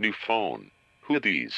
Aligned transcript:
New 0.00 0.12
phone. 0.12 0.70
Who 1.08 1.18
these? 1.18 1.56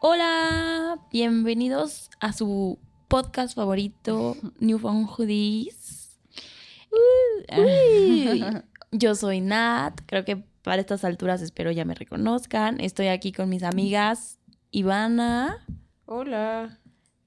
Hola, 0.00 0.98
bienvenidos 1.12 2.08
a 2.20 2.32
su 2.32 2.78
podcast 3.08 3.54
favorito, 3.54 4.38
New 4.58 4.78
Phone 4.78 5.06
Hoodies. 5.06 6.05
Uy. 7.56 8.44
Yo 8.92 9.14
soy 9.14 9.40
Nat, 9.40 10.00
creo 10.06 10.24
que 10.24 10.44
para 10.62 10.80
estas 10.80 11.04
alturas 11.04 11.42
espero 11.42 11.70
ya 11.70 11.84
me 11.84 11.94
reconozcan. 11.94 12.80
Estoy 12.80 13.08
aquí 13.08 13.32
con 13.32 13.48
mis 13.48 13.62
amigas 13.62 14.38
Ivana 14.70 15.64
Hola. 16.06 16.78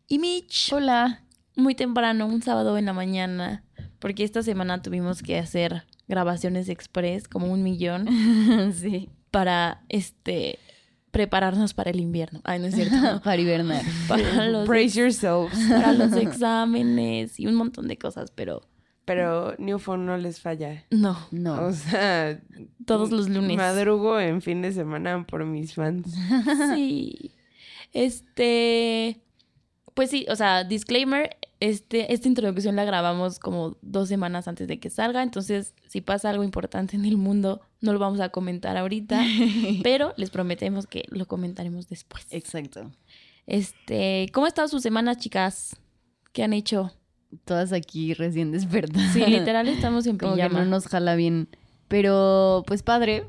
y 0.08 0.20
Mitch. 0.20 0.74
Hola. 0.74 1.24
Muy 1.56 1.76
temprano, 1.76 2.26
un 2.26 2.42
sábado 2.42 2.78
en 2.78 2.86
la 2.86 2.94
mañana, 2.94 3.64
porque 4.00 4.24
esta 4.24 4.42
semana 4.44 4.82
tuvimos 4.82 5.22
que 5.22 5.38
hacer 5.38 5.86
grabaciones 6.08 6.70
express, 6.70 7.28
como 7.28 7.48
un 7.52 7.64
millón, 7.64 8.08
sí. 8.74 9.10
para 9.32 9.84
este 9.90 10.58
prepararnos 11.12 11.74
para 11.74 11.90
el 11.90 12.00
invierno. 12.00 12.40
Ay, 12.44 12.60
no 12.60 12.68
es 12.68 12.76
cierto. 12.76 12.96
Para 13.24 13.42
hibernar. 13.42 13.84
para 14.08 14.48
los 14.48 14.68
Brace 14.68 14.90
yourselves. 14.90 15.58
para 15.68 15.94
los 15.94 16.14
exámenes 16.14 17.40
y 17.40 17.48
un 17.48 17.56
montón 17.56 17.88
de 17.88 17.98
cosas, 17.98 18.32
pero 18.32 18.62
Pero 19.10 19.56
New 19.58 19.80
Phone 19.80 20.06
no 20.06 20.18
les 20.18 20.40
falla. 20.40 20.86
no, 20.92 21.18
No. 21.32 21.66
O 21.66 21.74
sea, 21.74 22.40
todos 22.86 23.10
los 23.10 23.28
lunes. 23.28 23.58
madrugo 23.58 24.20
en 24.20 24.40
fin 24.40 24.62
de 24.62 24.72
semana 24.72 25.26
por 25.26 25.46
mis 25.46 25.74
fans. 25.74 26.14
Sí. 26.76 27.32
Este, 27.92 29.20
pues 29.96 30.12
sí, 30.12 30.28
o 30.30 30.36
sea, 30.36 30.64
disclaimer, 30.64 31.38
este, 31.60 32.14
esta 32.14 32.28
introducción 32.28 32.76
la 32.76 32.86
grabamos 32.86 33.40
como 33.40 33.78
dos 33.82 34.10
semanas 34.10 34.48
antes 34.48 34.68
de 34.68 34.80
que 34.80 34.92
salga, 34.92 35.24
entonces 35.24 35.74
si 35.88 36.02
pasa 36.02 36.30
algo 36.30 36.44
importante 36.44 36.96
en 36.96 37.06
el 37.06 37.18
mundo, 37.18 37.62
no 37.82 37.94
lo 37.94 37.98
vamos 37.98 38.20
a 38.20 38.30
comentar 38.30 38.78
ahorita, 38.78 39.26
pero 39.84 40.14
les 40.18 40.30
prometemos 40.30 40.86
que 40.86 41.06
lo 41.10 41.26
comentaremos 41.26 41.90
después. 41.90 42.28
Exacto. 42.30 42.92
Este, 43.48 44.30
¿cómo 44.34 44.46
ha 44.46 44.50
estado 44.50 44.68
su 44.68 44.80
semana, 44.80 45.18
chicas? 45.18 45.76
¿Qué 46.32 46.44
han 46.44 46.54
hecho? 46.54 46.92
Todas 47.46 47.74
aquí 47.74 48.14
recién 48.14 48.52
despertadas. 48.54 49.14
Sí, 49.14 49.24
literal 49.26 49.68
estamos 49.68 50.06
en 50.08 50.18
Como 50.18 50.36
que 50.36 50.44
pijama. 50.44 50.60
no 50.64 50.66
nos 50.72 50.88
jala 50.88 51.16
bien. 51.16 51.48
Pero, 51.88 52.64
pues 52.68 52.84
padre, 52.84 53.24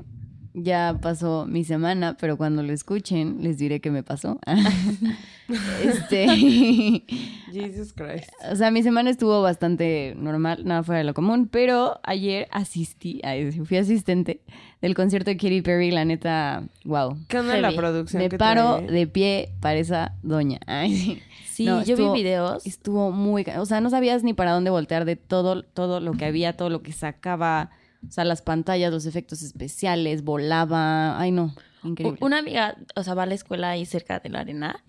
ya 0.53 0.99
pasó 1.01 1.45
mi 1.47 1.63
semana, 1.63 2.17
pero 2.19 2.37
cuando 2.37 2.61
lo 2.61 2.73
escuchen 2.73 3.37
les 3.41 3.57
diré 3.57 3.79
qué 3.79 3.89
me 3.89 4.03
pasó. 4.03 4.39
este. 5.83 6.27
Jesus 7.51 7.93
Christ. 7.93 8.29
O 8.51 8.55
sea, 8.55 8.71
mi 8.71 8.81
semana 8.83 9.09
estuvo 9.09 9.41
bastante 9.41 10.13
normal, 10.17 10.63
nada 10.65 10.83
fuera 10.83 10.99
de 10.99 11.03
lo 11.05 11.13
común, 11.13 11.47
pero 11.51 11.99
ayer 12.03 12.47
asistí, 12.51 13.21
fui 13.65 13.77
asistente 13.77 14.41
del 14.81 14.95
concierto 14.95 15.29
de 15.31 15.37
Katy 15.37 15.61
Perry, 15.61 15.91
la 15.91 16.05
neta, 16.05 16.63
wow. 16.85 17.17
¿Qué 17.27 17.39
onda 17.39 17.57
la 17.57 17.71
producción 17.71 18.21
Me 18.23 18.29
que 18.29 18.37
paro 18.37 18.77
trae? 18.77 18.91
de 18.91 19.07
pie 19.07 19.49
para 19.59 19.79
esa 19.79 20.15
doña. 20.23 20.59
Ay, 20.65 20.95
sí. 20.95 21.21
Sí, 21.51 21.65
No, 21.65 21.83
yo 21.83 21.93
estuvo- 21.95 22.13
vi 22.13 22.21
videos. 22.23 22.65
Estuvo 22.65 23.11
muy... 23.11 23.45
O 23.57 23.65
sea, 23.65 23.81
no 23.81 23.89
sabías 23.89 24.23
ni 24.23 24.33
para 24.33 24.51
dónde 24.53 24.69
voltear 24.69 25.05
de 25.05 25.15
todo, 25.17 25.63
todo 25.63 25.99
lo 25.99 26.13
que 26.13 26.25
había, 26.25 26.55
todo 26.55 26.69
lo 26.69 26.81
que 26.81 26.93
sacaba. 26.93 27.69
O 28.07 28.11
sea, 28.11 28.23
las 28.23 28.41
pantallas, 28.41 28.91
los 28.91 29.05
efectos 29.05 29.41
especiales, 29.43 30.23
volaba. 30.23 31.19
Ay, 31.19 31.31
no. 31.31 31.53
Increíble. 31.83 32.17
Una 32.21 32.37
amiga, 32.39 32.77
o 32.95 33.03
sea, 33.03 33.13
va 33.15 33.23
a 33.23 33.25
la 33.25 33.33
escuela 33.35 33.71
ahí 33.71 33.85
cerca 33.85 34.19
de 34.19 34.29
la 34.29 34.39
arena 34.41 34.83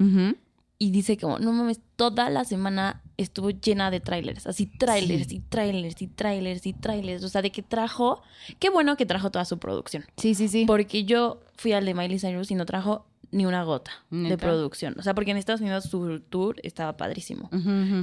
y 0.79 0.91
dice 0.91 1.17
como, 1.17 1.39
no 1.39 1.53
mames, 1.53 1.81
toda 1.97 2.29
la 2.29 2.45
semana 2.45 3.03
estuvo 3.17 3.51
llena 3.51 3.91
de 3.91 4.01
trailers, 4.01 4.47
así 4.49 4.67
trailers 4.67 5.29
Sí. 5.29 5.37
y 5.37 5.41
trailers 5.41 6.03
y 6.03 6.07
trailers 6.09 6.67
y 6.67 6.73
trailers, 6.73 7.23
o 7.23 7.29
sea, 7.29 7.41
de 7.41 7.53
que 7.53 7.63
trajo, 7.63 8.21
qué 8.59 8.69
bueno 8.69 8.97
que 8.97 9.07
trajo 9.07 9.31
toda 9.31 9.45
su 9.45 9.59
producción, 9.59 10.05
Sí, 10.17 10.35
sí, 10.35 10.49
sí. 10.49 10.65
porque 10.67 11.05
yo 11.05 11.41
fui 11.57 11.73
al 11.73 11.85
de 11.87 11.95
Miley 11.95 12.19
Cyrus 12.19 12.51
y 12.51 12.57
no 12.57 12.67
trajo 12.67 13.07
ni 13.33 13.45
una 13.47 13.65
gota 13.65 13.91
de 14.11 14.39
producción, 14.39 14.95
o 14.99 15.03
sea, 15.03 15.15
porque 15.15 15.33
en 15.33 15.37
Estados 15.39 15.61
Unidos 15.61 15.85
su 15.85 16.21
tour 16.21 16.57
estaba 16.63 16.97
padrísimo 16.97 17.51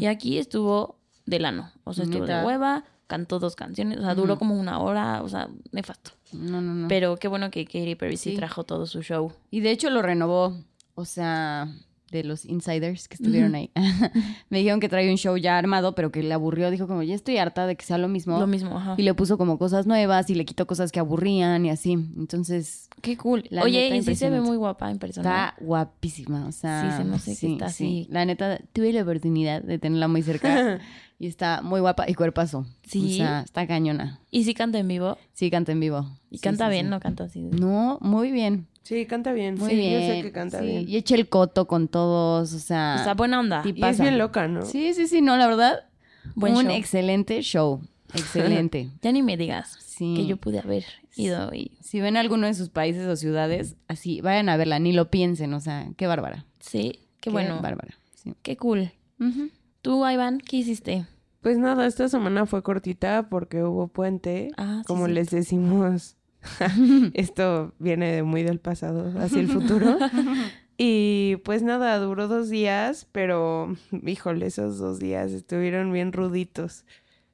y 0.01 0.06
aquí 0.07 0.38
estuvo 0.38 0.97
de 1.25 1.40
lano, 1.40 1.72
o 1.85 1.94
sea, 1.94 2.03
estuvo 2.03 2.25
de 2.25 2.44
hueva, 2.44 2.84
cantó 3.07 3.39
dos 3.39 3.56
canciones, 3.56 4.00
o 4.00 4.01
sea, 4.01 4.13
duró 4.16 4.38
como 4.38 4.56
una 4.59 4.79
hora, 4.79 5.22
o 5.23 5.29
sea, 5.29 5.47
nefasto. 5.72 6.12
No, 6.34 6.62
no, 6.62 6.73
no. 6.75 6.88
Pero 6.88 7.16
qué 7.18 7.28
bueno 7.28 7.50
que 7.50 7.66
Katy 7.66 7.95
Perry 7.95 8.18
sí 8.18 8.31
Sí. 8.31 8.35
trajo 8.38 8.63
todo 8.63 8.85
su 8.85 9.01
show. 9.01 9.31
Y 9.50 9.62
de 9.62 9.72
hecho 9.72 9.89
lo 9.89 10.01
renovó. 10.03 10.56
O 10.94 11.06
sea, 11.06 11.68
de 12.11 12.23
los 12.23 12.45
insiders 12.45 13.07
que 13.07 13.15
estuvieron 13.15 13.55
ahí. 13.55 13.71
Me 14.49 14.59
dijeron 14.59 14.79
que 14.79 14.89
traía 14.89 15.09
un 15.11 15.17
show 15.17 15.37
ya 15.37 15.57
armado, 15.57 15.95
pero 15.95 16.11
que 16.11 16.23
le 16.23 16.33
aburrió. 16.33 16.71
Dijo 16.71 16.87
como, 16.87 17.03
ya 17.03 17.15
estoy 17.15 17.37
harta 17.37 17.67
de 17.67 17.75
que 17.75 17.85
sea 17.85 17.97
lo 17.97 18.07
mismo. 18.07 18.39
Lo 18.39 18.47
mismo, 18.47 18.77
ajá. 18.77 18.95
Y 18.97 19.03
le 19.03 19.13
puso 19.13 19.37
como 19.37 19.57
cosas 19.57 19.87
nuevas 19.87 20.29
y 20.29 20.35
le 20.35 20.45
quitó 20.45 20.67
cosas 20.67 20.91
que 20.91 20.99
aburrían 20.99 21.65
y 21.65 21.69
así. 21.69 21.93
Entonces, 21.93 22.89
Qué 23.01 23.15
cool. 23.17 23.45
La 23.49 23.63
Oye, 23.63 23.83
neta, 23.89 23.95
y 23.95 24.03
sí 24.03 24.15
se 24.15 24.29
ve 24.29 24.41
muy 24.41 24.57
guapa 24.57 24.91
en 24.91 24.99
persona. 24.99 25.29
está 25.29 25.63
guapísima. 25.63 26.45
O 26.47 26.51
sea, 26.51 26.91
Sí, 26.91 26.97
se 26.97 27.03
me 27.05 27.15
hace 27.15 27.37
que 27.37 27.51
está 27.53 27.65
así. 27.67 28.07
La 28.09 28.25
neta, 28.25 28.59
tuve 28.73 28.91
la 28.93 29.03
oportunidad 29.03 29.61
de 29.61 29.79
tenerla 29.79 30.07
muy 30.09 30.21
cerca 30.21 30.79
y 31.19 31.27
está 31.27 31.61
muy 31.61 31.79
guapa 31.79 32.09
y 32.09 32.13
cuerpazo. 32.13 32.65
Sí. 32.83 33.13
O 33.13 33.17
sea, 33.17 33.41
está 33.41 33.65
cañona. 33.67 34.19
Y 34.31 34.43
sí 34.43 34.53
canta 34.53 34.79
en 34.79 34.87
vivo. 34.89 35.17
Sí, 35.33 35.49
canta 35.49 35.71
en 35.71 35.79
vivo. 35.79 36.09
Y 36.29 36.37
Sí, 36.37 36.41
canta 36.43 36.65
sí, 36.65 36.71
bien, 36.71 36.87
sí. 36.87 36.89
no 36.89 36.99
canta 36.99 37.23
así. 37.25 37.41
No, 37.41 37.97
muy 38.01 38.31
bien. 38.31 38.67
Sí, 38.89 39.05
canta 39.05 39.33
bien. 39.33 39.53
Muy 39.53 39.69
sí, 39.69 39.75
bien. 39.75 40.01
yo 40.01 40.07
sé 40.07 40.22
que 40.23 40.31
canta 40.31 40.61
sí. 40.61 40.66
bien. 40.66 40.89
Y 40.89 40.97
echa 40.97 41.13
el 41.13 41.29
coto 41.29 41.67
con 41.67 41.88
todos, 41.88 42.53
o 42.53 42.57
sea. 42.57 42.97
O 43.00 43.03
sea, 43.03 43.13
buena 43.13 43.39
onda. 43.39 43.61
Y 43.63 43.85
es 43.85 44.00
bien 44.00 44.17
loca, 44.17 44.47
¿no? 44.47 44.63
Sí, 44.63 44.95
sí, 44.95 45.05
sí, 45.05 45.22
no, 45.22 45.38
la 45.38 45.45
verdad. 45.45 45.85
Buen 46.33 46.55
un 46.55 46.66
show. 46.66 46.73
excelente 46.73 47.39
show. 47.44 47.81
Excelente. 48.16 48.89
Ya 49.03 49.11
ni 49.11 49.22
me 49.22 49.38
digas 49.38 49.77
Sí. 49.79 50.16
que 50.16 50.25
yo 50.25 50.38
pude 50.38 50.57
haber 50.57 50.85
ido 51.16 51.53
y... 51.53 51.77
Si 51.81 52.00
ven 52.00 52.17
alguno 52.17 52.47
de 52.47 52.55
sus 52.55 52.69
países 52.69 53.05
o 53.05 53.16
ciudades, 53.16 53.75
así, 53.88 54.22
vayan 54.22 54.50
a 54.50 54.57
verla, 54.57 54.79
ni 54.79 54.91
lo 54.91 55.11
piensen, 55.11 55.53
o 55.53 55.59
sea, 55.59 55.88
qué 55.95 56.07
bárbara. 56.07 56.45
Sí, 56.59 57.00
qué, 57.19 57.29
bueno. 57.29 57.59
bárbara. 57.61 57.95
Sí. 58.16 58.33
Qué 58.41 58.57
cool. 58.57 58.91
Ujú. 59.19 59.51
Tú, 59.83 60.03
Iván, 60.07 60.39
¿qué 60.39 60.57
hiciste? 60.57 61.06
Pues 61.41 61.59
nada, 61.59 61.85
esta 61.85 62.09
semana 62.09 62.47
fue 62.47 62.63
cortita 62.63 63.29
porque 63.29 63.63
hubo 63.63 63.88
puente. 63.88 64.50
Ah, 64.57 64.79
sí, 64.79 64.88
como 64.88 65.06
sí. 65.06 65.11
les 65.11 65.29
decimos, 65.29 66.16
esto 67.13 67.73
viene 67.79 68.23
muy 68.23 68.44
del 68.44 68.59
pasado 68.59 69.11
hacia 69.19 69.39
el 69.39 69.47
futuro. 69.47 69.97
y 70.77 71.38
pues 71.44 71.63
nada, 71.63 71.97
duró 72.00 72.27
dos 72.27 72.50
días, 72.50 73.07
pero 73.11 73.75
híjole, 74.05 74.45
esos 74.47 74.77
dos 74.77 75.00
días 75.00 75.31
estuvieron 75.31 75.91
bien 75.91 76.13
ruditos. 76.13 76.85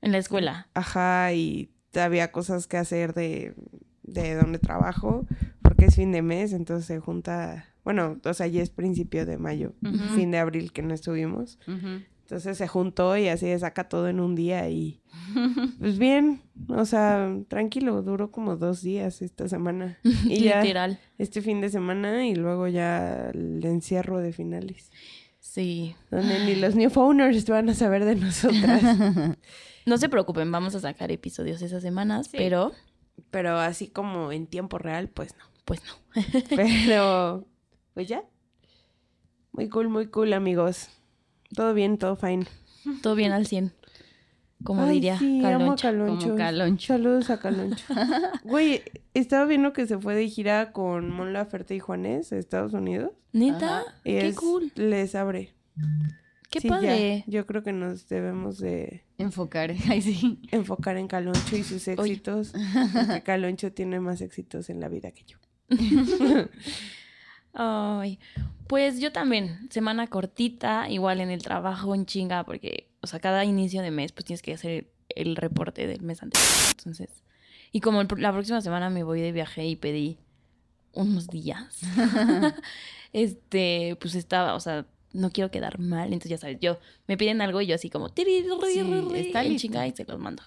En 0.02 0.12
la 0.12 0.18
escuela. 0.18 0.68
Ajá, 0.74 1.34
y 1.34 1.72
había 1.96 2.32
cosas 2.32 2.68
que 2.68 2.78
hacer 2.78 3.14
de, 3.14 3.56
de 4.04 4.36
donde 4.36 4.60
trabajo, 4.60 5.26
porque 5.62 5.86
es 5.86 5.96
fin 5.96 6.12
de 6.12 6.22
mes, 6.22 6.54
entonces 6.54 6.86
se 6.86 7.00
junta, 7.00 7.74
bueno, 7.84 8.20
o 8.24 8.34
sea, 8.34 8.48
ya 8.48 8.62
es 8.62 8.70
principio 8.70 9.26
de 9.26 9.38
mayo, 9.38 9.74
fin 10.14 10.32
de 10.32 10.38
abril 10.38 10.72
que 10.72 10.82
no 10.82 10.94
estuvimos. 10.94 11.58
Ujú. 11.68 12.04
Entonces 12.26 12.58
se 12.58 12.68
juntó 12.68 13.16
y 13.18 13.28
así 13.28 13.56
saca 13.60 13.88
todo 13.88 14.08
en 14.10 14.20
un 14.20 14.34
día 14.34 14.68
y 14.68 15.00
pues 15.80 16.00
bien, 16.00 16.42
o 16.70 16.84
sea, 16.86 17.32
tranquilo, 17.48 18.02
duró 18.02 18.32
como 18.32 18.56
dos 18.56 18.82
días 18.82 19.22
esta 19.22 19.48
semana. 19.48 20.00
Y 20.26 20.40
ya 20.46 20.62
Literal. 20.62 21.00
este 21.20 21.42
fin 21.44 21.62
de 21.62 21.70
semana 21.70 22.26
y 22.26 22.34
luego 22.34 22.68
ya 22.68 23.30
el 23.30 23.64
encierro 23.64 24.18
de 24.20 24.34
finales, 24.34 24.92
Sí. 25.40 25.96
donde 26.10 26.44
ni 26.46 26.56
los 26.56 26.76
new 26.76 26.90
phoners 26.90 27.48
van 27.48 27.70
a 27.70 27.74
saber 27.76 28.04
de 28.06 28.16
nosotras. 28.16 28.82
No 29.86 30.00
se 30.00 30.10
preocupen, 30.10 30.52
vamos 30.52 30.74
a 30.74 30.80
sacar 30.80 31.12
episodios 31.12 31.62
esas 31.62 31.84
semanas, 31.84 32.26
Sí. 32.32 32.38
pero 32.38 32.72
Pero 33.30 33.60
así 33.60 33.88
como 33.88 34.32
en 34.32 34.48
tiempo 34.48 34.80
real, 34.80 35.10
pues 35.10 35.36
no. 35.38 35.46
pues 35.64 35.80
no. 35.86 36.24
Pero, 36.56 37.46
pues 37.94 38.08
ya. 38.08 38.24
Muy 39.52 39.70
cool, 39.70 39.90
muy 39.90 40.08
cool, 40.08 40.34
amigos. 40.34 40.90
Todo 41.56 41.74
bien, 41.74 41.98
todo 41.98 42.16
fine. 42.16 42.46
Todo 43.02 43.16
bien 43.16 43.32
al 43.32 43.48
100. 43.48 43.72
Como 44.64 44.84
Ay, 44.84 44.96
diría 44.96 45.18
sí, 45.20 45.44
amo 45.46 45.74
a 45.74 45.76
Caloncho. 45.76 45.82
Caloncho. 45.82 46.26
Como 46.28 46.38
Caloncho. 46.38 46.88
Saludos 46.94 47.30
a 47.30 47.40
Caloncho. 47.40 47.86
Güey, 48.44 48.82
estaba 49.14 49.46
viendo 49.46 49.74
que 49.74 49.86
se 49.86 49.98
fue 50.00 50.16
de 50.16 50.28
gira 50.30 50.72
con 50.72 51.12
Mon 51.12 51.34
Laferte 51.34 51.76
y 51.76 51.80
Juanes 51.80 52.32
a 52.32 52.38
Estados 52.38 52.74
Unidos. 52.74 53.12
Neta. 53.34 53.84
Y 54.04 54.12
qué 54.14 54.28
es- 54.30 54.36
cool. 54.36 54.72
Les 54.76 55.14
abre. 55.16 55.54
Qué 56.50 56.62
Sí, 56.62 56.70
ya. 56.70 56.76
padre. 56.76 57.24
Yo 57.28 57.46
creo 57.46 57.64
que 57.64 57.74
nos 57.74 58.08
debemos 58.08 58.58
de 58.60 59.04
Enfocar. 59.18 59.72
Ay, 59.90 60.02
sí. 60.02 60.40
enfocar 60.52 60.98
en 60.98 61.08
Caloncho 61.08 61.58
y 61.58 61.64
sus 61.64 61.88
éxitos. 61.88 62.54
Porque 62.94 63.24
Caloncho 63.24 63.72
tiene 63.74 64.00
más 64.00 64.22
éxitos 64.22 64.70
en 64.70 64.80
la 64.80 64.88
vida 64.90 65.12
que 65.12 65.26
yo. 65.26 65.38
Ay, 67.54 68.20
pues 68.68 69.00
yo 69.00 69.12
también, 69.12 69.68
semana 69.72 70.08
cortita, 70.08 70.90
igual 70.90 71.22
en 71.22 71.30
el 71.30 71.42
trabajo 71.44 71.94
en 71.96 72.06
chinga, 72.06 72.44
porque, 72.44 72.88
o 73.02 73.08
sea, 73.08 73.20
cada 73.20 73.46
inicio 73.46 73.82
de 73.82 73.92
mes, 73.92 74.12
pues 74.12 74.26
tienes 74.26 74.42
que 74.42 74.54
hacer 74.54 74.88
el 75.10 75.36
reporte 75.36 75.88
del 75.88 76.02
mes 76.02 76.24
anterior. 76.24 76.48
Entonces, 76.78 77.10
y 77.72 77.82
como 77.82 78.02
el 78.02 78.08
la 78.18 78.32
próxima 78.32 78.62
semana 78.62 78.90
me 78.90 79.04
voy 79.04 79.22
de 79.22 79.32
viaje 79.32 79.66
y 79.66 79.76
pedí 79.76 80.18
unos 80.94 81.28
días, 81.28 81.82
este, 83.14 83.98
pues 84.00 84.16
estaba, 84.16 84.56
o 84.56 84.60
sea, 84.60 84.86
no 85.14 85.30
quiero 85.30 85.52
quedar 85.52 85.80
mal, 85.80 86.08
entonces 86.08 86.32
ya 86.32 86.38
sabes, 86.38 86.58
yo 86.60 86.78
me 87.08 87.18
piden 87.18 87.42
algo 87.42 87.62
y 87.62 87.68
yo 87.68 87.76
así 87.76 87.90
como, 87.90 88.10
"Tiri, 88.10 88.42
ri, 88.42 88.50
Sí, 88.74 88.84
ri, 88.84 89.02
ri", 89.02 89.20
está 89.20 89.44
en 89.44 89.56
chinga 89.58 89.88
y 89.88 89.92
se 89.92 90.04
los 90.06 90.20
mando. 90.20 90.44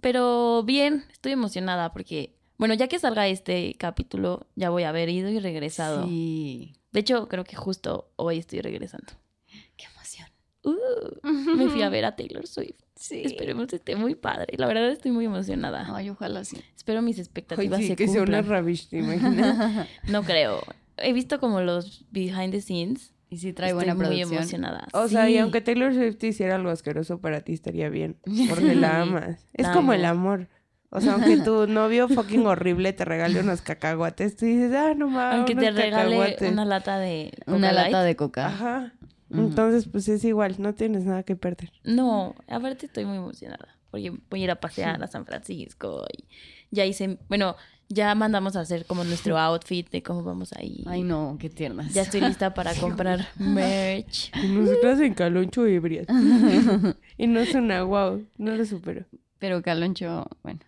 Pero 0.00 0.62
bien, 0.64 1.04
estoy 1.12 1.32
emocionada 1.32 1.92
porque, 1.92 2.34
bueno, 2.58 2.74
ya 2.74 2.88
que 2.88 2.98
salga 2.98 3.26
este 3.28 3.74
capítulo, 3.78 4.46
ya 4.54 4.70
voy 4.70 4.84
a 4.84 4.90
haber 4.90 5.08
ido 5.08 5.28
y 5.30 5.38
regresado. 5.40 6.06
Sí. 6.06 6.74
De 6.92 7.00
hecho, 7.00 7.28
creo 7.28 7.44
que 7.44 7.56
justo 7.56 8.12
hoy 8.16 8.38
estoy 8.38 8.60
regresando. 8.60 9.12
Qué 9.76 9.86
emoción. 9.94 10.28
Uh, 10.62 11.56
me 11.56 11.68
fui 11.68 11.82
a 11.82 11.88
ver 11.88 12.04
a 12.04 12.16
Taylor 12.16 12.46
Swift. 12.46 12.80
Sí. 12.96 13.22
Esperemos 13.24 13.72
esté 13.72 13.96
muy 13.96 14.14
padre. 14.14 14.54
La 14.56 14.68
verdad 14.68 14.88
estoy 14.88 15.10
muy 15.10 15.24
emocionada. 15.24 15.84
Ay, 15.94 16.10
ojalá 16.10 16.44
sí. 16.44 16.58
Espero 16.76 17.02
mis 17.02 17.16
Ay, 17.16 17.22
expectativas 17.22 17.80
sí, 17.80 17.88
se 17.88 17.96
que 17.96 18.06
sea 18.06 18.22
una 18.22 18.38
cumplan. 18.38 18.64
¿te 18.88 18.98
imaginas? 18.98 19.88
No 20.08 20.22
creo. 20.22 20.62
He 20.98 21.12
visto 21.12 21.40
como 21.40 21.60
los 21.60 22.04
behind 22.12 22.52
the 22.52 22.60
scenes. 22.60 23.12
Y 23.28 23.38
sí 23.38 23.52
trae 23.52 23.70
Estoy 23.70 23.78
buena 23.84 23.94
muy 23.96 24.04
producción. 24.06 24.34
emocionada. 24.38 24.88
O 24.92 25.08
sea, 25.08 25.28
y 25.28 25.38
aunque 25.38 25.60
Taylor 25.60 25.92
Swift 25.92 26.22
hiciera 26.22 26.54
algo 26.54 26.70
asqueroso 26.70 27.20
para 27.20 27.40
ti, 27.40 27.52
estaría 27.52 27.88
bien. 27.88 28.16
Porque 28.48 28.76
la 28.76 29.00
amas. 29.00 29.44
Es 29.54 29.68
como 29.68 29.92
el 29.92 30.04
amo. 30.04 30.30
amor. 30.30 30.48
O 30.94 31.00
sea, 31.00 31.14
aunque 31.14 31.36
tu 31.44 31.66
novio 31.66 32.08
fucking 32.08 32.46
horrible 32.46 32.92
te 32.92 33.04
regale 33.04 33.40
unos 33.40 33.62
cacahuates, 33.62 34.36
tú 34.36 34.46
dices, 34.46 34.72
ah, 34.74 34.94
no 34.96 35.08
mames. 35.08 35.38
Aunque 35.38 35.56
te 35.56 35.70
regale 35.72 36.16
cacahuates". 36.16 36.52
una 36.52 36.64
lata 36.64 36.98
de 36.98 37.32
Una 37.46 37.56
Coca 37.56 37.72
lata 37.72 37.90
Light. 37.90 38.06
de 38.06 38.16
coca. 38.16 38.46
Ajá. 38.46 38.92
Entonces, 39.30 39.88
pues 39.90 40.08
es 40.08 40.24
igual, 40.24 40.54
no 40.58 40.74
tienes 40.74 41.04
nada 41.04 41.24
que 41.24 41.34
perder. 41.34 41.72
No, 41.82 42.36
aparte 42.46 42.86
estoy 42.86 43.04
muy 43.04 43.16
emocionada. 43.16 43.76
Porque 43.90 44.10
voy 44.30 44.40
a 44.40 44.44
ir 44.44 44.50
a 44.52 44.60
pasear 44.60 45.02
a 45.02 45.08
San 45.08 45.26
Francisco. 45.26 46.04
Y 46.16 46.24
ya 46.70 46.84
hice, 46.84 47.18
bueno, 47.28 47.56
ya 47.88 48.14
mandamos 48.14 48.54
a 48.54 48.60
hacer 48.60 48.86
como 48.86 49.02
nuestro 49.02 49.36
outfit 49.36 49.90
de 49.90 50.02
cómo 50.04 50.22
vamos 50.22 50.52
ahí. 50.52 50.84
Ay, 50.86 51.02
no, 51.02 51.36
qué 51.40 51.50
tiernas. 51.50 51.92
Ya 51.92 52.02
estoy 52.02 52.20
lista 52.20 52.54
para 52.54 52.72
comprar 52.80 53.26
merch. 53.36 54.30
Y 54.40 54.46
nosotras 54.48 55.00
en 55.00 55.14
caloncho 55.14 55.66
ebrias. 55.66 56.06
y 57.18 57.26
no 57.26 57.44
suena 57.44 57.82
wow, 57.82 58.24
no 58.38 58.54
lo 58.54 58.64
supero. 58.64 59.04
Pero 59.38 59.60
Caloncho, 59.62 60.26
bueno. 60.42 60.60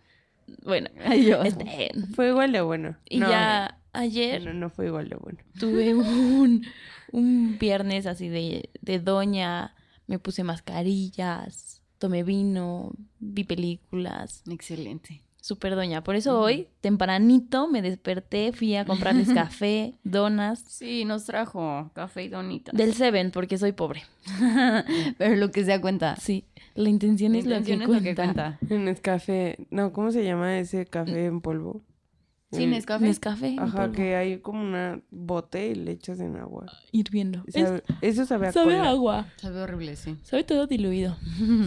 Bueno, 0.65 0.89
Ay, 1.05 1.27
yo. 1.27 1.43
Fue 2.15 2.29
igual 2.29 2.53
de 2.53 2.61
bueno. 2.61 2.97
y 3.09 3.19
No, 3.19 3.29
ya 3.29 3.81
ayer 3.93 4.45
No, 4.45 4.53
no 4.53 4.71
fue 4.71 4.87
igual 4.87 5.09
de 5.09 5.17
bueno. 5.17 5.39
tuve 5.59 5.95
un, 5.95 6.67
un 7.13 7.59
viernes 7.59 8.07
así 8.07 8.29
de, 8.29 8.71
de 8.81 8.99
doña, 8.99 9.75
me 10.07 10.19
puse 10.19 10.45
mascarillas, 10.45 11.83
tomé 11.99 12.23
vino, 12.23 12.93
vi 13.19 13.45
películas, 13.45 14.43
Excelente. 14.51 15.23
Súper 15.47 15.75
doña. 15.77 16.03
Por 16.03 16.17
eso 16.17 16.41
hoy, 16.41 16.69
tempranito, 16.81 17.69
me 17.69 17.81
desperté, 17.83 18.53
fui 18.53 18.75
a 18.77 18.85
comprarles 18.85 19.29
café, 19.35 19.95
donas, 20.05 20.61
Sí, 20.67 21.05
nos 21.05 21.25
trajo 21.25 21.91
café 21.95 22.25
y 22.25 22.29
donitas. 22.29 22.75
del 22.75 22.95
Seven, 22.95 23.31
porque 23.31 23.57
soy 23.59 23.73
pobre. 23.73 24.03
Pero 25.19 25.37
lo 25.37 25.51
que 25.51 25.63
se 25.65 25.71
da 25.71 25.81
cuenta. 25.81 26.17
Sí, 26.17 26.45
la 26.75 26.89
intención, 26.91 27.33
La 27.33 27.39
es, 27.39 27.45
lo 27.47 27.57
intención 27.57 27.79
que 27.79 27.85
es 27.85 27.91
lo 27.91 27.99
que 28.03 28.15
cuenta. 28.15 28.57
cuenta. 28.59 28.75
En 28.75 28.85
Nescafé, 28.85 29.67
no, 29.71 29.93
¿cómo 29.93 30.11
se 30.11 30.25
llama 30.25 30.59
ese 30.59 30.85
café 30.87 31.27
en 31.27 31.41
polvo? 31.41 31.83
Sí, 32.53 32.63
Eh, 32.63 32.67
Nescafé. 32.69 33.05
Nescafé, 33.05 33.57
Ajá, 33.59 33.91
que 33.91 34.15
hay 34.15 34.39
como 34.39 34.63
una 34.63 35.01
bote 35.11 35.69
y 35.69 35.75
le 35.75 35.93
echas 35.93 36.21
en 36.21 36.37
agua. 36.37 36.67
hirviendo. 36.93 37.43
Es- 37.47 37.55
Sabe- 37.55 37.83
eso 38.03 38.25
sabe 38.25 38.47
a 38.49 38.53
sabe 38.53 38.77
a 38.77 38.91
agua, 38.91 39.27
Sabe 39.37 39.61
horrible, 39.63 39.97
sí. 39.97 40.17
sabe 40.23 40.45
todo 40.45 40.67
diluido. 40.67 41.17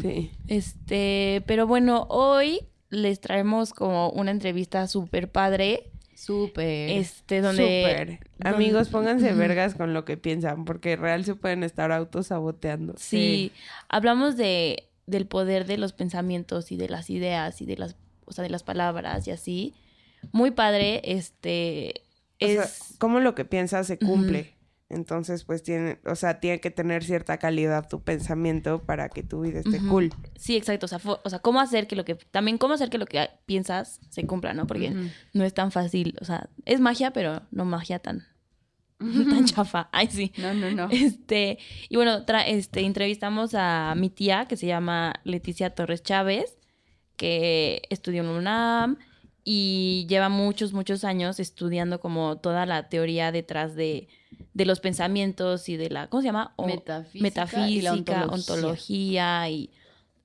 Sí. 0.01 0.31
Este, 0.47 1.43
pero 1.47 1.67
bueno, 1.67 2.07
hoy 2.09 2.59
les 2.89 3.19
traemos 3.19 3.73
como 3.73 4.09
una 4.11 4.31
entrevista 4.31 4.87
súper 4.87 5.31
padre. 5.31 5.91
Súper. 6.15 6.89
Este, 6.89 7.41
donde. 7.41 8.17
Súper. 8.17 8.19
Amigos, 8.43 8.89
pónganse 8.89 9.33
vergas 9.33 9.75
con 9.75 9.93
lo 9.93 10.05
que 10.05 10.17
piensan, 10.17 10.65
porque 10.65 10.95
real 10.95 11.23
se 11.23 11.35
pueden 11.35 11.63
estar 11.63 11.91
autosaboteando. 11.91 12.93
Sí, 12.97 13.51
hablamos 13.87 14.35
de 14.35 14.89
del 15.07 15.25
poder 15.25 15.65
de 15.65 15.77
los 15.77 15.93
pensamientos 15.93 16.71
y 16.71 16.77
de 16.77 16.87
las 16.87 17.09
ideas 17.09 17.61
y 17.61 17.65
de 17.65 17.77
las, 17.77 17.95
o 18.25 18.31
sea, 18.31 18.43
de 18.43 18.49
las 18.49 18.63
palabras 18.63 19.27
y 19.27 19.31
así. 19.31 19.73
Muy 20.31 20.51
padre, 20.51 21.01
este 21.03 22.03
O 22.41 22.45
sea, 22.45 22.63
es 22.63 22.95
cómo 22.99 23.19
lo 23.19 23.33
que 23.35 23.45
piensas 23.45 23.87
se 23.87 23.97
cumple. 23.97 24.53
Entonces, 24.89 25.43
pues 25.43 25.61
tiene, 25.61 25.99
o 26.05 26.15
sea, 26.15 26.39
tiene 26.39 26.59
que 26.59 26.71
tener 26.71 27.03
cierta 27.03 27.37
calidad 27.37 27.87
tu 27.87 28.01
pensamiento 28.01 28.81
para 28.83 29.09
que 29.09 29.21
tu 29.21 29.41
vida 29.41 29.59
esté 29.59 29.77
cool. 29.87 30.11
sí, 30.35 30.57
exacto, 30.57 30.87
o 30.87 30.89
sea, 30.89 30.99
o 31.23 31.29
sea, 31.29 31.39
cómo 31.39 31.59
hacer 31.59 31.85
que 31.87 31.95
lo 31.95 32.05
que 32.05 32.15
también 32.15 32.57
cómo 32.57 32.73
hacer 32.73 32.89
que 32.89 32.97
lo 32.97 33.05
que 33.05 33.29
piensas 33.45 33.99
se 34.09 34.25
cumpla, 34.25 34.53
¿no? 34.53 34.65
Porque 34.65 34.95
no 35.33 35.43
es 35.43 35.53
tan 35.53 35.71
fácil, 35.71 36.15
o 36.21 36.25
sea, 36.25 36.49
es 36.65 36.79
magia, 36.79 37.11
pero 37.11 37.43
no 37.51 37.65
magia 37.65 37.99
tan 37.99 38.25
tan 39.29 39.45
chafa. 39.45 39.89
Ay, 39.91 40.07
sí. 40.11 40.33
No, 40.37 40.53
no, 40.55 40.71
no. 40.71 40.87
Este, 40.91 41.59
y 41.87 41.95
bueno, 41.95 42.25
tra- 42.25 42.43
este, 42.47 42.81
entrevistamos 42.81 43.53
a 43.53 43.93
mi 43.95 44.09
tía 44.09 44.45
que 44.47 44.57
se 44.57 44.65
llama 44.67 45.13
Leticia 45.23 45.69
Torres 45.69 46.01
Chávez, 46.03 46.57
que 47.15 47.83
estudió 47.89 48.23
en 48.23 48.29
UNAM 48.29 48.97
y 49.43 50.05
lleva 50.09 50.29
muchos, 50.29 50.73
muchos 50.73 51.03
años 51.03 51.39
estudiando 51.39 51.99
como 51.99 52.39
toda 52.39 52.65
la 52.65 52.89
teoría 52.89 53.31
detrás 53.31 53.75
de, 53.75 54.07
de 54.53 54.65
los 54.65 54.79
pensamientos 54.79 55.69
y 55.69 55.77
de 55.77 55.89
la, 55.89 56.07
¿cómo 56.09 56.21
se 56.21 56.27
llama? 56.27 56.53
O- 56.55 56.65
Metafísica, 56.67 57.21
metafísica, 57.23 57.67
y 57.69 57.81
la 57.81 57.93
ontología. 57.93 58.33
ontología 58.33 59.49
y 59.49 59.69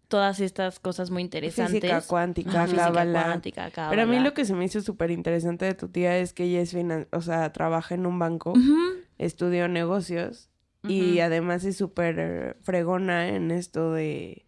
todas 0.09 0.41
estas 0.41 0.79
cosas 0.81 1.11
muy 1.11 1.23
interesantes. 1.23 1.81
Física 1.81 2.01
cuántica, 2.07 2.65
física 2.67 2.85
cábala. 2.85 3.25
cuántica, 3.25 3.71
Pero 3.91 4.03
a 4.03 4.07
mí 4.07 4.21
lo 4.21 4.35
que 4.35 4.45
se 4.45 4.55
me 4.55 4.65
hizo 4.65 4.81
súper 4.81 5.11
interesante 5.11 5.65
de 5.65 5.75
tu 5.75 5.89
tía 5.89 6.19
es 6.19 6.33
que 6.33 6.45
ella 6.45 6.61
es 6.61 6.73
finan 6.73 7.09
o 7.13 7.21
sea, 7.21 7.53
trabaja 7.53 7.95
en 7.95 8.07
un 8.07 8.19
banco, 8.19 8.53
Ujú. 8.53 8.79
estudió 9.19 9.69
negocios 9.69 10.51
y 10.87 11.21
además 11.21 11.65
es 11.65 11.79
súper 11.79 12.59
fregona 12.63 13.29
en 13.29 13.51
esto 13.51 13.93
de, 13.93 14.45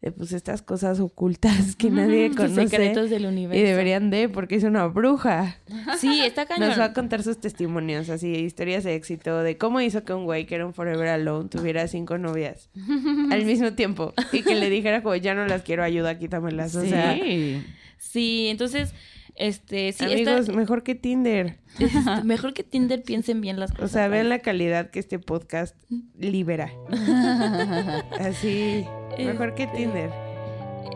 de, 0.00 0.12
pues 0.12 0.32
estas 0.32 0.62
cosas 0.62 0.98
ocultas 0.98 1.76
que 1.76 1.90
nadie 1.90 2.30
conoce 2.34 2.68
secretos 2.68 3.10
del 3.10 3.22
y 3.22 3.26
universo. 3.26 3.62
deberían 3.62 4.10
de 4.10 4.28
porque 4.28 4.56
es 4.56 4.64
una 4.64 4.86
bruja. 4.86 5.58
Sí, 5.98 6.22
está 6.24 6.46
cañón. 6.46 6.68
Nos 6.70 6.78
va 6.78 6.86
a 6.86 6.92
contar 6.92 7.22
sus 7.22 7.38
testimonios, 7.38 8.08
así, 8.08 8.28
historias 8.28 8.84
de 8.84 8.94
éxito, 8.94 9.42
de 9.42 9.58
cómo 9.58 9.80
hizo 9.80 10.04
que 10.04 10.14
un 10.14 10.24
güey 10.24 10.46
que 10.46 10.54
era 10.54 10.66
un 10.66 10.72
Forever 10.72 11.08
Alone 11.08 11.48
tuviera 11.48 11.86
cinco 11.88 12.18
novias 12.18 12.70
al 13.30 13.44
mismo 13.44 13.72
tiempo 13.74 14.14
y 14.32 14.42
que 14.42 14.54
le 14.54 14.70
dijera 14.70 15.02
como, 15.02 15.16
ya 15.16 15.34
no 15.34 15.46
las 15.46 15.62
quiero, 15.62 15.82
ayuda, 15.82 16.18
quítamelas. 16.18 16.74
O 16.76 16.84
sea, 16.84 17.14
sí. 17.14 17.62
Sí, 17.98 18.48
entonces, 18.48 18.94
este, 19.40 19.92
sí, 19.92 20.04
esta- 20.04 20.12
amigos, 20.36 20.48
mejor 20.54 20.82
que 20.82 20.94
Tinder. 20.94 21.58
mejor 22.24 22.52
que 22.54 22.62
Tinder 22.62 23.02
piensen 23.02 23.40
bien 23.40 23.58
las 23.58 23.70
O 23.72 23.74
cosas. 23.74 23.90
sea, 23.92 24.08
vean 24.08 24.28
la 24.28 24.38
calidad 24.40 24.90
que 24.90 24.98
este 25.00 25.18
podcast 25.18 25.74
libera. 26.18 26.70
Así, 28.20 28.84
mejor 29.18 29.54
que 29.54 29.64
Este, 29.64 29.76
Tinder. 29.76 30.10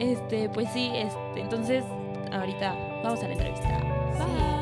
Este, 0.00 0.48
pues 0.50 0.68
sí, 0.72 0.90
este, 0.94 1.40
entonces, 1.40 1.84
ahorita 2.32 2.72
vamos 3.02 3.20
a 3.22 3.28
la 3.28 3.32
entrevista. 3.34 3.78
Bye. 4.18 4.53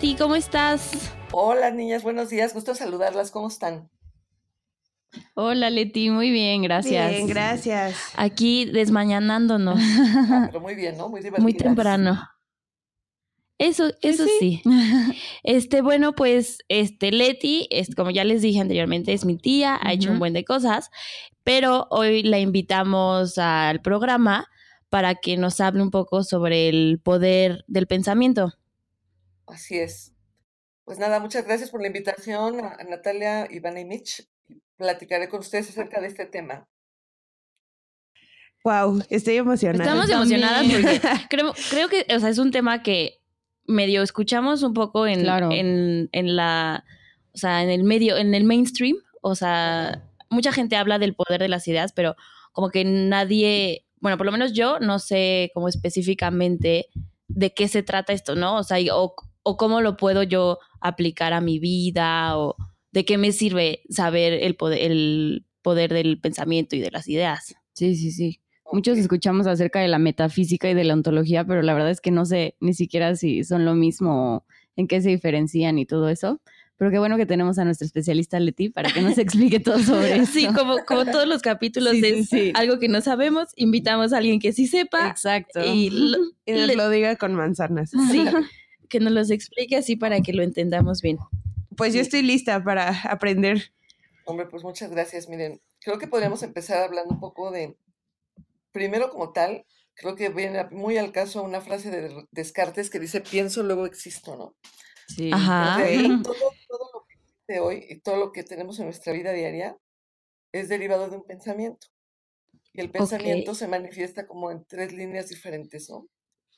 Leti, 0.00 0.16
¿cómo 0.16 0.34
estás? 0.34 1.12
Hola 1.30 1.70
niñas, 1.72 2.02
buenos 2.02 2.30
días, 2.30 2.54
gusto 2.54 2.74
saludarlas, 2.74 3.30
¿cómo 3.30 3.48
están? 3.48 3.90
Hola, 5.34 5.68
Leti. 5.68 6.08
Muy 6.08 6.30
bien, 6.30 6.62
gracias. 6.62 7.10
Bien, 7.10 7.26
gracias. 7.26 7.96
Aquí 8.16 8.64
desmañanándonos, 8.64 9.78
Ah, 9.78 10.44
pero 10.46 10.62
muy 10.62 10.74
bien, 10.74 10.96
¿no? 10.96 11.10
Muy 11.10 11.20
divertidas. 11.20 11.42
muy 11.42 11.52
temprano. 11.52 12.18
Eso, 13.58 13.90
eso 14.00 14.24
sí. 14.38 14.62
Este, 15.42 15.82
bueno, 15.82 16.14
pues, 16.14 16.60
este, 16.68 17.12
Leti, 17.12 17.68
es, 17.70 17.94
como 17.94 18.10
ya 18.10 18.24
les 18.24 18.40
dije 18.40 18.60
anteriormente, 18.60 19.12
es 19.12 19.26
mi 19.26 19.36
tía, 19.36 19.78
ha 19.82 19.92
hecho 19.92 20.10
un 20.10 20.18
buen 20.18 20.32
de 20.32 20.46
cosas, 20.46 20.90
pero 21.44 21.88
hoy 21.90 22.22
la 22.22 22.38
invitamos 22.38 23.36
al 23.36 23.82
programa 23.82 24.48
para 24.88 25.16
que 25.16 25.36
nos 25.36 25.60
hable 25.60 25.82
un 25.82 25.90
poco 25.90 26.24
sobre 26.24 26.70
el 26.70 27.00
poder 27.04 27.64
del 27.68 27.86
pensamiento. 27.86 28.54
Así 29.50 29.78
es. 29.78 30.12
Pues 30.84 30.98
nada, 30.98 31.20
muchas 31.20 31.44
gracias 31.44 31.70
por 31.70 31.80
la 31.80 31.86
invitación 31.88 32.60
a, 32.64 32.76
Natalia, 32.88 33.46
Ivana 33.50 33.80
y 33.80 33.84
Mitch 33.84 34.26
platicaré 34.76 35.28
con 35.28 35.40
ustedes 35.40 35.68
acerca 35.70 36.00
de 36.00 36.06
este 36.08 36.26
tema. 36.26 36.66
Wow, 38.64 39.02
estoy 39.08 39.36
emocionada. 39.36 39.84
Estamos 39.84 40.10
emocionadas 40.10 40.66
porque 40.70 41.00
creo, 41.30 41.54
creo 41.70 41.88
que, 41.88 42.06
o 42.14 42.18
sea, 42.20 42.28
es 42.28 42.38
un 42.38 42.50
tema 42.50 42.82
que 42.82 43.20
medio 43.66 44.02
escuchamos 44.02 44.62
un 44.62 44.74
poco 44.74 45.06
en, 45.06 45.20
Claro. 45.22 45.50
en, 45.52 46.08
en 46.12 46.36
la, 46.36 46.84
o 47.32 47.38
sea, 47.38 47.62
en 47.62 47.70
el 47.70 47.84
medio, 47.84 48.16
en 48.16 48.34
el 48.34 48.44
mainstream. 48.44 48.96
O 49.22 49.34
sea, 49.34 50.02
mucha 50.28 50.52
gente 50.52 50.76
habla 50.76 50.98
del 50.98 51.14
poder 51.14 51.40
de 51.40 51.48
las 51.48 51.66
ideas, 51.68 51.92
pero 51.92 52.16
como 52.52 52.70
que 52.70 52.84
nadie, 52.84 53.86
bueno, 54.00 54.16
por 54.18 54.26
lo 54.26 54.32
menos 54.32 54.52
yo 54.52 54.78
no 54.80 54.98
sé 54.98 55.50
como 55.54 55.68
específicamente 55.68 56.88
de 57.28 57.54
qué 57.54 57.68
se 57.68 57.82
trata 57.82 58.12
esto, 58.12 58.34
¿no? 58.34 58.56
O 58.56 58.62
sea, 58.62 58.80
y- 58.80 58.90
o, 58.90 59.14
o 59.42 59.56
cómo 59.56 59.80
lo 59.80 59.96
puedo 59.96 60.22
yo 60.22 60.58
aplicar 60.80 61.32
a 61.32 61.40
mi 61.40 61.58
vida, 61.58 62.36
o 62.38 62.56
de 62.92 63.04
qué 63.04 63.18
me 63.18 63.32
sirve 63.32 63.82
saber 63.88 64.32
el 64.32 64.56
poder, 64.56 64.90
el 64.90 65.46
poder 65.62 65.92
del 65.92 66.20
pensamiento 66.20 66.76
y 66.76 66.80
de 66.80 66.90
las 66.90 67.08
ideas. 67.08 67.54
Sí, 67.72 67.94
sí, 67.96 68.10
sí. 68.12 68.40
Muchos 68.72 68.98
escuchamos 68.98 69.46
acerca 69.46 69.80
de 69.80 69.88
la 69.88 69.98
metafísica 69.98 70.70
y 70.70 70.74
de 70.74 70.84
la 70.84 70.94
ontología, 70.94 71.44
pero 71.44 71.62
la 71.62 71.74
verdad 71.74 71.90
es 71.90 72.00
que 72.00 72.10
no 72.12 72.24
sé 72.24 72.56
ni 72.60 72.72
siquiera 72.74 73.16
si 73.16 73.42
son 73.44 73.64
lo 73.64 73.74
mismo, 73.74 74.36
o 74.36 74.44
en 74.76 74.86
qué 74.86 75.00
se 75.00 75.08
diferencian 75.10 75.78
y 75.78 75.86
todo 75.86 76.08
eso. 76.08 76.40
Pero 76.76 76.90
qué 76.90 76.98
bueno 76.98 77.18
que 77.18 77.26
tenemos 77.26 77.58
a 77.58 77.64
nuestra 77.66 77.84
especialista 77.84 78.40
Leti 78.40 78.70
para 78.70 78.90
que 78.90 79.02
nos 79.02 79.18
explique 79.18 79.60
todo 79.60 79.78
sobre 79.80 80.16
eso. 80.16 80.32
Sí, 80.32 80.46
como, 80.46 80.78
como 80.86 81.04
todos 81.04 81.26
los 81.26 81.42
capítulos 81.42 81.92
Sí, 81.92 82.00
sí, 82.00 82.06
es 82.20 82.28
sí. 82.28 82.52
algo 82.54 82.78
que 82.78 82.88
no 82.88 83.00
sabemos, 83.02 83.48
invitamos 83.56 84.12
a 84.12 84.18
alguien 84.18 84.38
que 84.40 84.52
sí 84.52 84.66
sepa 84.66 85.08
Exacto. 85.08 85.60
y 85.74 85.90
lo- 85.90 86.18
Y 86.46 86.52
nos 86.52 86.66
le- 86.68 86.76
lo 86.76 86.88
diga 86.88 87.16
con 87.16 87.34
manzanas. 87.34 87.90
sí, 88.10 88.24
que 88.90 89.00
nos 89.00 89.12
los 89.12 89.30
explique 89.30 89.76
así 89.76 89.96
para 89.96 90.20
que 90.20 90.34
lo 90.34 90.42
entendamos 90.42 91.00
bien. 91.00 91.18
Pues 91.76 91.94
yo 91.94 92.02
estoy 92.02 92.20
lista 92.20 92.62
para 92.62 93.00
aprender. 93.04 93.72
Hombre, 94.26 94.46
pues 94.46 94.62
muchas 94.62 94.90
gracias. 94.90 95.28
Miren, 95.28 95.62
creo 95.80 95.98
que 95.98 96.08
podríamos 96.08 96.42
empezar 96.42 96.82
hablando 96.82 97.14
un 97.14 97.20
poco 97.20 97.50
de, 97.50 97.76
primero 98.72 99.08
como 99.08 99.32
tal, 99.32 99.64
creo 99.94 100.16
que 100.16 100.28
viene 100.28 100.64
muy 100.70 100.98
al 100.98 101.12
caso 101.12 101.42
una 101.42 101.60
frase 101.60 101.90
de 101.90 102.26
Descartes 102.30 102.90
que 102.90 102.98
dice, 102.98 103.20
pienso, 103.22 103.62
luego 103.62 103.86
existo, 103.86 104.36
¿no? 104.36 104.54
Sí. 105.08 105.30
Ajá. 105.32 105.78
De 105.78 105.84
ahí, 105.84 106.10
Ok. 106.10 106.22
todo, 106.22 106.34
todo 106.68 106.90
lo 106.92 107.06
que 107.06 107.14
existe 107.14 107.60
hoy 107.60 107.86
y 107.88 108.00
todo 108.00 108.16
lo 108.16 108.32
que 108.32 108.42
tenemos 108.42 108.78
en 108.78 108.86
nuestra 108.86 109.12
vida 109.12 109.32
diaria 109.32 109.76
es 110.52 110.68
derivado 110.68 111.08
de 111.08 111.16
un 111.16 111.24
pensamiento. 111.24 111.86
Y 112.72 112.80
el 112.80 112.90
pensamiento 112.90 113.54
se 113.54 113.66
manifiesta 113.68 114.26
como 114.26 114.50
en 114.50 114.64
tres 114.64 114.92
líneas 114.92 115.28
diferentes, 115.28 115.88
¿no? 115.90 116.06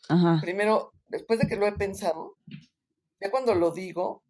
Ajá. 0.08 0.38
Primero, 0.40 0.92
después 1.08 1.38
de 1.38 1.46
que 1.46 1.56
lo 1.56 1.66
he 1.66 1.72
pensado, 1.72 2.36
ya 3.20 3.30
cuando 3.30 3.54
lo 3.54 3.70
digo, 3.70 4.24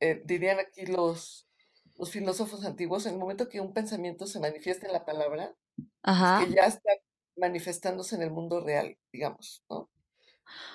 eh, 0.00 0.22
dirían 0.24 0.58
aquí 0.58 0.86
los, 0.86 1.48
los 1.96 2.10
filósofos 2.10 2.64
antiguos, 2.64 3.06
en 3.06 3.14
el 3.14 3.18
momento 3.18 3.48
que 3.48 3.60
un 3.60 3.72
pensamiento 3.72 4.26
se 4.26 4.40
manifiesta 4.40 4.86
en 4.86 4.92
la 4.92 5.04
palabra, 5.04 5.54
Ajá. 6.02 6.44
que 6.44 6.54
ya 6.54 6.66
está 6.66 6.90
manifestándose 7.36 8.16
en 8.16 8.22
el 8.22 8.30
mundo 8.30 8.60
real, 8.60 8.96
digamos, 9.12 9.64
¿no? 9.68 9.88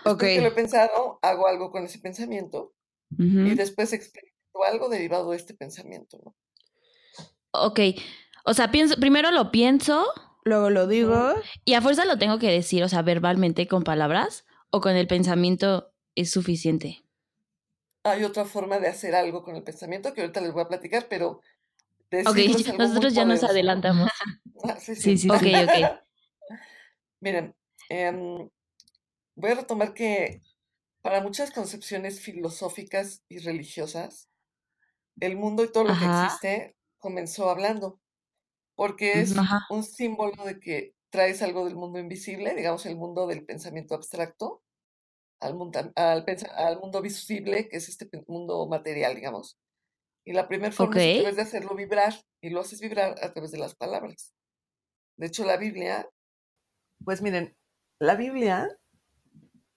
Después 0.06 0.36
que 0.36 0.42
lo 0.42 0.50
he 0.50 0.52
pensado, 0.52 1.20
hago 1.22 1.48
algo 1.48 1.72
con 1.72 1.84
ese 1.84 1.98
pensamiento 1.98 2.74
y 3.18 3.56
después 3.56 3.92
experimento 3.92 4.34
algo 4.64 4.90
derivado 4.90 5.32
de 5.32 5.38
este 5.38 5.54
pensamiento, 5.54 6.20
¿no? 6.24 6.36
Ok. 7.52 7.80
O 8.46 8.54
sea, 8.54 8.72
pienso, 8.72 8.96
primero 8.98 9.32
lo 9.32 9.52
pienso 9.52 10.06
Luego 10.46 10.70
lo 10.70 10.88
digo. 10.88 11.34
y 11.66 11.74
a 11.74 11.82
fuerza 11.82 12.06
lo 12.06 12.18
tengo 12.18 12.40
que 12.40 12.52
decir, 12.52 12.84
o 12.84 12.90
sea, 12.90 13.02
verbalmente 13.02 13.68
con 13.68 13.84
palabras 13.84 14.46
o 14.70 14.82
con 14.82 14.96
el 14.96 15.08
pensamiento 15.08 15.92
es 16.16 16.32
suficiente. 16.32 17.04
Hay 18.04 18.24
otra 18.24 18.44
forma 18.46 18.80
de 18.80 18.88
hacer 18.88 19.16
algo 19.16 19.44
con 19.44 19.56
el 19.56 19.64
pensamiento 19.64 20.14
que 20.14 20.22
ahorita 20.22 20.42
les 20.42 20.52
voy 20.52 20.64
a 20.64 20.68
platicar, 20.68 21.08
pero 21.10 21.42
Ok, 22.26 22.38
nosotros 22.78 23.14
ya 23.14 23.26
nos 23.26 23.44
adelantamos. 23.44 24.10
Ah, 24.66 24.80
sí, 24.80 24.96
Sí, 24.96 25.18
sí, 25.18 25.30
Ok, 25.30 25.40
sí. 25.40 25.56
ok. 25.56 26.00
Miren, 27.20 27.54
em, 27.90 28.50
voy 29.36 29.52
a 29.52 29.56
retomar 29.56 29.94
que 29.94 30.42
para 31.02 31.22
muchas 31.22 31.52
concepciones 31.52 32.22
filosóficas 32.22 33.24
y 33.28 33.40
religiosas, 33.40 34.30
el 35.20 35.36
mundo 35.36 35.66
y 35.66 35.72
todo 35.72 35.86
lo 35.86 35.98
que 35.98 36.06
existe 36.06 36.78
comenzó 36.98 37.50
hablando, 37.50 38.00
porque 38.76 39.22
es. 39.22 39.38
Ajá. 39.38 39.60
un 39.70 39.84
símbolo 39.84 40.44
de 40.46 40.60
que 40.60 40.94
traes 41.12 41.42
algo 41.42 41.66
del 41.66 41.76
mundo 41.76 42.00
invisible, 42.00 42.56
digamos 42.56 42.86
el 42.86 42.96
mundo 42.98 43.28
del 43.28 43.46
pensamiento 43.46 43.96
abstracto, 43.96 44.64
al 45.42 45.56
mundo, 45.56 45.80
al, 45.96 46.26
al 46.56 46.80
mundo 46.80 47.02
visible, 47.02 47.68
que 47.70 47.78
es 47.78 47.90
este 47.90 48.10
mundo 48.28 48.68
material, 48.68 49.16
digamos. 49.16 49.58
Y 50.26 50.34
la 50.34 50.48
primera 50.48 50.74
forma 50.74 50.98
es 50.98 51.08
a 51.08 51.12
Ok. 51.12 51.16
través 51.16 51.36
de 51.38 51.44
hacerlo 51.44 51.76
vibrar, 51.76 52.14
y 52.42 52.50
lo 52.52 52.62
haces 52.62 52.82
vibrar 52.82 53.16
a 53.24 53.34
través 53.34 53.52
de 53.52 53.60
las 53.60 53.76
palabras. 53.76 54.34
De 55.18 55.28
hecho, 55.28 55.46
la 55.46 55.58
Biblia, 55.58 56.10
pues 57.04 57.22
miren, 57.22 57.56
la 58.00 58.16
Biblia, 58.16 58.68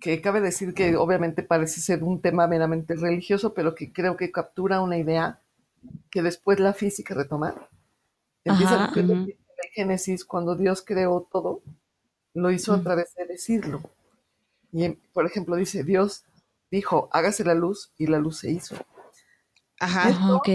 que 0.01 0.21
cabe 0.23 0.41
decir 0.41 0.75
que 0.75 0.97
obviamente 0.97 1.43
parece 1.43 1.81
ser 1.81 2.03
un 2.03 2.21
tema 2.23 2.47
meramente 2.47 2.95
religioso, 2.95 3.55
pero 3.55 3.75
que 3.75 3.93
creo 3.93 4.17
que 4.17 4.33
captura 4.33 4.81
una 4.81 4.99
idea 4.99 5.41
que 6.11 6.23
después 6.23 6.61
la 6.61 6.73
física 6.75 7.15
retoma. 7.15 7.69
Empieza 8.47 8.85
Ajá. 8.85 8.93
que 8.95 9.01
el 9.01 9.37
Génesis, 9.75 10.25
cuando 10.25 10.55
Dios 10.55 10.83
creó 10.83 11.29
todo, 11.31 11.63
lo 12.33 12.51
hizo 12.51 12.73
a 12.75 12.83
través 12.83 13.15
de 13.15 13.27
decirlo. 13.27 13.83
Y, 14.73 14.89
por 14.91 15.27
ejemplo, 15.27 15.57
dice, 15.57 15.83
Dios 15.85 16.25
dijo, 16.71 17.09
hágase 17.13 17.45
la 17.45 17.55
luz, 17.55 17.93
y 17.99 18.07
la 18.07 18.19
luz 18.19 18.39
se 18.39 18.51
hizo. 18.51 18.77
Ajá. 19.81 20.09
Ajá, 20.09 20.35
ok. 20.35 20.49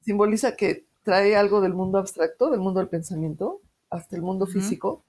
Simboliza 0.00 0.56
que 0.56 0.86
trae 1.02 1.36
algo 1.36 1.60
del 1.60 1.74
mundo 1.74 1.98
abstracto, 1.98 2.50
del 2.50 2.60
mundo 2.60 2.80
del 2.80 2.88
pensamiento, 2.88 3.60
hasta 3.90 4.16
el 4.16 4.22
mundo 4.22 4.46
físico, 4.46 5.04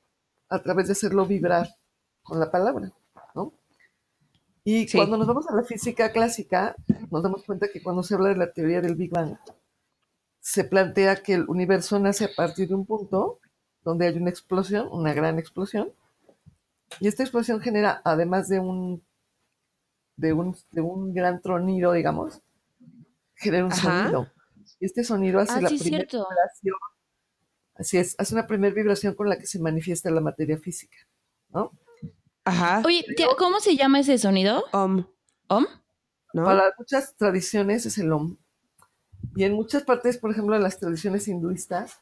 a 0.50 0.62
través 0.64 0.88
de 0.88 0.94
hacerlo 0.94 1.26
vibrar 1.26 1.68
con 2.24 2.40
la 2.40 2.50
palabra, 2.52 2.92
¿no? 3.36 3.54
Y 4.64 4.88
Sí. 4.88 4.98
cuando 4.98 5.18
nos 5.18 5.28
vamos 5.28 5.48
a 5.48 5.56
la 5.56 5.64
física 5.64 6.12
clásica, 6.12 6.76
nos 7.10 7.24
damos 7.24 7.44
cuenta 7.44 7.68
que 7.72 7.82
cuando 7.82 8.04
se 8.04 8.16
habla 8.16 8.30
de 8.30 8.36
la 8.38 8.52
teoría 8.52 8.82
del 8.82 8.96
Big 8.96 9.12
Bang, 9.12 9.38
se 10.48 10.64
plantea 10.64 11.18
que 11.18 11.34
el 11.34 11.50
universo 11.50 12.00
nace 12.00 12.24
a 12.24 12.30
partir 12.34 12.70
de 12.70 12.74
un 12.74 12.86
punto 12.86 13.42
donde 13.84 14.08
hay 14.08 14.16
una 14.16 14.30
explosión, 14.30 14.88
una 14.94 15.14
gran 15.14 15.40
explosión, 15.40 15.92
y 17.02 17.10
esta 17.10 17.22
explosión 17.24 17.60
genera, 17.60 18.02
además 18.06 18.48
de 18.48 18.58
un, 18.62 19.04
de 20.16 20.32
un, 20.32 20.56
de 20.72 20.80
un 20.80 21.14
gran 21.14 21.42
tronido, 21.42 21.92
digamos, 21.92 22.42
genera 23.36 23.66
un 23.66 23.74
Ajá. 23.74 24.04
sonido. 24.04 24.32
Y 24.80 24.86
este 24.86 25.04
sonido 25.04 25.42
hace 25.42 25.58
Ah, 25.58 25.62
la 25.64 25.70
sí, 25.70 25.80
primera 25.80 26.08
cierto. 26.08 26.26
vibración. 26.30 26.76
Así 27.76 27.98
es, 27.98 28.16
hace 28.18 28.34
una 28.34 28.48
primera 28.48 28.74
vibración 28.74 29.16
con 29.16 29.28
la 29.28 29.38
que 29.38 29.48
se 29.48 29.60
manifiesta 29.60 30.10
la 30.12 30.22
materia 30.22 30.58
física, 30.58 30.96
¿no? 31.50 31.74
Ajá. 32.46 32.84
Oye, 32.86 33.04
tía, 33.18 33.28
¿cómo 33.38 33.60
se 33.60 33.76
llama 33.76 34.00
ese 34.00 34.18
sonido? 34.18 34.64
Om, 34.72 35.06
¿Om? 35.50 35.66
¿no? 36.32 36.46
Para 36.46 36.74
muchas 36.78 37.18
tradiciones 37.18 37.86
es 37.86 37.98
el 37.98 38.14
Om. 38.14 38.38
Y 39.38 39.44
en 39.44 39.54
muchas 39.54 39.84
partes, 39.84 40.18
por 40.18 40.32
ejemplo, 40.32 40.56
en 40.56 40.64
las 40.64 40.80
tradiciones 40.80 41.28
hinduistas, 41.28 42.00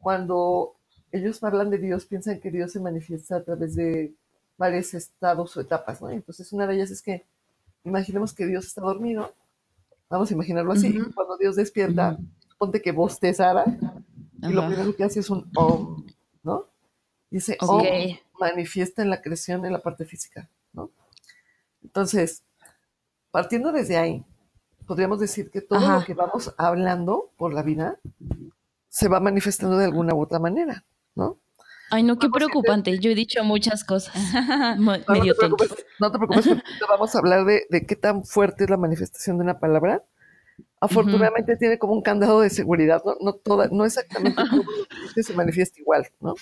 cuando 0.00 0.74
ellos 1.12 1.40
hablan 1.44 1.70
de 1.70 1.78
Dios, 1.78 2.04
piensan 2.04 2.40
que 2.40 2.50
Dios 2.50 2.72
se 2.72 2.80
manifiesta 2.80 3.36
a 3.36 3.44
través 3.44 3.76
de 3.76 4.12
varios 4.58 4.92
estados 4.92 5.56
o 5.56 5.60
etapas, 5.60 6.02
¿no? 6.02 6.10
Entonces, 6.10 6.52
una 6.52 6.66
de 6.66 6.74
ellas 6.74 6.90
es 6.90 7.00
que 7.00 7.24
imaginemos 7.84 8.34
que 8.34 8.44
Dios 8.44 8.66
está 8.66 8.80
dormido, 8.80 9.32
vamos 10.10 10.32
a 10.32 10.34
imaginarlo 10.34 10.72
así, 10.72 10.98
cuando 11.14 11.36
Dios 11.36 11.54
despierta, 11.54 12.18
ponte 12.58 12.82
que 12.82 12.90
bostezara, 12.90 13.64
y 14.42 14.48
lo 14.48 14.66
primero 14.66 14.96
que 14.96 15.04
hace 15.04 15.20
es 15.20 15.30
un 15.30 15.48
Om, 15.54 16.04
¿no? 16.42 16.66
Y 17.30 17.36
ese 17.36 17.56
Ok. 17.60 17.70
Om 17.70 17.82
manifiesta 18.40 19.00
en 19.00 19.10
la 19.10 19.22
creación, 19.22 19.64
en 19.64 19.72
la 19.72 19.80
parte 19.80 20.04
física, 20.04 20.50
¿no? 20.72 20.90
Entonces, 21.84 22.42
partiendo 23.30 23.70
desde 23.70 23.96
ahí, 23.96 24.24
podríamos 24.92 25.20
decir 25.20 25.50
que 25.50 25.62
todo 25.62 25.78
Ajá. 25.78 26.00
lo 26.00 26.04
que 26.04 26.12
vamos 26.12 26.54
hablando 26.58 27.30
por 27.38 27.54
la 27.54 27.62
vida 27.62 27.98
se 28.90 29.08
va 29.08 29.20
manifestando 29.20 29.78
de 29.78 29.86
alguna 29.86 30.14
u 30.14 30.20
otra 30.20 30.38
manera, 30.38 30.84
¿no? 31.14 31.38
Ay, 31.90 32.02
no, 32.02 32.18
qué 32.18 32.28
preocupante. 32.28 32.98
Yo 32.98 33.10
he 33.10 33.14
dicho 33.14 33.42
muchas 33.42 33.84
cosas. 33.84 34.14
No, 34.78 34.92
medio 35.08 35.32
no 35.32 35.32
te 35.32 35.34
preocupes, 35.34 35.86
no 35.98 36.12
te 36.12 36.18
preocupes, 36.18 36.46
vamos 36.90 37.14
a 37.14 37.18
hablar 37.20 37.46
de, 37.46 37.66
de 37.70 37.86
qué 37.86 37.96
tan 37.96 38.22
fuerte 38.26 38.64
es 38.64 38.70
la 38.70 38.76
manifestación 38.76 39.38
de 39.38 39.44
una 39.44 39.58
palabra. 39.58 40.04
Afortunadamente 40.78 41.56
tiene 41.56 41.78
como 41.78 41.94
un 41.94 42.02
candado 42.02 42.42
de 42.42 42.50
seguridad, 42.50 43.00
no, 43.06 43.16
no, 43.18 43.32
toda, 43.32 43.68
no 43.72 43.86
exactamente 43.86 44.42
todo 44.50 44.62
lo 44.62 45.14
que 45.14 45.22
se 45.22 45.32
manifiesta 45.32 45.80
igual, 45.80 46.06
¿no? 46.20 46.34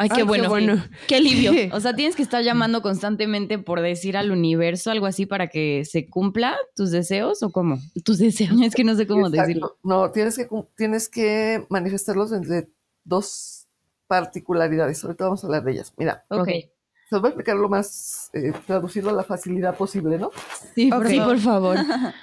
Ay, 0.00 0.08
qué 0.08 0.22
Ay, 0.22 0.46
bueno. 0.46 0.82
Qué 1.06 1.16
alivio. 1.16 1.52
O 1.74 1.80
sea, 1.80 1.94
tienes 1.94 2.16
que 2.16 2.22
estar 2.22 2.42
llamando 2.42 2.80
constantemente 2.80 3.58
por 3.58 3.82
decir 3.82 4.16
al 4.16 4.30
universo 4.30 4.90
algo 4.90 5.04
así 5.04 5.26
para 5.26 5.48
que 5.48 5.84
se 5.84 6.08
cumpla 6.08 6.56
tus 6.74 6.90
deseos 6.90 7.42
o 7.42 7.52
cómo? 7.52 7.78
Tus 8.02 8.16
deseos. 8.16 8.58
Es 8.62 8.74
que 8.74 8.82
no 8.82 8.94
sé 8.94 9.06
cómo 9.06 9.26
Exacto. 9.26 9.46
decirlo. 9.46 9.76
No, 9.82 10.10
tienes 10.10 10.38
que, 10.38 10.48
tienes 10.74 11.06
que 11.10 11.66
manifestarlos 11.68 12.32
entre 12.32 12.70
dos 13.04 13.66
particularidades. 14.06 15.04
Ahorita 15.04 15.24
vamos 15.24 15.44
a 15.44 15.48
hablar 15.48 15.64
de 15.64 15.72
ellas. 15.72 15.92
Mira, 15.98 16.24
Ok. 16.30 16.48
Se 16.48 17.16
los 17.16 17.20
voy 17.22 17.28
a 17.28 17.30
explicar 17.32 17.56
lo 17.56 17.68
más, 17.68 18.30
eh, 18.32 18.52
traducirlo 18.66 19.10
a 19.10 19.12
la 19.12 19.24
facilidad 19.24 19.76
posible, 19.76 20.16
¿no? 20.16 20.30
Sí, 20.74 20.84
Sí, 20.84 20.90
favor. 20.90 21.24
por 21.26 21.38
favor. 21.38 21.76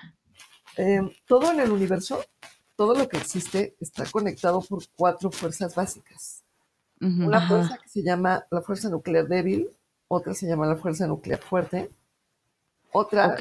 Eh, 0.79 1.01
todo 1.25 1.51
en 1.51 1.59
el 1.59 1.71
universo 1.71 2.23
todo 2.75 2.93
lo 2.93 3.09
que 3.09 3.17
existe 3.17 3.75
está 3.79 4.05
conectado 4.05 4.61
por 4.61 4.83
cuatro 4.95 5.31
fuerzas 5.31 5.73
básicas. 5.73 6.43
Una 6.99 7.37
Ajá. 7.37 7.47
fuerza 7.47 7.77
que 7.77 7.89
se 7.89 8.01
llama 8.03 8.45
la 8.49 8.61
fuerza 8.61 8.89
nuclear 8.89 9.27
débil, 9.27 9.69
otra 10.07 10.33
se 10.33 10.47
llama 10.47 10.65
la 10.65 10.77
fuerza 10.77 11.05
nuclear 11.07 11.39
fuerte, 11.39 11.91
otra 12.91 13.35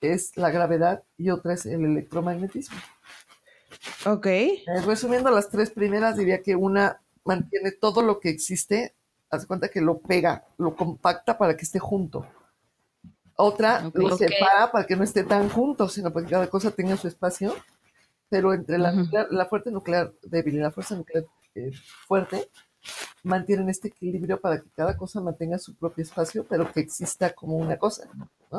es 0.00 0.36
la 0.36 0.50
gravedad 0.50 1.04
y 1.16 1.30
otra 1.30 1.54
es 1.54 1.66
el 1.66 1.84
electromagnetismo. 1.84 2.76
Ok. 4.06 4.26
Eh, 4.26 4.62
resumiendo 4.84 5.30
las 5.30 5.48
tres 5.48 5.70
primeras, 5.70 6.16
diría 6.16 6.42
que 6.42 6.56
una 6.56 7.00
mantiene 7.24 7.72
todo 7.72 8.02
lo 8.02 8.20
que 8.20 8.28
existe, 8.30 8.94
haz 9.30 9.46
cuenta 9.46 9.68
que 9.68 9.80
lo 9.80 9.98
pega, 9.98 10.44
lo 10.58 10.74
compacta 10.76 11.38
para 11.38 11.56
que 11.56 11.64
esté 11.64 11.78
junto. 11.78 12.26
Otra 13.36 13.90
lo 13.94 14.16
separa 14.16 14.72
para 14.72 14.86
que 14.86 14.96
no 14.96 15.04
esté 15.04 15.22
tan 15.22 15.48
juntos, 15.50 15.92
sino 15.92 16.12
para 16.12 16.24
que 16.24 16.32
cada 16.32 16.46
cosa 16.48 16.70
tenga 16.70 16.96
su 16.96 17.06
espacio. 17.06 17.54
Pero 18.28 18.52
entre 18.54 18.78
la, 18.78 18.92
nuclear- 18.92 19.28
la 19.30 19.46
fuerte 19.46 19.70
nuclear 19.70 20.12
débil 20.22 20.56
y 20.56 20.58
la 20.58 20.72
fuerza 20.72 20.96
nuclear 20.96 21.24
eh, 21.54 21.70
fuerte, 22.08 22.48
mantienen 23.22 23.68
este 23.68 23.88
equilibrio 23.88 24.40
para 24.40 24.60
que 24.60 24.68
cada 24.74 24.96
cosa 24.96 25.20
mantenga 25.20 25.58
su 25.58 25.74
propio 25.74 26.02
espacio, 26.02 26.44
pero 26.48 26.70
que 26.72 26.80
exista 26.80 27.34
como 27.34 27.56
una 27.56 27.76
cosa. 27.76 28.08
¿no? 28.50 28.58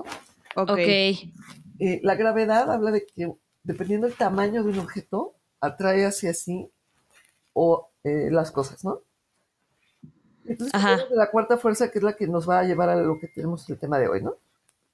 Ok. 0.56 0.70
Ok. 0.70 0.80
Eh, 0.80 2.00
la 2.04 2.16
gravedad 2.16 2.72
habla 2.72 2.92
de 2.92 3.06
que 3.06 3.32
dependiendo 3.64 4.08
del 4.08 4.16
tamaño 4.16 4.64
de 4.64 4.72
un 4.72 4.80
objeto, 4.80 5.36
atrae 5.60 6.06
hacia 6.06 6.34
sí 6.34 6.70
o 7.54 7.90
eh, 8.04 8.30
las 8.32 8.52
cosas, 8.52 8.84
¿no? 8.84 9.02
Entonces, 10.46 11.10
de 11.10 11.16
la 11.16 11.30
cuarta 11.30 11.58
fuerza, 11.58 11.92
que 11.92 12.00
es 12.00 12.04
la 12.04 12.16
que 12.16 12.26
nos 12.26 12.48
va 12.50 12.60
a 12.60 12.64
llevar 12.64 12.90
a 12.90 12.96
lo 12.96 13.20
que 13.20 13.28
tenemos 13.28 13.70
el 13.70 13.78
tema 13.78 14.00
de 14.00 14.08
hoy, 14.08 14.22
¿no? 14.22 14.36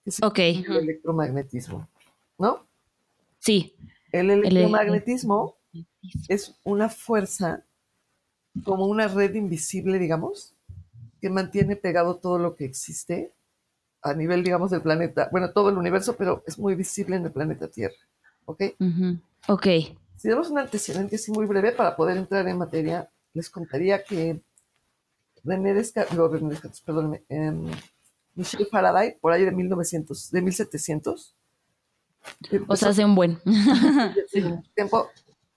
Es 0.03 0.21
Ok. 0.23 0.39
el 0.39 0.77
electromagnetismo, 0.77 1.87
¿no? 2.39 2.65
Sí. 3.39 3.75
El 4.11 4.31
electromagnetismo 4.31 5.55
es 6.27 6.55
una 6.63 6.89
fuerza 6.89 7.63
como 8.63 8.85
una 8.85 9.07
red 9.07 9.33
invisible, 9.33 9.97
digamos, 9.99 10.53
que 11.21 11.29
mantiene 11.29 11.75
pegado 11.75 12.15
todo 12.15 12.37
lo 12.37 12.55
que 12.55 12.65
existe 12.65 13.31
a 14.01 14.13
nivel, 14.13 14.43
digamos, 14.43 14.71
del 14.71 14.81
planeta, 14.81 15.29
bueno, 15.31 15.51
todo 15.51 15.69
el 15.69 15.77
universo, 15.77 16.15
pero 16.15 16.43
es 16.45 16.59
muy 16.59 16.75
visible 16.75 17.15
en 17.15 17.25
el 17.25 17.31
planeta 17.31 17.69
Tierra, 17.69 17.95
¿ok? 18.45 18.61
Ujú. 18.79 19.17
Ok. 19.47 19.67
Si 20.17 20.29
damos 20.29 20.49
un 20.49 20.59
antecedente 20.59 21.15
así 21.15 21.31
muy 21.31 21.45
breve 21.45 21.71
para 21.71 21.95
poder 21.95 22.17
entrar 22.17 22.47
en 22.47 22.57
materia, 22.57 23.09
les 23.33 23.49
contaría 23.49 24.03
que 24.03 24.41
René 25.43 25.73
Descartes, 25.73 26.17
no, 26.17 26.27
René 26.27 26.49
Descartes, 26.49 26.81
perdónenme, 26.81 27.23
em, 27.29 27.71
Michel 28.35 28.67
Faraday, 28.69 29.17
por 29.19 29.31
ahí 29.31 29.45
de 29.45 29.51
1900, 29.51 30.31
de 30.31 30.41
1700, 30.41 31.35
O 32.67 32.75
sea, 32.75 32.89
hace 32.89 33.05
un 33.05 33.15
buen. 33.15 33.39
tiempo, 34.75 35.09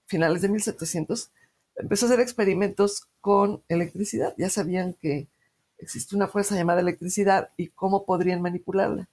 finales 0.06 0.42
de 0.42 0.48
1700, 0.48 1.30
empezó 1.76 2.06
a 2.06 2.08
hacer 2.08 2.20
experimentos 2.20 3.06
con 3.20 3.62
electricidad. 3.68 4.34
Ya 4.38 4.50
sabían 4.50 4.94
que 4.94 5.28
existe 5.78 6.16
una 6.16 6.28
fuerza 6.28 6.54
llamada 6.54 6.80
electricidad 6.80 7.50
y 7.56 7.68
cómo 7.68 8.04
podrían 8.04 8.42
manipularla. 8.42 9.08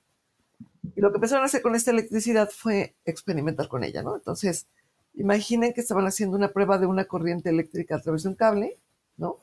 Y 0.96 1.02
lo 1.02 1.12
que 1.12 1.18
empezaron 1.18 1.44
a 1.44 1.48
hacer 1.48 1.62
con 1.62 1.76
esta 1.76 1.92
electricidad 1.92 2.50
fue 2.50 2.96
experimentar 3.06 3.68
con 3.68 3.84
ella, 3.84 4.04
¿no? 4.04 4.16
Entonces, 4.16 4.68
imaginen 5.16 5.74
que 5.74 5.82
estaban 5.82 6.06
haciendo 6.06 6.38
una 6.38 6.50
prueba 6.50 6.78
de 6.78 6.86
una 6.86 7.06
corriente 7.06 7.50
eléctrica 7.50 7.96
a 7.96 8.02
través 8.02 8.24
de 8.24 8.30
un 8.30 8.36
cable, 8.36 8.78
¿no? 9.18 9.40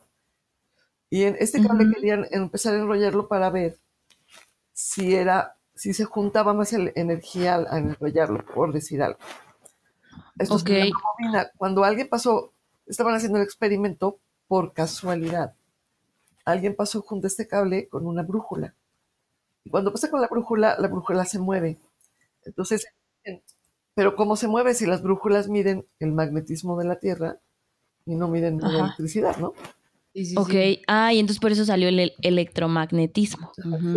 Y 1.10 1.24
en 1.24 1.36
este 1.40 1.60
cable 1.60 1.92
querían 1.92 2.26
empezar 2.30 2.74
a 2.74 2.78
enrollarlo 2.78 3.26
para 3.26 3.50
ver 3.50 3.78
si 4.72 5.14
era, 5.14 5.56
si 5.74 5.92
se 5.92 6.04
juntaba 6.04 6.54
más 6.54 6.72
el- 6.72 6.92
energía 6.94 7.56
al, 7.56 7.66
al 7.68 7.78
enrollarlo, 7.90 8.44
por 8.54 8.72
decir 8.72 9.02
algo. 9.02 9.18
Esto 10.38 10.54
Ok. 10.54 10.66
se 10.66 10.72
llama 10.78 11.00
bobina. 11.18 11.50
Cuando 11.56 11.84
alguien 11.84 12.08
pasó, 12.08 12.52
estaban 12.90 13.14
haciendo 13.14 13.38
el 13.38 13.44
experimento 13.44 14.18
por 14.48 14.72
casualidad. 14.72 15.54
Alguien 16.44 16.74
pasó 16.74 17.02
junto 17.02 17.26
a 17.26 17.28
este 17.28 17.46
cable 17.46 17.88
con 17.88 18.06
una 18.06 18.22
brújula. 18.22 18.74
Y 19.64 19.70
cuando 19.70 19.92
pasa 19.92 20.10
con 20.10 20.20
la 20.20 20.28
brújula, 20.28 20.76
la 20.78 20.88
brújula 20.88 21.24
se 21.24 21.38
mueve. 21.38 21.78
Entonces, 22.44 22.86
en- 23.24 23.42
pero 23.94 24.16
¿cómo 24.16 24.36
se 24.36 24.48
mueve 24.48 24.74
si 24.74 24.86
las 24.86 25.02
brújulas 25.02 25.48
miden 25.48 25.86
el 25.98 26.12
magnetismo 26.12 26.78
de 26.78 26.86
la 26.86 26.96
Tierra 26.98 27.38
y 28.06 28.14
no 28.14 28.28
miden 28.28 28.58
la 28.60 28.70
electricidad, 28.70 29.36
¿no? 29.36 29.52
Sí, 30.14 30.24
sí, 30.24 30.34
Ok. 30.38 30.50
sí. 30.50 30.82
Ah, 30.88 31.12
y 31.12 31.18
entonces 31.20 31.40
por 31.40 31.52
eso 31.52 31.64
salió 31.64 31.88
el 31.88 32.00
el- 32.00 32.14
electromagnetismo. 32.22 33.52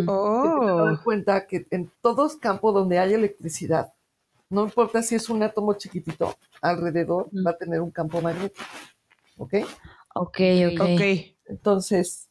Oh. 0.07 0.55
tomar 0.59 0.89
en 0.93 0.97
cuenta 0.97 1.47
que 1.47 1.65
en 1.71 1.91
todos 2.01 2.35
campos 2.35 2.73
donde 2.73 2.99
hay 2.99 3.13
electricidad, 3.13 3.93
no 4.53 4.63
importa 4.63 5.01
si 5.01 5.15
es 5.15 5.29
un 5.29 5.41
átomo 5.43 5.73
chiquitito, 5.73 6.35
alrededor 6.61 7.27
va 7.45 7.51
a 7.51 7.57
tener 7.57 7.81
un 7.81 7.91
campo 7.91 8.21
magnético. 8.21 8.63
¿Ok? 9.37 9.53
Ok, 10.15 10.39
ok. 10.71 10.81
Ok. 10.81 11.01
Entonces, 11.47 12.29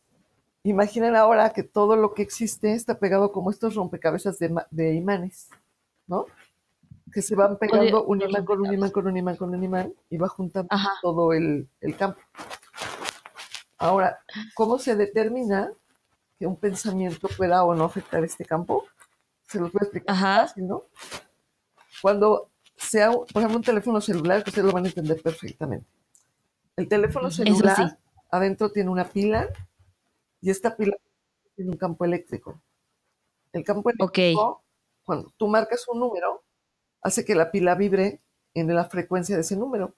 imaginen 0.62 1.16
ahora 1.16 1.52
que 1.52 1.64
todo 1.64 1.96
lo 1.96 2.14
que 2.14 2.22
existe 2.22 2.72
está 2.72 2.98
pegado 2.98 3.32
como 3.32 3.50
estos 3.50 3.74
rompecabezas 3.74 4.38
de, 4.38 4.48
ma- 4.50 4.66
de 4.70 4.94
imanes, 4.94 5.50
¿no? 6.06 6.26
Que 7.12 7.22
se 7.22 7.34
van 7.34 7.58
pegando 7.58 8.04
un 8.04 8.22
imán 8.22 8.44
con 8.44 8.60
un 8.60 8.72
imán 8.72 8.90
con 8.90 9.06
un 9.08 9.16
imán 9.16 9.36
con 9.36 9.54
un 9.54 9.62
imán 9.64 9.92
y 10.08 10.16
va 10.16 10.28
juntando 10.28 10.68
Ajá. 10.70 10.90
todo 11.02 11.32
el, 11.32 11.68
el 11.80 11.96
campo. 11.96 12.20
Ahora, 13.78 14.20
¿cómo 14.54 14.78
se 14.78 14.94
determina 14.94 15.72
que 16.38 16.46
un 16.46 16.56
pensamiento 16.56 17.28
pueda 17.36 17.64
o 17.64 17.74
no 17.74 17.84
afectar 17.84 18.22
este 18.22 18.44
campo? 18.44 18.84
Se 19.48 19.58
los 19.58 19.72
voy 19.72 19.80
a 19.80 19.84
explicar 19.84 20.14
Ajá. 20.16 20.46
fácil, 20.46 20.68
¿no? 20.68 20.84
Cuando 22.02 22.50
sea, 22.76 23.12
por 23.12 23.26
ejemplo, 23.36 23.56
un 23.56 23.62
teléfono 23.62 24.00
celular, 24.00 24.42
que 24.42 24.50
ustedes 24.50 24.66
lo 24.66 24.72
van 24.72 24.84
a 24.84 24.88
entender 24.88 25.22
perfectamente. 25.22 25.86
El 26.76 26.88
teléfono 26.88 27.30
celular 27.30 27.76
sí. 27.76 27.82
adentro 28.30 28.70
tiene 28.70 28.90
una 28.90 29.08
pila 29.08 29.48
y 30.40 30.50
esta 30.50 30.76
pila 30.76 30.96
tiene 31.54 31.70
un 31.70 31.76
campo 31.76 32.04
eléctrico. 32.04 32.60
El 33.52 33.64
campo 33.64 33.90
eléctrico, 33.90 34.64
cuando 35.04 35.32
tú 35.36 35.46
marcas 35.46 35.86
un 35.88 36.00
número, 36.00 36.42
hace 37.02 37.24
que 37.24 37.34
la 37.34 37.50
pila 37.50 37.74
vibre 37.74 38.20
en 38.54 38.74
la 38.74 38.84
frecuencia 38.86 39.36
de 39.36 39.42
ese 39.42 39.56
número. 39.56 39.94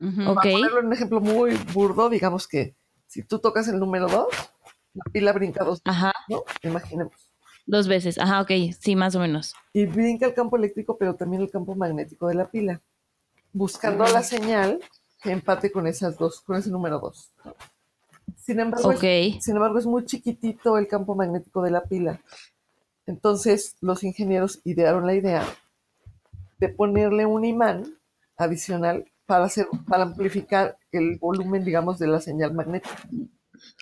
Ok. 0.00 0.34
Para 0.34 0.50
ponerlo 0.52 0.80
en 0.80 0.86
un 0.86 0.92
ejemplo 0.92 1.20
muy 1.20 1.54
burdo, 1.74 2.08
digamos 2.08 2.48
que 2.48 2.74
si 3.06 3.22
tú 3.22 3.38
tocas 3.38 3.68
el 3.68 3.78
número 3.78 4.08
2, 4.08 4.26
la 4.94 5.04
pila 5.12 5.32
brinca 5.32 5.64
dos, 5.64 5.80
Ajá. 5.84 6.12
¿no? 6.28 6.44
Imaginemos. 6.62 7.31
Dos 7.66 7.88
veces. 7.88 8.18
Ajá, 8.18 8.40
ok. 8.40 8.50
Sí, 8.78 8.96
más 8.96 9.14
o 9.14 9.20
menos. 9.20 9.54
Y 9.72 9.86
brinca 9.86 10.26
el 10.26 10.34
campo 10.34 10.56
eléctrico, 10.56 10.96
pero 10.98 11.14
también 11.14 11.42
el 11.42 11.50
campo 11.50 11.74
magnético 11.74 12.28
de 12.28 12.34
la 12.34 12.46
pila, 12.50 12.80
buscando 13.52 14.04
la 14.06 14.22
señal 14.22 14.80
que 15.22 15.30
empate 15.30 15.70
con 15.70 15.86
esas 15.86 16.18
dos, 16.18 16.40
con 16.40 16.56
ese 16.56 16.70
número 16.70 16.98
2. 16.98 17.32
Sin 18.36 18.58
embargo, 18.60 18.90
es- 18.92 18.98
sin 19.40 19.54
embargo, 19.56 19.78
es 19.78 19.86
muy 19.86 20.04
chiquitito 20.04 20.76
el 20.78 20.88
campo 20.88 21.14
magnético 21.14 21.62
de 21.62 21.70
la 21.70 21.82
pila. 21.84 22.20
Entonces, 23.06 23.76
los 23.80 24.02
ingenieros 24.04 24.60
idearon 24.64 25.06
la 25.06 25.14
idea 25.14 25.44
de 26.58 26.68
ponerle 26.68 27.26
un 27.26 27.44
imán 27.44 27.84
adicional 28.36 29.04
para, 29.26 29.44
hacer, 29.44 29.66
para 29.88 30.02
amplificar 30.04 30.76
el 30.90 31.18
volumen, 31.18 31.64
digamos, 31.64 31.98
de 31.98 32.06
la 32.08 32.20
señal 32.20 32.52
magnética. 32.54 33.02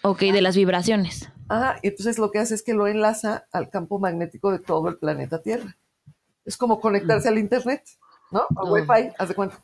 Ok, 0.03 0.21
de 0.21 0.41
las 0.43 0.57
vibraciones. 0.57 1.31
Ajá, 1.49 1.79
y 1.83 1.89
entonces 1.89 2.19
lo 2.19 2.31
que 2.31 2.39
hace 2.39 2.55
es 2.55 2.63
que 2.63 2.75
lo 2.75 2.87
enlaza 2.87 3.47
al 3.53 3.71
campo 3.71 3.99
magnético 3.99 4.53
de 4.53 4.59
todo 4.61 4.89
el 4.89 4.99
planeta 4.99 5.43
Tierra. 5.43 5.77
Es 6.45 6.57
como 6.57 6.81
conectarse 6.81 7.29
al 7.29 7.39
Internet, 7.39 7.83
¿no? 8.31 8.41
Al 8.41 8.69
Oh. 8.69 8.73
Wi-Fi, 8.73 9.13
haz 9.19 9.29
de 9.29 9.35
cuenta. 9.35 9.63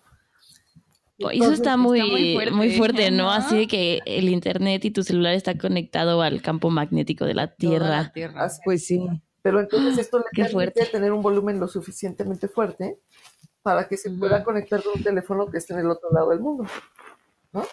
Eso 1.18 1.52
está 1.52 1.76
muy, 1.78 2.02
muy 2.02 2.34
fuerte. 2.34 2.50
muy 2.50 2.70
fuerte, 2.72 3.10
¿no? 3.10 3.24
¿no? 3.24 3.30
Así 3.30 3.56
de 3.56 3.66
que 3.66 4.00
el 4.04 4.28
internet 4.28 4.84
y 4.84 4.90
tu 4.90 5.02
celular 5.02 5.32
está 5.32 5.56
conectado 5.56 6.20
al 6.20 6.42
campo 6.42 6.68
magnético 6.68 7.24
de 7.24 7.32
la 7.34 7.54
Tierra. 7.54 7.88
la 7.88 8.12
tierra. 8.12 8.44
así 8.44 8.60
Pues 8.64 8.84
sí. 8.86 9.00
Pero 9.40 9.60
entonces 9.60 9.96
esto 9.96 10.18
le 10.18 10.24
Qué 10.32 10.42
permite 10.42 10.52
fuerte. 10.52 10.86
tener 10.92 11.12
un 11.12 11.22
volumen 11.22 11.58
lo 11.58 11.68
suficientemente 11.68 12.48
fuerte 12.48 12.98
para 13.62 13.88
que 13.88 13.96
se 13.96 14.10
pueda 14.10 14.44
conectar 14.44 14.82
con 14.82 14.92
un 14.98 15.02
teléfono 15.02 15.50
que 15.50 15.56
esté 15.58 15.72
en 15.72 15.80
el 15.80 15.90
otro 15.90 16.10
lado 16.12 16.30
del 16.30 16.40
mundo. 16.40 16.66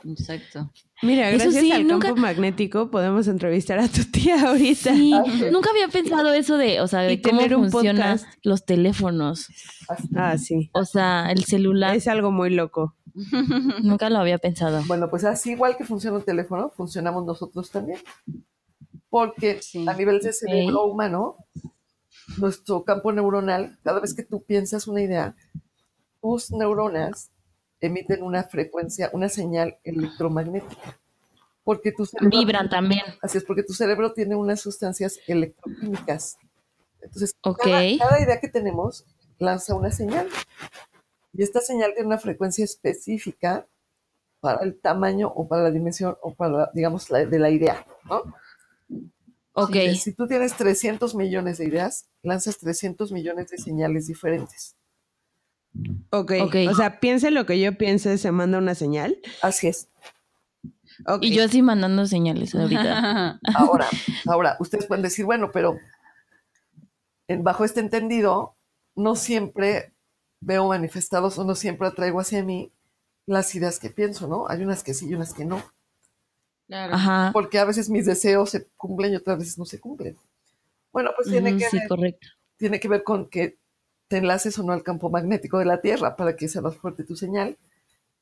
Exacto. 0.05 0.71
Mira, 1.01 1.29
Eso 1.29 1.43
gracias 1.45 1.63
sí, 1.63 1.71
al 1.71 1.87
nunca- 1.87 2.07
campo 2.09 2.21
magnético 2.21 2.89
podemos 2.91 3.27
entrevistar 3.27 3.79
a 3.79 3.87
tu 3.87 4.03
tía 4.05 4.47
ahorita. 4.49 4.93
Sí, 4.95 5.11
Ah, 5.13 5.23
sí. 5.25 5.45
nunca 5.51 5.69
había 5.71 5.87
pensado 5.89 6.33
eso 6.33 6.57
de, 6.57 6.79
o 6.81 6.87
sea, 6.87 7.01
de 7.01 7.21
cómo 7.21 7.37
tener 7.39 7.55
un 7.55 7.71
funcionan 7.71 8.17
podcast. 8.19 8.37
los 8.43 8.65
teléfonos. 8.65 9.47
Así. 9.89 10.07
Ah, 10.15 10.37
sí. 10.37 10.69
O 10.73 10.85
sea, 10.85 11.31
el 11.31 11.43
celular, 11.43 11.95
Es 11.95 12.07
algo 12.07 12.31
muy 12.31 12.49
loco. 12.49 12.95
nunca 13.83 14.09
lo 14.09 14.17
había 14.19 14.37
pensado. 14.39 14.81
Bueno, 14.87 15.09
pues 15.09 15.23
así 15.25 15.51
igual 15.51 15.77
que 15.77 15.83
funciona 15.85 16.17
un 16.17 16.23
teléfono, 16.23 16.71
funcionamos 16.75 17.25
nosotros 17.25 17.69
también. 17.69 17.99
Porque 19.09 19.61
Sí. 19.61 19.85
a 19.87 19.93
nivel 19.93 20.19
de 20.21 20.33
cerebro 20.33 20.85
humano, 20.85 21.35
nuestro 22.37 22.83
campo 22.83 23.11
neuronal, 23.11 23.77
cada 23.83 23.99
vez 23.99 24.13
que 24.13 24.23
tú 24.23 24.43
piensas 24.43 24.87
una 24.87 25.01
idea, 25.01 25.35
tus 26.21 26.51
neuronas 26.51 27.29
emiten 27.83 28.23
una 28.23 28.43
frecuencia, 28.43 29.09
una 29.11 29.27
señal 29.27 29.77
electromagnética. 29.83 30.97
Porque 31.65 31.91
tu 31.91 32.05
cerebro, 32.05 32.39
Vibran 32.39 32.69
también. 32.69 33.03
así 33.21 33.37
es, 33.37 33.43
porque 33.43 33.63
tu 33.63 33.73
cerebro 33.73 34.13
tiene 34.13 34.35
unas 34.35 34.61
sustancias 34.61 35.19
electroquímicas. 35.27 36.37
Entonces, 37.01 37.35
cada, 37.41 37.81
cada 37.97 38.21
idea 38.21 38.39
que 38.39 38.47
tenemos 38.47 39.05
lanza 39.37 39.75
una 39.75 39.91
señal. 39.91 40.29
Y 41.33 41.43
esta 41.43 41.59
señal 41.59 41.93
tiene 41.93 42.07
una 42.07 42.17
frecuencia 42.17 42.63
específica 42.63 43.67
para 44.39 44.63
el 44.63 44.79
tamaño 44.79 45.27
o 45.27 45.47
para 45.47 45.63
la 45.63 45.71
dimensión 45.71 46.17
o 46.21 46.33
para, 46.33 46.51
la, 46.51 46.71
digamos, 46.73 47.09
la, 47.09 47.25
de 47.25 47.39
la 47.39 47.49
idea, 47.49 47.85
¿no? 48.05 48.23
Ok. 49.53 49.73
Si, 49.73 49.95
si 49.95 50.13
tú 50.13 50.27
tienes 50.27 50.55
300 50.55 51.15
millones 51.15 51.57
de 51.57 51.65
ideas, 51.65 52.07
lanzas 52.21 52.57
300 52.59 53.11
millones 53.11 53.49
de 53.49 53.57
señales 53.57 54.07
diferentes. 54.07 54.75
Ok. 56.11 56.31
Ok. 56.41 56.55
O 56.69 56.75
sea, 56.75 56.99
piense 56.99 57.31
lo 57.31 57.45
que 57.45 57.59
yo 57.59 57.77
piense, 57.77 58.17
se 58.17 58.31
manda 58.31 58.57
una 58.57 58.75
señal. 58.75 59.17
Así 59.41 59.67
es. 59.67 59.89
Y 61.21 61.33
yo 61.33 61.43
así 61.43 61.61
mandando 61.63 62.05
señales 62.05 62.53
ahorita. 62.53 63.39
Ahora, 63.55 63.87
ahora, 64.27 64.57
ustedes 64.59 64.85
pueden 64.85 65.01
decir, 65.01 65.25
bueno, 65.25 65.49
pero 65.51 65.79
en- 67.27 67.43
bajo 67.43 67.65
este 67.65 67.79
entendido, 67.79 68.55
no 68.95 69.15
siempre 69.15 69.91
veo 70.39 70.67
manifestados 70.67 71.37
o 71.39 71.43
no 71.45 71.55
siempre 71.55 71.87
atraigo 71.87 72.19
hacia 72.19 72.43
mí 72.43 72.71
las 73.25 73.55
ideas 73.55 73.79
que 73.79 73.89
pienso, 73.89 74.27
¿no? 74.27 74.47
Hay 74.49 74.61
unas 74.61 74.83
que 74.83 74.93
sí 74.93 75.07
y 75.09 75.15
unas 75.15 75.33
que 75.33 75.45
no. 75.45 75.63
Claro. 76.67 76.93
Ajá. 76.93 77.29
Porque 77.33 77.57
a 77.59 77.65
veces 77.65 77.89
mis 77.89 78.05
deseos 78.05 78.51
se 78.51 78.65
cumplen 78.77 79.13
y 79.13 79.15
otras 79.15 79.39
veces 79.39 79.57
no 79.57 79.65
se 79.65 79.79
cumplen. 79.79 80.15
Bueno, 80.91 81.11
pues 81.15 81.29
tiene, 81.29 81.51
Ujú, 81.51 81.59
que 81.59 81.65
sí, 81.69 81.79
ver, 81.79 81.87
correcto. 81.87 82.27
tiene 82.57 82.79
que 82.79 82.87
ver 82.87 83.03
con 83.03 83.29
que 83.29 83.57
te 84.13 84.19
enlaces 84.19 84.59
o 84.59 84.63
no 84.63 84.73
al 84.73 84.83
campo 84.83 85.09
magnético 85.09 85.57
de 85.57 85.65
la 85.65 85.81
Tierra 85.81 86.15
para 86.15 86.35
que 86.35 86.47
sea 86.47 86.61
más 86.61 86.75
fuerte 86.75 87.03
tu 87.03 87.15
señal. 87.15 87.57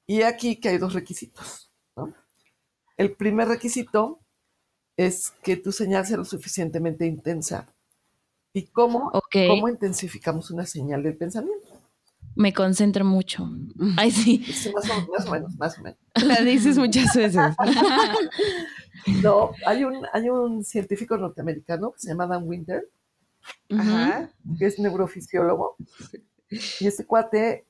Y 0.07 0.21
aquí 0.21 0.55
que 0.55 0.69
hay 0.69 0.77
dos 0.77 0.93
requisitos. 0.93 1.69
¿no? 1.97 2.13
El 2.95 3.11
primer 3.11 3.49
requisito 3.49 4.21
es 4.95 5.31
que 5.43 5.57
tu 5.57 5.73
señal 5.73 6.05
sea 6.05 6.15
lo 6.15 6.23
suficientemente 6.23 7.05
intensa. 7.05 7.67
¿Y 8.53 8.67
cómo, 8.67 9.11
cómo 9.49 9.67
intensificamos 9.67 10.49
una 10.49 10.65
señal 10.65 11.03
del 11.03 11.17
pensamiento? 11.17 11.81
Me 12.35 12.53
concentro 12.53 13.03
mucho. 13.03 13.49
Ay, 13.97 14.11
sí. 14.11 14.45
Sí, 14.45 14.71
más, 14.71 14.89
o, 14.89 15.11
más 15.11 15.27
o 15.27 15.31
menos, 15.31 15.57
más 15.57 15.77
o 15.77 15.81
menos. 15.81 15.99
La 16.23 16.39
dices 16.39 16.77
muchas 16.77 17.13
veces. 17.13 17.53
No, 19.23 19.49
hay 19.65 19.83
un, 19.83 20.05
hay 20.13 20.29
un 20.29 20.63
científico 20.63 21.17
norteamericano 21.17 21.91
que 21.91 21.99
se 21.99 22.09
llama 22.09 22.27
Dan 22.27 22.47
Winter, 22.47 22.87
Ajá. 23.69 24.29
que 24.59 24.65
es 24.65 24.79
neurofisiólogo. 24.79 25.75
Y 26.79 26.87
este 26.87 27.05
cuate, 27.05 27.65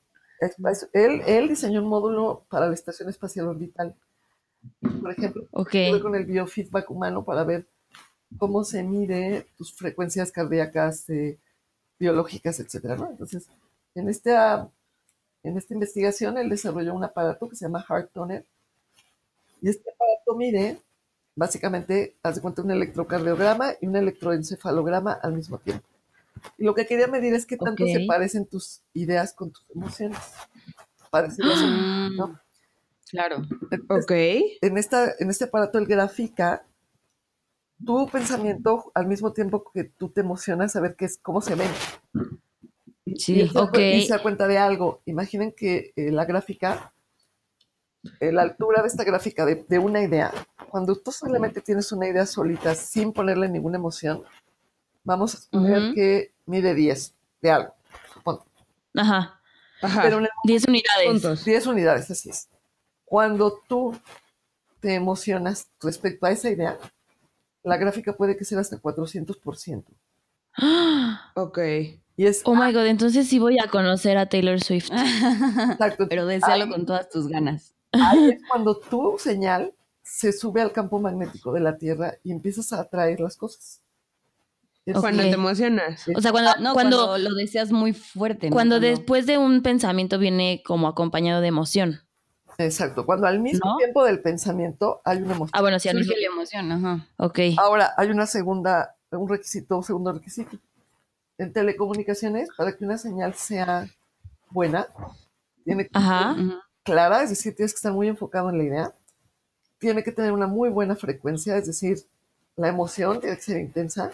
él, 0.92 1.22
él 1.26 1.48
diseñó 1.48 1.82
un 1.82 1.88
módulo 1.88 2.44
para 2.48 2.66
la 2.68 2.74
Estación 2.74 3.08
Espacial 3.08 3.46
Orbital. 3.48 3.94
Por 5.00 5.10
ejemplo, 5.12 5.46
Ok. 5.52 5.70
tiene 5.70 5.86
que 5.86 5.92
ver 5.94 6.02
con 6.02 6.14
el 6.16 6.24
biofeedback 6.26 6.90
humano 6.90 7.24
para 7.24 7.44
ver 7.44 7.66
cómo 8.38 8.64
se 8.64 8.82
mide 8.82 9.46
tus 9.56 9.72
frecuencias 9.74 10.32
cardíacas, 10.32 11.08
eh, 11.10 11.38
biológicas, 11.98 12.58
etcétera, 12.60 12.96
¿no? 12.96 13.10
Entonces, 13.10 13.48
en 13.94 14.08
esta, 14.08 14.68
en 15.44 15.56
esta 15.58 15.74
investigación, 15.74 16.38
él 16.38 16.48
desarrolló 16.48 16.94
un 16.94 17.04
aparato 17.04 17.48
que 17.48 17.56
se 17.56 17.64
llama 17.66 17.84
Heart 17.88 18.10
Toner. 18.12 18.44
Y 19.60 19.68
este 19.68 19.90
aparato 19.90 20.34
mide, 20.36 20.80
básicamente, 21.34 22.16
haz 22.22 22.36
de 22.36 22.40
cuenta, 22.42 22.62
un 22.62 22.70
electrocardiograma 22.70 23.72
y 23.80 23.86
un 23.86 23.96
electroencefalograma 23.96 25.12
al 25.12 25.34
mismo 25.34 25.58
tiempo. 25.58 25.86
Y 26.58 26.64
lo 26.64 26.74
que 26.74 26.86
quería 26.86 27.06
medir 27.06 27.34
es 27.34 27.46
qué 27.46 27.56
tanto 27.56 27.86
se 27.86 28.04
parecen 28.06 28.46
tus 28.46 28.82
ideas 28.94 29.32
con 29.32 29.50
tus 29.50 29.64
emociones. 29.74 30.18
No, 31.12 31.56
Mm, 31.66 32.16
¿no? 32.16 32.40
Claro. 33.10 33.42
Entonces, 33.70 34.04
Ok. 34.04 34.12
en, 34.62 34.78
esta, 34.78 35.12
en 35.18 35.28
este 35.28 35.44
aparato 35.44 35.78
él 35.78 35.86
grafica 35.86 36.64
tu 37.84 38.08
pensamiento 38.08 38.90
al 38.94 39.06
mismo 39.06 39.32
tiempo 39.32 39.70
que 39.74 39.84
tú 39.84 40.08
te 40.08 40.22
emocionas 40.22 40.74
a 40.76 40.80
ver 40.80 40.96
qué 40.96 41.04
es, 41.04 41.18
cómo 41.18 41.42
se 41.42 41.54
ven. 41.54 41.70
Sí, 43.16 43.34
y, 43.34 43.40
él 43.40 43.50
se 43.50 43.54
da 43.58 43.64
ok. 43.64 43.78
y 43.78 44.02
se 44.02 44.14
da 44.14 44.22
cuenta 44.22 44.46
de 44.46 44.56
algo. 44.56 45.02
Imaginen 45.04 45.52
que 45.52 45.92
eh, 45.96 46.10
la 46.10 46.24
gráfica, 46.24 46.94
la 48.20 48.42
altura 48.42 48.82
de 48.82 48.88
esta 48.88 49.04
gráfica 49.04 49.44
de, 49.44 49.64
de 49.68 49.78
una 49.78 50.02
idea, 50.02 50.32
cuando 50.70 50.96
tú 50.96 51.12
solamente 51.12 51.60
tienes 51.60 51.92
una 51.92 52.08
idea 52.08 52.26
solita 52.26 52.74
sin 52.74 53.12
ponerle 53.12 53.48
ninguna 53.48 53.76
emoción, 53.78 54.22
vamos 55.04 55.34
a 55.34 55.38
suponer 55.38 55.94
que 55.94 56.32
mide 56.46 56.74
10 56.74 57.14
de 57.40 57.50
algo. 57.50 57.74
supongo. 58.14 58.44
Ajá. 58.96 59.40
Ajá. 59.82 60.02
Pero 60.02 60.18
en 60.18 60.24
el 60.24 60.30
10 60.44 60.64
unidades. 60.68 61.06
Puntos. 61.08 61.44
10 61.44 61.66
unidades, 61.66 62.10
así 62.10 62.30
es. 62.30 62.48
Cuando 63.04 63.60
tú 63.68 63.96
te 64.80 64.94
emocionas 64.94 65.68
respecto 65.80 66.26
a 66.26 66.30
esa 66.30 66.50
idea, 66.50 66.78
la 67.62 67.76
gráfica 67.76 68.12
puede 68.16 68.36
que 68.36 68.44
sea 68.44 68.60
hasta 68.60 68.80
400%. 68.80 69.84
Ok. 71.34 71.58
Y 72.16 72.26
es 72.26 72.42
Oh 72.44 72.54
my 72.54 72.72
god, 72.72 72.86
entonces 72.86 73.26
sí 73.28 73.38
voy 73.38 73.58
a 73.58 73.68
conocer 73.68 74.18
a 74.18 74.26
Taylor 74.28 74.60
Swift. 74.60 74.90
exacto. 74.92 76.06
Pero 76.10 76.26
deséalo 76.26 76.64
Ahí- 76.64 76.70
con 76.70 76.84
todas 76.86 77.08
tus 77.08 77.28
ganas. 77.28 77.74
Ahí 77.92 78.30
es 78.30 78.42
cuando 78.48 78.76
tu 78.76 79.16
señal 79.18 79.72
se 80.02 80.32
sube 80.32 80.60
al 80.60 80.72
campo 80.72 80.98
magnético 81.00 81.52
de 81.52 81.60
la 81.60 81.76
Tierra 81.76 82.14
y 82.24 82.32
empiezas 82.32 82.72
a 82.72 82.80
atraer 82.80 83.20
las 83.20 83.36
cosas. 83.36 83.80
Es- 84.84 84.96
Cuando 84.98 85.22
te 85.22 85.30
emocionas. 85.30 86.04
O 86.16 86.20
sea, 86.20 86.32
cuando, 86.32 86.50
No, 86.58 86.72
cuando, 86.74 87.06
cuando, 87.06 87.18
lo 87.30 87.34
deseas 87.36 87.70
muy 87.70 87.92
fuerte. 87.92 88.50
¿no? 88.50 88.54
cuando 88.54 88.74
Cuando- 88.76 88.88
después 88.88 89.26
de 89.26 89.38
un 89.38 89.62
pensamiento 89.62 90.18
viene 90.18 90.62
como 90.66 90.88
acompañado 90.88 91.40
de 91.40 91.46
emoción. 91.48 92.00
Exacto. 92.58 93.06
Cuando 93.06 93.26
al 93.28 93.38
mismo 93.40 93.70
¿No? 93.70 93.76
tiempo 93.76 94.04
del 94.04 94.20
pensamiento 94.20 95.00
hay 95.04 95.18
una 95.18 95.34
emoción. 95.36 95.50
Ah, 95.52 95.60
bueno, 95.60 95.78
sí, 95.78 95.88
al 95.88 95.96
mismo 95.98 96.12
la 96.20 96.26
emoción, 96.26 96.72
ajá. 96.72 97.06
Ok. 97.16 97.38
Ahora, 97.58 97.92
hay 97.96 98.10
una 98.10 98.26
segunda, 98.26 98.96
un 99.12 99.28
requisito, 99.28 99.76
un 99.76 99.84
segundo 99.84 100.12
requisito. 100.12 100.58
En 101.38 101.52
telecomunicaciones, 101.52 102.48
para 102.56 102.76
que 102.76 102.84
una 102.84 102.98
señal 102.98 103.34
sea 103.34 103.88
buena, 104.50 104.86
tiene 105.64 105.84
que 105.84 105.90
Ajá. 105.94 106.32
Ujú. 106.32 106.54
Clara, 106.82 107.22
es 107.22 107.30
decir, 107.30 107.54
tienes 107.54 107.72
que 107.72 107.76
estar 107.76 107.92
muy 107.92 108.08
enfocado 108.08 108.50
en 108.50 108.58
la 108.58 108.64
idea. 108.64 108.94
Tiene 109.78 110.02
que 110.02 110.12
tener 110.12 110.32
una 110.32 110.46
muy 110.46 110.70
buena 110.70 110.96
frecuencia, 110.96 111.56
es 111.56 111.66
decir, 111.66 111.98
la 112.56 112.68
emoción 112.68 113.20
tiene 113.20 113.36
que 113.36 113.42
ser 113.42 113.58
intensa, 113.58 114.10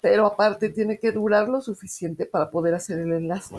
pero 0.00 0.26
aparte 0.26 0.68
tiene 0.70 0.98
que 0.98 1.12
durar 1.12 1.48
lo 1.48 1.60
suficiente 1.60 2.26
para 2.26 2.50
poder 2.50 2.74
hacer 2.74 2.98
el 2.98 3.12
enlace. 3.12 3.56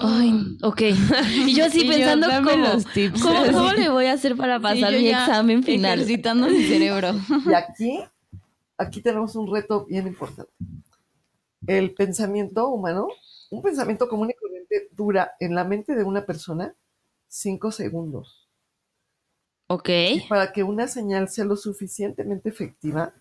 Ay, 0.00 0.56
ok. 0.62 0.80
Y 1.46 1.54
yo 1.54 1.64
así 1.66 1.80
Y 1.80 1.84
yo, 1.86 1.92
pensando 1.92 2.28
dame 2.28 2.50
cómo, 2.52 2.66
los 2.66 2.86
tips. 2.86 3.22
¿cómo, 3.22 3.38
Así. 3.40 3.52
cómo 3.52 3.72
le 3.72 3.88
voy 3.88 4.06
a 4.06 4.12
hacer 4.12 4.36
para 4.36 4.60
pasar 4.60 4.92
yo 4.92 4.98
mi 4.98 5.08
examen 5.08 5.62
final. 5.62 6.00
Ejercitando 6.00 6.48
mi 6.48 6.62
cerebro. 6.64 7.14
Y 7.46 7.54
aquí, 7.54 8.00
aquí 8.76 9.02
tenemos 9.02 9.34
un 9.36 9.52
reto 9.52 9.84
bien 9.86 10.06
importante. 10.06 10.52
El 11.66 11.92
pensamiento 11.94 12.68
humano, 12.68 13.08
un 13.50 13.62
pensamiento 13.62 14.08
común 14.08 14.30
y 14.30 14.34
dura 14.92 15.32
en 15.40 15.54
la 15.54 15.64
mente 15.64 15.94
de 15.94 16.04
una 16.04 16.24
persona 16.26 16.74
cinco 17.26 17.70
segundos. 17.72 18.48
Ok. 19.68 19.88
Y 19.88 20.20
para 20.28 20.52
que 20.52 20.62
una 20.62 20.88
señal 20.88 21.28
sea 21.28 21.44
lo 21.44 21.56
suficientemente 21.56 22.48
efectiva, 22.48 23.12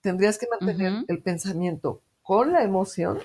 tendrías 0.00 0.38
que 0.38 0.46
mantener 0.50 1.04
el 1.08 1.22
pensamiento 1.22 2.02
con 2.22 2.52
la 2.52 2.62
emoción 2.62 3.18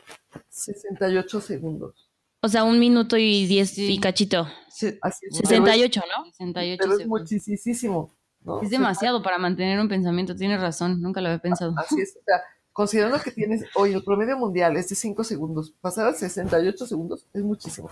68 0.49 1.41
segundos. 1.41 2.09
O 2.41 2.49
sea, 2.49 2.63
un 2.63 2.79
minuto 2.79 3.17
y 3.17 3.45
diez 3.47 3.71
Sí. 3.71 3.93
y 3.93 3.99
cachito. 3.99 4.47
Se- 4.69 4.99
Así 5.01 5.25
es, 5.29 5.37
68, 5.37 6.01
¿no? 6.17 6.25
68 6.31 6.77
Pero 6.81 6.93
es, 6.95 6.99
es 7.01 7.07
muchísimo. 7.07 8.13
¿no? 8.41 8.61
Es 8.61 8.69
demasiado 8.69 9.21
para 9.23 9.37
mantener 9.37 9.79
un 9.79 9.89
pensamiento, 9.89 10.35
tienes 10.35 10.61
razón, 10.61 11.01
nunca 11.01 11.19
lo 11.19 11.27
había 11.29 11.39
pensado. 11.39 11.73
Así 11.77 11.99
es. 11.99 12.15
O 12.17 12.23
sea, 12.23 12.41
considerando 12.77 13.19
que 13.19 13.31
tienes 13.31 13.65
hoy 13.73 13.93
el 13.93 14.03
promedio 14.03 14.37
mundial 14.37 14.77
es 14.77 14.87
de 14.87 14.93
5 14.93 15.23
segundos, 15.23 15.73
pasar 15.81 16.09
a 16.09 16.13
68 16.13 16.85
segundos 16.85 17.25
es 17.33 17.41
muchísimo. 17.41 17.89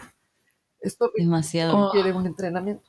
Esto 0.80 1.12
Demasiado. 1.18 1.88
requiere 1.88 2.16
un 2.16 2.28
entrenamiento. 2.28 2.88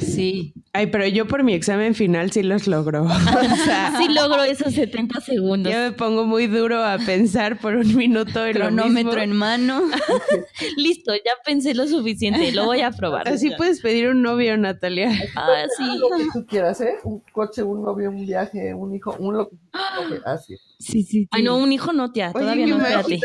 Sí. 0.00 0.54
Ay, 0.72 0.86
pero 0.86 1.06
yo 1.06 1.26
por 1.26 1.42
mi 1.44 1.52
examen 1.52 1.94
final 1.94 2.32
sí 2.32 2.42
los 2.42 2.66
logro. 2.66 3.04
O 3.04 3.56
sea, 3.64 3.94
Sí 3.98 4.08
logro 4.08 4.42
esos 4.42 4.72
70 4.72 5.20
segundos. 5.20 5.70
yo 5.72 5.78
me 5.78 5.92
pongo 5.92 6.24
muy 6.24 6.46
duro 6.46 6.82
a 6.82 6.96
pensar 6.98 7.58
por 7.58 7.76
un 7.76 7.94
minuto 7.94 8.46
en 8.46 8.54
lo 8.58 8.66
Cronómetro 8.66 9.10
mismo. 9.10 9.22
en 9.22 9.32
mano. 9.36 9.82
Listo, 10.78 11.14
ya 11.14 11.32
pensé 11.44 11.74
lo 11.74 11.86
suficiente. 11.86 12.50
Lo 12.52 12.64
voy 12.64 12.80
a 12.80 12.90
probar. 12.92 13.28
Así 13.28 13.50
puedes 13.56 13.80
pedir 13.82 14.08
un 14.08 14.22
novio, 14.22 14.56
Natalia. 14.56 15.10
Ah, 15.36 15.64
sí. 15.76 15.84
Lo 15.98 16.16
que 16.16 16.24
tú 16.32 16.46
quieras, 16.46 16.80
¿eh? 16.80 16.94
Un 17.04 17.22
coche, 17.32 17.62
un 17.62 17.82
novio, 17.82 18.08
un 18.08 18.24
viaje, 18.24 18.72
un 18.72 18.94
hijo, 18.94 19.14
un 19.18 19.36
lo 19.36 19.50
que 19.50 19.56
lo 20.00 20.08
que- 20.08 20.22
Así. 20.24 20.56
Sí, 20.78 21.02
sí. 21.02 21.28
Ay, 21.30 21.42
no, 21.42 21.58
un 21.58 21.72
hijo 21.72 21.92
no, 21.92 22.10
tía. 22.10 22.30
Oye, 22.34 22.40
Todavía 22.44 22.66
no, 22.66 22.78
espérate. 22.78 23.20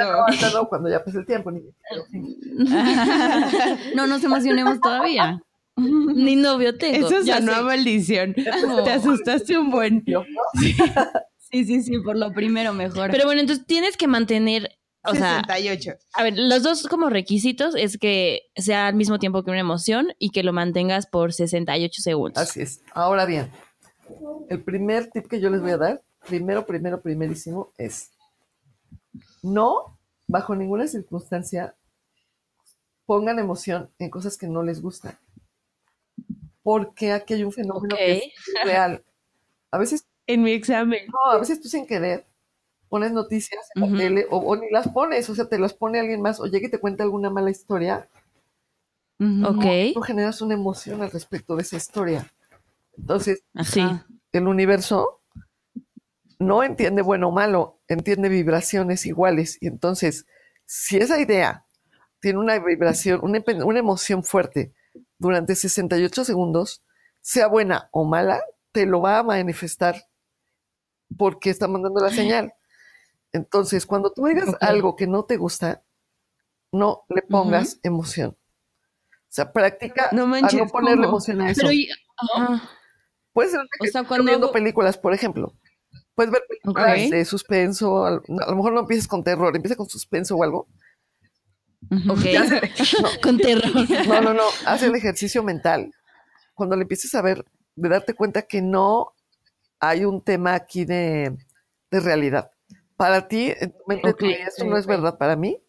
Cuando 0.69 0.89
ya 0.89 1.03
pase 1.03 1.19
el 1.19 1.25
tiempo. 1.25 1.51
Ni, 1.51 1.61
sí. 2.11 2.37
No 3.95 4.07
nos 4.07 4.23
emocionemos 4.23 4.79
todavía. 4.81 5.41
Ni 5.79 6.35
novio 6.35 6.77
tengo. 6.77 7.07
Eso 7.07 7.21
ya 7.21 7.39
sonó 7.39 7.55
sé. 7.55 7.61
maldición. 7.61 8.33
Te 8.83 8.91
asustaste 8.91 9.57
un 9.57 9.71
buen. 9.71 10.03
Yo, 10.05 10.23
Sí, 11.51 11.65
sí, 11.65 11.81
sí, 11.81 11.99
por 11.99 12.15
lo 12.15 12.31
primero 12.31 12.73
mejor. 12.73 13.09
Pero 13.09 13.25
bueno, 13.25 13.41
entonces 13.41 13.65
tienes 13.65 13.97
que 13.97 14.07
mantener, 14.07 14.77
o 15.03 15.15
sea, 15.15 15.41
68. 15.47 15.93
a 16.13 16.23
ver, 16.23 16.33
los 16.37 16.61
dos 16.61 16.87
como 16.87 17.09
requisitos 17.09 17.73
es 17.75 17.97
que 17.97 18.43
sea 18.55 18.87
al 18.87 18.95
mismo 18.95 19.17
tiempo 19.17 19.43
que 19.43 19.49
una 19.49 19.59
emoción 19.59 20.13
y 20.19 20.29
que 20.29 20.43
lo 20.43 20.53
mantengas 20.53 21.07
por 21.07 21.33
68 21.33 22.01
segundos. 22.01 22.41
Así 22.41 22.61
es. 22.61 22.81
Ahora 22.93 23.25
bien, 23.25 23.49
el 24.49 24.61
primer 24.61 25.09
tip 25.09 25.27
que 25.27 25.39
yo 25.39 25.49
les 25.49 25.61
voy 25.61 25.71
a 25.71 25.77
dar, 25.77 26.03
primero, 26.27 26.67
primero, 26.67 27.01
primerísimo, 27.01 27.71
es 27.77 28.11
no, 29.41 29.97
bajo 30.27 30.55
ninguna 30.55 30.87
circunstancia, 30.87 31.75
pongan 33.05 33.39
emoción 33.39 33.89
en 33.97 34.11
cosas 34.11 34.37
que 34.37 34.47
no 34.47 34.61
les 34.61 34.81
gustan. 34.81 35.17
Porque 36.69 37.11
aquí 37.13 37.33
hay 37.33 37.43
un 37.43 37.51
fenómeno 37.51 37.95
que 37.95 38.17
es 38.17 38.23
real. 38.63 39.03
A 39.71 39.79
veces, 39.79 40.05
En 40.27 40.43
mi 40.43 40.51
examen. 40.51 41.07
no, 41.07 41.31
a 41.31 41.39
veces 41.39 41.59
tú 41.59 41.67
sin 41.67 41.87
querer 41.87 42.27
pones 42.89 43.11
noticias 43.11 43.67
en 43.73 43.81
la 43.91 43.97
tele 43.97 44.27
o, 44.29 44.37
o 44.37 44.55
ni 44.55 44.69
las 44.69 44.87
pones, 44.89 45.27
o 45.31 45.35
sea, 45.35 45.47
te 45.49 45.57
las 45.57 45.73
pone 45.73 45.99
alguien 45.99 46.21
más 46.21 46.39
o 46.39 46.45
llega 46.45 46.67
y 46.67 46.71
te 46.71 46.79
cuenta 46.79 47.03
alguna 47.03 47.31
mala 47.31 47.49
historia. 47.49 48.07
Ujú. 49.19 49.47
Ok. 49.47 49.65
Tú 49.95 50.01
generas 50.01 50.41
una 50.43 50.53
emoción 50.53 51.01
al 51.01 51.09
respecto 51.11 51.55
de 51.55 51.63
esa 51.63 51.77
historia. 51.77 52.31
Entonces, 52.97 53.43
Sí. 53.63 53.79
Ajá. 53.81 54.05
el 54.31 54.47
universo 54.47 55.21
no 56.37 56.63
entiende 56.63 57.01
bueno 57.01 57.29
o 57.29 57.31
malo, 57.31 57.79
entiende 57.87 58.29
vibraciones 58.29 59.05
iguales. 59.07 59.57
Y 59.59 59.67
entonces, 59.67 60.25
si 60.65 60.97
esa 60.97 61.19
idea 61.19 61.65
tiene 62.19 62.37
una 62.39 62.59
vibración, 62.59 63.21
una 63.23 63.79
emoción 63.79 64.23
fuerte 64.23 64.71
durante 65.19 65.53
68 65.55 66.25
segundos, 66.25 66.83
sea 67.21 67.47
buena 67.47 67.89
o 67.91 68.05
mala, 68.05 68.41
te 68.71 68.85
lo 68.85 69.01
va 69.01 69.19
a 69.19 69.23
manifestar 69.23 69.95
porque 71.17 71.49
está 71.49 71.67
mandando 71.67 71.99
la 72.01 72.09
señal. 72.09 72.53
Entonces, 73.31 73.85
cuando 73.85 74.11
tú 74.11 74.25
digas 74.25 74.49
algo 74.61 74.95
que 74.95 75.05
no 75.07 75.25
te 75.25 75.37
gusta, 75.37 75.83
no 76.71 77.03
le 77.09 77.21
pongas 77.21 77.79
emoción. 77.83 78.37
O 79.11 79.31
sea, 79.31 79.51
practica 79.53 80.09
No 80.11 80.23
a 80.23 80.25
manches, 80.27 80.59
no 80.59 80.67
ponerle 80.67 81.03
¿cómo? 81.05 81.09
emoción 81.17 81.41
a 81.41 81.51
eso. 81.51 81.61
Pero, 81.61 81.71
y- 81.73 81.89
ajá. 82.17 82.69
Puede 83.33 83.49
ser 83.49 83.59
O 83.59 83.63
sea, 83.63 83.87
Estoy 83.87 84.05
cuando 84.05 84.25
viendo 84.25 84.47
hago- 84.47 84.53
películas, 84.53 84.97
por 84.97 85.13
ejemplo. 85.13 85.53
Puedes 86.15 86.31
ver 86.31 86.43
películas 86.49 87.09
de 87.11 87.25
suspenso. 87.25 88.05
A 88.05 88.09
a 88.09 88.21
lo 88.49 88.55
mejor 88.55 88.73
no 88.73 88.81
empieces 88.81 89.07
con 89.07 89.23
terror, 89.23 89.55
empieza 89.55 89.75
con 89.75 89.87
suspenso 89.87 90.35
o 90.35 90.43
algo. 90.43 90.67
Ujú. 91.91 92.13
Ok. 92.13 92.19
Con 93.23 93.37
terror. 93.37 93.71
No, 94.07 94.21
no, 94.21 94.33
no. 94.33 94.43
Haz 94.65 94.83
el 94.83 94.95
ejercicio 94.95 95.43
mental. 95.43 95.93
Cuando 96.53 96.75
le 96.75 96.83
empieces 96.83 97.13
a 97.15 97.21
ver, 97.21 97.45
de 97.75 97.89
darte 97.89 98.13
cuenta 98.13 98.43
que 98.43 98.61
no 98.61 99.13
hay 99.79 100.05
un 100.05 100.21
tema 100.21 100.53
aquí 100.53 100.85
de, 100.85 101.37
de 101.89 101.99
realidad. 101.99 102.51
Para 102.97 103.27
ti, 103.27 103.53
en 103.59 103.71
tu 103.71 103.83
mente, 103.87 104.13
tú 104.13 104.25
Ok, 104.25 104.31
dirías, 104.31 104.49
esto 104.49 104.65
no 104.65 104.77
es 104.77 104.85
verdad 104.85 105.17
para 105.17 105.35
mí. 105.35 105.61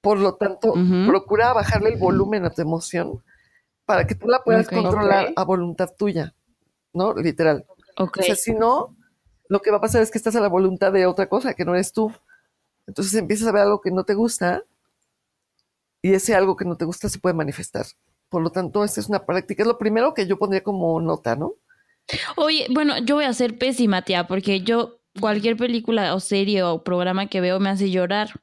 Por 0.00 0.18
lo 0.18 0.36
tanto, 0.36 0.74
procura 1.06 1.52
bajarle 1.52 1.88
el 1.90 1.98
volumen 1.98 2.44
a 2.44 2.50
tu 2.50 2.62
emoción 2.62 3.24
para 3.86 4.06
que 4.06 4.14
tú 4.14 4.28
la 4.28 4.42
puedas 4.44 4.68
controlar 4.68 5.32
a 5.34 5.44
voluntad 5.44 5.90
tuya. 5.96 6.34
¿No? 6.92 7.14
Literal. 7.14 7.66
Ok. 7.96 8.18
O 8.20 8.22
sea, 8.22 8.36
si 8.36 8.54
no, 8.54 8.94
lo 9.48 9.60
que 9.60 9.70
va 9.70 9.78
a 9.78 9.80
pasar 9.80 10.02
es 10.02 10.10
que 10.10 10.18
estás 10.18 10.36
a 10.36 10.40
la 10.40 10.48
voluntad 10.48 10.92
de 10.92 11.06
otra 11.06 11.28
cosa 11.28 11.54
que 11.54 11.64
no 11.64 11.74
eres 11.74 11.92
tú. 11.92 12.12
Entonces 12.86 13.14
empiezas 13.14 13.48
a 13.48 13.52
ver 13.52 13.62
algo 13.62 13.80
que 13.80 13.90
no 13.90 14.04
te 14.04 14.14
gusta 14.14 14.62
y 16.04 16.12
ese 16.12 16.34
algo 16.34 16.54
que 16.54 16.66
no 16.66 16.76
te 16.76 16.84
gusta 16.84 17.08
se 17.08 17.18
puede 17.18 17.34
manifestar. 17.34 17.86
Por 18.28 18.42
lo 18.42 18.50
tanto, 18.50 18.84
esta 18.84 19.00
es 19.00 19.08
una 19.08 19.24
práctica. 19.24 19.62
Es 19.62 19.66
lo 19.66 19.78
primero 19.78 20.12
que 20.12 20.26
yo 20.26 20.38
pondría 20.38 20.62
como 20.62 21.00
nota, 21.00 21.34
¿no? 21.34 21.54
Oye, 22.36 22.66
bueno, 22.70 22.98
yo 22.98 23.14
voy 23.14 23.24
a 23.24 23.32
ser 23.32 23.56
pésima, 23.56 24.02
tía, 24.02 24.26
porque 24.26 24.60
yo 24.60 25.00
cualquier 25.18 25.56
película 25.56 26.14
o 26.14 26.20
serie 26.20 26.62
o 26.62 26.84
programa 26.84 27.28
que 27.28 27.40
veo 27.40 27.58
me 27.58 27.70
hace 27.70 27.90
llorar. 27.90 28.42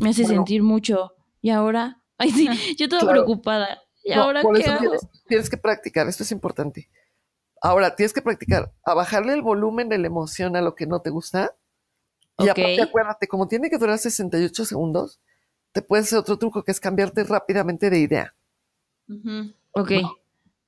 Me 0.00 0.10
hace 0.10 0.22
Bueno. 0.22 0.38
sentir 0.38 0.64
mucho. 0.64 1.12
Y 1.40 1.50
ahora, 1.50 2.02
ay 2.18 2.30
sí, 2.32 2.48
yo 2.78 2.88
Claro. 2.88 3.06
preocupada. 3.08 3.78
¿Y 4.02 4.10
No, 4.14 4.22
ahora 4.24 4.42
por 4.42 4.56
qué 4.56 4.62
eso 4.62 4.72
hago? 4.72 4.80
tienes, 4.80 5.00
tienes 5.28 5.48
que 5.50 5.56
practicar, 5.58 6.08
esto 6.08 6.24
es 6.24 6.32
importante. 6.32 6.90
Ahora, 7.62 7.94
tienes 7.94 8.12
que 8.12 8.22
practicar 8.22 8.72
a 8.84 8.94
bajarle 8.94 9.34
el 9.34 9.42
volumen 9.42 9.88
de 9.88 9.98
la 9.98 10.06
emoción 10.08 10.56
a 10.56 10.60
lo 10.62 10.74
que 10.74 10.86
no 10.86 11.02
te 11.02 11.10
gusta. 11.10 11.54
Y 12.38 12.44
Ok. 12.48 12.58
aparte, 12.58 12.82
acuérdate, 12.82 13.28
como 13.28 13.46
tiene 13.46 13.68
que 13.70 13.78
durar 13.78 13.98
68 13.98 14.64
segundos, 14.64 15.20
te 15.72 15.82
puedes 15.82 16.06
hacer 16.06 16.18
otro 16.18 16.38
truco 16.38 16.64
que 16.64 16.72
es 16.72 16.80
cambiarte 16.80 17.24
rápidamente 17.24 17.90
de 17.90 17.98
idea. 17.98 18.34
Ujú. 19.08 19.52
Ok, 19.72 19.90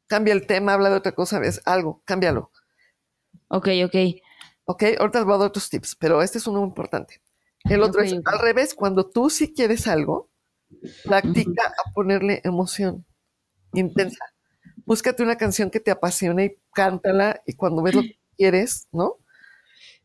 Cambia 0.06 0.34
el 0.34 0.46
tema, 0.46 0.74
habla 0.74 0.90
de 0.90 0.96
otra 0.96 1.12
cosa, 1.12 1.38
ves 1.38 1.62
algo, 1.64 2.02
cámbialo. 2.04 2.50
ok, 3.48 3.68
ok. 3.84 3.96
Ok, 4.64 4.84
ahorita 4.98 5.18
les 5.18 5.26
voy 5.26 5.34
a 5.34 5.38
dar 5.38 5.48
otros 5.48 5.68
tips, 5.68 5.96
pero 5.96 6.22
este 6.22 6.38
es 6.38 6.46
uno 6.46 6.62
importante. 6.64 7.20
El 7.64 7.82
otro 7.82 8.02
es 8.02 8.12
al 8.24 8.38
revés, 8.40 8.74
cuando 8.74 9.08
tú 9.08 9.30
sí 9.30 9.52
quieres 9.52 9.86
algo, 9.86 10.30
practica 11.04 11.66
a 11.68 11.92
ponerle 11.92 12.40
emoción 12.44 13.04
intensa. 13.74 14.24
Búscate 14.84 15.22
una 15.22 15.36
canción 15.36 15.70
que 15.70 15.80
te 15.80 15.90
apasione 15.90 16.44
y 16.44 16.58
cántala 16.74 17.42
y 17.46 17.54
cuando 17.54 17.82
ves 17.82 17.94
lo 17.94 18.02
que 18.02 18.18
quieres, 18.36 18.88
¿no? 18.92 19.16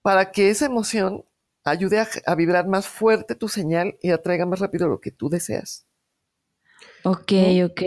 Para 0.02 0.32
que 0.32 0.50
esa 0.50 0.66
emoción 0.68 1.26
ayude 1.70 2.00
a, 2.00 2.08
a 2.26 2.36
vibrar 2.36 2.68
más 2.68 2.88
fuerte 2.88 3.36
tu 3.36 3.48
señal 3.50 3.98
y 4.02 4.12
atraiga 4.12 4.46
más 4.46 4.60
rápido 4.60 4.88
lo 4.88 5.00
que 5.00 5.12
tú 5.12 5.30
deseas. 5.30 5.86
Ok, 7.04 7.32
ok. 7.66 7.82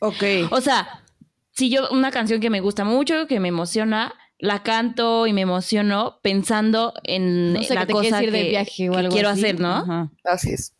Ok. 0.00 0.22
O 0.50 0.60
sea, 0.60 1.04
si 1.52 1.70
yo 1.70 1.88
una 1.90 2.10
canción 2.10 2.40
que 2.40 2.50
me 2.50 2.60
gusta 2.60 2.84
mucho, 2.84 3.26
que 3.26 3.40
me 3.40 3.48
emociona, 3.48 4.14
la 4.38 4.62
canto 4.62 5.26
y 5.26 5.32
me 5.32 5.40
emociono 5.42 6.20
pensando 6.22 6.94
en 7.04 7.52
No 7.54 7.62
sé, 7.62 7.74
la 7.74 7.86
que 7.86 7.92
cosa 7.92 8.22
ir 8.22 8.30
de 8.30 8.42
que, 8.44 8.48
viaje 8.50 8.88
o 8.90 8.92
que 8.92 8.98
algo 8.98 9.12
quiero 9.12 9.28
así. 9.30 9.40
hacer, 9.40 9.60
¿no? 9.60 9.72
Ajá. 9.74 10.12
Así 10.24 10.52
es. 10.52 10.74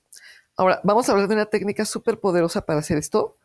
Ahora, 0.57 0.81
vamos 0.85 1.09
a 1.09 1.13
hablar 1.13 1.29
de 1.29 1.35
una 1.35 1.47
técnica 1.47 1.85
súper 1.85 2.21
poderosa 2.21 2.67
para 2.67 2.81
hacer 2.81 2.99
esto, 2.99 3.38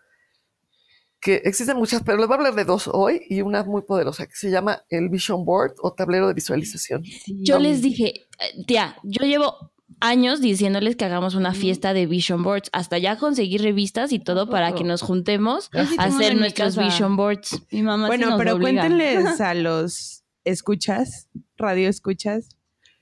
que 1.23 1.35
existen 1.45 1.77
muchas, 1.77 2.03
pero 2.03 2.17
les 2.17 2.27
voy 2.27 2.33
a 2.35 2.37
hablar 2.37 2.55
de 2.55 2.65
dos 2.65 2.89
hoy 2.91 3.21
y 3.29 3.41
una 3.41 3.63
muy 3.63 3.81
poderosa, 3.83 4.27
que 4.27 4.35
se 4.35 4.51
llama 4.51 4.83
el 4.89 5.09
Vision 5.09 5.45
Board 5.45 5.75
o 5.81 5.93
tablero 5.93 6.27
de 6.27 6.33
visualización. 6.33 7.03
Yo 7.27 7.59
les 7.59 7.81
dije, 7.81 8.25
eh, 8.39 8.63
tía, 8.67 8.97
yo 9.03 9.25
llevo 9.25 9.71
años 9.99 10.41
diciéndoles 10.41 10.95
que 10.97 11.05
hagamos 11.05 11.35
una 11.35 11.53
fiesta 11.53 11.93
de 11.93 12.07
vision 12.07 12.43
boards, 12.43 12.69
hasta 12.73 12.97
ya 12.97 13.17
conseguí 13.17 13.57
revistas 13.57 14.11
y 14.11 14.19
todo 14.19 14.49
para 14.49 14.75
que 14.75 14.83
nos 14.83 15.01
juntemos 15.01 15.69
sí 15.71 15.95
a 15.97 16.03
hacer 16.05 16.35
nuestros 16.35 16.75
vision 16.77 17.15
boards. 17.15 17.61
Mi 17.71 17.83
mamá 17.83 18.07
sí 18.07 18.09
Bueno, 18.09 18.29
nos 18.31 18.39
pero 18.39 18.55
obliga. 18.55 18.81
cuéntenles 18.81 19.39
a 19.41 19.53
los 19.53 20.25
escuchas, 20.43 21.29
radio 21.55 21.87
escuchas, 21.87 22.49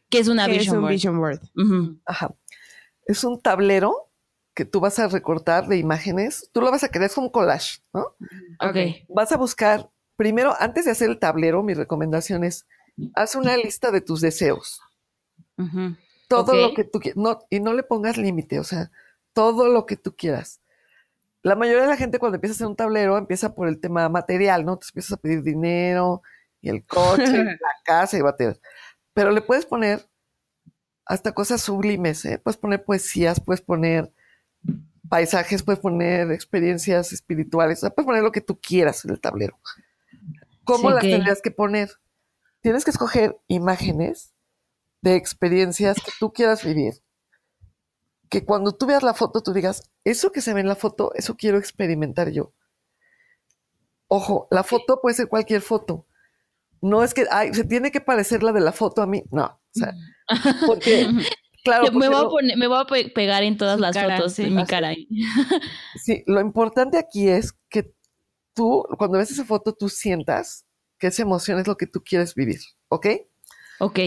que 0.09 0.19
es 0.19 0.27
una 0.27 0.45
es 0.45 0.59
vision 0.59 0.75
un 0.77 0.81
board? 0.83 0.93
vision 0.93 1.17
board. 1.17 1.39
Ajá. 2.05 2.35
Es 3.07 3.23
un 3.23 3.41
tablero 3.41 4.10
que 4.53 4.65
tú 4.65 4.79
vas 4.79 4.99
a 4.99 5.07
recortar 5.07 5.67
de 5.67 5.77
imágenes. 5.77 6.49
Tú 6.51 6.61
lo 6.61 6.71
vas 6.71 6.83
a 6.83 6.89
querer, 6.89 7.07
es 7.07 7.15
como 7.15 7.27
un 7.27 7.31
collage, 7.31 7.79
¿no? 7.93 8.15
Ok. 8.59 9.05
Vas 9.09 9.31
a 9.31 9.37
buscar, 9.37 9.89
primero, 10.15 10.53
antes 10.59 10.85
de 10.85 10.91
hacer 10.91 11.09
el 11.09 11.19
tablero, 11.19 11.63
mi 11.63 11.73
recomendación 11.73 12.43
es, 12.43 12.67
haz 13.15 13.35
una 13.35 13.55
lista 13.57 13.91
de 13.91 14.01
tus 14.01 14.21
deseos. 14.21 14.81
Todo 16.27 16.55
lo 16.55 16.73
que 16.73 16.83
tú 16.83 16.99
quieras. 16.99 17.17
No, 17.17 17.39
y 17.49 17.59
no 17.59 17.73
le 17.73 17.83
pongas 17.83 18.17
límite, 18.17 18.59
o 18.59 18.63
sea, 18.63 18.91
todo 19.33 19.67
lo 19.67 19.85
que 19.85 19.95
tú 19.95 20.15
quieras. 20.15 20.61
La 21.43 21.55
mayoría 21.55 21.83
de 21.83 21.89
la 21.89 21.97
gente 21.97 22.19
cuando 22.19 22.35
empieza 22.35 22.53
a 22.53 22.55
hacer 22.55 22.67
un 22.67 22.75
tablero 22.75 23.17
empieza 23.17 23.55
por 23.55 23.67
el 23.67 23.79
tema 23.79 24.07
material, 24.09 24.65
¿no? 24.65 24.77
Te 24.77 24.87
empiezas 24.87 25.13
a 25.13 25.17
pedir 25.17 25.41
dinero 25.41 26.21
y 26.61 26.69
el 26.69 26.85
coche, 26.85 27.23
la 27.43 27.75
casa 27.83 28.17
y 28.17 28.21
bater. 28.21 28.59
Pero 29.13 29.31
le 29.31 29.41
puedes 29.41 29.65
poner 29.65 30.07
hasta 31.05 31.33
cosas 31.33 31.61
sublimes, 31.61 32.23
¿eh? 32.25 32.37
Puedes 32.37 32.57
poner 32.57 32.83
poesías, 32.83 33.39
puedes 33.39 33.61
poner 33.61 34.13
paisajes, 35.11 35.61
puedes 35.61 35.81
poner 35.81 36.31
experiencias 36.31 37.11
espirituales, 37.11 37.79
o 37.79 37.81
sea, 37.81 37.89
puedes 37.89 38.05
poner 38.05 38.23
lo 38.23 38.31
que 38.31 38.39
tú 38.39 38.57
quieras 38.61 39.03
en 39.03 39.11
el 39.11 39.19
tablero. 39.19 39.59
¿Cómo 40.63 40.87
Sí, 40.87 40.95
las 40.95 41.03
ok. 41.03 41.09
tendrías 41.09 41.41
que 41.41 41.51
poner? 41.51 41.91
Tienes 42.61 42.85
que 42.85 42.91
escoger 42.91 43.37
imágenes 43.47 44.33
de 45.01 45.15
experiencias 45.17 45.97
que 45.97 46.11
tú 46.17 46.31
quieras 46.31 46.63
vivir. 46.63 46.93
Que 48.29 48.45
cuando 48.45 48.71
tú 48.71 48.85
veas 48.85 49.03
la 49.03 49.13
foto, 49.13 49.43
tú 49.43 49.51
digas, 49.51 49.91
eso 50.05 50.31
que 50.31 50.39
se 50.39 50.53
ve 50.53 50.61
en 50.61 50.69
la 50.69 50.77
foto, 50.77 51.11
eso 51.15 51.35
quiero 51.35 51.57
experimentar 51.57 52.29
yo. 52.29 52.53
Ojo, 54.07 54.47
la 54.49 54.63
foto 54.63 55.01
puede 55.01 55.15
ser 55.17 55.27
cualquier 55.27 55.61
foto. 55.61 56.07
No 56.79 57.03
es 57.03 57.13
que, 57.13 57.25
ay, 57.31 57.53
se 57.53 57.65
tiene 57.65 57.91
que 57.91 57.99
parecer 57.99 58.43
la 58.43 58.53
de 58.53 58.61
la 58.61 58.71
foto 58.71 59.01
a 59.01 59.07
mí. 59.07 59.23
No, 59.29 59.43
o 59.45 59.59
sea, 59.73 59.93
porque, 60.65 61.05
claro, 61.63 61.85
Yo 61.85 61.91
me, 61.93 62.07
voy 62.09 62.25
a 62.25 62.29
poner, 62.29 62.57
me 62.57 62.67
voy 62.67 62.79
a 62.79 62.85
pe- 62.85 63.09
pegar 63.09 63.43
en 63.43 63.57
todas 63.57 63.75
Su 63.75 63.81
las 63.81 63.95
cara, 63.95 64.17
fotos 64.17 64.33
sí. 64.33 64.43
en 64.43 64.55
mi 64.55 64.65
cara. 64.65 64.93
Sí, 65.95 66.23
lo 66.25 66.39
importante 66.41 66.97
aquí 66.97 67.27
es 67.27 67.53
que 67.69 67.93
tú, 68.53 68.85
cuando 68.97 69.17
ves 69.17 69.31
esa 69.31 69.45
foto, 69.45 69.73
tú 69.73 69.89
sientas 69.89 70.65
que 70.97 71.07
esa 71.07 71.23
emoción 71.23 71.59
es 71.59 71.67
lo 71.67 71.77
que 71.77 71.87
tú 71.87 72.01
quieres 72.03 72.35
vivir, 72.35 72.59
¿ok? 72.89 73.07
Ok. 73.79 73.99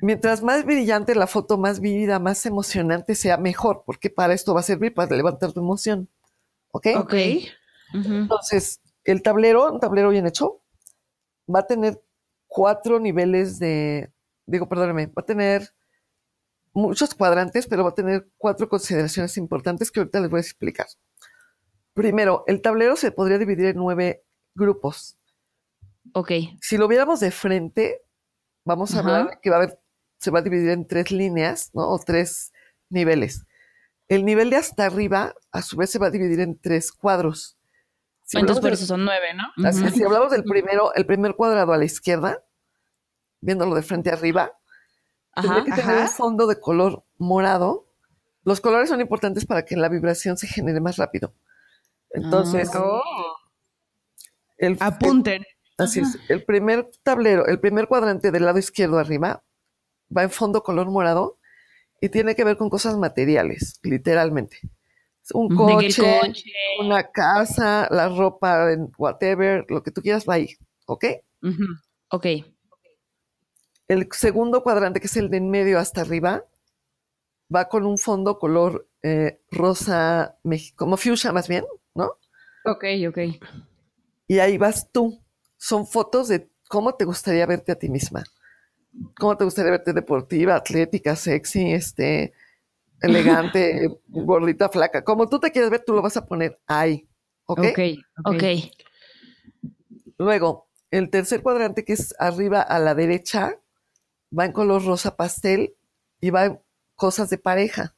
Mientras 0.00 0.42
más 0.42 0.64
brillante 0.64 1.14
la 1.14 1.26
foto, 1.26 1.58
más 1.58 1.80
vívida, 1.80 2.18
más 2.18 2.44
emocionante 2.46 3.14
sea, 3.14 3.36
mejor, 3.36 3.82
porque 3.84 4.10
para 4.10 4.34
esto 4.34 4.54
va 4.54 4.60
a 4.60 4.64
servir 4.64 4.94
para 4.94 5.14
levantar 5.14 5.52
tu 5.52 5.60
emoción, 5.60 6.08
¿ok? 6.72 6.86
Ok. 6.96 7.14
Entonces, 7.94 8.80
el 9.04 9.22
tablero, 9.22 9.72
un 9.72 9.80
tablero 9.80 10.10
bien 10.10 10.26
hecho, 10.26 10.60
va 11.52 11.60
a 11.60 11.66
tener 11.66 12.00
cuatro 12.46 13.00
niveles 13.00 13.58
de, 13.58 14.10
digo, 14.46 14.68
perdóname, 14.68 15.06
va 15.06 15.22
a 15.22 15.24
tener 15.26 15.72
muchos 16.72 17.14
cuadrantes, 17.14 17.66
pero 17.66 17.84
va 17.84 17.90
a 17.90 17.94
tener 17.94 18.28
cuatro 18.36 18.68
consideraciones 18.68 19.36
importantes 19.36 19.90
que 19.90 20.00
ahorita 20.00 20.20
les 20.20 20.30
voy 20.30 20.38
a 20.38 20.42
explicar. 20.42 20.86
Primero, 21.94 22.44
el 22.46 22.62
tablero 22.62 22.96
se 22.96 23.10
podría 23.10 23.38
dividir 23.38 23.66
en 23.66 23.76
nueve 23.76 24.24
grupos. 24.54 25.18
Ok. 26.12 26.32
Si 26.60 26.76
lo 26.76 26.88
viéramos 26.88 27.20
de 27.20 27.30
frente, 27.30 28.02
vamos 28.64 28.94
a 28.94 29.00
Ajá. 29.00 29.18
hablar 29.18 29.40
que 29.40 29.50
va 29.50 29.56
a 29.56 29.62
haber, 29.62 29.78
se 30.18 30.30
va 30.30 30.38
a 30.40 30.42
dividir 30.42 30.70
en 30.70 30.86
tres 30.86 31.10
líneas, 31.10 31.70
¿no? 31.74 31.88
O 31.88 31.98
tres 31.98 32.52
niveles. 32.88 33.44
El 34.08 34.24
nivel 34.24 34.50
de 34.50 34.56
hasta 34.56 34.86
arriba, 34.86 35.34
a 35.52 35.62
su 35.62 35.76
vez, 35.76 35.90
se 35.90 35.98
va 35.98 36.06
a 36.06 36.10
dividir 36.10 36.40
en 36.40 36.58
tres 36.58 36.92
cuadros. 36.92 37.58
Si 38.24 38.38
Entonces 38.38 38.62
por 38.62 38.72
eso 38.72 38.86
son 38.86 39.04
nueve, 39.04 39.28
¿no? 39.34 39.70
si 39.72 40.02
hablamos 40.02 40.30
del 40.30 40.44
primero, 40.44 40.94
el 40.94 41.06
primer 41.06 41.34
cuadrado 41.34 41.72
a 41.72 41.78
la 41.78 41.84
izquierda, 41.86 42.44
viéndolo 43.40 43.74
de 43.74 43.82
frente 43.82 44.10
arriba, 44.10 44.57
tendría 45.34 45.64
que 45.64 45.72
tener 45.72 45.96
un 46.02 46.08
fondo 46.08 46.46
de 46.46 46.58
color 46.60 47.04
morado. 47.18 47.86
Los 48.44 48.60
colores 48.60 48.88
son 48.88 49.00
importantes 49.00 49.44
para 49.44 49.64
que 49.64 49.76
la 49.76 49.88
vibración 49.88 50.36
se 50.36 50.46
genere 50.46 50.80
más 50.80 50.96
rápido. 50.96 51.34
Entonces, 52.10 52.70
Ah. 52.74 53.00
el, 54.56 54.76
Apunten. 54.80 55.44
Así 55.76 56.00
es. 56.00 56.18
El 56.28 56.44
primer 56.44 56.90
tablero, 57.04 57.46
el 57.46 57.60
primer 57.60 57.86
cuadrante 57.86 58.32
del 58.32 58.44
lado 58.44 58.58
izquierdo 58.58 58.98
arriba 58.98 59.44
va 60.14 60.22
en 60.24 60.30
fondo 60.30 60.62
color 60.62 60.90
morado 60.90 61.38
y 62.00 62.08
tiene 62.08 62.34
que 62.34 62.42
ver 62.44 62.56
con 62.56 62.68
cosas 62.70 62.96
materiales, 62.96 63.78
literalmente. 63.82 64.58
Un 65.34 65.54
coche, 65.54 66.20
coche. 66.20 66.50
una 66.80 67.10
casa, 67.10 67.86
la 67.90 68.08
ropa, 68.08 68.66
whatever, 68.96 69.66
lo 69.68 69.82
que 69.82 69.90
tú 69.90 70.00
quieras 70.00 70.24
va 70.28 70.34
ahí, 70.34 70.56
¿ok? 70.86 71.04
Ujú. 71.42 71.64
Ok. 72.10 72.26
El 73.88 74.06
segundo 74.12 74.62
cuadrante, 74.62 75.00
que 75.00 75.06
es 75.06 75.16
el 75.16 75.30
de 75.30 75.38
en 75.38 75.50
medio 75.50 75.78
hasta 75.78 76.02
arriba, 76.02 76.44
va 77.54 77.68
con 77.68 77.86
un 77.86 77.98
fondo 77.98 78.38
color 78.38 78.86
eh, 79.02 79.40
rosa, 79.50 80.36
como 80.76 80.96
fuchsia 80.96 81.32
más 81.32 81.48
bien, 81.48 81.64
¿no? 81.94 82.12
Ok, 82.64 82.84
ok. 83.08 83.18
Y 84.26 84.38
ahí 84.40 84.58
vas 84.58 84.90
tú. 84.92 85.18
Son 85.56 85.86
fotos 85.86 86.28
de 86.28 86.50
cómo 86.68 86.94
te 86.94 87.04
gustaría 87.04 87.46
verte 87.46 87.72
a 87.72 87.78
ti 87.78 87.88
misma. 87.88 88.24
Cómo 89.18 89.36
te 89.36 89.44
gustaría 89.44 89.70
verte 89.70 89.92
deportiva, 89.92 90.54
atlética, 90.54 91.16
sexy, 91.16 91.72
este, 91.72 92.34
elegante, 93.00 93.88
gordita, 94.08 94.68
flaca. 94.68 95.02
Como 95.02 95.28
tú 95.28 95.40
te 95.40 95.50
quieres 95.50 95.70
ver, 95.70 95.82
tú 95.84 95.94
lo 95.94 96.02
vas 96.02 96.16
a 96.16 96.26
poner 96.26 96.60
ahí. 96.66 97.08
¿Ok? 97.46 97.60
Ok. 97.60 97.78
Ok. 98.24 98.44
Luego, 100.18 100.68
el 100.90 101.08
tercer 101.10 101.42
cuadrante, 101.42 101.84
que 101.84 101.94
es 101.94 102.14
arriba 102.18 102.60
a 102.60 102.78
la 102.78 102.94
derecha, 102.94 103.58
va 104.36 104.44
en 104.46 104.52
color 104.52 104.84
rosa 104.84 105.16
pastel 105.16 105.74
y 106.20 106.30
va 106.30 106.44
en 106.46 106.60
cosas 106.94 107.30
de 107.30 107.38
pareja. 107.38 107.94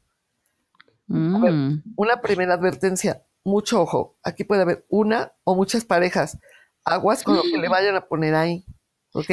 Mm. 1.07 1.83
Una 1.97 2.21
primera 2.21 2.55
advertencia, 2.55 3.23
mucho 3.45 3.81
ojo. 3.83 4.17
Aquí 4.23 4.45
puede 4.45 4.63
haber 4.63 4.87
una 4.89 5.33
o 5.45 5.55
muchas 5.57 5.85
parejas. 5.85 6.39
Aguas 6.85 7.23
con 7.25 7.37
lo 7.37 7.43
que 7.43 7.59
le 7.59 7.69
vayan 7.69 7.97
a 7.97 8.07
poner 8.07 8.35
ahí. 8.35 8.65
¿Ok? 9.13 9.31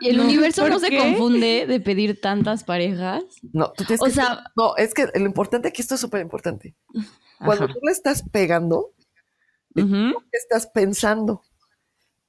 ¿Y 0.00 0.08
el 0.08 0.16
No, 0.16 0.24
universo 0.24 0.62
¿por 0.62 0.70
no 0.72 0.78
se 0.80 0.96
confunde 0.96 1.66
de 1.68 1.78
pedir 1.80 2.20
tantas 2.20 2.64
parejas? 2.64 3.22
No, 3.52 3.70
tú 3.72 3.84
tienes 3.84 4.00
O 4.02 4.06
que 4.06 4.10
sea- 4.10 4.44
no, 4.56 4.74
es 4.76 4.94
que 4.94 5.06
lo 5.14 5.26
importante 5.26 5.68
aquí, 5.68 5.80
esto 5.80 5.94
es 5.94 6.00
súper 6.00 6.22
importante. 6.22 6.74
Cuando 7.38 7.66
Ajá. 7.66 7.72
tú 7.74 7.78
le 7.84 7.92
estás 7.92 8.24
pegando, 8.30 8.92
Ujú. 9.76 10.18
¿qué 10.30 10.38
estás 10.38 10.66
pensando? 10.66 11.42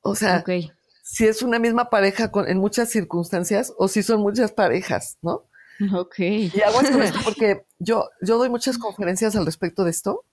O 0.02 0.14
sea, 0.14 0.40
Ok. 0.40 0.72
Si 1.04 1.28
es 1.28 1.44
una 1.44 1.60
misma 1.60 1.90
pareja 1.90 2.32
con, 2.32 2.50
en 2.50 2.58
muchas 2.58 2.90
circunstancias 2.90 3.74
o 3.78 3.90
si 3.90 4.02
son 4.02 4.22
muchas 4.22 4.52
parejas, 4.52 5.20
¿no? 5.22 5.44
Ok. 5.96 6.20
Y 6.20 6.62
aguas 6.62 6.90
con 6.90 7.04
esto 7.04 7.20
porque 7.26 7.66
yo, 7.78 8.10
yo 8.22 8.38
doy 8.38 8.50
muchas 8.50 8.78
conferencias 8.78 9.36
al 9.36 9.46
respecto 9.46 9.84
de 9.84 9.92
esto. 9.92 10.26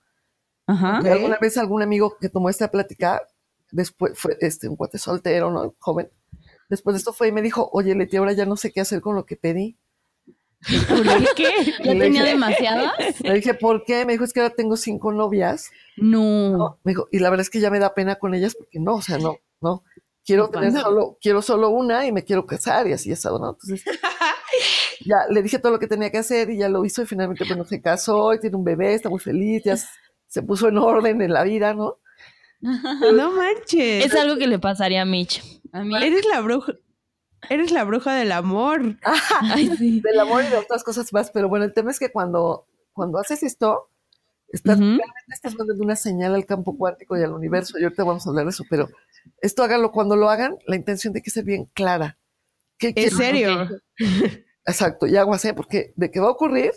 Ajá. 0.66 1.00
Y 1.02 1.08
alguna 1.08 1.38
vez 1.38 1.56
algún 1.58 1.82
amigo 1.82 2.16
que 2.20 2.28
tomó 2.28 2.48
esta 2.48 2.70
plática, 2.70 3.20
después 3.72 4.16
fue 4.16 4.36
este, 4.40 4.68
un 4.68 4.76
cuate 4.76 4.98
soltero, 4.98 5.50
¿no? 5.50 5.74
Joven. 5.80 6.08
Después 6.68 6.94
de 6.94 6.98
esto 6.98 7.12
fue 7.12 7.28
y 7.28 7.32
me 7.32 7.42
dijo, 7.42 7.68
oye, 7.72 7.96
Leti, 7.96 8.16
ahora 8.16 8.32
ya 8.32 8.46
no 8.46 8.56
sé 8.56 8.70
qué 8.70 8.80
hacer 8.80 9.00
con 9.00 9.16
lo 9.16 9.26
que 9.26 9.36
pedí. 9.36 9.76
¿Por 10.88 11.34
qué? 11.34 11.50
¿Ya 11.82 11.98
tenía 11.98 12.22
demasiadas? 12.22 12.92
Le 13.20 13.34
dije, 13.34 13.54
¿por 13.54 13.82
qué? 13.82 14.04
Me 14.04 14.12
dijo, 14.12 14.24
es 14.24 14.32
que 14.32 14.40
ahora 14.40 14.54
tengo 14.54 14.76
cinco 14.76 15.10
novias. 15.10 15.70
No. 15.96 16.56
No, 16.56 16.78
me 16.84 16.92
dijo, 16.92 17.08
y 17.10 17.18
la 17.18 17.30
verdad 17.30 17.42
es 17.42 17.50
que 17.50 17.60
ya 17.60 17.70
me 17.70 17.80
da 17.80 17.94
pena 17.94 18.16
con 18.16 18.34
ellas 18.34 18.54
porque 18.54 18.78
no, 18.78 18.96
o 18.96 19.02
sea, 19.02 19.18
no, 19.18 19.38
no. 19.60 19.82
Quiero 20.24 20.50
tener 20.50 20.72
solo, 20.72 21.18
quiero 21.20 21.42
solo 21.42 21.70
una 21.70 22.06
y 22.06 22.12
me 22.12 22.24
quiero 22.24 22.46
casar 22.46 22.86
y 22.86 22.92
así 22.92 23.10
eso, 23.10 23.38
¿no? 23.38 23.50
Entonces, 23.50 23.82
ya 25.06 25.16
le 25.30 25.42
dije 25.42 25.58
todo 25.58 25.72
lo 25.72 25.78
que 25.78 25.86
tenía 25.86 26.10
que 26.10 26.18
hacer 26.18 26.50
y 26.50 26.58
ya 26.58 26.68
lo 26.68 26.84
hizo 26.84 27.02
y 27.02 27.06
finalmente, 27.06 27.44
bueno, 27.48 27.64
se 27.64 27.80
casó 27.80 28.34
y 28.34 28.40
tiene 28.40 28.56
un 28.56 28.64
bebé, 28.64 28.94
está 28.94 29.08
muy 29.08 29.18
feliz, 29.18 29.62
ya 29.64 29.76
se 30.26 30.42
puso 30.42 30.68
en 30.68 30.78
orden 30.78 31.20
en 31.22 31.32
la 31.32 31.44
vida, 31.44 31.74
¿no? 31.74 31.98
No 32.60 33.32
manches. 33.32 34.04
Es 34.04 34.14
algo 34.14 34.36
que 34.36 34.46
le 34.46 34.58
pasaría 34.58 35.02
a 35.02 35.04
Mitch. 35.04 35.42
A 35.72 35.82
mí. 35.82 35.94
Eres 35.96 36.26
la 36.26 36.40
bruja. 36.40 36.74
Eres 37.48 37.72
la 37.72 37.84
bruja 37.84 38.14
del 38.14 38.32
amor. 38.32 38.96
Ay, 39.40 39.70
sí. 39.76 40.00
Del 40.00 40.20
amor 40.20 40.44
y 40.44 40.48
de 40.48 40.58
otras 40.58 40.84
cosas 40.84 41.12
más, 41.12 41.30
pero 41.30 41.48
bueno, 41.48 41.64
el 41.64 41.72
tema 41.72 41.90
es 41.90 41.98
que 41.98 42.12
cuando, 42.12 42.66
cuando 42.92 43.18
haces 43.18 43.42
esto, 43.42 43.88
estás, 44.52 44.78
realmente 44.78 45.06
estás 45.32 45.54
mandando 45.56 45.82
una 45.84 45.96
señal 45.96 46.34
al 46.34 46.46
campo 46.46 46.76
cuántico 46.76 47.16
y 47.18 47.22
al 47.22 47.32
universo, 47.32 47.78
y 47.78 47.84
ahorita 47.84 48.04
vamos 48.04 48.26
a 48.26 48.30
hablar 48.30 48.44
de 48.46 48.50
eso, 48.50 48.64
pero 48.68 48.88
esto 49.40 49.62
hágalo 49.62 49.92
cuando 49.92 50.16
lo 50.16 50.28
hagan, 50.30 50.56
la 50.66 50.76
intención 50.76 51.12
tiene 51.12 51.22
que 51.22 51.30
ser 51.30 51.44
bien 51.44 51.66
clara. 51.74 52.18
¿Qué 52.78 52.88
¿En 52.88 52.94
quiero? 52.94 53.16
serio? 53.16 53.68
Exacto, 54.66 55.06
y 55.06 55.16
aguas, 55.16 55.44
¿eh? 55.44 55.54
Porque 55.54 55.92
de 55.96 56.10
que 56.10 56.20
va 56.20 56.28
a 56.28 56.32
ocurrir, 56.32 56.72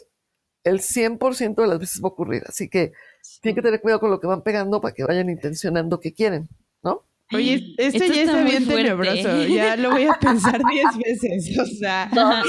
el 0.63 0.79
100% 0.79 1.55
de 1.61 1.67
las 1.67 1.79
veces 1.79 2.01
va 2.01 2.07
a 2.07 2.11
ocurrir. 2.11 2.43
Así 2.47 2.69
que 2.69 2.93
tienen 3.41 3.55
que 3.55 3.61
tener 3.61 3.81
cuidado 3.81 3.99
con 3.99 4.09
lo 4.11 4.19
que 4.19 4.27
van 4.27 4.41
pegando 4.43 4.79
para 4.81 4.93
que 4.93 5.03
vayan 5.03 5.29
intencionando 5.29 5.99
qué 5.99 6.13
quieren, 6.13 6.47
¿no? 6.81 7.05
Oye, 7.33 7.73
esto, 7.77 8.03
Esto 8.03 8.13
ya 8.13 8.21
está 8.23 8.43
bien 8.43 8.63
fuerte. 8.65 8.83
tenebroso. 8.83 9.45
Ya 9.47 9.75
lo 9.77 9.91
voy 9.91 10.05
a 10.05 10.13
pensar 10.13 10.61
diez 10.71 11.21
veces. 11.21 11.57
O 11.59 11.65
sea, 11.65 12.09
No, 12.13 12.37
no. 12.39 12.43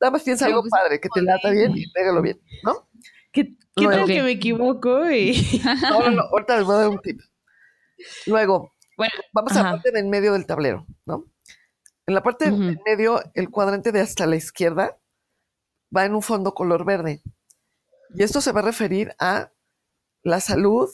Nada 0.00 0.10
más 0.12 0.22
piensa 0.22 0.46
algo 0.46 0.62
pues, 0.62 0.70
padre, 0.70 1.00
que 1.00 1.08
te 1.14 1.22
lata 1.22 1.50
bien 1.50 1.72
y 1.76 1.90
pégalo 1.92 2.22
bien, 2.22 2.40
¿no? 2.64 2.88
¿Qué, 3.32 3.56
qué 3.56 3.84
Luego. 3.84 4.06
tal 4.06 4.14
que 4.14 4.22
me 4.22 4.30
equivoco? 4.30 5.10
Y... 5.10 5.32
No, 5.82 6.00
no, 6.00 6.10
no, 6.10 6.22
ahorita 6.22 6.56
les 6.56 6.66
voy 6.66 6.74
a 6.74 6.78
dar 6.78 6.88
un 6.88 7.00
tip. 7.00 7.20
Luego, 8.26 8.74
Bueno, 8.96 9.14
vamos 9.32 9.52
a 9.52 9.62
la 9.62 9.70
parte 9.72 9.90
de 9.90 10.00
en 10.00 10.10
medio 10.10 10.32
del 10.32 10.46
tablero, 10.46 10.86
¿no? 11.06 11.26
En 12.06 12.14
la 12.14 12.22
parte 12.22 12.46
de 12.46 12.52
Ujú. 12.52 12.62
en 12.62 12.80
medio, 12.84 13.20
el 13.34 13.48
cuadrante 13.50 13.92
de 13.92 14.00
hasta 14.00 14.26
la 14.26 14.36
izquierda 14.36 14.98
va 15.94 16.04
en 16.04 16.14
un 16.14 16.22
fondo 16.22 16.52
color 16.54 16.84
verde. 16.84 17.22
Y 18.14 18.22
esto 18.22 18.40
se 18.40 18.52
va 18.52 18.60
a 18.60 18.64
referir 18.64 19.14
a 19.18 19.52
la 20.22 20.40
salud, 20.40 20.90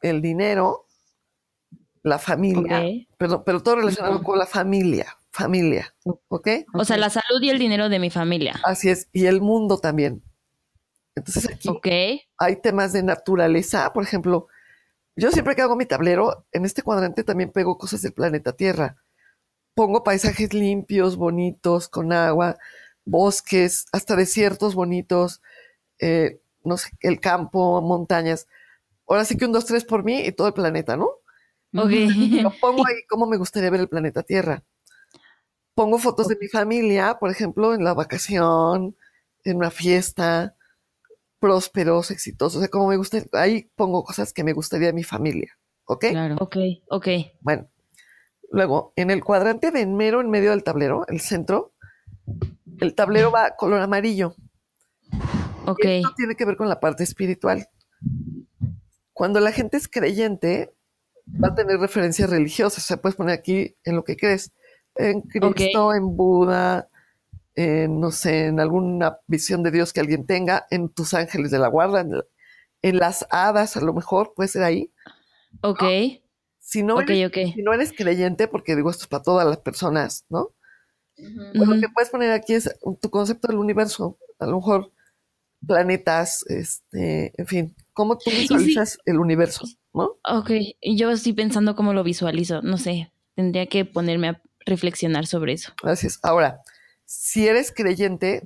el 0.00 0.22
dinero, 0.22 0.86
la 2.02 2.18
familia, 2.18 2.82
perdón, 3.16 3.42
pero 3.44 3.62
todo 3.62 3.76
relacionado 3.76 4.22
con 4.22 4.38
la 4.38 4.46
familia, 4.46 5.18
familia, 5.30 5.94
¿ok? 6.28 6.48
O 6.74 6.84
sea, 6.84 6.96
la 6.96 7.10
salud 7.10 7.42
y 7.42 7.50
el 7.50 7.58
dinero 7.58 7.88
de 7.88 7.98
mi 7.98 8.10
familia. 8.10 8.60
Así 8.64 8.90
es, 8.90 9.08
y 9.12 9.26
el 9.26 9.40
mundo 9.40 9.78
también. 9.78 10.22
Entonces 11.14 11.48
aquí 11.48 12.22
hay 12.38 12.56
temas 12.56 12.92
de 12.92 13.02
naturaleza, 13.02 13.92
por 13.92 14.02
ejemplo, 14.02 14.48
yo 15.16 15.30
siempre 15.30 15.54
que 15.54 15.62
hago 15.62 15.76
mi 15.76 15.86
tablero, 15.86 16.44
en 16.50 16.64
este 16.64 16.82
cuadrante 16.82 17.22
también 17.22 17.52
pego 17.52 17.78
cosas 17.78 18.02
del 18.02 18.12
planeta 18.12 18.56
Tierra. 18.56 18.96
Pongo 19.74 20.02
paisajes 20.02 20.52
limpios, 20.52 21.16
bonitos, 21.16 21.88
con 21.88 22.12
agua, 22.12 22.56
bosques, 23.04 23.86
hasta 23.92 24.16
desiertos 24.16 24.74
bonitos, 24.74 25.40
eh, 26.00 26.40
no 26.64 26.76
sé, 26.76 26.90
el 27.00 27.20
campo, 27.20 27.80
montañas. 27.80 28.48
Ahora 29.06 29.24
sí 29.24 29.36
que 29.36 29.44
un, 29.44 29.52
dos, 29.52 29.66
tres 29.66 29.84
por 29.84 30.02
mí 30.04 30.20
y 30.20 30.32
todo 30.32 30.48
el 30.48 30.54
planeta, 30.54 30.96
¿no? 30.96 31.06
Ok. 31.76 31.90
Lo 32.42 32.50
pongo 32.60 32.84
ahí 32.86 33.04
cómo 33.08 33.26
me 33.26 33.36
gustaría 33.36 33.70
ver 33.70 33.80
el 33.80 33.88
planeta 33.88 34.22
Tierra. 34.24 34.64
Pongo 35.74 35.98
fotos 35.98 36.28
de 36.28 36.38
mi 36.40 36.48
familia, 36.48 37.18
por 37.20 37.30
ejemplo, 37.30 37.74
en 37.74 37.84
la 37.84 37.94
vacación, 37.94 38.96
en 39.44 39.56
una 39.56 39.70
fiesta, 39.70 40.56
prósperos, 41.44 42.10
exitosos, 42.10 42.56
o 42.56 42.60
sea, 42.60 42.70
como 42.70 42.88
me 42.88 42.96
gusta, 42.96 43.22
ahí 43.32 43.70
pongo 43.76 44.02
cosas 44.02 44.32
que 44.32 44.42
me 44.42 44.54
gustaría 44.54 44.86
de 44.86 44.92
mi 44.94 45.04
familia, 45.04 45.58
¿ok? 45.84 46.06
Claro. 46.08 46.36
Ok, 46.40 46.56
ok. 46.88 47.06
Bueno, 47.42 47.68
luego, 48.50 48.94
en 48.96 49.10
el 49.10 49.22
cuadrante 49.22 49.70
de 49.70 49.82
en 49.82 49.94
mero 49.94 50.22
en 50.22 50.30
medio 50.30 50.52
del 50.52 50.64
tablero, 50.64 51.06
el 51.06 51.20
centro, 51.20 51.74
el 52.80 52.94
tablero 52.94 53.30
va 53.30 53.56
color 53.56 53.82
amarillo. 53.82 54.36
Ok. 55.66 55.84
Esto 55.84 56.14
tiene 56.16 56.34
que 56.34 56.46
ver 56.46 56.56
con 56.56 56.70
la 56.70 56.80
parte 56.80 57.04
espiritual. 57.04 57.68
Cuando 59.12 59.38
la 59.38 59.52
gente 59.52 59.76
es 59.76 59.86
creyente, 59.86 60.74
va 61.28 61.48
a 61.48 61.54
tener 61.54 61.76
referencias 61.78 62.30
religiosas. 62.30 62.84
O 62.84 62.86
sea, 62.86 62.96
puedes 62.96 63.16
poner 63.16 63.34
aquí 63.34 63.76
en 63.84 63.96
lo 63.96 64.02
que 64.04 64.16
crees. 64.16 64.50
En 64.94 65.20
Cristo, 65.20 65.92
en 65.92 66.16
Buda, 66.16 66.88
no 67.56 68.10
sé, 68.10 68.46
en 68.46 68.60
alguna 68.60 69.18
visión 69.26 69.62
de 69.62 69.70
Dios 69.70 69.92
que 69.92 70.00
alguien 70.00 70.26
tenga, 70.26 70.66
en 70.70 70.88
tus 70.88 71.14
ángeles 71.14 71.50
de 71.50 71.58
la 71.58 71.68
guarda, 71.68 72.00
en, 72.00 72.10
la- 72.12 72.24
en 72.82 72.98
las 72.98 73.26
hadas, 73.30 73.76
a 73.76 73.80
lo 73.80 73.92
mejor, 73.94 74.34
puede 74.34 74.48
ser 74.48 74.62
ahí. 74.64 74.92
Ok. 75.62 75.82
Si 76.58 76.82
no, 76.82 77.00
eres, 77.00 77.32
si 77.54 77.62
no 77.62 77.72
eres 77.72 77.92
creyente, 77.92 78.48
porque 78.48 78.74
digo, 78.74 78.90
esto 78.90 79.04
es 79.04 79.08
para 79.08 79.22
todas 79.22 79.46
las 79.46 79.58
personas, 79.58 80.24
¿no? 80.28 80.50
Pues 81.16 81.68
lo 81.68 81.80
que 81.80 81.88
puedes 81.94 82.10
poner 82.10 82.32
aquí 82.32 82.54
es 82.54 82.68
tu 83.00 83.08
concepto 83.10 83.46
del 83.48 83.58
universo. 83.58 84.18
A 84.40 84.46
lo 84.46 84.56
mejor 84.56 84.90
planetas, 85.66 86.44
este, 86.48 87.32
en 87.40 87.46
fin, 87.46 87.76
cómo 87.92 88.18
tú 88.18 88.30
visualizas 88.30 88.98
el 89.04 89.18
universo, 89.18 89.64
¿no? 89.92 90.16
Ok. 90.28 90.50
Y 90.80 90.96
yo 90.96 91.10
estoy 91.10 91.32
pensando 91.32 91.76
cómo 91.76 91.92
lo 91.92 92.02
visualizo. 92.02 92.62
No 92.62 92.78
sé. 92.78 93.12
Tendría 93.36 93.66
que 93.66 93.84
ponerme 93.84 94.28
a 94.28 94.42
reflexionar 94.66 95.26
sobre 95.26 95.52
eso. 95.54 95.72
Gracias. 95.82 96.18
Ahora, 96.22 96.60
si 97.06 97.48
eres 97.48 97.72
creyente, 97.72 98.42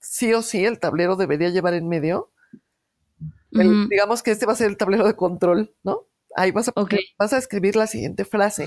sí 0.00 0.32
o 0.34 0.42
sí 0.42 0.64
el 0.64 0.78
tablero 0.80 1.16
debería 1.16 1.50
llevar 1.50 1.74
en 1.74 1.88
medio 1.88 2.32
el- 3.52 3.80
digamos 3.88 4.22
que 4.22 4.30
este 4.30 4.46
va 4.46 4.52
a 4.52 4.56
ser 4.56 4.68
el 4.70 4.76
tablero 4.76 5.06
de 5.06 5.16
control, 5.16 5.74
¿no? 5.82 6.06
Ahí 6.36 6.50
vas 6.50 6.68
a, 6.68 6.72
vas 7.18 7.32
escribir 7.32 7.76
la 7.76 7.86
siguiente 7.86 8.24
frase. 8.24 8.66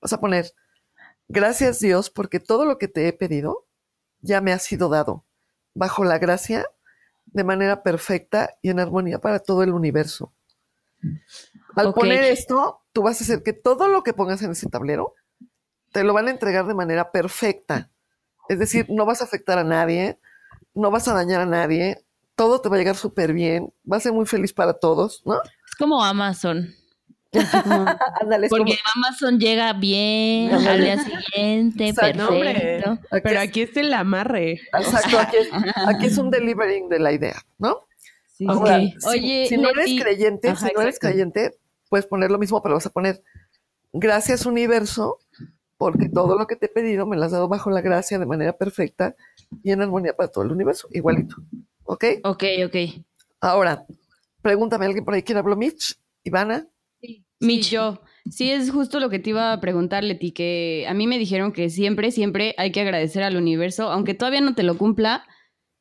Vas 0.00 0.12
a 0.12 0.20
poner, 0.20 0.52
gracias 1.28 1.80
Dios 1.80 2.10
porque 2.10 2.40
todo 2.40 2.64
lo 2.64 2.78
que 2.78 2.88
te 2.88 3.08
he 3.08 3.12
pedido 3.12 3.66
ya 4.20 4.40
me 4.40 4.52
ha 4.52 4.58
sido 4.58 4.88
dado, 4.88 5.26
bajo 5.74 6.04
la 6.04 6.18
gracia, 6.18 6.66
de 7.26 7.44
manera 7.44 7.82
perfecta 7.82 8.56
y 8.62 8.70
en 8.70 8.80
armonía 8.80 9.20
para 9.20 9.40
todo 9.40 9.62
el 9.62 9.72
universo. 9.72 10.32
Al 11.76 11.92
poner 11.92 12.22
esto, 12.24 12.82
tú 12.92 13.02
vas 13.02 13.20
a 13.20 13.24
hacer 13.24 13.42
que 13.42 13.52
todo 13.52 13.88
lo 13.88 14.02
que 14.02 14.12
pongas 14.12 14.42
en 14.42 14.52
ese 14.52 14.68
tablero 14.68 15.14
te 15.92 16.04
lo 16.04 16.14
van 16.14 16.28
a 16.28 16.32
entregar 16.32 16.66
de 16.66 16.74
manera 16.74 17.12
perfecta. 17.12 17.90
Es 18.48 18.58
decir, 18.58 18.86
no 18.88 19.06
vas 19.06 19.20
a 19.20 19.24
afectar 19.24 19.58
a 19.58 19.64
nadie, 19.64 20.18
no 20.74 20.90
vas 20.90 21.08
a 21.08 21.14
dañar 21.14 21.40
a 21.40 21.46
nadie, 21.46 22.04
todo 22.36 22.60
te 22.60 22.68
va 22.68 22.76
a 22.76 22.78
llegar 22.78 22.96
súper 22.96 23.32
bien, 23.32 23.72
va 23.90 23.96
a 23.96 24.00
ser 24.00 24.12
muy 24.12 24.26
feliz 24.26 24.52
para 24.52 24.74
todos, 24.74 25.22
¿no? 25.24 25.34
Es 25.42 25.74
como 25.78 26.02
Amazon. 26.04 26.74
Ándale, 28.20 28.46
es 28.46 28.50
como- 28.50 28.64
Porque 28.64 28.78
Amazon 28.94 29.38
llega 29.40 29.72
bien 29.72 30.52
al 30.52 30.80
día 30.80 30.98
siguiente, 31.02 31.92
perfecto. 31.94 32.90
Aquí 33.10 33.20
Pero 33.22 33.40
es- 33.40 33.48
aquí 33.48 33.62
está 33.62 33.80
el 33.80 33.92
amarre. 33.92 34.60
Exacto, 34.72 35.18
aquí 35.18 35.36
es, 35.38 35.48
aquí 35.86 36.06
es 36.06 36.18
un 36.18 36.30
delivering 36.30 36.88
de 36.88 36.98
la 37.00 37.12
idea, 37.12 37.36
¿no? 37.58 37.86
Sí. 38.36 38.46
Ahora, 38.48 38.78
sí. 38.80 38.94
si- 38.98 39.08
Oye, 39.08 39.46
si, 39.48 39.56
no 39.56 39.70
eres 39.70 39.86
Leti- 39.90 40.02
creyente, 40.02 40.48
Ajá, 40.50 40.68
si 40.68 40.74
no 40.74 40.80
eres 40.82 40.98
creyente, 40.98 41.56
puedes 41.88 42.06
poner 42.06 42.30
lo 42.30 42.38
mismo, 42.38 42.62
pero 42.62 42.74
vas 42.74 42.86
a 42.86 42.90
poner 42.90 43.22
gracias 43.92 44.46
universo, 44.46 45.18
porque 45.84 46.08
todo 46.08 46.38
lo 46.38 46.46
que 46.46 46.56
te 46.56 46.64
he 46.64 46.68
pedido 46.70 47.04
me 47.04 47.14
lo 47.14 47.24
has 47.24 47.32
dado 47.32 47.46
bajo 47.46 47.68
la 47.68 47.82
gracia 47.82 48.18
de 48.18 48.24
manera 48.24 48.56
perfecta 48.56 49.14
y 49.62 49.70
en 49.70 49.82
armonía 49.82 50.16
para 50.16 50.30
todo 50.30 50.42
el 50.42 50.50
universo, 50.50 50.88
igualito. 50.92 51.36
¿Ok? 51.82 52.04
Ok, 52.24 52.42
ok. 52.64 53.04
Ahora, 53.38 53.84
pregúntame, 54.40 54.86
¿alguien 54.86 55.04
por 55.04 55.12
ahí 55.12 55.22
quiere 55.22 55.40
hablar? 55.40 55.58
Mitch? 55.58 56.00
¿Ivana? 56.22 56.66
Sí, 57.02 57.22
Mitch. 57.38 57.68
yo. 57.70 58.00
Sí, 58.30 58.50
es 58.50 58.70
justo 58.70 58.98
lo 58.98 59.10
que 59.10 59.18
te 59.18 59.28
iba 59.28 59.52
a 59.52 59.60
preguntar, 59.60 60.04
Leti, 60.04 60.32
que 60.32 60.86
a 60.88 60.94
mí 60.94 61.06
me 61.06 61.18
dijeron 61.18 61.52
que 61.52 61.68
siempre, 61.68 62.12
siempre 62.12 62.54
hay 62.56 62.72
que 62.72 62.80
agradecer 62.80 63.22
al 63.22 63.36
universo, 63.36 63.90
aunque 63.90 64.14
todavía 64.14 64.40
no 64.40 64.54
te 64.54 64.62
lo 64.62 64.78
cumpla, 64.78 65.26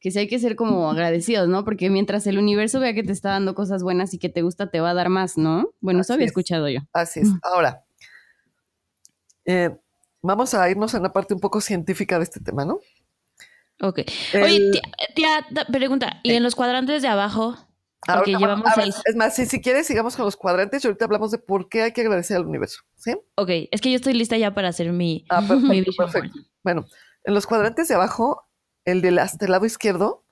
que 0.02 0.12
sí 0.12 0.20
hay 0.20 0.28
que 0.28 0.38
ser 0.38 0.58
como 0.58 0.92
agradecidos, 0.92 1.48
¿no? 1.48 1.64
Porque 1.64 1.90
mientras 1.90 2.28
el 2.28 2.40
universo 2.40 2.82
vea 2.82 2.94
que 2.94 3.04
te 3.04 3.14
está 3.14 3.30
dando 3.30 3.56
cosas 3.56 3.84
buenas 3.84 4.14
y 4.14 4.20
que 4.20 4.28
te 4.28 4.42
gusta, 4.42 4.70
te 4.70 4.82
va 4.82 4.90
a 4.90 4.94
dar 4.94 5.08
más, 5.08 5.38
¿no? 5.38 5.70
Bueno, 5.80 6.02
eso 6.02 6.12
había 6.12 6.26
es. 6.26 6.32
escuchado 6.32 6.68
yo. 6.68 6.82
Así 6.92 7.22
es. 7.22 7.30
Ahora, 7.42 7.86
eh, 9.46 9.78
vamos 10.24 10.54
a 10.54 10.68
irnos 10.70 10.96
a 10.96 11.00
una 11.00 11.12
parte 11.14 11.34
un 11.34 11.40
poco 11.40 11.62
científica 11.62 12.18
de 12.18 12.24
este 12.24 12.40
tema, 12.40 12.66
¿no? 12.66 12.80
Ok. 13.82 14.00
El- 14.34 14.44
Oye, 14.44 14.82
tía, 15.16 15.46
pregunta, 15.72 16.20
¿y 16.24 16.34
en 16.34 16.42
los 16.44 16.56
cuadrantes 16.56 17.02
de 17.02 17.08
abajo? 17.10 17.56
Ahorita 18.08 18.38
llevamos 18.40 18.66
vamos- 18.76 18.78
ver. 18.78 19.04
Es 19.06 19.16
más, 19.16 19.36
si, 19.36 19.46
si 19.46 19.62
quieres, 19.62 19.88
sigamos 19.88 20.16
con 20.16 20.26
los 20.26 20.36
cuadrantes 20.36 20.84
y 20.84 20.88
ahorita 20.88 21.06
hablamos 21.06 21.32
de 21.32 21.38
por 21.38 21.70
qué 21.70 21.84
hay 21.84 21.92
que 21.94 22.02
agradecer 22.02 22.36
al 22.38 22.46
universo. 22.46 22.82
¿Sí? 22.96 23.14
Ok, 23.36 23.50
es 23.72 23.82
que 23.82 23.92
yo 23.92 23.96
estoy 23.96 24.14
lista 24.14 24.38
ya 24.38 24.54
para 24.54 24.70
hacer 24.70 24.92
mi, 24.92 25.26
Ah, 25.30 25.42
perfecto, 25.48 25.92
perfecto. 25.98 26.40
Bueno, 26.64 26.86
en 27.24 27.34
los 27.34 27.46
cuadrantes 27.48 27.88
de 27.88 27.96
abajo, 27.96 28.48
el 28.86 29.02
del 29.02 29.20
hasta 29.20 29.46
el 29.46 29.52
lado 29.52 29.66
izquierdo 29.66 30.26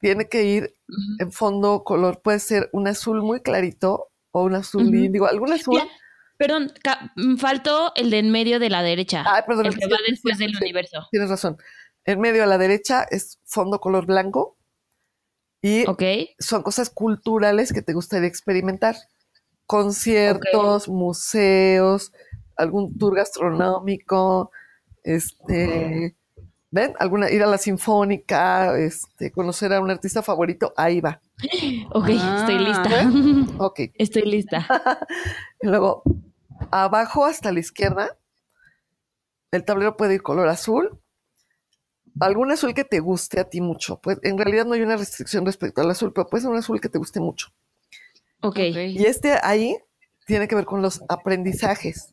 tiene 0.00 0.28
que 0.28 0.44
ir 0.44 0.74
en 1.18 1.32
fondo 1.32 1.82
color, 1.82 2.20
puede 2.22 2.38
ser 2.38 2.68
un 2.72 2.86
azul 2.88 3.22
muy 3.22 3.40
clarito 3.40 4.10
o 4.32 4.42
un 4.44 4.54
azul 4.54 4.86
Ujú. 4.86 4.94
índigo, 4.94 5.26
algún 5.26 5.52
azul. 5.52 5.80
Tía, 5.80 5.88
perdón, 6.36 6.72
mm, 7.16 7.36
faltó 7.36 7.92
el 7.96 8.10
de 8.10 8.18
en 8.18 8.30
medio 8.30 8.58
de 8.58 8.70
la 8.70 8.82
derecha. 8.82 9.24
Ay, 9.26 9.42
perdón, 9.46 9.66
el 9.66 9.78
que 9.78 9.86
va 9.86 9.98
después 10.08 10.38
del 10.38 10.50
sí, 10.50 10.58
universo. 10.60 11.06
Tienes 11.10 11.30
razón. 11.30 11.56
En 12.04 12.20
medio 12.20 12.42
a 12.42 12.46
la 12.46 12.58
derecha 12.58 13.06
es 13.10 13.40
fondo 13.44 13.80
color 13.80 14.06
blanco 14.06 14.58
y 15.62 15.86
son 16.38 16.62
cosas 16.62 16.90
culturales 16.90 17.72
que 17.72 17.80
te 17.80 17.94
gustaría 17.94 18.28
experimentar. 18.28 18.96
Conciertos, 19.66 20.88
museos, 20.88 22.12
algún 22.56 22.98
tour 22.98 23.16
gastronómico, 23.16 24.50
este, 25.02 26.16
¿ven? 26.74 26.92
Alguna, 26.98 27.30
ir 27.30 27.40
a 27.40 27.46
la 27.46 27.56
sinfónica, 27.56 28.76
este, 28.76 29.30
conocer 29.30 29.72
a 29.72 29.80
un 29.80 29.92
artista 29.92 30.22
favorito, 30.22 30.74
ahí 30.76 31.00
va. 31.00 31.20
Ok, 31.92 32.08
estoy 32.08 32.56
Ah. 32.56 32.60
lista. 32.60 33.10
Ok. 33.58 33.80
Estoy 33.94 34.22
lista. 34.22 34.66
Y 35.62 35.68
luego, 35.68 36.02
abajo 36.72 37.24
hasta 37.26 37.52
la 37.52 37.60
izquierda, 37.60 38.18
el 39.52 39.64
tablero 39.64 39.96
puede 39.96 40.14
ir 40.14 40.22
color 40.22 40.48
azul. 40.48 40.98
Algún 42.18 42.50
azul 42.50 42.74
que 42.74 42.84
te 42.84 42.98
guste 42.98 43.38
a 43.38 43.44
ti 43.48 43.60
mucho. 43.60 44.00
Pues 44.00 44.18
en 44.22 44.36
realidad 44.36 44.66
no 44.66 44.74
hay 44.74 44.82
una 44.82 44.96
restricción 44.96 45.46
respecto 45.46 45.80
al 45.80 45.90
azul, 45.90 46.12
pero 46.12 46.26
puede 46.26 46.42
ser 46.42 46.50
un 46.50 46.56
azul 46.58 46.80
que 46.80 46.88
te 46.88 46.98
guste 46.98 47.20
mucho. 47.20 47.48
Ok. 48.42 48.58
Y 48.58 49.06
este 49.06 49.38
ahí 49.42 49.76
tiene 50.26 50.48
que 50.48 50.56
ver 50.56 50.64
con 50.64 50.82
los 50.82 51.02
aprendizajes. 51.08 52.10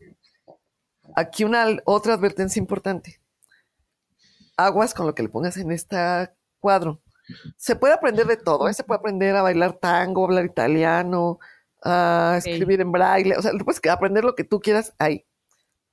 Aquí 1.15 1.43
una 1.43 1.65
otra 1.85 2.13
advertencia 2.13 2.59
importante. 2.59 3.20
Aguas 4.65 4.93
con 4.93 5.07
lo 5.07 5.15
que 5.15 5.23
le 5.23 5.29
pongas 5.29 5.57
en 5.57 5.71
este 5.71 5.97
cuadro. 6.59 7.01
Se 7.57 7.75
puede 7.75 7.93
aprender 7.93 8.25
de 8.27 8.37
todo, 8.37 8.67
¿eh? 8.67 8.73
se 8.73 8.83
puede 8.83 8.99
aprender 8.99 9.35
a 9.35 9.41
bailar 9.41 9.73
tango, 9.73 10.25
hablar 10.25 10.45
italiano, 10.45 11.39
a 11.83 12.35
escribir 12.37 12.81
en 12.81 12.91
braille, 12.91 13.37
o 13.37 13.41
sea, 13.41 13.51
puedes 13.63 13.81
aprender 13.89 14.23
lo 14.23 14.35
que 14.35 14.43
tú 14.43 14.59
quieras 14.59 14.93
ahí. 14.99 15.25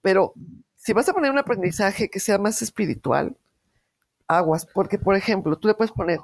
Pero 0.02 0.34
si 0.76 0.92
vas 0.92 1.08
a 1.08 1.12
poner 1.12 1.30
un 1.30 1.38
aprendizaje 1.38 2.10
que 2.10 2.20
sea 2.20 2.38
más 2.38 2.60
espiritual, 2.62 3.36
aguas, 4.26 4.66
porque 4.66 4.98
por 4.98 5.14
ejemplo, 5.14 5.56
tú 5.56 5.68
le 5.68 5.74
puedes 5.74 5.92
poner, 5.92 6.18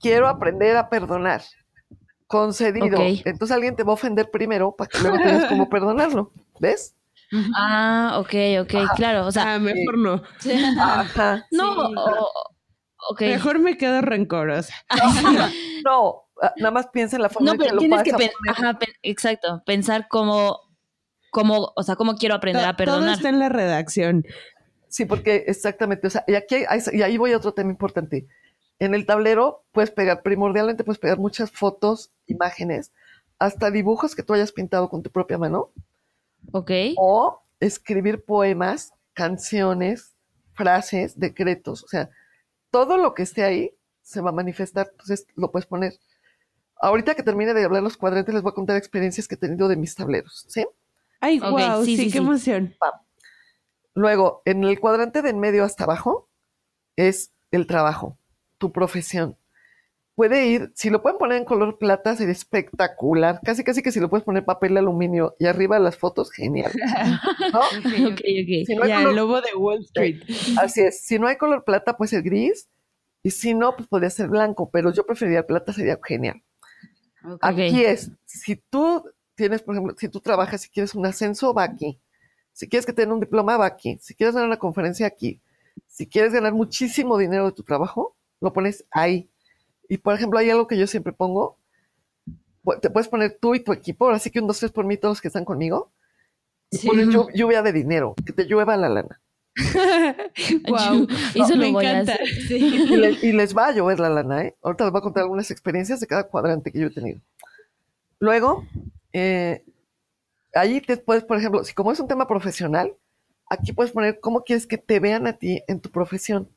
quiero 0.00 0.28
aprender 0.28 0.76
a 0.76 0.88
perdonar, 0.88 1.42
concedido. 2.26 2.98
Entonces 3.00 3.52
alguien 3.52 3.76
te 3.76 3.84
va 3.84 3.92
a 3.92 3.94
ofender 3.94 4.30
primero 4.30 4.74
para 4.74 4.88
que 4.88 4.98
luego 4.98 5.18
tengas 5.18 5.46
cómo 5.46 5.68
perdonarlo, 5.70 6.32
¿ves? 6.60 6.95
Ah, 7.56 8.16
ok, 8.20 8.34
ok, 8.62 8.74
claro. 8.96 9.26
O 9.26 9.32
sea, 9.32 9.54
ah, 9.54 9.58
mejor 9.58 9.98
no. 9.98 10.22
Ajá. 10.80 11.44
no, 11.50 11.86
sí. 11.88 11.94
o- 11.96 12.32
ok. 13.10 13.20
Mejor 13.22 13.58
me 13.58 13.76
quedo 13.76 14.00
rencorosa. 14.00 14.74
No, 15.84 16.22
ah, 16.42 16.52
nada 16.56 16.70
más 16.72 16.88
piensa 16.88 17.16
en 17.16 17.22
la 17.22 17.28
forma 17.28 17.46
No, 17.46 17.52
en 17.52 17.58
que 17.58 17.64
pero 17.64 17.74
lo 17.74 17.78
tienes 17.80 17.98
vas 17.98 18.04
que 18.04 18.12
pen- 18.14 18.30
poner. 18.38 18.52
ajá, 18.52 18.78
pen- 18.78 18.94
exacto, 19.02 19.62
pensar 19.64 20.06
cómo, 20.08 20.58
cómo, 21.30 21.72
o 21.76 21.82
sea, 21.82 21.94
cómo 21.96 22.16
quiero 22.16 22.34
aprender 22.34 22.64
a 22.64 22.68
Todo 22.74 22.76
perdonar. 22.78 23.14
está 23.16 23.28
en 23.28 23.38
la 23.38 23.48
redacción. 23.48 24.24
Sí, 24.88 25.04
porque 25.04 25.44
exactamente, 25.46 26.06
o 26.06 26.10
sea, 26.10 26.24
y 26.26 26.34
aquí 26.34 26.54
hay- 26.56 26.64
hay- 26.68 26.80
y 26.98 27.02
ahí 27.02 27.16
voy 27.18 27.32
a 27.32 27.36
otro 27.36 27.52
tema 27.54 27.70
importante. 27.70 28.26
En 28.78 28.94
el 28.94 29.06
tablero 29.06 29.64
puedes 29.72 29.90
pegar, 29.90 30.22
primordialmente 30.22 30.82
puedes 30.84 30.98
pegar 30.98 31.18
muchas 31.18 31.50
fotos, 31.50 32.10
imágenes, 32.26 32.92
hasta 33.38 33.70
dibujos 33.70 34.14
que 34.16 34.22
tú 34.22 34.34
hayas 34.34 34.52
pintado 34.52 34.88
con 34.88 35.02
tu 35.02 35.10
propia 35.10 35.38
mano, 35.38 35.70
Ok. 36.52 36.70
o 36.96 37.42
escribir 37.60 38.24
poemas, 38.24 38.92
canciones, 39.14 40.16
frases, 40.52 41.18
decretos, 41.18 41.84
o 41.84 41.88
sea, 41.88 42.10
todo 42.70 42.98
lo 42.98 43.14
que 43.14 43.22
esté 43.22 43.44
ahí 43.44 43.72
se 44.02 44.20
va 44.20 44.30
a 44.30 44.34
manifestar, 44.34 44.88
entonces 44.90 45.26
lo 45.34 45.50
puedes 45.50 45.66
poner. 45.66 45.94
Ahorita 46.80 47.14
que 47.14 47.22
termine 47.22 47.54
de 47.54 47.64
hablar 47.64 47.82
los 47.82 47.96
cuadrantes, 47.96 48.34
les 48.34 48.42
voy 48.42 48.50
a 48.50 48.54
contar 48.54 48.76
experiencias 48.76 49.26
que 49.26 49.34
he 49.34 49.38
tenido 49.38 49.66
de 49.68 49.76
mis 49.76 49.94
tableros, 49.94 50.44
¿sí? 50.48 50.66
Ay, 51.20 51.40
wow, 51.40 51.84
sí, 51.84 51.96
sí, 51.96 51.96
sí, 51.96 52.04
qué 52.04 52.10
sí. 52.12 52.18
emoción. 52.18 52.74
Luego, 53.94 54.42
en 54.44 54.62
el 54.64 54.78
cuadrante 54.78 55.22
de 55.22 55.30
en 55.30 55.38
medio 55.38 55.64
hasta 55.64 55.84
abajo 55.84 56.28
es 56.96 57.32
el 57.50 57.66
trabajo, 57.66 58.18
tu 58.58 58.70
profesión. 58.72 59.38
Puede 60.16 60.46
ir, 60.46 60.72
si 60.74 60.88
lo 60.90 61.02
pueden 61.02 61.18
poner 61.18 61.36
en 61.38 61.44
color 61.44 61.76
plata, 61.78 62.16
sería 62.16 62.32
espectacular. 62.32 63.38
Casi, 63.44 63.62
casi 63.62 63.82
que 63.82 63.92
si 63.92 64.00
lo 64.00 64.08
puedes 64.08 64.24
poner 64.24 64.44
papel 64.46 64.72
de 64.74 64.80
aluminio 64.80 65.36
y 65.38 65.44
arriba 65.46 65.78
las 65.78 65.96
fotos, 65.98 66.32
genial. 66.32 66.72
¿No? 67.52 67.60
Ok, 67.60 67.84
ok. 68.12 68.20
Si 68.66 68.74
no 68.74 68.82
hay 68.84 68.88
Ya, 68.88 68.96
color- 68.96 69.10
el 69.10 69.16
lobo 69.16 69.40
de 69.42 69.54
Wall 69.54 69.82
Street. 69.82 70.22
así 70.58 70.80
es. 70.80 71.02
Si 71.02 71.18
no 71.18 71.26
hay 71.28 71.36
color 71.36 71.64
plata, 71.64 71.96
puede 71.96 72.08
ser 72.08 72.22
gris. 72.22 72.66
Y 73.22 73.30
si 73.30 73.52
no, 73.54 73.76
pues 73.76 73.88
podría 73.88 74.08
ser 74.10 74.28
blanco. 74.28 74.70
Pero 74.70 74.90
yo 74.90 75.04
preferiría 75.04 75.40
el 75.40 75.44
plata, 75.46 75.72
sería 75.74 75.98
genial. 76.02 76.42
Ok. 77.24 77.38
Aquí 77.42 77.84
es, 77.84 78.10
si 78.24 78.56
tú 78.56 79.04
tienes, 79.34 79.60
por 79.62 79.74
ejemplo, 79.74 79.94
si 79.98 80.08
tú 80.08 80.20
trabajas, 80.20 80.62
si 80.62 80.70
quieres 80.70 80.94
un 80.94 81.04
ascenso, 81.04 81.52
va 81.52 81.64
aquí. 81.64 81.98
Si 82.54 82.66
quieres 82.68 82.86
que 82.86 82.94
te 82.94 83.02
den 83.02 83.12
un 83.12 83.20
diploma, 83.20 83.58
va 83.58 83.66
aquí. 83.66 83.98
Si 84.00 84.14
quieres 84.14 84.34
dar 84.34 84.46
una 84.46 84.56
conferencia, 84.58 85.06
aquí. 85.06 85.40
Si 85.88 86.06
quieres 86.06 86.32
ganar 86.32 86.54
muchísimo 86.54 87.18
dinero 87.18 87.44
de 87.44 87.52
tu 87.52 87.62
trabajo, 87.62 88.16
lo 88.40 88.52
pones 88.54 88.84
ahí. 88.90 89.28
Y 89.88 89.98
por 89.98 90.14
ejemplo, 90.14 90.38
hay 90.38 90.50
algo 90.50 90.66
que 90.66 90.76
yo 90.78 90.86
siempre 90.86 91.12
pongo. 91.12 91.58
Te 92.82 92.90
puedes 92.90 93.08
poner 93.08 93.38
tú 93.40 93.54
y 93.54 93.60
tu 93.60 93.72
equipo, 93.72 94.06
ahora 94.06 94.18
sí 94.18 94.30
que 94.30 94.40
un, 94.40 94.46
dos, 94.48 94.58
tres 94.58 94.72
por 94.72 94.84
mí, 94.84 94.96
todos 94.96 95.12
los 95.12 95.20
que 95.20 95.28
están 95.28 95.44
conmigo. 95.44 95.92
Y 96.70 96.78
Sí. 96.78 96.86
pones 96.88 97.06
llu- 97.14 97.30
lluvia 97.34 97.62
de 97.62 97.72
dinero, 97.72 98.14
que 98.24 98.32
te 98.32 98.44
llueva 98.44 98.76
la 98.76 98.88
lana. 98.88 99.20
wow. 100.68 101.06
Eso 101.34 101.56
me 101.56 101.66
a 101.66 101.68
encanta. 101.68 102.18
y 102.50 103.32
les 103.32 103.56
va 103.56 103.68
a 103.68 103.72
llover 103.72 104.00
la 104.00 104.10
lana, 104.10 104.42
¿eh? 104.44 104.56
Ahorita 104.62 104.84
les 104.84 104.92
voy 104.92 104.98
a 104.98 105.02
contar 105.02 105.22
algunas 105.22 105.50
experiencias 105.50 106.00
de 106.00 106.06
cada 106.06 106.24
cuadrante 106.24 106.72
que 106.72 106.80
yo 106.80 106.88
he 106.88 106.90
tenido. 106.90 107.20
Luego, 108.18 108.66
eh, 109.12 109.64
ahí 110.54 110.80
te 110.80 110.96
puedes, 110.96 111.24
por 111.24 111.38
ejemplo, 111.38 111.64
si 111.64 111.72
como 111.74 111.92
es 111.92 112.00
un 112.00 112.08
tema 112.08 112.26
profesional, 112.26 112.94
aquí 113.48 113.72
puedes 113.72 113.92
poner 113.92 114.18
cómo 114.20 114.42
quieres 114.42 114.66
que 114.66 114.78
te 114.78 114.98
vean 115.00 115.26
a 115.26 115.34
ti 115.34 115.62
en 115.68 115.80
tu 115.80 115.90
profesión. 115.90 116.48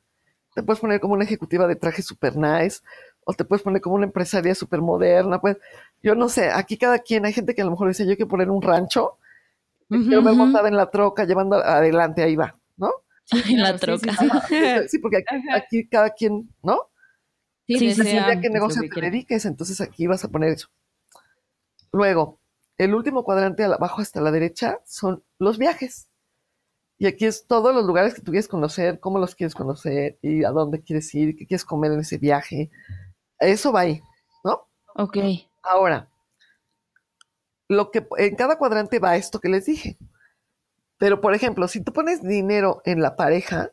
Te 0.56 0.64
puedes 0.64 0.80
poner 0.80 1.00
como 1.00 1.14
una 1.14 1.24
ejecutiva 1.26 1.68
de 1.68 1.76
traje 1.76 2.02
super 2.02 2.36
nice, 2.36 2.80
o 3.30 3.34
te 3.34 3.46
puedes 3.46 3.62
poner 3.62 3.80
como 3.80 3.96
una 3.96 4.06
empresaria 4.08 4.56
súper 4.56 4.82
moderna, 4.82 5.40
pues 5.40 5.58
yo 6.02 6.16
no 6.16 6.30
sé, 6.30 6.50
aquí 6.50 6.78
cada 6.78 6.98
quien, 6.98 7.26
hay 7.26 7.34
gente 7.34 7.54
que 7.54 7.62
a 7.62 7.66
lo 7.66 7.70
mejor 7.72 7.88
dice, 7.88 8.08
yo 8.08 8.16
quiero 8.16 8.28
poner 8.28 8.50
un 8.50 8.60
rancho, 8.60 9.20
me 9.88 10.00
quiero 10.00 10.24
ver 10.24 10.34
Ujú. 10.34 10.44
montada 10.46 10.68
en 10.68 10.76
la 10.76 10.90
troca, 10.90 11.26
llevando 11.26 11.58
adelante, 11.58 12.24
ahí 12.24 12.36
va, 12.36 12.56
¿no? 12.78 12.90
en 13.32 13.62
la 13.62 13.78
sí, 13.78 13.86
troca. 13.86 14.18
sí, 14.18 14.30
sí. 14.48 14.66
Sí, 14.90 14.98
porque 14.98 15.18
aquí, 15.18 15.36
aquí 15.54 15.88
cada 15.88 16.10
quien, 16.10 16.50
¿no? 16.64 16.90
Sí, 17.68 17.78
sí, 17.94 18.02
pues, 18.02 18.52
negocio 18.52 18.82
que 18.82 18.88
te 18.88 18.94
quiera. 18.96 19.10
dediques, 19.12 19.46
entonces 19.46 19.80
aquí 19.80 20.08
vas 20.08 20.26
a 20.26 20.30
poner 20.30 20.54
eso. 20.54 20.70
Luego, 21.92 22.40
el 22.80 22.96
último 22.96 23.24
cuadrante 23.24 23.64
abajo 23.64 24.02
hasta 24.02 24.22
la 24.22 24.32
derecha 24.32 24.80
son 24.86 25.24
los 25.38 25.60
viajes. 25.60 26.08
Y 27.02 27.08
aquí 27.08 27.26
es 27.26 27.48
todos 27.48 27.74
los 27.74 27.86
lugares 27.86 28.14
que 28.14 28.22
tú 28.22 28.32
quieres 28.32 28.50
conocer, 28.50 29.00
cómo 29.00 29.20
los 29.20 29.34
quieres 29.34 29.56
conocer 29.56 30.20
y 30.22 30.44
a 30.44 30.50
dónde 30.50 30.82
quieres 30.82 31.16
ir, 31.16 31.38
qué 31.38 31.48
quieres 31.48 31.64
comer 31.64 31.94
en 31.94 32.02
ese 32.02 32.18
viaje. 32.18 32.70
Eso 33.40 33.72
va 33.72 33.82
ahí, 33.82 34.02
¿no? 34.44 34.68
Ok. 34.96 35.18
Ahora, 35.64 36.10
lo 37.68 37.92
que 37.92 38.08
en 38.18 38.36
cada 38.36 38.58
cuadrante 38.58 39.00
va 39.00 39.16
esto 39.16 39.40
que 39.40 39.50
les 39.50 39.66
dije. 39.66 39.98
Pero, 40.98 41.22
por 41.22 41.34
ejemplo, 41.34 41.68
si 41.68 41.82
tú 41.82 41.94
pones 41.94 42.22
dinero 42.22 42.82
en 42.86 43.02
la 43.02 43.16
pareja, 43.16 43.72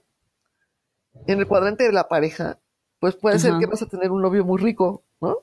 en 1.27 1.39
el 1.41 1.49
cuadrante 1.49 1.85
de 1.85 1.93
la 1.93 2.09
pareja, 2.09 2.59
pues 3.01 3.17
puede 3.17 3.39
ser 3.39 3.55
que 3.59 3.67
vas 3.67 3.83
a 3.83 3.87
tener 3.89 4.11
un 4.13 4.23
novio 4.23 4.45
muy 4.45 4.61
rico, 4.63 5.03
¿no? 5.21 5.39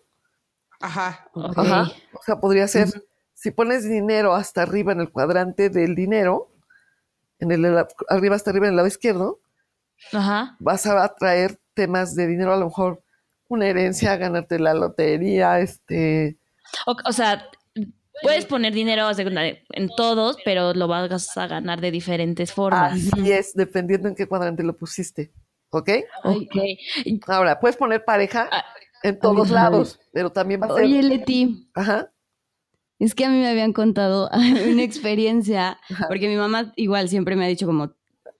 Ajá. 0.79 1.29
Ajá. 1.55 1.91
O 2.13 2.23
sea, 2.23 2.39
podría 2.39 2.67
ser, 2.67 2.89
si 3.33 3.51
pones 3.51 3.83
dinero 3.87 4.33
hasta 4.33 4.61
arriba 4.61 4.93
en 4.93 5.01
el 5.01 5.11
cuadrante 5.11 5.69
del 5.69 5.95
dinero, 5.95 6.51
en 7.39 7.51
el 7.51 7.61
de 7.61 7.71
la- 7.71 7.87
arriba 8.09 8.35
hasta 8.35 8.51
arriba 8.51 8.67
en 8.67 8.71
el 8.71 8.75
lado 8.77 8.87
izquierdo, 8.87 9.39
Ajá. 10.13 10.55
vas 10.59 10.85
a 10.85 11.03
atraer 11.03 11.59
temas 11.73 12.15
de 12.15 12.27
dinero, 12.27 12.53
a 12.53 12.57
lo 12.57 12.65
mejor 12.65 13.02
una 13.53 13.67
herencia, 13.67 14.15
ganarte 14.17 14.59
la 14.59 14.73
lotería, 14.73 15.59
este, 15.59 16.37
O, 16.85 16.95
o 17.05 17.11
sea, 17.13 17.49
puedes 18.21 18.45
poner 18.45 18.73
dinero 18.73 19.09
en 19.71 19.89
todos, 19.95 20.37
pero 20.45 20.73
lo 20.73 20.87
vas 20.87 21.37
a 21.37 21.47
ganar 21.47 21.81
de 21.81 21.91
diferentes 21.91 22.51
formas. 22.51 22.93
así 22.93 23.31
es, 23.31 23.53
dependiendo 23.53 24.07
en 24.09 24.15
qué 24.15 24.27
cuadrante 24.27 24.63
lo 24.63 24.75
pusiste, 24.77 25.31
¿ok? 25.71 25.89
Ok. 26.23 26.55
Ahora, 27.27 27.59
puedes 27.59 27.77
poner 27.77 28.03
pareja 28.05 28.49
Ah, 28.51 28.63
en 29.03 29.19
todos 29.19 29.49
ay. 29.49 29.55
lados, 29.55 29.99
pero 30.13 30.31
también 30.31 30.61
va 30.61 30.67
a 30.67 30.75
ser, 30.75 30.85
Oye, 30.85 31.03
Leti, 31.03 31.69
ajá, 31.73 32.09
es 32.99 33.15
que 33.15 33.25
a 33.25 33.29
mí 33.29 33.37
me 33.37 33.49
habían 33.49 33.73
contado 33.73 34.29
una 34.71 34.83
experiencia, 34.83 35.77
porque 36.07 36.27
mi 36.29 36.35
mamá 36.37 36.71
igual 36.77 37.09
siempre 37.09 37.35
me 37.35 37.45
ha 37.45 37.47
dicho 37.49 37.65
como, 37.65 37.93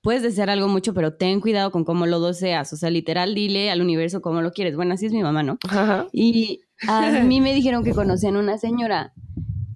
puedes 0.04 0.22
desear 0.22 0.50
algo 0.50 0.68
mucho, 0.68 0.94
pero 0.94 1.14
ten 1.14 1.40
cuidado 1.40 1.72
con 1.72 1.86
cómo 1.86 2.06
lo 2.06 2.22
deseas. 2.22 2.72
O 2.74 2.76
sea, 2.76 2.92
literal, 2.92 3.34
dile 3.34 3.72
al 3.72 3.82
universo 3.82 4.22
cómo 4.22 4.42
lo 4.42 4.52
quieres. 4.52 4.76
Bueno, 4.76 4.94
así 4.94 5.08
es 5.08 5.14
mi 5.14 5.24
mamá, 5.24 5.42
¿no? 5.42 5.58
ajá, 5.64 6.08
Y 6.12 6.62
a 6.88 7.24
mí 7.24 7.42
me 7.42 7.54
dijeron 7.56 7.84
que 7.84 7.94
conocían 7.94 8.36
una 8.36 8.58
señora 8.58 9.14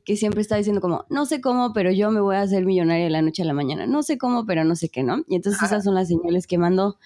que 0.03 0.17
siempre 0.17 0.41
está 0.41 0.57
diciendo 0.57 0.82
como, 0.82 1.05
no 1.09 1.25
sé 1.25 1.41
cómo, 1.41 1.73
pero 1.73 1.91
yo 1.91 2.11
me 2.11 2.19
voy 2.21 2.36
a 2.36 2.41
hacer 2.41 2.65
millonaria 2.65 3.05
de 3.05 3.09
la 3.09 3.21
noche 3.21 3.41
a 3.41 3.45
la 3.45 3.53
mañana. 3.53 3.88
No 3.88 4.03
sé 4.03 4.17
cómo, 4.17 4.45
pero 4.45 4.63
no 4.65 4.75
sé 4.75 4.89
qué, 4.89 5.01
¿no? 5.01 5.23
Y 5.28 5.36
entonces 5.36 5.63
esas 5.63 5.84
son 5.84 5.95
las 5.95 6.09
señales 6.09 6.45
que 6.45 6.57
mandó. 6.57 6.97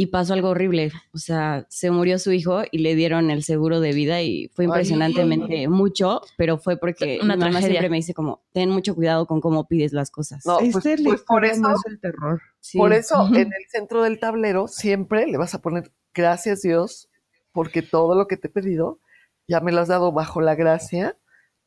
Y 0.00 0.06
pasó 0.06 0.32
algo 0.32 0.48
horrible. 0.48 0.92
O 1.12 1.18
sea, 1.18 1.66
se 1.68 1.90
murió 1.90 2.18
su 2.18 2.32
hijo 2.32 2.62
y 2.70 2.78
le 2.78 2.94
dieron 2.94 3.30
el 3.30 3.42
seguro 3.42 3.80
de 3.80 3.92
vida 3.92 4.22
y 4.22 4.48
fue 4.54 4.64
Ay. 4.64 4.68
impresionantemente 4.68 5.68
mucho, 5.68 6.22
pero 6.38 6.56
fue 6.56 6.78
porque 6.78 7.18
Una 7.22 7.34
mi 7.36 7.40
mamá 7.40 7.50
tragedia. 7.50 7.72
siempre 7.80 7.90
me 7.90 7.96
dice 7.98 8.14
como, 8.14 8.40
ten 8.52 8.70
mucho 8.70 8.94
cuidado 8.94 9.26
con 9.26 9.42
cómo 9.42 9.68
pides 9.68 9.92
las 9.92 10.10
cosas. 10.10 10.46
No, 10.46 10.56
pues- 10.72 10.86
es 10.86 11.02
pues 11.02 11.20
por 11.20 11.44
eso- 11.44 11.60
más 11.60 11.82
del 11.82 12.00
terror. 12.00 12.40
Sí. 12.60 12.78
Por 12.78 12.94
eso 12.94 13.26
en 13.28 13.52
el 13.52 13.66
centro 13.70 14.02
del 14.02 14.18
tablero 14.18 14.68
siempre 14.68 15.26
le 15.26 15.36
vas 15.36 15.54
a 15.54 15.60
poner 15.60 15.92
gracias 16.14 16.62
Dios, 16.62 17.10
porque 17.52 17.82
todo 17.82 18.14
lo 18.14 18.26
que 18.26 18.38
te 18.38 18.48
he 18.48 18.50
pedido 18.50 19.00
ya 19.48 19.60
me 19.60 19.70
lo 19.70 19.80
has 19.82 19.88
dado 19.88 20.12
bajo 20.12 20.40
la 20.40 20.54
gracia 20.54 21.18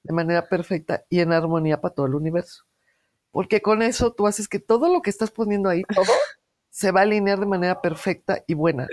de 0.02 0.12
manera 0.14 0.50
perfecta 0.50 1.06
y 1.08 1.20
en 1.20 1.34
armonía 1.34 1.82
para 1.82 1.94
todo 1.94 2.08
el 2.08 2.16
universo. 2.16 2.64
Porque 3.30 3.62
con 3.62 3.84
eso 3.84 4.12
tú 4.12 4.26
haces 4.26 4.48
que 4.48 4.58
todo 4.58 4.92
lo 4.92 5.04
que 5.04 5.12
estás 5.12 5.30
poniendo 5.30 5.70
ahí, 5.70 5.84
todo, 5.94 6.06
se 6.74 6.92
va 6.92 7.02
a 7.02 7.04
alinear 7.04 7.40
de 7.40 7.46
manera 7.46 7.82
perfecta 7.82 8.44
y 8.48 8.56
buena. 8.56 8.88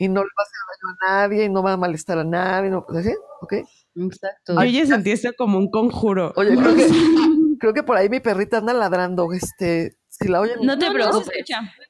Y 0.00 0.08
no 0.08 0.20
le 0.22 0.28
va 0.28 0.42
a 0.42 0.42
hacer 0.42 0.58
daño 0.68 0.96
a 1.00 1.20
nadie, 1.22 1.44
y 1.44 1.48
no 1.48 1.62
va 1.62 1.72
a 1.74 1.76
molestar 1.76 2.18
a 2.18 2.24
nadie, 2.24 2.70
no, 2.70 2.84
¿sí? 3.02 3.14
¿Ok? 3.40 3.52
Exacto. 3.94 4.54
Yo 4.54 4.64
ya 4.64 4.84
sentí 4.86 5.12
esto 5.12 5.30
como 5.38 5.58
un 5.58 5.70
conjuro. 5.70 6.32
Oye, 6.36 6.56
creo 6.56 6.74
que, 6.74 6.88
creo 7.60 7.72
que 7.72 7.82
por 7.84 7.96
ahí 7.96 8.08
mi 8.08 8.18
perrita 8.18 8.58
anda 8.58 8.74
ladrando, 8.74 9.32
este, 9.32 9.96
si 10.08 10.26
la 10.26 10.40
oyen. 10.40 10.58
No 10.62 10.76
te 10.76 10.86
No, 10.86 10.92
preocupes. 10.92 11.28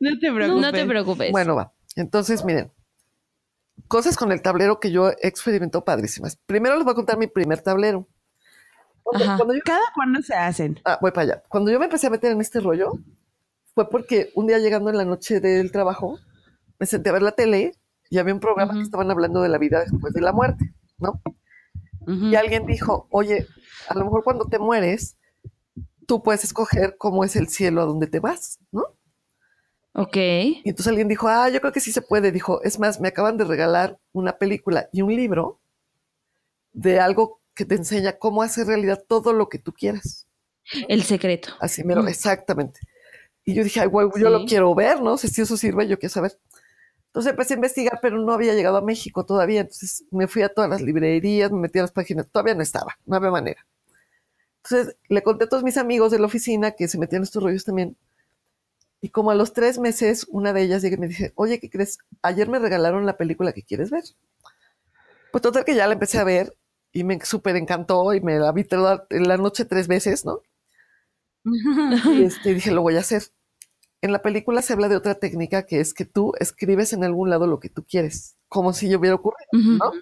No 0.00 0.10
te 0.18 0.30
preocupes. 0.32 0.62
No 0.62 0.72
te 0.72 0.86
preocupes. 0.86 1.32
Bueno, 1.32 1.54
va. 1.56 1.72
Entonces, 1.96 2.44
miren, 2.44 2.70
cosas 3.88 4.14
con 4.16 4.30
el 4.30 4.42
tablero 4.42 4.78
que 4.78 4.90
yo 4.90 5.08
he 5.10 5.16
experimentado 5.28 5.84
padrísimas. 5.86 6.36
Primero 6.46 6.74
les 6.76 6.84
voy 6.84 6.92
a 6.92 6.96
contar 6.96 7.16
mi 7.16 7.28
primer 7.28 7.62
tablero. 7.62 8.06
Cuando, 9.02 9.24
Ajá. 9.24 9.36
cuando 9.38 9.54
yo, 9.54 9.60
¿Cada 9.64 9.84
cuándo 9.94 10.20
se 10.20 10.34
hacen? 10.34 10.78
ah, 10.84 10.98
voy 11.00 11.12
para 11.12 11.22
allá. 11.22 11.42
Cuando 11.48 11.70
yo 11.70 11.78
me 11.78 11.86
empecé 11.86 12.06
a 12.08 12.10
meter 12.10 12.30
en 12.32 12.42
este 12.42 12.60
rollo, 12.60 12.92
fue 13.78 13.88
porque 13.88 14.32
un 14.34 14.48
día 14.48 14.58
llegando 14.58 14.90
en 14.90 14.96
la 14.96 15.04
noche 15.04 15.38
del 15.38 15.70
trabajo, 15.70 16.18
me 16.80 16.86
senté 16.86 17.10
a 17.10 17.12
ver 17.12 17.22
la 17.22 17.30
tele 17.30 17.76
y 18.10 18.18
había 18.18 18.34
un 18.34 18.40
programa 18.40 18.74
que 18.74 18.80
estaban 18.80 19.08
hablando 19.08 19.40
de 19.40 19.48
la 19.48 19.56
vida 19.58 19.84
después 19.84 20.12
de 20.12 20.20
la 20.20 20.32
muerte, 20.32 20.74
¿no? 20.98 21.22
Y 22.08 22.34
alguien 22.34 22.66
dijo, 22.66 23.06
oye, 23.10 23.46
a 23.88 23.94
lo 23.94 24.04
mejor 24.04 24.24
cuando 24.24 24.46
te 24.46 24.58
mueres, 24.58 25.16
tú 26.08 26.24
puedes 26.24 26.42
escoger 26.42 26.96
cómo 26.98 27.22
es 27.22 27.36
el 27.36 27.46
cielo 27.48 27.82
a 27.82 27.84
donde 27.84 28.08
te 28.08 28.18
vas, 28.18 28.58
¿no? 28.72 28.82
Ok. 29.92 30.16
Y 30.16 30.62
entonces 30.64 30.88
alguien 30.88 31.06
dijo, 31.06 31.28
ah, 31.28 31.48
yo 31.50 31.60
creo 31.60 31.72
que 31.72 31.78
sí 31.80 31.92
se 31.92 32.02
puede. 32.02 32.32
Dijo, 32.32 32.60
es 32.64 32.80
más, 32.80 32.98
me 32.98 33.06
acaban 33.08 33.36
de 33.36 33.44
regalar 33.44 34.00
una 34.12 34.38
película 34.38 34.88
y 34.92 35.02
un 35.02 35.14
libro 35.14 35.60
de 36.72 36.98
algo 36.98 37.40
que 37.54 37.64
te 37.64 37.76
enseña 37.76 38.18
cómo 38.18 38.42
hacer 38.42 38.66
realidad 38.66 39.04
todo 39.06 39.32
lo 39.32 39.48
que 39.48 39.60
tú 39.60 39.72
quieras. 39.72 40.26
El 40.88 41.02
secreto. 41.02 41.50
Así 41.60 41.82
mero, 41.84 42.02
Mm. 42.02 42.08
exactamente. 42.08 42.80
Y 43.48 43.54
yo 43.54 43.64
dije, 43.64 43.80
ay, 43.80 43.86
güey, 43.86 44.08
yo 44.20 44.28
lo 44.28 44.44
quiero 44.44 44.74
ver, 44.74 45.00
¿no? 45.00 45.16
si 45.16 45.40
eso 45.40 45.56
sirve, 45.56 45.88
yo 45.88 45.98
quiero 45.98 46.12
saber. 46.12 46.38
Entonces 47.06 47.30
empecé 47.30 47.54
a 47.54 47.56
investigar, 47.56 47.98
pero 48.02 48.18
no 48.18 48.30
había 48.32 48.52
llegado 48.52 48.76
a 48.76 48.82
México 48.82 49.24
todavía. 49.24 49.62
Entonces 49.62 50.04
me 50.10 50.28
fui 50.28 50.42
a 50.42 50.50
todas 50.50 50.68
las 50.68 50.82
librerías, 50.82 51.50
me 51.50 51.60
metí 51.60 51.78
a 51.78 51.82
las 51.82 51.92
páginas, 51.92 52.28
todavía 52.30 52.54
no 52.54 52.60
estaba, 52.60 52.98
no 53.06 53.16
había 53.16 53.30
manera. 53.30 53.66
Entonces 54.62 54.96
le 55.08 55.22
conté 55.22 55.44
a 55.44 55.48
todos 55.48 55.62
mis 55.62 55.78
amigos 55.78 56.12
de 56.12 56.18
la 56.18 56.26
oficina 56.26 56.72
que 56.72 56.88
se 56.88 56.98
metían 56.98 57.22
estos 57.22 57.42
rollos 57.42 57.64
también. 57.64 57.96
Y 59.00 59.08
como 59.08 59.30
a 59.30 59.34
los 59.34 59.54
tres 59.54 59.78
meses, 59.78 60.26
una 60.28 60.52
de 60.52 60.64
ellas 60.64 60.82
llega 60.82 60.96
y 60.96 61.00
me 61.00 61.08
dice, 61.08 61.32
oye, 61.34 61.58
¿qué 61.58 61.70
crees? 61.70 62.00
Ayer 62.20 62.50
me 62.50 62.58
regalaron 62.58 63.06
la 63.06 63.16
película 63.16 63.54
que 63.54 63.62
quieres 63.62 63.90
ver. 63.90 64.04
Pues 65.32 65.40
total 65.40 65.64
que 65.64 65.74
ya 65.74 65.86
la 65.86 65.94
empecé 65.94 66.18
a 66.18 66.24
ver 66.24 66.54
y 66.92 67.02
me 67.02 67.18
súper 67.24 67.56
encantó 67.56 68.12
y 68.12 68.20
me 68.20 68.38
la 68.38 68.52
vi 68.52 68.64
toda 68.64 69.06
la 69.08 69.38
noche 69.38 69.64
tres 69.64 69.88
veces, 69.88 70.26
¿no? 70.26 70.42
Y 72.14 72.24
este, 72.24 72.52
dije, 72.52 72.72
lo 72.72 72.82
voy 72.82 72.96
a 72.96 73.00
hacer. 73.00 73.22
En 74.00 74.12
la 74.12 74.22
película 74.22 74.62
se 74.62 74.72
habla 74.72 74.88
de 74.88 74.96
otra 74.96 75.16
técnica 75.16 75.64
que 75.64 75.80
es 75.80 75.92
que 75.92 76.04
tú 76.04 76.32
escribes 76.38 76.92
en 76.92 77.02
algún 77.04 77.30
lado 77.30 77.46
lo 77.46 77.58
que 77.58 77.68
tú 77.68 77.84
quieres, 77.84 78.36
como 78.48 78.72
si 78.72 78.88
yo 78.88 78.98
hubiera 78.98 79.16
ocurrido. 79.16 79.48
¿no? 79.52 79.92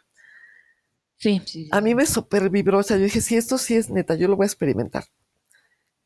Sí. 1.17 1.41
Sí. 1.47 1.69
A 1.73 1.81
mí 1.81 1.95
me 1.95 2.05
super 2.05 2.51
vibró, 2.51 2.79
o 2.79 2.83
sea, 2.83 2.99
yo 2.99 3.05
dije, 3.05 3.21
si 3.21 3.37
esto 3.37 3.57
sí 3.57 3.75
es 3.75 3.89
neta, 3.89 4.15
yo 4.15 4.29
lo 4.29 4.37
voy 4.37 4.45
a 4.45 4.49
experimentar. 4.49 5.05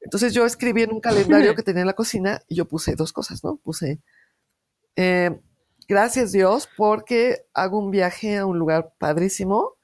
Entonces 0.01 0.32
yo 0.32 0.47
escribí 0.47 0.82
en 0.82 0.93
un 0.93 1.01
calendario 1.01 1.55
que 1.57 1.62
tenía 1.62 1.82
en 1.82 1.86
la 1.86 1.95
cocina 1.95 2.41
y 2.49 2.55
yo 2.57 2.66
puse 2.66 2.95
dos 2.95 3.12
cosas, 3.12 3.45
¿no? 3.45 3.57
Puse, 3.57 4.01
eh, 4.97 5.41
gracias 5.88 6.32
Dios 6.32 6.68
porque 6.76 7.45
hago 7.55 7.78
un 7.78 7.91
viaje 7.91 8.38
a 8.38 8.47
un 8.47 8.59
lugar 8.59 8.95
padrísimo 8.99 9.74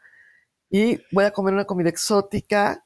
y 0.70 1.00
voy 1.12 1.24
a 1.24 1.32
comer 1.32 1.54
una 1.54 1.64
comida 1.64 1.88
exótica 1.88 2.84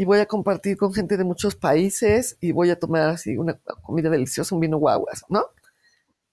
y 0.00 0.06
voy 0.06 0.18
a 0.18 0.24
compartir 0.24 0.78
con 0.78 0.94
gente 0.94 1.18
de 1.18 1.24
muchos 1.24 1.56
países 1.56 2.38
y 2.40 2.52
voy 2.52 2.70
a 2.70 2.78
tomar 2.78 3.10
así 3.10 3.36
una 3.36 3.60
comida 3.82 4.08
deliciosa, 4.08 4.54
un 4.54 4.62
vino 4.62 4.78
guaguas, 4.78 5.26
¿no? 5.28 5.44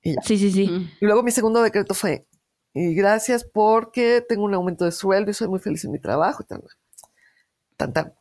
Sí, 0.01 0.37
sí, 0.37 0.49
sí. 0.51 0.89
Y 1.01 1.05
luego 1.05 1.21
mi 1.21 1.31
segundo 1.31 1.61
decreto 1.61 1.93
fue, 1.93 2.25
y 2.73 2.95
gracias 2.95 3.43
porque 3.43 4.25
tengo 4.25 4.45
un 4.45 4.53
aumento 4.53 4.85
de 4.85 4.93
sueldo 4.93 5.31
y 5.31 5.33
soy 5.33 5.49
muy 5.49 5.59
feliz 5.59 5.83
en 5.83 5.91
mi 5.91 5.99
trabajo. 5.99 6.43
y 6.43 6.45
Tan, 6.45 6.61
tan, 7.75 7.91
tan. 7.91 8.13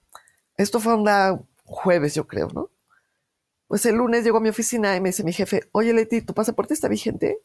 Esto 0.57 0.81
fue 0.81 0.97
un 0.97 1.09
jueves, 1.63 2.17
yo 2.17 2.27
creo, 2.27 2.49
¿no? 2.53 2.69
Pues 3.69 3.87
el 3.87 3.95
lunes 3.95 4.25
llegó 4.25 4.39
a 4.39 4.41
mi 4.41 4.49
oficina 4.49 4.97
y 4.97 5.01
me 5.01 5.11
dice 5.11 5.23
mi 5.23 5.33
jefe, 5.33 5.69
oye 5.71 5.93
Leti, 5.93 6.23
¿tu 6.23 6.35
pasaporte 6.35 6.75
está 6.75 6.89
vigente? 6.89 7.39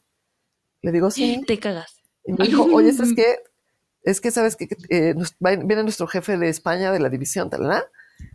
Le 0.82 0.92
digo, 0.92 1.12
sí. 1.12 1.44
Te 1.46 1.60
cagas. 1.60 2.02
Y 2.26 2.34
me 2.34 2.48
dijo, 2.48 2.64
oye, 2.64 2.94
¿sabes 2.94 3.14
qué? 3.16 3.38
Es 4.04 4.20
que 4.22 4.32
sabes 4.32 4.56
que 4.56 4.68
eh, 4.90 5.14
nos- 5.16 5.34
va- 5.44 5.56
viene 5.56 5.84
nuestro 5.84 6.08
jefe 6.08 6.38
de 6.38 6.50
España, 6.50 6.92
de 6.92 7.00
la 7.00 7.10
división, 7.10 7.50
tal, 7.50 7.62
¿verdad? 7.62 7.84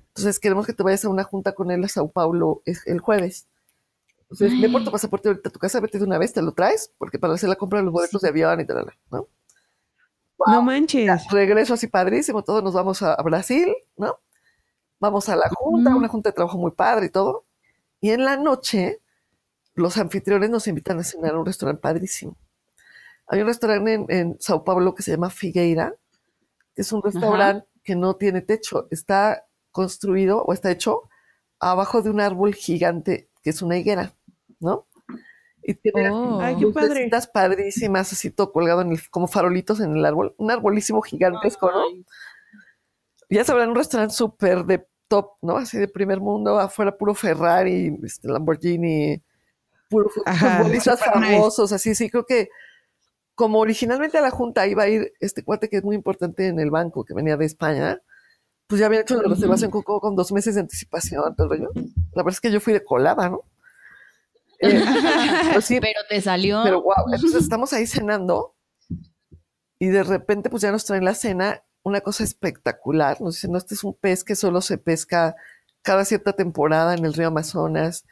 Entonces 0.08 0.38
queremos 0.38 0.66
que 0.66 0.72
te 0.72 0.82
vayas 0.82 1.04
a 1.04 1.08
una 1.08 1.24
junta 1.24 1.52
con 1.54 1.70
él 1.70 1.84
a 1.84 1.88
Sao 1.88 2.10
Paulo 2.10 2.62
el 2.64 3.00
jueves. 3.00 3.46
Entonces, 4.30 4.60
ve 4.60 4.68
por 4.68 4.82
tu 4.82 4.90
pasaporte 4.90 5.28
ahorita 5.28 5.50
a 5.50 5.52
tu 5.52 5.58
casa, 5.60 5.78
vete 5.78 5.98
de 5.98 6.04
una 6.04 6.18
vez, 6.18 6.32
te 6.32 6.42
lo 6.42 6.52
traes, 6.52 6.90
porque 6.98 7.18
para 7.18 7.34
hacer 7.34 7.48
la 7.48 7.54
compra 7.56 7.78
de 7.78 7.84
los 7.84 7.92
boletos 7.92 8.20
de 8.22 8.28
avión 8.28 8.60
y 8.60 8.64
tal, 8.66 8.92
¿no? 9.12 9.28
No 10.46 10.62
manches. 10.62 11.06
Ya, 11.06 11.18
regreso 11.30 11.74
así 11.74 11.86
padrísimo, 11.86 12.42
todos 12.42 12.62
nos 12.62 12.74
vamos 12.74 13.02
a, 13.02 13.14
a 13.14 13.22
Brasil, 13.22 13.72
¿no? 13.96 14.18
Vamos 14.98 15.28
a 15.28 15.36
la 15.36 15.48
junta, 15.54 15.90
Mm. 15.90 15.96
una 15.96 16.08
junta 16.08 16.30
de 16.30 16.34
trabajo 16.34 16.58
muy 16.58 16.72
padre 16.72 17.06
y 17.06 17.10
todo. 17.10 17.44
Y 18.00 18.10
en 18.10 18.24
la 18.24 18.36
noche, 18.36 19.00
los 19.74 19.96
anfitriones 19.96 20.50
nos 20.50 20.66
invitan 20.66 20.98
a 20.98 21.04
cenar 21.04 21.34
a 21.34 21.38
un 21.38 21.46
restaurante 21.46 21.80
padrísimo. 21.80 22.36
Hay 23.28 23.40
un 23.40 23.46
restaurante 23.46 23.92
en, 23.94 24.06
en 24.08 24.36
Sao 24.40 24.64
Paulo 24.64 24.94
que 24.94 25.02
se 25.02 25.10
llama 25.12 25.30
Figueira, 25.30 25.94
que 26.74 26.82
es 26.82 26.92
un 26.92 27.02
restaurante 27.02 27.66
que 27.82 27.96
no 27.96 28.14
tiene 28.16 28.40
techo. 28.42 28.86
Está 28.90 29.44
construido 29.70 30.42
o 30.42 30.52
está 30.52 30.70
hecho 30.70 31.02
abajo 31.58 32.02
de 32.02 32.10
un 32.10 32.20
árbol 32.20 32.54
gigante 32.54 33.28
que 33.42 33.50
es 33.50 33.62
una 33.62 33.76
higuera, 33.78 34.12
¿no? 34.60 34.86
Y 35.62 35.74
tiene 35.74 36.10
Oh. 36.12 36.72
Padre. 36.72 37.10
padrísimas, 37.32 38.12
así 38.12 38.30
todo 38.30 38.52
colgado 38.52 38.82
en 38.82 38.92
el- 38.92 39.10
como 39.10 39.26
farolitos 39.26 39.80
en 39.80 39.96
el 39.96 40.04
árbol. 40.04 40.34
Un 40.38 40.50
arbolísimo 40.50 41.00
gigantesco, 41.02 41.70
¿no? 41.70 41.82
Ya 43.28 43.44
sabrán, 43.44 43.70
un 43.70 43.74
restaurante 43.76 44.14
súper 44.14 44.64
de 44.64 44.86
top, 45.08 45.32
¿no? 45.42 45.56
Así 45.56 45.78
de 45.78 45.88
primer 45.88 46.20
mundo, 46.20 46.58
afuera 46.58 46.96
puro 46.96 47.14
Ferrari, 47.14 47.96
este, 48.04 48.28
Lamborghini, 48.28 49.20
puro 49.88 50.08
fu- 50.08 50.22
Ajá, 50.24 50.58
futbolistas 50.58 51.00
famosos, 51.04 51.72
así, 51.72 51.94
sí, 51.94 52.08
creo 52.10 52.24
que 52.24 52.48
como 53.36 53.60
originalmente 53.60 54.18
a 54.18 54.22
la 54.22 54.30
Junta 54.30 54.66
iba 54.66 54.82
a 54.82 54.88
ir 54.88 55.12
este 55.20 55.44
cuate 55.44 55.68
que 55.68 55.76
es 55.76 55.84
muy 55.84 55.94
importante 55.94 56.48
en 56.48 56.58
el 56.58 56.70
banco, 56.70 57.04
que 57.04 57.14
venía 57.14 57.36
de 57.36 57.44
España, 57.44 58.00
pues 58.66 58.80
ya 58.80 58.86
había 58.86 59.02
hecho 59.02 59.22
la 59.22 59.28
reservación 59.28 59.70
con, 59.70 59.82
con 59.82 60.16
dos 60.16 60.32
meses 60.32 60.54
de 60.54 60.62
anticipación, 60.62 61.36
todo 61.36 61.50
rollo. 61.50 61.70
La 62.14 62.22
verdad 62.22 62.32
es 62.32 62.40
que 62.40 62.50
yo 62.50 62.60
fui 62.60 62.72
de 62.72 62.82
colada, 62.82 63.28
¿no? 63.28 63.42
Eh, 64.58 64.82
sí, 65.60 65.78
Pero 65.80 66.00
te 66.08 66.20
salió. 66.22 66.62
pero 66.64 66.82
wow, 66.82 67.12
entonces 67.12 67.42
estamos 67.42 67.74
ahí 67.74 67.86
cenando 67.86 68.54
y 69.78 69.88
de 69.88 70.02
repente 70.02 70.48
pues 70.48 70.62
ya 70.62 70.72
nos 70.72 70.86
traen 70.86 71.04
la 71.04 71.14
cena, 71.14 71.62
una 71.82 72.00
cosa 72.00 72.24
espectacular, 72.24 73.20
nos 73.20 73.34
dicen, 73.34 73.52
no, 73.52 73.58
este 73.58 73.74
es 73.74 73.84
un 73.84 73.92
pez 73.92 74.24
que 74.24 74.34
solo 74.34 74.62
se 74.62 74.78
pesca 74.78 75.36
cada 75.82 76.06
cierta 76.06 76.32
temporada 76.32 76.94
en 76.94 77.04
el 77.04 77.12
río 77.12 77.28
Amazonas 77.28 78.06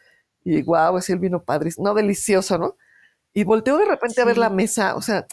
y 0.45 0.62
wow, 0.62 0.99
así 0.99 1.12
el 1.12 1.18
vino 1.18 1.43
padre, 1.43 1.70
no, 1.79 1.95
delicioso, 1.95 2.59
¿no? 2.59 2.77
Y 3.35 3.45
volteo 3.45 3.76
de 3.78 3.85
repente 3.87 4.20
a 4.22 4.24
ver 4.24 4.39
la 4.39 4.49
mesa, 4.51 4.95
o 4.97 5.03
sea, 5.03 5.26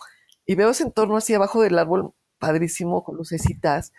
y 0.45 0.55
veo 0.55 0.71
ese 0.71 0.83
entorno 0.83 1.17
así 1.17 1.33
abajo 1.33 1.61
del 1.61 1.77
árbol 1.79 2.13
padrísimo 2.39 3.03
con 3.03 3.15
lucecitas 3.15 3.93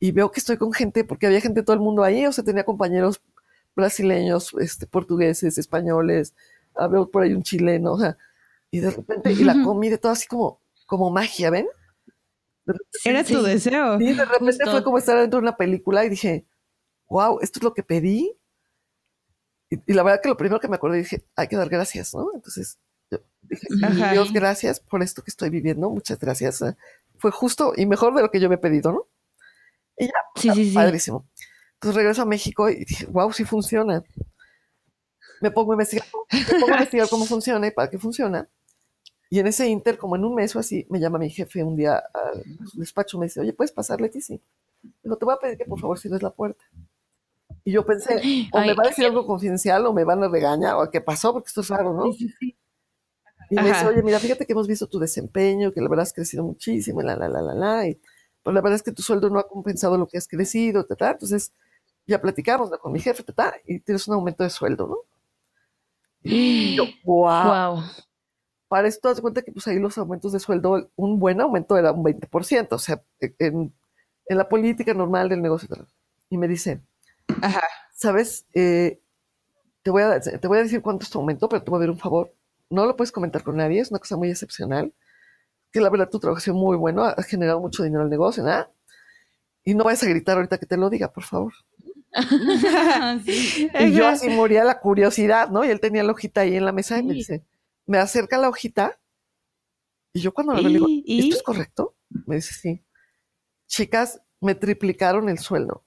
y 0.00 0.12
veo 0.12 0.30
que 0.32 0.40
estoy 0.40 0.56
con 0.58 0.72
gente, 0.72 1.04
porque 1.04 1.26
había 1.26 1.40
gente 1.40 1.60
de 1.60 1.64
todo 1.64 1.74
el 1.74 1.80
mundo 1.82 2.02
ahí, 2.04 2.26
o 2.26 2.32
sea, 2.32 2.44
tenía 2.44 2.64
compañeros 2.64 3.22
brasileños, 3.76 4.52
este, 4.60 4.86
portugueses, 4.86 5.58
españoles, 5.58 6.34
ah, 6.74 6.88
veo 6.88 7.10
por 7.10 7.22
ahí 7.22 7.34
un 7.34 7.42
chileno, 7.42 7.92
o 7.92 7.98
sea, 8.00 8.16
y 8.70 8.80
de 8.80 8.90
repente, 8.90 9.32
y 9.32 9.44
la 9.44 9.62
comida, 9.62 9.94
y 9.94 9.98
todo 9.98 10.12
así 10.12 10.26
como, 10.26 10.60
como 10.86 11.10
magia, 11.10 11.50
¿ven? 11.50 11.66
Era 13.04 13.22
tu 13.24 13.36
Sí. 13.38 13.44
deseo. 13.44 14.00
Y 14.00 14.12
de 14.14 14.24
repente 14.24 14.64
Justo. 14.64 14.70
fue 14.72 14.82
como 14.84 14.98
estar 14.98 15.16
dentro 15.18 15.38
de 15.38 15.44
una 15.44 15.56
película 15.56 16.04
y 16.04 16.08
dije, 16.08 16.46
wow, 17.08 17.38
esto 17.40 17.60
es 17.60 17.62
lo 17.62 17.72
que 17.74 17.84
pedí. 17.84 18.36
Y, 19.70 19.78
y 19.86 19.94
la 19.94 20.02
verdad 20.02 20.20
que 20.22 20.28
lo 20.28 20.36
primero 20.36 20.60
que 20.60 20.68
me 20.68 20.76
acordé 20.76 20.98
dije, 20.98 21.24
hay 21.36 21.48
que 21.48 21.56
dar 21.56 21.68
gracias, 21.68 22.14
¿no? 22.14 22.30
Entonces, 22.34 22.78
dije, 23.10 23.66
Ajá. 23.82 24.12
Dios, 24.12 24.32
gracias 24.32 24.80
por 24.80 25.02
esto 25.02 25.22
que 25.22 25.30
estoy 25.30 25.50
viviendo, 25.50 25.88
muchas 25.90 26.18
gracias. 26.18 26.62
eh, 26.62 26.76
Fue 27.18 27.30
justo 27.30 27.72
y 27.76 27.86
mejor 27.86 28.14
de 28.14 28.22
lo 28.22 28.30
que 28.30 28.40
yo 28.40 28.46
había 28.46 28.60
pedido, 28.60 28.92
¿no? 28.92 29.06
Sí, 30.36 30.50
sí, 30.50 30.68
sí. 30.70 30.74
Padrísimo. 30.74 31.26
Entonces 31.74 31.96
regreso 31.96 32.22
a 32.22 32.26
México 32.26 32.68
y 32.68 32.84
dije, 32.84 33.06
wow, 33.06 33.32
sí 33.32 33.44
funciona. 33.44 34.02
Me 35.40 35.50
pongo 35.50 35.72
a 35.72 35.74
investigar, 35.74 36.06
me 36.32 36.60
pongo 36.60 36.72
a 36.72 36.76
investigar 36.76 37.08
cómo 37.08 37.24
funciona 37.26 37.66
y 37.66 37.70
para 37.70 37.90
qué 37.90 37.98
funciona. 37.98 38.48
Y 39.28 39.40
en 39.40 39.46
ese 39.48 39.66
inter, 39.66 39.98
como 39.98 40.16
en 40.16 40.24
un 40.24 40.34
mes 40.34 40.54
o 40.54 40.58
así, 40.58 40.86
me 40.88 41.00
llama 41.00 41.18
mi 41.18 41.28
jefe 41.30 41.62
un 41.62 41.76
día 41.76 41.96
al 42.14 42.44
despacho, 42.74 43.18
me 43.18 43.26
dice, 43.26 43.40
oye, 43.40 43.52
¿puedes 43.52 43.72
pasar, 43.72 44.00
Leticia? 44.00 44.38
Digo, 45.02 45.16
te 45.16 45.24
voy 45.24 45.34
a 45.34 45.38
pedir 45.38 45.58
que 45.58 45.64
por 45.64 45.80
favor 45.80 45.98
cierres 45.98 46.22
la 46.22 46.30
puerta. 46.30 46.64
Y 47.64 47.72
yo 47.72 47.84
pensé, 47.84 48.20
o 48.52 48.60
me 48.60 48.74
va 48.74 48.84
a 48.84 48.88
decir 48.88 49.04
algo 49.04 49.26
confidencial 49.26 49.84
o 49.86 49.92
me 49.92 50.04
van 50.04 50.22
a 50.22 50.28
regañar 50.28 50.76
o 50.76 50.90
qué 50.90 51.00
pasó, 51.00 51.32
porque 51.32 51.48
esto 51.48 51.62
es 51.62 51.68
raro, 51.68 51.92
¿no? 51.92 52.04
Y 53.50 53.54
me 53.54 53.68
dice, 53.68 53.86
oye, 53.86 54.02
mira, 54.02 54.18
fíjate 54.18 54.44
que 54.44 54.52
hemos 54.52 54.66
visto 54.66 54.86
tu 54.86 54.98
desempeño, 54.98 55.72
que 55.72 55.80
la 55.80 55.88
verdad 55.88 56.02
has 56.02 56.12
crecido 56.12 56.44
muchísimo, 56.44 57.00
y 57.00 57.04
la, 57.04 57.16
la, 57.16 57.28
la, 57.28 57.42
la, 57.42 57.54
la, 57.54 57.88
y 57.88 58.00
pues 58.42 58.54
la 58.54 58.60
verdad 58.60 58.76
es 58.76 58.82
que 58.82 58.92
tu 58.92 59.02
sueldo 59.02 59.30
no 59.30 59.38
ha 59.38 59.48
compensado 59.48 59.96
lo 59.96 60.06
que 60.06 60.18
has 60.18 60.28
crecido, 60.28 60.84
ta, 60.84 60.96
ta. 60.96 61.10
entonces 61.12 61.52
ya 62.06 62.20
platicamos 62.20 62.70
¿no? 62.70 62.78
con 62.78 62.92
mi 62.92 63.00
jefe, 63.00 63.22
ta, 63.22 63.32
ta, 63.32 63.54
y 63.66 63.80
tienes 63.80 64.06
un 64.08 64.14
aumento 64.14 64.44
de 64.44 64.50
sueldo, 64.50 64.86
¿no? 64.86 64.96
Y 66.22 66.76
yo, 66.76 66.84
wow. 67.04 67.74
Wow. 67.74 67.82
Para 68.68 68.88
esto, 68.88 69.14
de 69.14 69.22
cuenta 69.22 69.42
que 69.42 69.52
pues 69.52 69.66
ahí 69.68 69.78
los 69.78 69.96
aumentos 69.96 70.32
de 70.32 70.40
sueldo, 70.40 70.90
un 70.96 71.20
buen 71.20 71.40
aumento 71.40 71.78
era 71.78 71.92
un 71.92 72.02
20%, 72.02 72.68
o 72.72 72.78
sea, 72.78 73.00
en, 73.20 73.72
en 74.26 74.38
la 74.38 74.48
política 74.48 74.92
normal 74.92 75.28
del 75.28 75.40
negocio. 75.40 75.68
Y 76.28 76.36
me 76.36 76.48
dice, 76.48 76.80
Ajá. 77.42 77.62
¿sabes? 77.94 78.46
Eh, 78.54 79.00
te, 79.82 79.90
voy 79.90 80.02
a, 80.02 80.20
te 80.20 80.48
voy 80.48 80.58
a 80.58 80.62
decir 80.62 80.82
cuánto 80.82 81.04
es 81.04 81.10
tu 81.10 81.18
aumento, 81.18 81.48
pero 81.48 81.62
te 81.62 81.70
voy 81.70 81.78
a 81.78 81.80
pedir 81.80 81.90
un 81.90 81.98
favor. 81.98 82.32
No 82.70 82.86
lo 82.86 82.96
puedes 82.96 83.12
comentar 83.12 83.42
con 83.42 83.56
nadie, 83.56 83.80
es 83.80 83.90
una 83.90 84.00
cosa 84.00 84.16
muy 84.16 84.30
excepcional. 84.30 84.92
Que 85.72 85.80
la 85.80 85.90
verdad 85.90 86.08
tu 86.08 86.18
trabajo 86.18 86.38
ha 86.38 86.40
sido 86.40 86.56
muy 86.56 86.76
bueno, 86.76 87.04
ha 87.04 87.22
generado 87.22 87.60
mucho 87.60 87.82
dinero 87.82 88.02
al 88.02 88.10
negocio, 88.10 88.42
¿nada? 88.42 88.70
Y 89.64 89.74
no 89.74 89.84
vayas 89.84 90.02
a 90.04 90.08
gritar 90.08 90.36
ahorita 90.36 90.58
que 90.58 90.66
te 90.66 90.76
lo 90.76 90.90
diga, 90.90 91.12
por 91.12 91.24
favor. 91.24 91.52
Sí. 93.24 93.70
Y 93.80 93.92
yo 93.92 94.06
así 94.06 94.28
moría 94.30 94.64
la 94.64 94.80
curiosidad, 94.80 95.50
¿no? 95.50 95.64
Y 95.64 95.68
él 95.68 95.80
tenía 95.80 96.02
la 96.02 96.12
hojita 96.12 96.42
ahí 96.42 96.56
en 96.56 96.64
la 96.64 96.72
mesa 96.72 96.98
y 96.98 97.02
me 97.02 97.14
dice, 97.14 97.44
me 97.84 97.98
acerca 97.98 98.38
la 98.38 98.48
hojita. 98.48 98.98
Y 100.14 100.20
yo 100.20 100.32
cuando 100.32 100.54
lo 100.54 100.62
veo 100.62 100.68
le 100.68 100.78
digo. 100.78 100.86
¿esto 101.06 101.36
es 101.36 101.42
correcto? 101.42 101.96
Me 102.26 102.36
dice, 102.36 102.54
sí. 102.54 102.82
Chicas, 103.66 104.22
me 104.40 104.54
triplicaron 104.54 105.28
el 105.28 105.38
sueldo, 105.38 105.84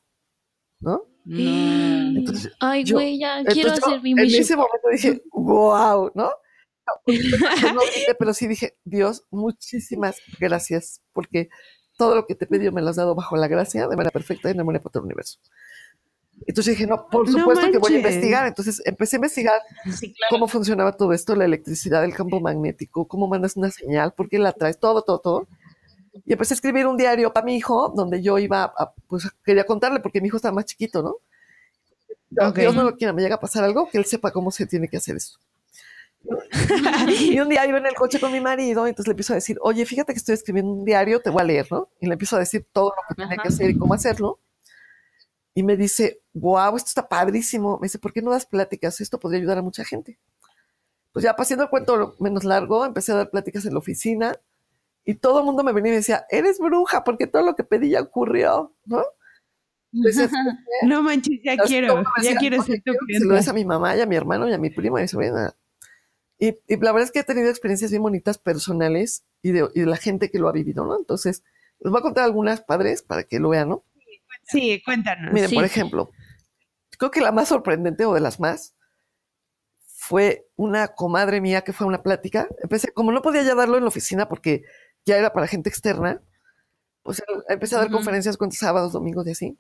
¿no? 0.80 1.10
No. 1.26 2.18
Entonces, 2.18 2.52
Ay, 2.60 2.84
güey, 2.90 3.20
ya 3.20 3.44
quiero 3.44 3.70
yo 3.70 3.86
hacer 3.86 4.02
mi 4.02 4.12
En 4.12 4.20
ese 4.20 4.56
momento 4.56 4.90
dije, 4.92 5.24
wow, 5.32 6.12
¿no? 6.16 6.32
Yo 7.08 7.74
no 7.74 7.82
grité, 7.96 8.16
pero 8.18 8.34
sí 8.34 8.48
dije, 8.48 8.78
Dios, 8.84 9.26
muchísimas 9.32 10.18
gracias, 10.40 11.02
porque 11.14 11.50
todo 11.98 12.16
lo 12.16 12.26
que 12.26 12.36
te 12.36 12.48
pedido 12.48 12.72
me 12.72 12.82
lo 12.82 12.90
has 12.90 12.96
dado 12.96 13.16
bajo 13.16 13.36
la 13.36 13.48
gracia, 13.48 13.88
de 13.88 13.96
manera 13.96 14.12
perfecta 14.12 14.50
y 14.50 14.54
de 14.54 14.64
manera 14.64 14.82
para 14.82 14.94
todo 14.94 15.02
el 15.02 15.08
universo. 15.08 15.40
Entonces 16.48 16.76
dije, 16.76 16.88
no, 16.88 17.08
por 17.10 17.30
No 17.30 17.40
supuesto 17.40 17.72
que 17.72 17.78
voy 17.78 17.96
a 17.96 17.98
investigar. 17.98 18.48
Entonces 18.48 18.82
empecé 18.86 19.16
a 19.16 19.18
investigar 19.18 19.62
Sí, 19.86 20.14
claro. 20.14 20.30
cómo 20.30 20.48
funcionaba 20.48 20.94
todo 20.94 21.14
esto, 21.14 21.36
la 21.36 21.46
electricidad, 21.46 22.04
el 22.04 22.14
campo 22.14 22.40
magnético, 22.40 23.08
cómo 23.08 23.28
mandas 23.28 23.58
una 23.58 23.70
señal, 23.70 24.14
por 24.14 24.30
qué 24.30 24.40
la 24.40 24.54
traes, 24.54 24.80
todo, 24.80 25.02
todo, 25.02 25.20
todo. 25.20 25.48
Y 26.26 26.34
empecé 26.34 26.54
a 26.54 26.56
escribir 26.56 26.88
un 26.88 26.98
diario 26.98 27.32
para 27.34 27.46
mi 27.46 27.56
hijo, 27.56 27.94
donde 27.96 28.22
yo 28.22 28.40
iba, 28.40 28.64
a, 28.64 28.94
pues 29.08 29.30
quería 29.44 29.66
contarle, 29.66 30.00
porque 30.00 30.22
mi 30.22 30.28
hijo 30.28 30.38
estaba 30.38 30.56
más 30.56 30.66
chiquito, 30.66 31.04
¿no? 31.04 31.18
Ok. 32.48 32.58
Dios 32.58 32.76
no 32.76 32.84
lo 32.84 32.96
quiera, 32.96 33.14
me 33.14 33.22
llega 33.22 33.36
a 33.36 33.40
pasar 33.40 33.64
algo, 33.64 33.90
que 33.90 33.98
él 33.98 34.06
sepa 34.06 34.32
cómo 34.32 34.52
se 34.52 34.66
tiene 34.66 34.88
que 34.88 34.98
hacer 34.98 35.16
esto. 35.16 35.40
y 37.20 37.40
un 37.40 37.50
día 37.50 37.66
iba 37.66 37.78
en 37.78 37.86
el 37.86 37.96
coche 37.96 38.20
con 38.20 38.32
mi 38.32 38.42
marido, 38.42 38.86
y 38.86 38.90
entonces 38.90 39.08
le 39.08 39.12
empiezo 39.14 39.34
a 39.34 39.36
decir, 39.36 39.58
oye, 39.62 39.86
fíjate 39.86 40.14
que 40.14 40.18
estoy 40.20 40.36
escribiendo 40.36 40.72
un 40.72 40.86
diario, 40.86 41.22
te 41.22 41.30
voy 41.30 41.42
a 41.42 41.46
leer, 41.46 41.68
¿no? 41.72 41.90
Y 42.00 42.08
le 42.08 42.14
empiezo 42.14 42.36
a 42.36 42.40
decir 42.40 42.68
todo 42.72 42.90
lo 42.90 43.02
que 43.08 43.16
tiene 43.16 43.34
Ajá. 43.34 43.42
que 43.44 43.48
hacer 43.50 43.70
y 43.70 43.78
cómo 43.78 43.94
hacerlo. 43.94 44.40
Y 45.54 45.64
me 45.64 45.76
dice, 45.76 46.22
wow, 46.34 46.76
esto 46.78 46.88
está 46.90 47.08
padrísimo. 47.10 47.80
Me 47.80 47.86
dice, 47.86 48.00
¿por 48.00 48.14
qué 48.14 48.22
no 48.22 48.32
das 48.32 48.46
pláticas? 48.46 49.02
Esto 49.02 49.20
podría 49.20 49.40
ayudar 49.40 49.58
a 49.58 49.62
mucha 49.62 49.84
gente. 49.84 50.20
Pues 51.12 51.24
ya 51.24 51.36
pasando 51.36 51.64
el 51.64 51.70
cuento 51.70 52.16
menos 52.20 52.44
largo, 52.44 52.86
empecé 52.86 53.12
a 53.12 53.16
dar 53.16 53.30
pláticas 53.32 53.66
en 53.66 53.74
la 53.74 53.80
oficina 53.80 54.36
y 55.04 55.16
todo 55.16 55.40
el 55.40 55.46
mundo 55.46 55.64
me 55.64 55.74
venía 55.74 55.90
y 55.90 55.94
me 55.94 55.98
decía, 55.98 56.26
eres 56.30 56.60
bruja, 56.60 57.04
porque 57.04 57.26
todo 57.28 57.42
lo 57.44 57.56
que 57.56 57.64
pedí 57.64 57.90
ya 57.90 58.02
ocurrió, 58.02 58.74
¿no? 58.86 59.04
Entonces, 59.92 60.30
No 60.84 61.02
manches, 61.02 61.40
ya 61.44 61.58
quiero, 61.58 62.04
ya 62.22 62.36
quiero 62.38 62.58
"Oye, 62.62 62.74
ser 62.74 62.84
tu 62.86 62.94
Se 63.12 63.26
lo 63.26 63.34
des 63.34 63.48
a 63.48 63.54
mi 63.54 63.66
mamá 63.66 63.98
y 63.98 64.02
a 64.02 64.06
mi 64.06 64.16
hermano 64.16 64.48
y 64.48 64.54
a 64.54 64.60
mi 64.60 64.70
primo 64.70 64.98
y 65.00 65.02
a 65.02 65.04
mi 65.04 65.08
sobrina. 65.08 65.56
Y, 66.40 66.58
y 66.68 66.78
la 66.78 66.92
verdad 66.94 67.04
es 67.04 67.12
que 67.12 67.20
he 67.20 67.24
tenido 67.24 67.50
experiencias 67.50 67.92
bien 67.92 68.02
bonitas 68.02 68.38
personales 68.38 69.26
y 69.42 69.52
de, 69.52 69.70
y 69.76 69.82
de 69.82 69.86
la 69.86 69.98
gente 69.98 70.32
que 70.32 70.40
lo 70.40 70.48
ha 70.48 70.54
vivido, 70.54 70.86
¿no? 70.86 70.98
Entonces, 70.98 71.44
les 71.80 71.92
voy 71.92 72.00
a 72.00 72.04
contar 72.04 72.24
algunas 72.24 72.62
padres 72.62 73.02
para 73.04 73.24
que 73.24 73.40
lo 73.40 73.50
vean, 73.50 73.70
¿no? 73.70 73.84
Sí, 74.48 74.82
cuéntanos. 74.84 75.34
Miren, 75.34 75.50
Sí. 75.50 75.56
por 75.56 75.66
ejemplo, 75.66 76.12
creo 76.98 77.12
que 77.12 77.22
la 77.22 77.32
más 77.34 77.50
sorprendente 77.50 78.06
o 78.06 78.14
de 78.14 78.22
las 78.22 78.40
más 78.40 78.74
fue 79.86 80.48
una 80.56 80.88
comadre 80.90 81.42
mía 81.42 81.62
que 81.62 81.74
fue 81.74 81.86
a 81.86 81.88
una 81.90 82.02
plática. 82.04 82.48
Empecé, 82.64 82.92
como 82.94 83.12
no 83.12 83.22
podía 83.22 83.44
ya 83.44 83.54
darlo 83.54 83.78
en 83.78 83.84
la 83.84 83.90
oficina 83.90 84.28
porque 84.30 84.64
ya 85.06 85.18
era 85.18 85.34
para 85.34 85.46
gente 85.48 85.70
externa, 85.70 86.22
pues 87.04 87.22
empecé 87.50 87.76
a 87.76 87.80
dar 87.80 87.92
conferencias 87.92 88.38
con 88.38 88.52
sábados, 88.52 88.94
domingos 88.94 89.28
y 89.28 89.32
así. 89.32 89.58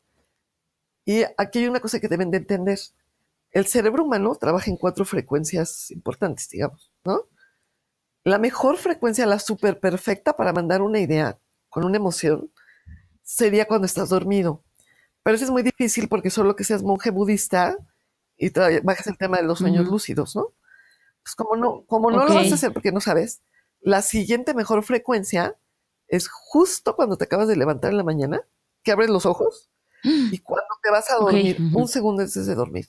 Y 1.05 1.23
aquí 1.37 1.59
hay 1.59 1.67
una 1.67 1.79
cosa 1.81 1.99
que 1.99 2.07
deben 2.07 2.31
de 2.31 2.37
entender. 2.37 2.79
El 3.51 3.65
cerebro 3.65 4.03
humano 4.03 4.35
trabaja 4.35 4.69
en 4.69 4.77
cuatro 4.77 5.05
frecuencias 5.05 5.89
importantes, 5.91 6.49
digamos, 6.49 6.91
¿no? 7.03 7.23
La 8.23 8.37
mejor 8.37 8.77
frecuencia, 8.77 9.25
la 9.25 9.39
super 9.39 9.79
perfecta 9.79 10.35
para 10.35 10.53
mandar 10.53 10.81
una 10.81 10.99
idea 10.99 11.39
con 11.69 11.85
una 11.85 11.97
emoción, 11.97 12.51
sería 13.23 13.65
cuando 13.65 13.85
estás 13.85 14.09
dormido. 14.09 14.63
Pero 15.23 15.35
eso 15.35 15.45
es 15.45 15.51
muy 15.51 15.63
difícil 15.63 16.07
porque 16.09 16.29
solo 16.29 16.55
que 16.55 16.63
seas 16.63 16.83
monje 16.83 17.11
budista 17.11 17.77
y 18.37 18.51
trabajas 18.51 19.07
el 19.07 19.17
tema 19.17 19.37
de 19.37 19.43
los 19.43 19.59
sueños 19.59 19.87
lúcidos, 19.87 20.35
¿no? 20.35 20.53
Pues 21.23 21.35
como 21.35 21.55
no, 21.55 21.85
como 21.85 22.09
no 22.09 22.25
lo 22.25 22.33
vas 22.33 22.51
a 22.51 22.55
hacer 22.55 22.73
porque 22.73 22.91
no 22.91 23.01
sabes, 23.01 23.41
la 23.81 24.01
siguiente 24.01 24.53
mejor 24.53 24.83
frecuencia 24.83 25.55
es 26.07 26.27
justo 26.27 26.95
cuando 26.95 27.17
te 27.17 27.25
acabas 27.25 27.47
de 27.47 27.55
levantar 27.55 27.91
en 27.91 27.97
la 27.97 28.03
mañana, 28.03 28.41
que 28.83 28.91
abres 28.91 29.09
los 29.09 29.25
ojos 29.25 29.69
y 30.03 30.39
cuando 30.39 30.69
te 30.81 30.89
vas 30.89 31.11
a 31.11 31.15
dormir, 31.15 31.57
un 31.73 31.87
segundo 31.87 32.21
antes 32.21 32.45
de 32.45 32.55
dormir. 32.55 32.87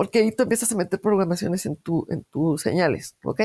Porque 0.00 0.20
ahí 0.20 0.32
tú 0.34 0.44
empiezas 0.44 0.72
a 0.72 0.76
meter 0.76 0.98
programaciones 0.98 1.66
en, 1.66 1.76
tu, 1.76 2.06
en 2.08 2.24
tus 2.24 2.62
señales, 2.62 3.18
¿ok? 3.22 3.42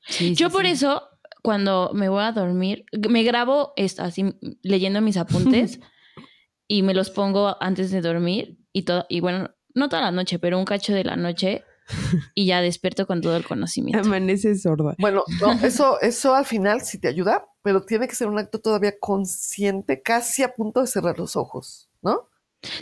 Sí, 0.00 0.34
Yo 0.34 0.48
sí, 0.48 0.52
por 0.52 0.64
sí. 0.64 0.72
eso, 0.72 1.04
cuando 1.44 1.92
me 1.94 2.08
voy 2.08 2.24
a 2.24 2.32
dormir, 2.32 2.86
me 3.08 3.22
grabo 3.22 3.72
esto, 3.76 4.02
así 4.02 4.34
leyendo 4.62 5.00
mis 5.00 5.16
apuntes 5.16 5.78
y 6.66 6.82
me 6.82 6.92
los 6.92 7.10
pongo 7.10 7.56
antes 7.62 7.92
de 7.92 8.00
dormir 8.00 8.58
y 8.72 8.82
todo, 8.82 9.06
y 9.08 9.20
bueno, 9.20 9.54
no 9.72 9.88
toda 9.88 10.02
la 10.02 10.10
noche, 10.10 10.40
pero 10.40 10.58
un 10.58 10.64
cacho 10.64 10.92
de 10.92 11.04
la 11.04 11.14
noche 11.14 11.62
y 12.34 12.46
ya 12.46 12.62
despierto 12.62 13.06
con 13.06 13.20
todo 13.20 13.36
el 13.36 13.46
conocimiento. 13.46 14.00
Amanece 14.00 14.56
sorda. 14.58 14.96
Bueno, 14.98 15.22
no, 15.40 15.52
eso, 15.64 16.00
eso 16.00 16.34
al 16.34 16.46
final 16.46 16.80
sí 16.80 16.98
te 16.98 17.06
ayuda, 17.06 17.46
pero 17.62 17.84
tiene 17.84 18.08
que 18.08 18.16
ser 18.16 18.26
un 18.26 18.40
acto 18.40 18.58
todavía 18.58 18.94
consciente, 18.98 20.02
casi 20.02 20.42
a 20.42 20.52
punto 20.52 20.80
de 20.80 20.88
cerrar 20.88 21.16
los 21.16 21.36
ojos, 21.36 21.88
¿no? 22.02 22.28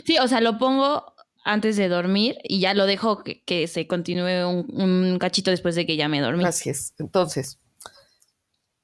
Sí, 0.05 0.17
o 0.17 0.27
sea, 0.27 0.41
lo 0.41 0.57
pongo 0.57 1.13
antes 1.51 1.77
de 1.77 1.87
dormir 1.89 2.37
y 2.43 2.59
ya 2.59 2.73
lo 2.73 2.85
dejo 2.85 3.23
que, 3.23 3.43
que 3.43 3.67
se 3.67 3.87
continúe 3.87 4.47
un, 4.47 4.67
un 4.81 5.19
cachito 5.19 5.51
después 5.51 5.75
de 5.75 5.85
que 5.85 5.97
ya 5.97 6.07
me 6.07 6.21
dormí. 6.21 6.43
Así 6.43 6.69
es. 6.69 6.93
Entonces, 6.99 7.59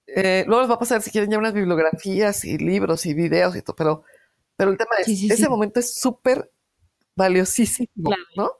eh, 0.08 0.44
luego 0.48 0.62
les 0.62 0.70
va 0.70 0.76
a 0.76 0.80
pasar 0.80 1.02
si 1.02 1.12
quieren 1.12 1.32
ya 1.32 1.38
unas 1.38 1.54
bibliografías 1.54 2.46
y 2.46 2.58
libros 2.58 3.06
y 3.06 3.14
videos 3.14 3.56
y 3.56 3.62
todo, 3.62 3.76
pero, 3.76 4.04
pero 4.56 4.72
el 4.72 4.78
tema 4.78 4.92
es, 5.00 5.06
Sí, 5.06 5.16
sí, 5.18 5.28
ese 5.28 5.44
sí. 5.44 5.50
momento 5.50 5.80
es 5.80 5.96
súper 5.96 6.52
valiosísimo. 7.16 8.12
¿no? 8.36 8.52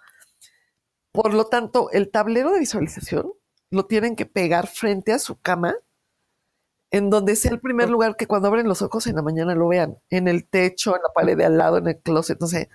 Por 1.12 1.34
lo 1.34 1.46
tanto, 1.46 1.90
el 1.92 2.10
tablero 2.12 2.52
de 2.52 2.60
visualización 2.60 3.32
lo 3.70 3.86
tienen 3.86 4.16
que 4.16 4.26
pegar 4.26 4.68
frente 4.68 5.14
a 5.14 5.20
su 5.20 5.40
cama, 5.40 5.76
en 6.92 7.10
donde 7.10 7.36
sea 7.36 7.52
el 7.52 7.60
primer 7.60 7.90
lugar 7.90 8.16
que 8.16 8.28
cuando 8.28 8.48
abren 8.48 8.68
los 8.68 8.82
ojos 8.82 9.08
en 9.08 9.16
la 9.16 9.22
mañana 9.22 9.56
lo 9.56 9.68
vean, 9.68 9.98
en 10.10 10.28
el 10.28 10.48
techo, 10.48 10.96
en 10.96 11.02
la 11.04 11.14
pared 11.14 11.38
de 11.38 11.46
al 11.46 11.58
lado, 11.58 11.78
en 11.78 11.88
el 11.88 11.98
closet, 12.00 12.40
no 12.40 12.48
sé, 12.48 12.70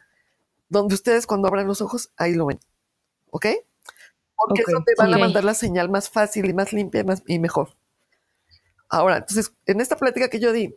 donde 0.71 0.95
ustedes 0.95 1.27
cuando 1.27 1.49
abran 1.49 1.67
los 1.67 1.83
ojos, 1.83 2.11
ahí 2.17 2.35
lo 2.35 2.47
ven, 2.47 2.61
¿ok? 3.31 3.47
Porque 4.37 4.63
es 4.63 4.73
donde 4.73 4.95
van 4.97 5.13
a 5.13 5.19
mandar 5.19 5.45
la 5.45 5.53
señal 5.53 5.91
más 5.91 6.09
fácil 6.09 6.47
y 6.47 6.55
más 6.55 6.73
limpia 6.73 7.03
y, 7.03 7.05
más, 7.05 7.23
y 7.27 7.39
mejor. 7.39 7.77
Ahora, 8.89 9.19
entonces, 9.19 9.53
en 9.67 9.81
esta 9.81 9.97
plática 9.97 10.29
que 10.29 10.41
yo 10.41 10.53
di, 10.53 10.75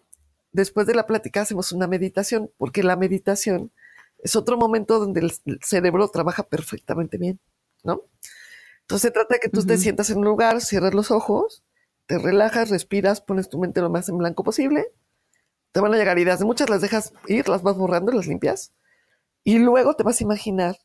después 0.51 0.85
de 0.87 0.95
la 0.95 1.07
plática 1.07 1.41
hacemos 1.41 1.71
una 1.71 1.87
meditación, 1.87 2.51
porque 2.57 2.83
la 2.83 2.97
meditación 2.97 3.71
es 4.19 4.35
otro 4.35 4.57
momento 4.57 4.99
donde 4.99 5.21
el, 5.21 5.59
cerebro 5.61 6.07
trabaja 6.09 6.43
perfectamente 6.43 7.17
bien, 7.17 7.39
¿no? 7.83 8.03
Entonces 8.81 9.09
se 9.09 9.11
trata 9.11 9.35
de 9.35 9.39
que 9.39 9.49
tú 9.49 9.65
te 9.65 9.77
sientas 9.77 10.09
en 10.09 10.17
un 10.17 10.25
lugar, 10.25 10.59
cierras 10.59 10.93
los 10.93 11.11
ojos, 11.11 11.63
te 12.05 12.17
relajas, 12.17 12.69
respiras, 12.69 13.21
pones 13.21 13.47
tu 13.47 13.59
mente 13.59 13.79
lo 13.79 13.89
más 13.89 14.09
en 14.09 14.17
blanco 14.17 14.43
posible, 14.43 14.91
te 15.71 15.79
van 15.79 15.93
a 15.93 15.97
llegar 15.97 16.19
ideas, 16.19 16.39
de 16.39 16.45
muchas 16.45 16.69
las 16.69 16.81
dejas 16.81 17.13
ir, 17.27 17.47
las 17.47 17.63
vas 17.63 17.77
borrando, 17.77 18.11
las 18.11 18.27
limpias, 18.27 18.73
y 19.43 19.59
luego 19.59 19.95
te 19.95 20.03
vas 20.03 20.19
a 20.19 20.23
imaginar 20.23 20.77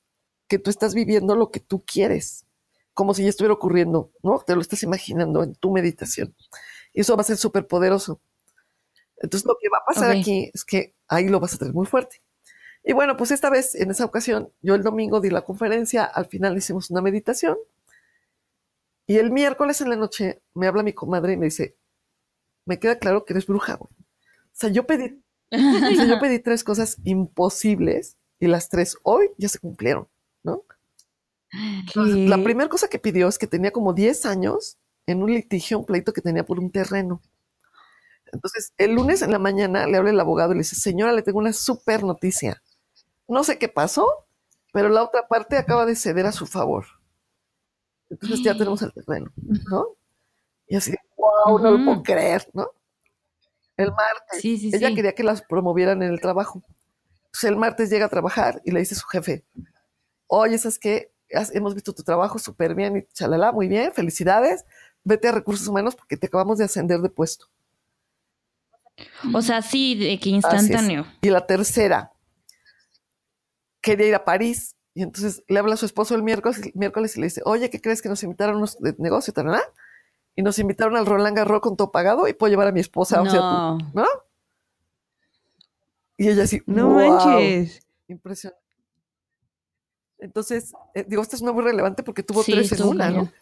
que 0.48 0.58
tú 0.58 0.70
estás 0.70 0.94
viviendo 0.94 1.36
lo 1.36 1.50
que 1.50 1.60
tú 1.60 1.84
quieres, 1.84 2.46
como 2.94 3.14
si 3.14 3.22
ya 3.22 3.28
estuviera 3.28 3.54
ocurriendo, 3.54 4.10
¿no? 4.22 4.40
Te 4.40 4.54
lo 4.54 4.60
estás 4.60 4.82
imaginando 4.82 5.42
en 5.42 5.54
tu 5.54 5.70
meditación. 5.70 6.34
Y 6.92 7.02
eso 7.02 7.16
va 7.16 7.20
a 7.20 7.24
ser 7.24 7.36
súper 7.36 7.66
poderoso. 7.66 8.20
Entonces 9.18 9.46
lo 9.46 9.56
que 9.60 9.68
va 9.68 9.78
a 9.78 9.84
pasar 9.84 10.10
aquí 10.10 10.50
es 10.54 10.64
que 10.64 10.94
ahí 11.06 11.28
lo 11.28 11.40
vas 11.40 11.54
a 11.54 11.58
tener 11.58 11.74
muy 11.74 11.86
fuerte. 11.86 12.22
Y 12.82 12.92
bueno, 12.92 13.16
pues 13.16 13.30
esta 13.30 13.50
vez, 13.50 13.74
en 13.74 13.90
esa 13.90 14.04
ocasión, 14.04 14.50
yo 14.62 14.74
el 14.74 14.82
domingo 14.82 15.20
di 15.20 15.30
la 15.30 15.42
conferencia, 15.42 16.04
al 16.04 16.26
final 16.26 16.56
hicimos 16.56 16.90
una 16.90 17.02
meditación. 17.02 17.56
Y 19.06 19.16
el 19.16 19.30
miércoles 19.30 19.80
en 19.80 19.90
la 19.90 19.96
noche 19.96 20.40
me 20.54 20.66
habla 20.66 20.82
mi 20.82 20.92
comadre 20.92 21.34
y 21.34 21.36
me 21.36 21.46
dice, 21.46 21.76
me 22.64 22.78
queda 22.78 22.98
claro 22.98 23.24
que 23.24 23.32
eres 23.32 23.46
bruja, 23.46 23.74
güey. 23.74 23.90
O 23.90 24.60
sea, 24.60 24.70
yo 24.70 24.86
pedí, 24.86 25.22
o 25.52 25.96
sea, 25.96 26.06
yo 26.06 26.20
pedí 26.20 26.38
tres 26.38 26.64
cosas 26.64 26.98
imposibles 27.04 28.16
y 28.40 28.46
las 28.46 28.68
tres 28.68 28.96
hoy 29.02 29.30
ya 29.38 29.48
se 29.48 29.58
cumplieron, 29.58 30.08
¿no? 30.42 30.62
Entonces, 31.52 32.16
la 32.28 32.42
primera 32.42 32.68
cosa 32.68 32.88
que 32.88 32.98
pidió 32.98 33.28
es 33.28 33.38
que 33.38 33.46
tenía 33.46 33.70
como 33.70 33.92
10 33.94 34.26
años 34.26 34.76
en 35.06 35.22
un 35.22 35.32
litigio, 35.32 35.78
un 35.78 35.86
pleito 35.86 36.12
que 36.12 36.20
tenía 36.20 36.44
por 36.44 36.58
un 36.58 36.70
terreno. 36.70 37.22
Entonces, 38.32 38.74
el 38.76 38.92
lunes 38.94 39.22
en 39.22 39.32
la 39.32 39.38
mañana 39.38 39.86
le 39.86 39.96
habla 39.96 40.10
el 40.10 40.20
abogado 40.20 40.52
y 40.52 40.56
le 40.56 40.60
dice, 40.60 40.76
señora, 40.76 41.12
le 41.12 41.22
tengo 41.22 41.38
una 41.38 41.52
súper 41.54 42.04
noticia. 42.04 42.62
No 43.26 43.42
sé 43.44 43.58
qué 43.58 43.68
pasó, 43.68 44.26
pero 44.72 44.90
la 44.90 45.02
otra 45.02 45.26
parte 45.26 45.56
acaba 45.56 45.86
de 45.86 45.96
ceder 45.96 46.26
a 46.26 46.32
su 46.32 46.46
favor. 46.46 46.84
Entonces 48.10 48.42
ya 48.42 48.56
tenemos 48.56 48.80
el 48.82 48.92
terreno, 48.92 49.30
¿no? 49.70 49.86
Y 50.68 50.76
así, 50.76 50.94
wow, 51.16 51.58
no 51.58 51.70
lo 51.72 51.84
puedo 51.84 52.02
creer, 52.02 52.48
¿no? 52.52 52.70
El 53.76 53.90
martes, 53.92 54.40
Sí, 54.40 54.58
sí, 54.58 54.70
ella 54.74 54.88
sí. 54.88 54.94
quería 54.94 55.14
que 55.14 55.22
las 55.22 55.42
promovieran 55.42 56.02
en 56.02 56.12
el 56.12 56.20
trabajo. 56.20 56.62
Entonces 57.38 57.50
el 57.50 57.56
martes 57.56 57.88
llega 57.88 58.06
a 58.06 58.08
trabajar 58.08 58.60
y 58.64 58.72
le 58.72 58.80
dice 58.80 58.96
a 58.96 58.98
su 58.98 59.06
jefe, 59.06 59.44
oye, 60.26 60.58
¿sabes 60.58 60.80
qué? 60.80 61.12
Hemos 61.52 61.74
visto 61.74 61.94
tu 61.94 62.02
trabajo 62.02 62.38
súper 62.40 62.74
bien 62.74 62.96
y 62.96 63.12
chalala, 63.12 63.52
muy 63.52 63.68
bien, 63.68 63.92
felicidades. 63.92 64.64
Vete 65.04 65.28
a 65.28 65.32
recursos 65.32 65.68
humanos 65.68 65.94
porque 65.94 66.16
te 66.16 66.26
acabamos 66.26 66.58
de 66.58 66.64
ascender 66.64 67.00
de 67.00 67.10
puesto. 67.10 67.46
O 69.32 69.40
sea, 69.40 69.62
sí, 69.62 69.94
de 69.94 70.18
que 70.18 70.30
instantáneo. 70.30 71.06
Y 71.20 71.30
la 71.30 71.46
tercera, 71.46 72.12
quería 73.80 74.08
ir 74.08 74.14
a 74.16 74.24
París. 74.24 74.74
Y 74.94 75.02
entonces 75.02 75.44
le 75.46 75.60
habla 75.60 75.74
a 75.74 75.76
su 75.76 75.86
esposo 75.86 76.16
el 76.16 76.24
miércoles, 76.24 76.58
el 76.58 76.72
miércoles 76.74 77.16
y 77.16 77.20
le 77.20 77.26
dice, 77.26 77.42
oye, 77.44 77.70
¿qué 77.70 77.80
crees 77.80 78.02
que 78.02 78.08
nos 78.08 78.24
invitaron 78.24 78.56
unos 78.56 78.80
de 78.80 78.96
negocio? 78.98 79.32
Y 80.34 80.42
nos 80.42 80.58
invitaron 80.58 80.96
al 80.96 81.06
Roland 81.06 81.36
Garros 81.36 81.60
con 81.60 81.76
todo 81.76 81.92
pagado 81.92 82.26
y 82.26 82.32
puedo 82.32 82.50
llevar 82.50 82.66
a 82.66 82.72
mi 82.72 82.80
esposa. 82.80 83.22
O 83.22 83.30
sea, 83.30 83.38
tú, 83.38 83.78
No. 83.94 84.06
Y 86.18 86.28
ella 86.28 86.42
así, 86.42 86.60
No 86.66 86.88
"Wow". 86.88 86.96
manches. 86.96 87.80
Impresionante. 88.08 88.60
Entonces, 90.18 90.72
eh, 90.94 91.04
digo, 91.08 91.22
esta 91.22 91.36
es 91.36 91.42
una 91.42 91.52
muy 91.52 91.62
relevante 91.62 92.02
porque 92.02 92.22
tuvo 92.24 92.42
Sí, 92.42 92.52
tres 92.52 92.72
en 92.72 92.82
una, 92.82 93.10
¿no? 93.10 93.32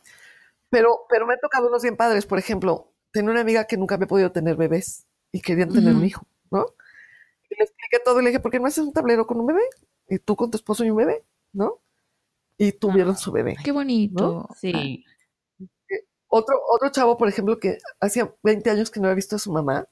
Pero, 0.68 1.06
pero 1.08 1.26
me 1.26 1.34
ha 1.34 1.38
tocado 1.38 1.68
unos 1.68 1.82
bien 1.82 1.96
padres. 1.96 2.26
Por 2.26 2.38
ejemplo, 2.38 2.92
tenía 3.12 3.30
una 3.30 3.40
amiga 3.40 3.64
que 3.64 3.78
nunca 3.78 3.94
había 3.94 4.06
podido 4.06 4.30
tener 4.30 4.56
bebés 4.56 5.06
y 5.32 5.40
querían 5.40 5.72
tener 5.72 5.94
un 5.94 6.04
hijo, 6.04 6.26
¿no? 6.50 6.66
Y 7.48 7.54
le 7.56 7.64
expliqué 7.64 7.98
todo 8.04 8.20
y 8.20 8.24
le 8.24 8.30
dije, 8.30 8.40
¿por 8.40 8.50
qué 8.50 8.60
no 8.60 8.66
haces 8.66 8.84
un 8.84 8.92
tablero 8.92 9.26
con 9.26 9.40
un 9.40 9.46
bebé? 9.46 9.62
Y 10.08 10.18
tú 10.18 10.36
con 10.36 10.50
tu 10.50 10.56
esposo 10.58 10.84
y 10.84 10.90
un 10.90 10.98
bebé, 10.98 11.24
¿no? 11.52 11.80
Y 12.58 12.72
tuvieron 12.72 13.16
su 13.16 13.32
bebé. 13.32 13.56
Qué 13.64 13.72
bonito. 13.72 14.48
Sí. 14.60 15.04
Otro, 16.28 16.56
otro 16.68 16.90
chavo, 16.90 17.16
por 17.16 17.28
ejemplo, 17.28 17.58
que 17.58 17.78
hacía 18.00 18.34
20 18.42 18.68
años 18.68 18.90
que 18.90 19.00
no 19.00 19.06
había 19.06 19.14
visto 19.14 19.36
a 19.36 19.38
su 19.38 19.50
mamá, 19.52 19.88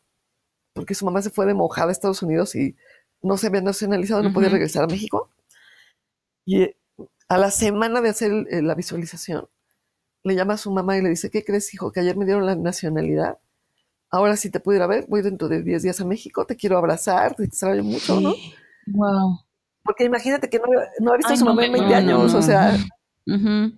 porque 0.75 0.95
su 0.95 1.05
mamá 1.05 1.23
se 1.23 1.31
fue 1.31 1.47
de 1.47 1.55
mojada 1.55 1.89
a 1.89 1.93
Estados 1.93 2.23
Unidos 2.23 2.55
y 2.55 2.77
no 3.23 3.37
se 3.39 3.47
había 3.47 3.63
nacionalizado, 3.63 4.23
no 4.23 4.33
podía 4.33 4.51
regresar 4.51 4.85
a 4.85 4.89
México. 4.89 5.31
Y 6.45 6.63
eh, 6.63 6.77
a 7.29 7.39
la 7.39 7.51
semana 7.51 8.03
de 8.03 8.11
hacer 8.11 8.33
eh, 8.51 8.61
la 8.61 8.75
visualización, 8.75 9.49
le 10.25 10.35
llama 10.35 10.55
a 10.55 10.59
su 10.59 10.71
mamá 10.71 10.99
y 10.99 11.03
le 11.03 11.11
dice, 11.11 11.31
¿qué 11.31 11.45
crees, 11.45 11.73
hijo? 11.73 11.93
Que 11.93 12.01
ayer 12.01 12.17
me 12.17 12.27
dieron 12.27 12.45
la 12.45 12.55
nacionalidad. 12.55 13.39
Ahora 14.11 14.37
sí 14.37 14.51
te 14.51 14.61
puedo 14.61 14.77
ir 14.77 14.83
a 14.83 14.87
ver, 14.87 15.07
voy 15.09 15.23
dentro 15.23 15.49
de 15.49 15.63
10 15.63 15.83
días 15.83 16.01
a 16.01 16.05
México, 16.05 16.45
te 16.47 16.57
quiero 16.57 16.77
abrazar, 16.77 17.35
te 17.35 17.45
extraño 17.45 17.83
mucho, 17.83 18.21
¿no? 18.21 18.35
Wow. 18.87 19.41
Porque 19.83 20.05
imagínate 20.05 20.49
que 20.49 20.59
no, 20.59 20.67
no 21.01 21.13
ha 21.13 21.17
visto 21.17 21.31
Ay, 21.31 21.37
a 21.37 21.39
su 21.39 21.45
no 21.45 21.51
mamá 21.51 21.67
en 21.67 21.73
20 21.73 21.91
no, 21.91 21.97
años, 21.97 22.33
no. 22.33 22.39
o 22.39 22.43
sea, 22.43 22.77
Ujú. 23.27 23.73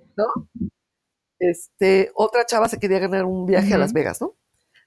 Este, 1.39 2.11
otra 2.15 2.47
chava 2.47 2.69
se 2.69 2.79
quería 2.79 2.99
ganar 2.99 3.25
un 3.25 3.47
viaje 3.47 3.75
a. 3.75 3.79
Las 3.79 3.93
Vegas, 3.93 4.21
¿no? 4.21 4.35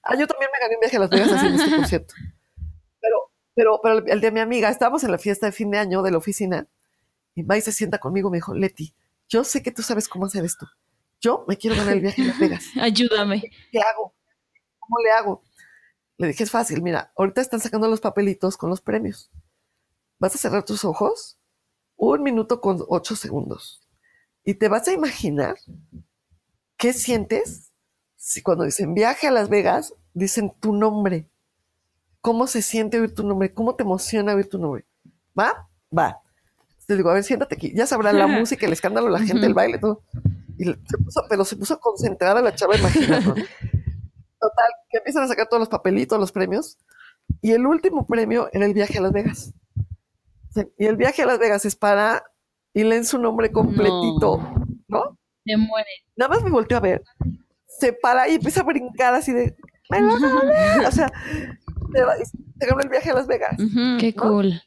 Ah, 0.02 0.16
yo 0.16 0.26
también 0.26 0.50
me 0.52 0.58
gané 0.58 0.74
un 0.76 0.80
viaje 0.80 0.96
a 0.96 1.00
Las 1.00 1.10
Vegas 1.10 1.32
haciendo 1.32 1.62
este 1.62 1.76
concierto. 1.76 2.14
Pero, 3.00 3.32
pero, 3.54 3.80
pero 3.82 4.06
el, 4.06 4.20
de 4.20 4.30
mi 4.30 4.40
amiga, 4.40 4.68
estábamos 4.68 5.04
en 5.04 5.12
la 5.12 5.18
fiesta 5.18 5.46
de 5.46 5.52
fin 5.52 5.70
de 5.70 5.78
año 5.78 6.02
de 6.02 6.10
la 6.10 6.18
oficina 6.18 6.68
y 7.34 7.42
va 7.42 7.56
y 7.56 7.60
se 7.60 7.72
sienta 7.72 7.98
conmigo 7.98 8.28
y 8.28 8.32
me 8.32 8.36
dijo, 8.38 8.54
Leti, 8.54 8.94
yo 9.28 9.44
sé 9.44 9.62
que 9.62 9.72
tú 9.72 9.82
sabes 9.82 10.08
cómo 10.08 10.26
hacer 10.26 10.44
esto. 10.44 10.68
Yo 11.20 11.44
me 11.46 11.56
quiero 11.56 11.76
ganar 11.76 11.94
el 11.94 12.00
viaje 12.00 12.22
a 12.22 12.26
Las 12.26 12.38
Vegas. 12.38 12.64
Ayúdame. 12.80 13.42
¿Qué 13.70 13.78
hago? 13.78 14.14
¿Cómo 14.78 14.96
le 15.04 15.10
hago? 15.10 15.42
Le 16.16 16.28
dije, 16.28 16.44
es 16.44 16.50
fácil, 16.50 16.82
mira, 16.82 17.12
ahorita 17.16 17.40
están 17.40 17.60
sacando 17.60 17.88
los 17.88 18.00
papelitos 18.00 18.56
con 18.56 18.68
los 18.68 18.80
premios. 18.80 19.30
Vas 20.18 20.34
a 20.34 20.38
cerrar 20.38 20.64
tus 20.64 20.84
ojos 20.84 21.38
un 21.96 22.22
minuto 22.22 22.60
con 22.60 22.82
ocho 22.88 23.14
segundos 23.14 23.86
y 24.44 24.54
te 24.54 24.68
vas 24.68 24.88
a 24.88 24.92
imaginar 24.92 25.56
qué 26.76 26.92
sientes 26.92 27.69
si 28.20 28.42
cuando 28.42 28.64
dicen 28.64 28.92
viaje 28.92 29.26
a 29.28 29.30
Las 29.30 29.48
Vegas, 29.48 29.94
dicen 30.12 30.52
tu 30.60 30.74
nombre. 30.74 31.26
¿Cómo 32.20 32.46
se 32.46 32.60
siente 32.60 33.00
oír 33.00 33.14
tu 33.14 33.26
nombre? 33.26 33.54
¿Cómo 33.54 33.74
te 33.76 33.82
emociona 33.82 34.34
oír 34.34 34.46
tu 34.46 34.58
nombre? 34.58 34.84
¿Va? 35.36 35.70
Va. 35.96 36.20
Te 36.86 36.96
digo, 36.96 37.08
a 37.08 37.14
ver, 37.14 37.24
siéntate 37.24 37.54
aquí. 37.54 37.72
Ya 37.74 37.86
sabrá 37.86 38.12
la 38.12 38.26
música, 38.26 38.66
el 38.66 38.74
escándalo, 38.74 39.08
la 39.08 39.20
gente, 39.20 39.46
el 39.46 39.54
baile, 39.54 39.78
todo. 39.78 40.02
Y 40.58 40.64
se 40.64 40.98
puso, 41.02 41.24
pero 41.30 41.46
se 41.46 41.56
puso 41.56 41.80
concentrada 41.80 42.42
la 42.42 42.54
chava, 42.54 42.76
imagínate. 42.76 43.24
¿no? 43.24 43.34
Total, 44.38 44.70
que 44.90 44.98
empiezan 44.98 45.22
a 45.22 45.28
sacar 45.28 45.48
todos 45.48 45.60
los 45.60 45.70
papelitos, 45.70 46.20
los 46.20 46.30
premios. 46.30 46.76
Y 47.40 47.52
el 47.52 47.66
último 47.66 48.06
premio 48.06 48.50
era 48.52 48.66
el 48.66 48.74
viaje 48.74 48.98
a 48.98 49.00
Las 49.00 49.12
Vegas. 49.12 49.54
Y 50.76 50.84
el 50.84 50.96
viaje 50.96 51.22
a 51.22 51.26
Las 51.26 51.38
Vegas 51.38 51.64
es 51.64 51.74
para, 51.74 52.22
y 52.74 52.84
leen 52.84 53.06
su 53.06 53.18
nombre 53.18 53.50
completito, 53.50 54.40
¿no? 54.88 55.18
Se 55.42 55.56
muere. 55.56 55.88
Nada 56.16 56.34
más 56.34 56.44
me 56.44 56.50
volteó 56.50 56.76
a 56.76 56.80
ver, 56.80 57.02
se 57.80 57.92
para 57.92 58.28
y 58.28 58.34
empieza 58.36 58.60
a 58.60 58.64
brincar 58.64 59.14
así 59.14 59.32
de, 59.32 59.56
"Me 59.90 60.00
lo 60.00 60.08
gané". 60.18 60.86
o 60.86 60.90
sea, 60.92 61.10
te, 61.92 62.02
va- 62.04 62.14
ganó 62.56 62.80
el 62.82 62.88
viaje 62.88 63.10
a 63.10 63.14
Las 63.14 63.26
Vegas. 63.26 63.56
Qué 63.98 64.12
¿no? 64.16 64.22
cool. 64.22 64.60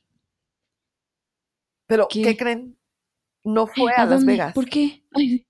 Pero, 1.88 2.08
¿Qué? 2.10 2.22
¿qué, 2.24 2.38
creen? 2.38 2.78
No 3.44 3.68
fue 3.68 3.92
a, 3.94 4.04
¿A 4.04 4.06
Las 4.06 4.20
dónde? 4.20 4.34
Vegas. 4.34 4.54
¿Por 4.54 4.66
qué? 4.70 5.04
Ay, 5.14 5.46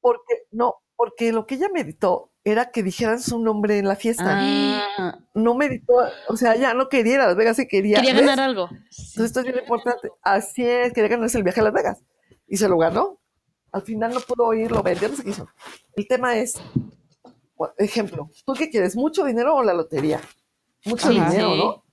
Porque, 0.00 0.34
no, 0.52 0.74
porque 0.96 1.32
lo 1.32 1.46
que 1.46 1.54
ella 1.56 1.68
meditó 1.72 2.32
era 2.44 2.70
que 2.70 2.82
dijeran 2.82 3.20
su 3.20 3.38
nombre 3.38 3.78
en 3.78 3.88
la 3.88 3.96
fiesta. 3.96 4.24
Ah, 4.26 5.18
No 5.34 5.54
meditó, 5.54 5.94
o 6.28 6.36
sea, 6.36 6.56
ya 6.56 6.72
no 6.74 6.88
quería 6.88 7.14
ir 7.14 7.20
a 7.20 7.26
Las 7.28 7.36
Vegas, 7.36 7.56
se 7.56 7.68
quería. 7.68 7.96
Quería 7.96 8.14
¿ves? 8.14 8.26
ganar 8.26 8.40
algo. 8.40 8.68
Entonces 8.70 9.18
esto 9.24 9.40
es 9.40 9.46
bien 9.46 9.58
importante. 9.58 10.10
Así 10.22 10.64
es, 10.64 10.92
quería 10.92 11.08
ganarse 11.10 11.38
el 11.38 11.44
viaje 11.44 11.60
a 11.60 11.64
Las 11.64 11.72
Vegas. 11.72 12.02
Y 12.46 12.56
se 12.56 12.68
lo 12.68 12.78
ganó. 12.78 13.18
Al 13.72 13.82
final 13.82 14.14
no 14.14 14.20
pudo 14.20 14.54
ir, 14.54 14.70
lo 14.70 14.82
vendió, 14.82 15.08
no 15.08 15.16
sé 15.16 15.24
qué 15.24 15.30
hizo. 15.30 15.46
El 15.94 16.08
tema 16.08 16.36
es, 16.36 16.54
ejemplo, 17.78 18.30
¿tú 18.44 18.52
qué 18.54 18.70
quieres? 18.70 18.96
¿Mucho 18.96 19.24
dinero 19.24 19.56
o 19.56 19.62
la 19.62 19.74
lotería? 19.74 20.20
Mucho 20.84 21.08
Ajá. 21.08 21.30
dinero, 21.30 21.52
Sí. 21.52 21.58
¿no? 21.58 21.84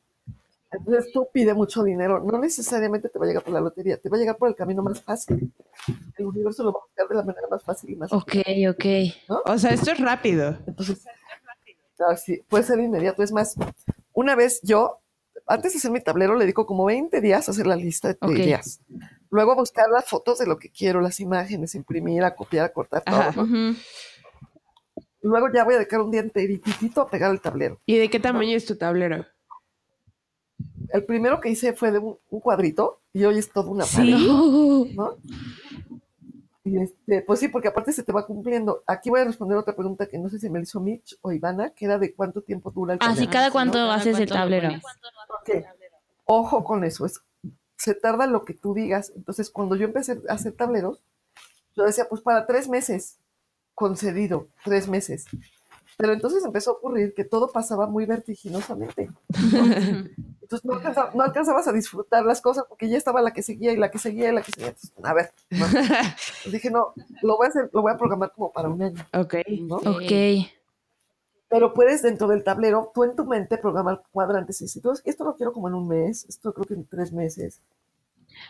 Entonces 0.71 1.11
tú 1.13 1.27
pide 1.31 1.53
mucho 1.53 1.83
dinero. 1.83 2.21
No 2.23 2.37
necesariamente 2.37 3.07
te 3.07 3.17
va 3.17 3.25
a 3.25 3.27
llegar 3.29 3.43
por 3.43 3.53
la 3.53 3.61
lotería, 3.61 3.97
te 3.97 4.09
va 4.09 4.17
a 4.17 4.19
llegar 4.19 4.35
por 4.37 4.49
el 4.49 4.55
camino 4.55 4.83
más 4.83 5.01
fácil. 5.01 5.51
El 6.17 6.25
universo 6.25 6.63
lo 6.63 6.73
va 6.73 6.79
a 6.79 6.83
buscar 6.83 7.07
de 7.07 7.15
la 7.15 7.23
manera 7.23 7.47
más 7.49 7.63
fácil 7.63 7.91
y 7.91 7.95
más 7.95 8.11
Ok, 8.11 8.35
ok. 8.69 8.85
O 9.45 9.57
sea, 9.57 9.71
esto 9.71 9.91
es 9.91 9.99
rápido. 9.99 10.57
entonces, 10.67 11.05
ah, 11.99 12.17
sí, 12.17 12.41
puede 12.49 12.63
ser 12.65 12.79
inmediato. 12.79 13.23
Es 13.23 13.31
más, 13.31 13.55
una 14.11 14.35
vez 14.35 14.59
yo, 14.63 14.99
antes 15.47 15.71
de 15.73 15.77
hacer 15.79 15.91
mi 15.91 16.01
tablero, 16.01 16.33
le 16.35 16.41
dedico 16.41 16.65
como 16.65 16.83
20 16.85 17.21
días 17.21 17.47
a 17.47 17.51
hacer 17.51 17.67
la 17.67 17.77
lista 17.77 18.09
de 18.09 18.17
Ok. 18.21 18.31
ideas. 18.31 18.81
Luego 19.29 19.55
buscar 19.55 19.89
las 19.89 20.05
fotos 20.05 20.39
de 20.39 20.45
lo 20.47 20.57
que 20.57 20.69
quiero, 20.71 20.99
las 20.99 21.19
imágenes, 21.21 21.73
imprimir, 21.75 22.23
a 22.23 22.35
copiar, 22.35 22.65
a 22.65 22.69
cortar 22.73 23.03
todo. 23.03 23.15
Ajá. 23.17 23.43
¿no? 23.43 23.75
Luego 25.25 25.47
ya 25.51 25.63
voy 25.63 25.73
a 25.73 25.77
dedicar 25.77 26.01
un 26.01 26.11
día 26.11 26.21
enteritito 26.21 27.01
a 27.01 27.09
pegar 27.09 27.31
el 27.31 27.41
tablero. 27.41 27.79
¿Y 27.87 27.97
de 27.97 28.09
qué 28.09 28.19
tamaño 28.19 28.55
es 28.55 28.65
tu 28.65 28.75
tablero? 28.75 29.25
El 30.89 31.03
primero 31.03 31.41
que 31.41 31.49
hice 31.49 31.73
fue 31.73 31.91
de 31.91 31.97
un, 31.97 32.17
un 32.29 32.39
cuadrito 32.39 33.01
y 33.11 33.23
hoy 33.25 33.39
es 33.39 33.51
todo 33.51 33.71
una 33.71 33.85
pared, 33.85 34.15
Sí. 34.15 34.93
¿no? 34.95 35.17
Y 36.63 36.77
este, 36.79 37.21
pues 37.23 37.39
sí, 37.39 37.47
porque 37.47 37.67
aparte 37.67 37.91
se 37.91 38.03
te 38.03 38.11
va 38.11 38.25
cumpliendo. 38.25 38.83
Aquí 38.87 39.09
voy 39.09 39.21
a 39.21 39.25
responder 39.25 39.57
otra 39.57 39.75
pregunta 39.75 40.05
que 40.07 40.17
no 40.19 40.29
sé 40.29 40.37
si 40.39 40.49
me 40.49 40.59
la 40.59 40.63
hizo 40.63 40.79
Mitch 40.79 41.17
o 41.21 41.31
Ivana, 41.31 41.71
que 41.71 41.85
era 41.85 41.97
de 41.97 42.13
cuánto 42.13 42.41
tiempo 42.41 42.69
dura 42.71 42.93
el 42.93 42.99
Ah, 43.01 43.09
tablero. 43.09 43.31
cada 43.31 43.47
¿no? 43.47 43.51
cuánto 43.51 43.73
Cada 43.79 43.95
haces 43.95 44.19
el 44.19 44.29
tablero. 44.29 44.69
Ojo 46.25 46.63
con 46.63 46.83
eso, 46.83 47.05
es, 47.05 47.21
se 47.77 47.93
tarda 47.95 48.25
lo 48.27 48.45
que 48.45 48.53
tú 48.53 48.73
digas. 48.73 49.11
Entonces, 49.15 49.49
cuando 49.49 49.75
yo 49.75 49.85
empecé 49.85 50.19
a 50.29 50.33
hacer 50.33 50.53
tableros, 50.53 51.01
yo 51.75 51.83
decía, 51.83 52.07
pues 52.09 52.21
para 52.21 52.45
tres 52.47 52.67
meses, 52.67 53.19
concedido, 53.75 54.47
tres 54.63 54.87
meses. 54.87 55.25
Pero 55.97 56.11
entonces 56.11 56.43
empezó 56.43 56.71
a 56.71 56.73
ocurrir 56.73 57.13
que 57.13 57.23
todo 57.23 57.49
pasaba 57.51 57.87
muy 57.87 58.05
vertiginosamente. 58.05 59.09
Entonces 60.41 60.65
no, 60.65 60.73
alcanza- 60.73 61.11
no 61.13 61.23
alcanzabas 61.23 61.67
a 61.67 61.71
disfrutar 61.71 62.25
las 62.25 62.41
cosas 62.41 62.65
porque 62.67 62.89
ya 62.89 62.97
estaba 62.97 63.21
la 63.21 63.31
que 63.31 63.41
seguía 63.41 63.71
y 63.71 63.77
la 63.77 63.89
que 63.91 63.97
seguía 63.99 64.29
y 64.29 64.33
la 64.33 64.41
que 64.41 64.51
seguía. 64.51 64.67
Entonces, 64.69 64.91
a 65.01 65.13
ver, 65.13 65.31
no. 65.51 65.65
Dije, 66.51 66.69
no, 66.69 66.93
lo 67.21 67.37
voy 67.37 67.45
a 67.45 67.49
hacer, 67.49 67.69
lo 67.71 67.81
voy 67.81 67.93
a 67.93 67.97
programar 67.97 68.31
como 68.33 68.51
para 68.51 68.67
un 68.69 68.81
año, 68.81 69.05
Ok. 69.13 69.35
¿no? 69.61 69.77
Ok. 69.77 70.49
Pero 71.47 71.73
puedes 71.73 72.01
dentro 72.01 72.27
del 72.27 72.43
tablero, 72.43 72.91
tú 72.93 73.03
en 73.05 73.15
tu 73.15 73.23
mente 73.23 73.57
programar 73.57 74.01
cuadrantes 74.11 74.59
y 74.61 74.67
si 74.67 74.81
tú 74.81 74.91
esto 75.05 75.23
lo 75.23 75.35
quiero 75.35 75.53
como 75.53 75.67
en 75.69 75.75
un 75.75 75.87
mes, 75.87 76.25
esto 76.27 76.53
creo 76.53 76.65
que 76.65 76.73
en 76.73 76.85
tres 76.85 77.13
meses. 77.13 77.61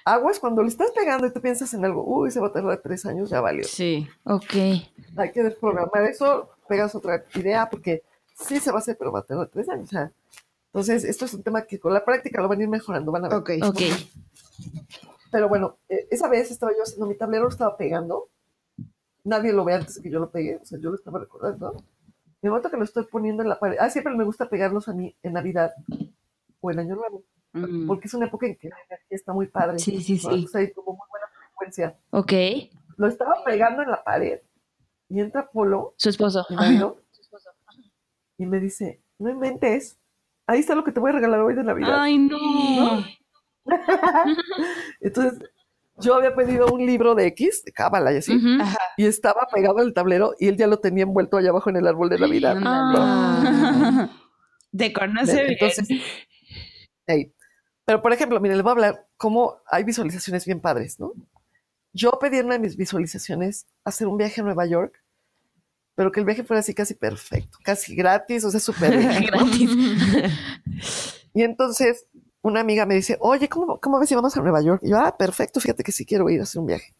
Aguas 0.03 0.39
cuando 0.39 0.61
le 0.61 0.69
estás 0.69 0.91
pegando 0.91 1.27
y 1.27 1.31
tú 1.31 1.41
piensas 1.41 1.73
en 1.73 1.85
algo, 1.85 2.03
uy, 2.05 2.31
se 2.31 2.39
va 2.39 2.47
a 2.47 2.51
tardar 2.51 2.79
tres 2.81 3.05
años, 3.05 3.29
ya 3.29 3.41
valió. 3.41 3.63
Sí. 3.63 4.07
Ok. 4.23 4.53
Hay 5.17 5.31
que 5.33 5.43
desprogramar 5.43 6.03
eso, 6.03 6.49
pegas 6.67 6.95
otra 6.95 7.23
idea 7.35 7.69
porque 7.69 8.03
sí 8.35 8.59
se 8.59 8.71
va 8.71 8.77
a 8.77 8.79
hacer, 8.79 8.97
pero 8.97 9.11
va 9.11 9.19
a 9.19 9.23
tardar 9.23 9.47
tres 9.47 9.69
años. 9.69 9.89
o 9.89 9.91
sea. 9.91 10.11
Entonces, 10.67 11.05
esto 11.05 11.25
es 11.25 11.33
un 11.33 11.43
tema 11.43 11.61
que 11.61 11.79
con 11.79 11.93
la 11.93 12.03
práctica 12.03 12.41
lo 12.41 12.49
van 12.49 12.59
a 12.59 12.63
ir 12.63 12.69
mejorando, 12.69 13.11
van 13.11 13.25
a 13.25 13.29
ver. 13.29 13.37
Ok. 13.37 13.51
Ok. 13.63 13.81
Pero 15.31 15.49
bueno, 15.49 15.77
eh, 15.89 16.07
esa 16.11 16.27
vez 16.27 16.51
estaba 16.51 16.71
yo 16.73 16.83
haciendo 16.83 17.07
mi 17.07 17.15
tablero, 17.15 17.43
lo 17.43 17.49
estaba 17.49 17.77
pegando. 17.77 18.29
Nadie 19.23 19.53
lo 19.53 19.65
ve 19.65 19.73
antes 19.73 19.95
de 19.95 20.01
que 20.01 20.09
yo 20.09 20.19
lo 20.19 20.29
pegue, 20.29 20.57
o 20.61 20.65
sea, 20.65 20.79
yo 20.79 20.89
lo 20.89 20.95
estaba 20.95 21.19
recordando. 21.19 21.83
El 22.41 22.49
momento 22.49 22.69
que 22.69 22.77
lo 22.77 22.83
estoy 22.83 23.05
poniendo 23.05 23.41
en 23.41 23.49
la 23.49 23.59
pared, 23.59 23.77
ah, 23.79 23.89
siempre 23.89 24.15
me 24.15 24.23
gusta 24.23 24.47
pegarlos 24.47 24.87
a 24.87 24.93
mí 24.93 25.15
en 25.23 25.33
Navidad 25.33 25.73
o 26.61 26.71
en 26.71 26.79
Año 26.79 26.95
Nuevo, 26.95 27.23
Mm. 27.55 27.87
porque 27.87 28.07
es 28.07 28.13
una 28.13 28.25
época 28.25 28.47
en 28.47 28.55
que 28.57 28.67
la 28.67 28.75
energía 28.89 29.15
está 29.15 29.33
muy 29.33 29.47
padre. 29.47 29.79
Sí, 29.79 30.01
sí, 30.01 30.13
¿no? 30.15 30.19
sí. 30.19 30.25
Entonces 30.25 30.55
hay 30.55 30.71
como 30.73 30.91
muy 30.91 31.07
buena 31.09 31.27
frecuencia. 31.37 31.97
Ok. 32.11 32.33
Lo 32.97 33.07
estaba 33.07 33.43
pegando 33.45 33.81
en 33.81 33.91
la 33.91 34.03
pared 34.03 34.41
y 35.09 35.19
entra 35.21 35.49
Polo, 35.49 35.93
Su 35.97 36.09
esposo. 36.09 36.45
mi 36.49 36.55
marido, 36.55 37.01
y 38.37 38.45
me 38.45 38.59
dice, 38.59 39.01
no 39.19 39.29
inventes, 39.29 39.97
ahí 40.47 40.59
está 40.59 40.75
lo 40.75 40.83
que 40.83 40.91
te 40.91 40.99
voy 40.99 41.11
a 41.11 41.13
regalar 41.13 41.39
hoy 41.39 41.55
de 41.55 41.63
Navidad. 41.63 42.01
Ay, 42.01 42.17
no. 42.17 43.05
Entonces, 45.01 45.39
yo 45.97 46.15
había 46.15 46.35
pedido 46.35 46.67
un 46.67 46.85
libro 46.85 47.15
de 47.15 47.27
X, 47.27 47.63
de 47.63 47.71
Cábala 47.71 48.11
y 48.13 48.17
así, 48.17 48.37
y 48.97 49.05
estaba 49.05 49.47
pegado 49.53 49.79
al 49.79 49.93
tablero 49.93 50.33
y 50.39 50.49
él 50.49 50.57
ya 50.57 50.67
lo 50.67 50.79
tenía 50.79 51.03
envuelto 51.03 51.37
allá 51.37 51.51
abajo 51.51 51.69
en 51.69 51.77
el 51.77 51.87
árbol 51.87 52.09
de 52.09 52.19
Navidad. 52.19 52.57
Ah. 52.63 54.09
Te 54.77 54.91
conoce 54.91 55.35
bien. 55.35 55.51
Entonces, 55.51 55.87
ey. 57.07 57.34
Pero 57.85 58.01
por 58.01 58.11
ejemplo, 58.11 58.39
miren, 58.39 58.57
les 58.57 58.63
voy 58.63 58.71
a 58.71 58.73
hablar 58.73 59.07
cómo 59.17 59.57
hay 59.67 59.83
visualizaciones 59.83 60.45
bien 60.45 60.59
padres, 60.59 60.99
¿no? 60.99 61.13
Yo 61.93 62.11
pedí 62.19 62.37
en 62.39 62.47
una 62.47 62.55
de 62.55 62.59
mis 62.59 62.75
visualizaciones 62.75 63.67
hacer 63.83 64.07
un 64.07 64.17
viaje 64.17 64.41
a 64.41 64.43
Nueva 64.43 64.65
York, 64.65 65.01
pero 65.95 66.11
que 66.11 66.19
el 66.19 66.25
viaje 66.25 66.43
fuera 66.43 66.59
así 66.59 66.73
casi 66.73 66.93
perfecto, 66.93 67.57
casi 67.63 67.95
gratis, 67.95 68.43
o 68.43 68.51
sea, 68.51 68.59
súper 68.59 68.97
bien. 68.97 69.25
Gratis. 69.25 69.69
Y 71.33 71.43
entonces 71.43 72.07
una 72.41 72.59
amiga 72.59 72.85
me 72.85 72.95
dice, 72.95 73.17
oye, 73.21 73.49
¿cómo, 73.49 73.79
¿cómo 73.79 73.99
ves 73.99 74.09
si 74.09 74.15
vamos 74.15 74.35
a 74.37 74.41
Nueva 74.41 74.61
York? 74.61 74.81
Y 74.83 74.89
yo, 74.89 74.97
ah, 74.97 75.17
perfecto, 75.17 75.59
fíjate 75.59 75.83
que 75.83 75.91
sí 75.91 76.05
quiero 76.05 76.29
ir 76.29 76.39
a 76.39 76.43
hacer 76.43 76.61
un 76.61 76.67
viaje. 76.67 76.93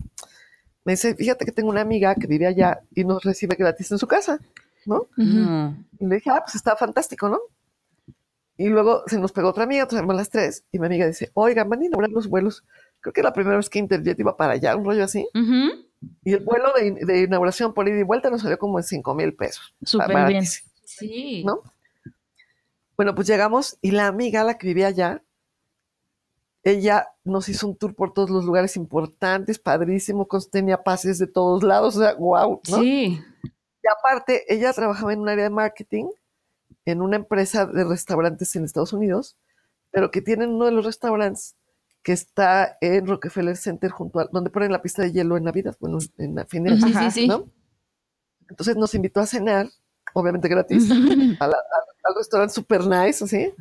Me 0.84 0.94
dice, 0.94 1.16
fíjate 1.16 1.46
que 1.46 1.52
tengo 1.52 1.70
una 1.70 1.82
amiga 1.82 2.16
que 2.16 2.28
vive 2.28 2.48
allá 2.48 2.82
y 2.96 3.04
nos 3.04 3.24
recibe 3.24 3.56
gratis 3.56 3.92
en 3.92 3.98
su 3.98 4.08
casa. 4.08 4.40
No. 4.86 5.08
Y 5.18 6.06
le 6.06 6.16
dije, 6.16 6.30
ah, 6.30 6.42
pues 6.44 6.56
está 6.56 6.76
fantástico, 6.76 7.30
¿no? 7.30 7.40
Y 8.58 8.68
luego 8.68 9.04
se 9.08 9.20
nos 9.20 9.32
pegó 9.32 9.50
otra 9.50 9.66
amiga, 9.66 9.88
éramos 9.92 10.16
las 10.16 10.30
tres, 10.30 10.64
y 10.72 10.80
mi 10.80 10.86
amiga 10.86 11.06
dice, 11.08 11.30
oigan, 11.34 11.70
van 11.70 11.82
a 11.82 11.86
inaugurar 11.86 12.12
los 12.12 12.28
vuelos. 12.28 12.64
Creo 13.02 13.12
que 13.14 13.22
la 13.22 13.34
primera 13.34 13.58
vez 13.58 13.70
que 13.70 13.80
Interjet 13.80 14.20
iba 14.20 14.38
para 14.38 14.54
allá, 14.54 14.76
un 14.76 14.86
rollo 14.86 15.04
así. 15.04 15.28
Y 16.24 16.34
el 16.34 16.40
vuelo 16.40 16.72
de, 16.74 17.06
de 17.06 17.22
inauguración 17.24 17.74
por 17.74 17.88
ida 17.88 18.00
y 18.00 18.04
vuelta 18.04 18.30
nos 18.30 18.42
salió 18.42 18.58
como 18.58 18.80
en 18.80 18.84
5 18.84 19.14
mil 19.14 19.36
pesos. 19.36 19.76
Súper 19.84 20.28
bien. 20.28 20.46
Sí. 20.86 21.44
¿No? 21.44 21.62
Bueno, 22.96 23.14
pues 23.14 23.28
llegamos 23.28 23.78
y 23.82 23.92
la 23.92 24.08
amiga, 24.08 24.44
la 24.44 24.58
que 24.58 24.68
vivía 24.68 24.88
allá, 24.88 25.22
ella 26.64 27.10
nos 27.24 27.50
hizo 27.50 27.68
un 27.68 27.76
tour 27.76 27.94
por 27.94 28.14
todos 28.14 28.30
los 28.30 28.46
lugares 28.46 28.78
importantes, 28.78 29.60
padrísimo, 29.60 30.28
tenía 30.52 30.82
pases 30.82 31.20
de 31.20 31.28
todos 31.28 31.62
lados, 31.62 31.96
o 31.98 32.00
sea, 32.00 32.14
wow, 32.16 32.62
¿no? 32.70 32.80
Sí. 32.80 33.22
Y 33.44 33.88
aparte, 33.88 34.46
ella 34.48 34.74
trabajaba 34.74 35.14
en 35.14 35.20
un 35.20 35.30
área 35.30 35.44
de 35.44 35.50
marketing 35.52 36.06
en 36.86 37.02
una 37.02 37.16
empresa 37.18 37.66
de 37.66 37.84
restaurantes 37.84 38.56
en 38.56 38.64
Estados 38.66 38.94
Unidos, 38.94 39.38
pero 39.92 40.12
que 40.12 40.22
tienen 40.22 40.50
uno 40.52 40.66
de 40.66 40.72
los 40.72 40.86
restaurantes 40.86 41.56
que 42.04 42.12
está 42.14 42.78
en 42.82 43.08
Rockefeller 43.08 43.58
Center, 43.58 43.90
junto 43.92 44.20
a 44.20 44.26
donde 44.32 44.50
ponen 44.52 44.72
la 44.72 44.82
pista 44.82 45.02
de 45.02 45.12
hielo 45.12 45.38
en 45.38 45.44
Navidad, 45.46 45.76
bueno, 45.80 45.98
en 46.18 46.36
la 46.36 46.46
fin 46.46 46.64
de 46.64 46.78
Sí, 46.78 46.84
Ajá, 46.94 47.10
sí, 47.12 47.22
sí. 47.22 47.28
¿no? 47.28 47.50
Entonces 48.50 48.76
nos 48.78 48.94
invitó 48.94 49.22
a 49.22 49.26
cenar, 49.26 49.68
obviamente 50.14 50.48
gratis, 50.48 50.90
a 51.40 51.48
la- 51.48 51.56
a- 51.58 52.10
al 52.10 52.16
restaurante 52.16 52.54
super 52.54 52.86
nice, 52.86 53.24
así, 53.24 53.52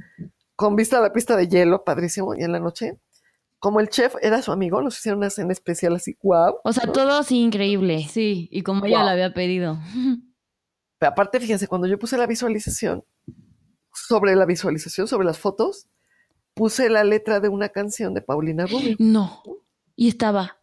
con 0.56 0.76
vista 0.76 0.98
a 0.98 1.00
la 1.00 1.12
pista 1.12 1.36
de 1.36 1.48
hielo, 1.48 1.82
padrísimo, 1.84 2.34
y 2.34 2.42
en 2.42 2.52
la 2.52 2.60
noche, 2.60 2.98
como 3.58 3.80
el 3.80 3.88
chef 3.88 4.14
era 4.20 4.42
su 4.42 4.52
amigo, 4.52 4.82
nos 4.82 4.98
hicieron 4.98 5.20
una 5.20 5.30
cena 5.30 5.52
especial 5.52 5.96
así, 5.96 6.18
wow. 6.22 6.56
O 6.64 6.72
sea, 6.74 6.92
todo 6.92 7.12
así 7.18 7.40
increíble. 7.40 8.06
Sí. 8.10 8.46
Y 8.52 8.60
como 8.62 8.84
ella 8.84 9.02
lo 9.04 9.08
había 9.08 9.32
pedido. 9.32 9.78
Pero 11.04 11.12
aparte, 11.12 11.38
fíjense, 11.38 11.68
cuando 11.68 11.86
yo 11.86 11.98
puse 11.98 12.16
la 12.16 12.26
visualización, 12.26 13.04
sobre 13.92 14.34
la 14.36 14.46
visualización, 14.46 15.06
sobre 15.06 15.26
las 15.26 15.38
fotos, 15.38 15.86
puse 16.54 16.88
la 16.88 17.04
letra 17.04 17.40
de 17.40 17.50
una 17.50 17.68
canción 17.68 18.14
de 18.14 18.22
Paulina 18.22 18.64
Rubio. 18.64 18.96
No. 18.98 19.42
Y 19.96 20.08
estaba 20.08 20.56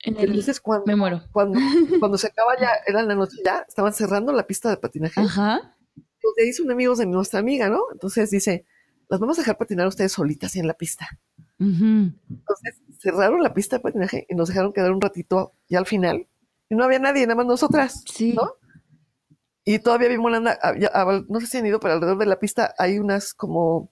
en 0.00 0.16
el... 0.16 0.30
Entonces, 0.30 0.60
cuando, 0.60 0.86
Me 0.86 0.96
muero. 0.96 1.22
cuando, 1.30 1.60
cuando 2.00 2.18
se 2.18 2.26
acaba 2.26 2.58
ya, 2.60 2.70
era 2.88 3.04
la 3.04 3.14
noche 3.14 3.36
ya, 3.44 3.64
estaban 3.68 3.92
cerrando 3.92 4.32
la 4.32 4.48
pista 4.48 4.68
de 4.68 4.78
patinaje. 4.78 5.20
Ajá. 5.20 5.76
Los 5.94 6.34
de 6.34 6.42
ahí 6.42 6.52
son 6.52 6.72
amigos 6.72 6.98
de 6.98 7.06
nuestra 7.06 7.38
amiga, 7.38 7.68
¿no? 7.68 7.82
Entonces 7.92 8.30
dice, 8.30 8.66
las 9.08 9.20
vamos 9.20 9.38
a 9.38 9.42
dejar 9.42 9.58
patinar 9.58 9.86
ustedes 9.86 10.10
solitas 10.10 10.56
en 10.56 10.66
la 10.66 10.74
pista. 10.74 11.06
Ujú. 11.60 12.10
Entonces 12.30 12.82
cerraron 12.98 13.44
la 13.44 13.54
pista 13.54 13.76
de 13.76 13.82
patinaje 13.82 14.26
y 14.28 14.34
nos 14.34 14.48
dejaron 14.48 14.72
quedar 14.72 14.90
un 14.90 15.00
ratito 15.00 15.52
ya 15.68 15.78
al 15.78 15.86
final. 15.86 16.26
Y 16.68 16.74
no 16.74 16.82
había 16.82 16.98
nadie, 16.98 17.28
nada 17.28 17.36
más 17.36 17.46
nosotras. 17.46 18.02
Sí. 18.12 18.32
¿no? 18.32 18.54
Y 19.64 19.78
todavía 19.78 20.08
vimos, 20.08 20.30
la- 20.30 20.58
había- 20.62 20.88
había- 20.88 21.24
no 21.28 21.40
sé 21.40 21.46
si 21.46 21.56
han 21.58 21.66
ido, 21.66 21.80
pero 21.80 21.94
alrededor 21.94 22.18
de 22.18 22.26
la 22.26 22.38
pista 22.38 22.74
hay 22.78 22.98
unas 22.98 23.32
como, 23.34 23.90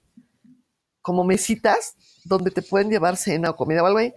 como 1.01 1.25
mesitas 1.25 1.97
donde 2.25 2.51
te 2.51 2.63
pueden 2.63 2.91
llevar 2.91 3.17
cena 3.17 3.51
o 3.51 3.57
comida 3.57 3.83
o 3.83 3.87
algo 3.87 3.99
ahí. 3.99 4.13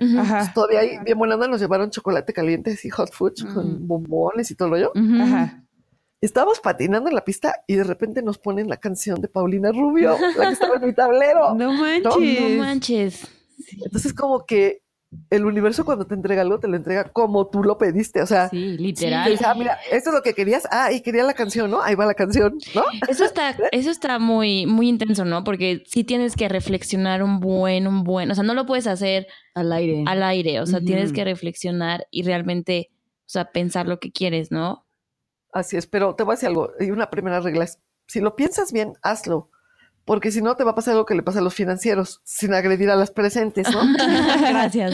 Todavía 0.54 0.80
ahí, 0.82 0.98
bien 1.04 1.20
onda, 1.22 1.48
nos 1.48 1.60
llevaron 1.62 1.90
chocolate 1.90 2.34
caliente, 2.34 2.72
así 2.74 2.90
hot 2.90 3.12
food, 3.12 3.34
con 3.54 3.88
bombones 3.88 4.52
y 4.52 4.56
todo. 4.56 4.70
Ujú. 4.94 5.22
Ajá. 5.22 5.62
Estábamos 6.22 6.60
patinando 6.60 7.10
en 7.10 7.16
la 7.16 7.24
pista 7.26 7.56
y 7.68 7.76
de 7.76 7.84
repente 7.84 8.22
nos 8.22 8.38
ponen 8.38 8.68
la 8.68 8.78
canción 8.78 9.22
de 9.22 9.28
Paulina 9.28 9.72
Rubio, 9.72 10.18
la 10.38 10.48
que 10.48 10.54
estaba 10.54 10.76
en 10.76 10.86
mi 10.88 10.94
tablero. 10.94 11.54
No 11.56 11.72
No 11.74 11.80
manches. 11.82 12.58
manches. 12.60 13.28
Entonces 13.84 14.14
como 14.14 14.46
que 14.46 14.82
el 15.30 15.46
universo 15.46 15.86
cuando 15.86 16.06
te 16.06 16.14
entrega 16.14 16.42
algo, 16.42 16.60
te 16.60 16.68
lo 16.68 16.76
entrega 16.76 17.06
como 17.06 17.48
tú 17.48 17.64
lo 17.64 17.78
pediste. 17.78 18.22
O 18.22 18.26
sea, 18.26 18.50
Sí, 18.50 18.76
te 18.76 18.82
literal. 18.82 19.32
dice, 19.32 19.46
ah, 19.46 19.54
mira, 19.56 19.78
esto 19.92 20.10
es 20.10 20.16
lo 20.16 20.22
que 20.22 20.34
querías. 20.34 20.68
Ah, 20.72 20.92
y 20.92 21.02
quería 21.02 21.24
la 21.24 21.34
canción, 21.34 21.72
¿no? 21.72 21.82
Ahí 21.82 21.96
va 21.96 22.06
la 22.06 22.14
canción, 22.16 22.58
¿no? 22.74 22.84
Eso 23.08 23.24
está, 23.24 23.56
eso 23.72 23.92
está 23.92 24.20
muy, 24.20 24.66
muy 24.66 24.90
intenso, 24.90 25.24
¿no? 25.26 25.44
Porque 25.44 25.84
sí 25.88 26.04
tienes 26.04 26.36
que 26.36 26.50
reflexionar 26.50 27.24
un 27.24 27.40
buen, 27.40 27.88
un 27.88 28.04
buen, 28.04 28.30
o 28.32 28.36
sea, 28.36 28.44
no 28.44 28.54
lo 28.54 28.66
puedes 28.66 28.88
hacer 28.88 29.28
Al 29.54 29.72
aire. 29.72 30.04
al 30.08 30.22
aire, 30.24 30.60
o 30.60 30.66
sea, 30.66 30.82
tienes 30.82 31.14
que 31.14 31.24
reflexionar 31.24 32.08
y 32.12 32.24
realmente, 32.24 32.90
o 33.22 33.28
sea, 33.30 33.52
pensar 33.52 33.88
lo 33.88 34.00
que 34.00 34.12
quieres, 34.12 34.52
¿no? 34.52 34.86
Así 35.54 35.78
es, 35.78 35.88
pero 35.88 36.16
te 36.16 36.24
voy 36.24 36.34
a 36.34 36.36
decir 36.36 36.50
algo. 36.50 36.72
Y 36.80 36.92
una 36.92 37.10
primera 37.10 37.40
regla 37.40 37.64
es, 37.64 37.80
si 38.08 38.20
lo 38.20 38.36
piensas 38.36 38.74
bien, 38.74 38.94
hazlo. 39.02 39.50
Porque 40.06 40.32
si 40.32 40.42
no, 40.42 40.56
te 40.56 40.64
va 40.64 40.72
a 40.72 40.76
pasar 40.76 40.94
algo 40.94 41.06
que 41.06 41.16
le 41.16 41.24
pasa 41.24 41.40
a 41.40 41.42
los 41.42 41.56
financieros, 41.56 42.22
sin 42.24 42.54
agredir 42.54 42.92
a 42.92 42.96
las 42.96 43.10
presentes, 43.10 43.68
¿no? 43.72 43.82
Gracias. 44.40 44.94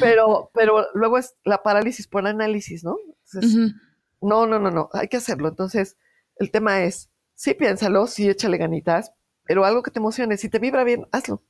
pero, 0.00 0.50
pero 0.52 0.86
luego 0.92 1.18
es 1.18 1.36
la 1.44 1.62
parálisis 1.62 2.08
por 2.08 2.26
análisis, 2.26 2.82
¿no? 2.82 2.96
Entonces. 3.32 3.74
No, 4.20 4.46
no, 4.46 4.58
no, 4.58 4.70
no, 4.70 4.90
hay 4.92 5.08
que 5.08 5.16
hacerlo. 5.16 5.48
Entonces, 5.48 5.96
el 6.36 6.50
tema 6.50 6.82
es, 6.82 7.10
sí 7.34 7.54
piénsalo, 7.54 8.06
sí 8.06 8.28
échale 8.28 8.58
ganitas, 8.58 9.12
pero 9.44 9.64
algo 9.64 9.82
que 9.82 9.90
te 9.90 9.98
emocione, 9.98 10.36
si 10.36 10.48
te 10.48 10.58
vibra 10.58 10.84
bien, 10.84 11.06
hazlo. 11.12 11.42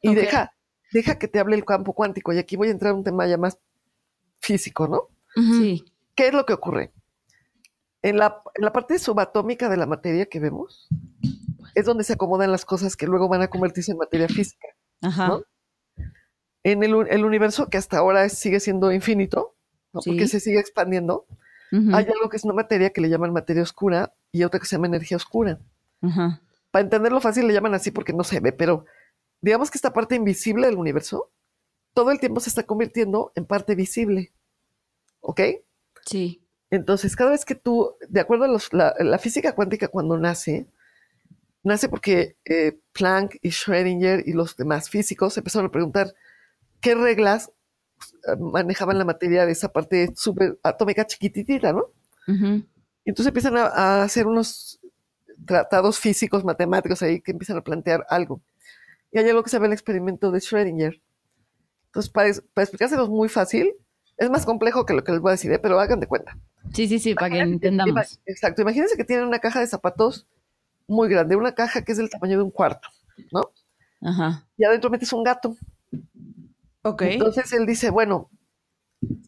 Y 0.00 0.14
deja, 0.14 0.54
deja 0.92 1.18
que 1.18 1.28
te 1.28 1.40
hable 1.40 1.56
el 1.56 1.64
campo 1.64 1.94
cuántico. 1.94 2.32
Y 2.32 2.38
aquí 2.38 2.56
voy 2.56 2.68
a 2.68 2.72
entrar 2.72 2.92
a 2.92 2.94
un 2.94 3.04
tema 3.04 3.26
ya 3.26 3.38
más 3.38 3.58
físico, 4.40 4.88
¿no? 4.88 5.08
Sí. 5.34 5.84
¿Qué 6.14 6.28
es 6.28 6.32
lo 6.32 6.46
que 6.46 6.54
ocurre? 6.54 6.92
En 8.02 8.18
la, 8.18 8.40
en 8.54 8.64
la 8.64 8.72
parte 8.72 8.98
subatómica 8.98 9.68
de 9.68 9.76
la 9.76 9.86
materia 9.86 10.26
que 10.26 10.40
vemos, 10.40 10.88
es 11.76 11.84
donde 11.86 12.02
se 12.04 12.14
acomodan 12.14 12.50
las 12.50 12.64
cosas 12.64 12.96
que 12.96 13.06
luego 13.06 13.28
van 13.28 13.42
a 13.42 13.48
convertirse 13.48 13.92
en 13.92 13.98
materia 13.98 14.26
física. 14.28 14.66
Ajá. 15.02 15.28
¿No? 15.28 15.42
En 16.64 16.82
el, 16.82 16.94
el 17.08 17.24
universo, 17.24 17.68
que 17.68 17.78
hasta 17.78 17.98
ahora 17.98 18.28
sigue 18.28 18.58
siendo 18.60 18.90
infinito, 18.90 19.54
¿no? 19.92 20.00
Sí. 20.00 20.10
porque 20.10 20.26
se 20.26 20.40
sigue 20.40 20.58
expandiendo, 20.58 21.26
hay 21.70 22.06
algo 22.06 22.28
que 22.30 22.36
es 22.38 22.44
una 22.44 22.54
materia 22.54 22.90
que 22.90 23.00
le 23.00 23.08
llaman 23.08 23.32
materia 23.32 23.62
oscura 23.62 24.14
y 24.32 24.42
otra 24.44 24.58
que 24.58 24.66
se 24.66 24.76
llama 24.76 24.86
energía 24.86 25.16
oscura. 25.16 25.58
Para 26.70 26.82
entenderlo 26.84 27.20
fácil 27.20 27.46
le 27.46 27.52
llaman 27.54 27.74
así 27.74 27.90
porque 27.90 28.12
no 28.12 28.24
se 28.24 28.40
ve, 28.40 28.52
pero 28.52 28.84
digamos 29.40 29.70
que 29.70 29.78
esta 29.78 29.92
parte 29.92 30.14
invisible 30.14 30.66
del 30.66 30.76
universo 30.76 31.30
todo 31.94 32.10
el 32.10 32.20
tiempo 32.20 32.40
se 32.40 32.48
está 32.50 32.62
convirtiendo 32.64 33.32
en 33.36 33.44
parte 33.46 33.74
visible. 33.74 34.32
¿Ok? 35.20 35.40
Sí. 36.04 36.42
Entonces, 36.70 37.14
cada 37.16 37.30
vez 37.30 37.44
que 37.44 37.54
tú, 37.54 37.94
de 38.08 38.20
acuerdo 38.20 38.44
a 38.44 38.48
los- 38.48 38.72
la, 38.72 38.94
la 38.98 39.18
física 39.18 39.54
cuántica 39.54 39.88
cuando 39.88 40.18
nace, 40.18 40.66
nace 41.66 41.88
porque 41.88 42.36
eh, 42.44 42.78
Planck 42.92 43.36
y 43.42 43.50
Schrödinger 43.50 44.22
y 44.24 44.32
los 44.32 44.56
demás 44.56 44.88
físicos 44.88 45.36
empezaron 45.36 45.66
a 45.66 45.72
preguntar 45.72 46.14
qué 46.80 46.94
reglas 46.94 47.50
eh, 48.28 48.36
manejaban 48.38 48.98
la 48.98 49.04
materia 49.04 49.44
de 49.44 49.52
esa 49.52 49.72
parte 49.72 50.12
subatómica 50.14 51.06
chiquititita, 51.06 51.72
¿no? 51.72 51.90
Entonces 53.04 53.28
empiezan 53.28 53.56
a, 53.56 53.66
a 53.66 54.02
hacer 54.02 54.26
unos 54.26 54.80
tratados 55.44 55.98
físicos, 55.98 56.44
matemáticos 56.44 57.02
ahí 57.02 57.20
que 57.20 57.32
empiezan 57.32 57.56
a 57.56 57.62
plantear 57.62 58.06
algo. 58.08 58.40
Y 59.12 59.18
hay 59.18 59.28
algo 59.28 59.42
que 59.42 59.50
se 59.50 59.56
llama 59.56 59.66
el 59.66 59.72
experimento 59.72 60.30
de 60.30 60.40
Schrödinger. 60.40 61.00
Entonces, 61.86 62.10
para, 62.10 62.30
para 62.52 62.64
explicárselos 62.64 63.08
muy 63.08 63.28
fácil, 63.28 63.74
es 64.16 64.30
más 64.30 64.44
complejo 64.44 64.86
que 64.86 64.94
lo 64.94 65.04
que 65.04 65.12
les 65.12 65.20
voy 65.20 65.30
a 65.30 65.32
decir, 65.32 65.52
¿eh? 65.52 65.58
pero 65.58 65.78
hagan 65.78 66.00
de 66.00 66.06
cuenta. 66.06 66.36
Sí, 66.74 66.88
sí, 66.88 66.98
sí, 66.98 67.14
para 67.14 67.30
que 67.30 67.40
entendamos. 67.40 68.20
Exacto. 68.26 68.62
Imagínense 68.62 68.96
que 68.96 69.04
tienen 69.04 69.26
una 69.26 69.38
caja 69.38 69.60
de 69.60 69.66
zapatos 69.66 70.26
muy 70.88 71.08
grande, 71.08 71.36
una 71.36 71.54
caja 71.54 71.82
que 71.82 71.92
es 71.92 71.98
del 71.98 72.10
tamaño 72.10 72.38
de 72.38 72.44
un 72.44 72.50
cuarto, 72.50 72.88
¿no? 73.32 73.50
Ajá. 74.02 74.46
Y 74.56 74.64
adentro 74.64 74.90
metes 74.90 75.12
un 75.12 75.24
gato. 75.24 75.56
Ok. 76.82 77.02
Entonces 77.02 77.52
él 77.52 77.66
dice, 77.66 77.90
bueno, 77.90 78.30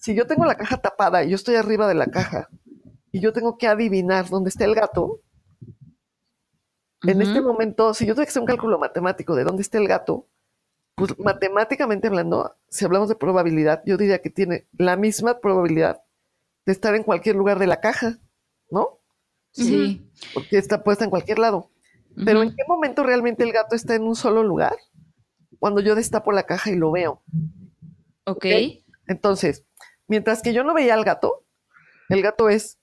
si 0.01 0.15
yo 0.15 0.27
tengo 0.27 0.45
la 0.45 0.57
caja 0.57 0.79
tapada 0.79 1.25
y 1.25 1.31
yo 1.31 1.37
estoy 1.37 1.57
arriba 1.57 1.89
de 1.89 1.95
la 1.95 2.07
caja 2.07 2.49
y 3.11 3.21
yo 3.21 3.33
tengo 3.33 3.59
que 3.59 3.67
adivinar 3.67 4.29
dónde 4.29 4.51
está 4.51 4.65
el 4.65 4.75
gato, 4.75 5.21
en 7.03 7.23
este 7.23 7.41
momento, 7.41 7.95
si 7.95 8.07
yo 8.07 8.15
tengo 8.15 8.25
que 8.25 8.31
hacer 8.31 8.43
un 8.43 8.47
cálculo 8.47 8.79
matemático 8.79 9.37
de 9.37 9.45
dónde 9.45 9.63
está 9.63 9.79
el 9.79 9.87
gato, 9.87 10.27
pues 10.97 11.17
matemáticamente 11.19 12.09
hablando, 12.09 12.57
si 12.69 12.85
hablamos 12.85 13.09
de 13.09 13.15
probabilidad, 13.15 13.83
yo 13.87 13.97
diría 13.97 14.21
que 14.21 14.31
tiene 14.31 14.67
la 14.77 14.97
misma 14.97 15.39
probabilidad 15.39 16.03
de 16.67 16.73
estar 16.73 16.97
en 16.97 17.05
cualquier 17.05 17.37
lugar 17.37 17.61
de 17.61 17.69
la 17.69 17.81
caja, 17.81 18.19
¿no? 18.71 18.98
Sí. 19.65 20.11
Porque 20.35 20.59
está 20.59 20.83
puesta 20.83 21.05
en 21.05 21.11
cualquier 21.11 21.39
lado. 21.39 21.71
Pero 22.25 22.43
¿en 22.43 22.51
qué 22.51 22.63
momento 22.67 23.05
realmente 23.05 23.45
el 23.45 23.53
gato 23.53 23.77
está 23.77 23.95
en 23.95 24.03
un 24.03 24.17
solo 24.17 24.43
lugar? 24.43 24.77
Cuando 25.59 25.81
yo 25.81 25.95
destapo 25.95 26.33
la 26.33 26.45
caja 26.45 26.71
y 26.71 26.77
lo 26.77 26.91
veo. 26.91 27.23
Ok. 28.25 28.47
Entonces, 29.07 29.65
mientras 30.07 30.43
que 30.43 30.53
yo 30.53 30.65
no 30.65 30.75
veía 30.75 30.95
al 30.95 31.05
gato, 31.05 31.45
el 32.09 32.23
gato 32.23 32.49
es 32.49 32.79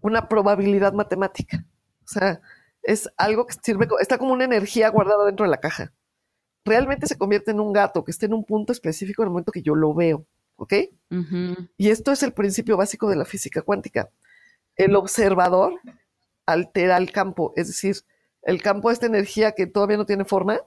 una 0.00 0.28
probabilidad 0.28 0.92
matemática. 0.92 1.66
O 2.04 2.08
sea, 2.08 2.40
es 2.82 3.08
algo 3.16 3.46
que 3.46 3.54
sirve, 3.62 3.86
está 4.00 4.18
como 4.18 4.32
una 4.32 4.44
energía 4.44 4.88
guardada 4.88 5.26
dentro 5.26 5.44
de 5.44 5.50
la 5.50 5.60
caja. 5.60 5.92
Realmente 6.64 7.06
se 7.06 7.18
convierte 7.18 7.50
en 7.50 7.60
un 7.60 7.72
gato 7.72 8.04
que 8.04 8.10
esté 8.10 8.26
en 8.26 8.34
un 8.34 8.44
punto 8.44 8.72
específico 8.72 9.22
en 9.22 9.26
el 9.26 9.30
momento 9.30 9.52
que 9.52 9.62
yo 9.62 9.74
lo 9.74 9.94
veo. 9.94 10.26
¿Ok? 10.56 10.74
Y 11.76 11.90
esto 11.90 12.12
es 12.12 12.22
el 12.22 12.32
principio 12.32 12.76
básico 12.76 13.08
de 13.08 13.16
la 13.16 13.24
física 13.24 13.62
cuántica. 13.62 14.10
El 14.76 14.94
observador 14.94 15.80
altera 16.46 16.96
el 16.96 17.12
campo, 17.12 17.52
es 17.56 17.68
decir, 17.68 17.96
el 18.42 18.60
campo 18.62 18.88
de 18.88 18.94
esta 18.94 19.06
energía 19.06 19.52
que 19.52 19.66
todavía 19.66 19.96
no 19.96 20.06
tiene 20.06 20.24
forma 20.24 20.60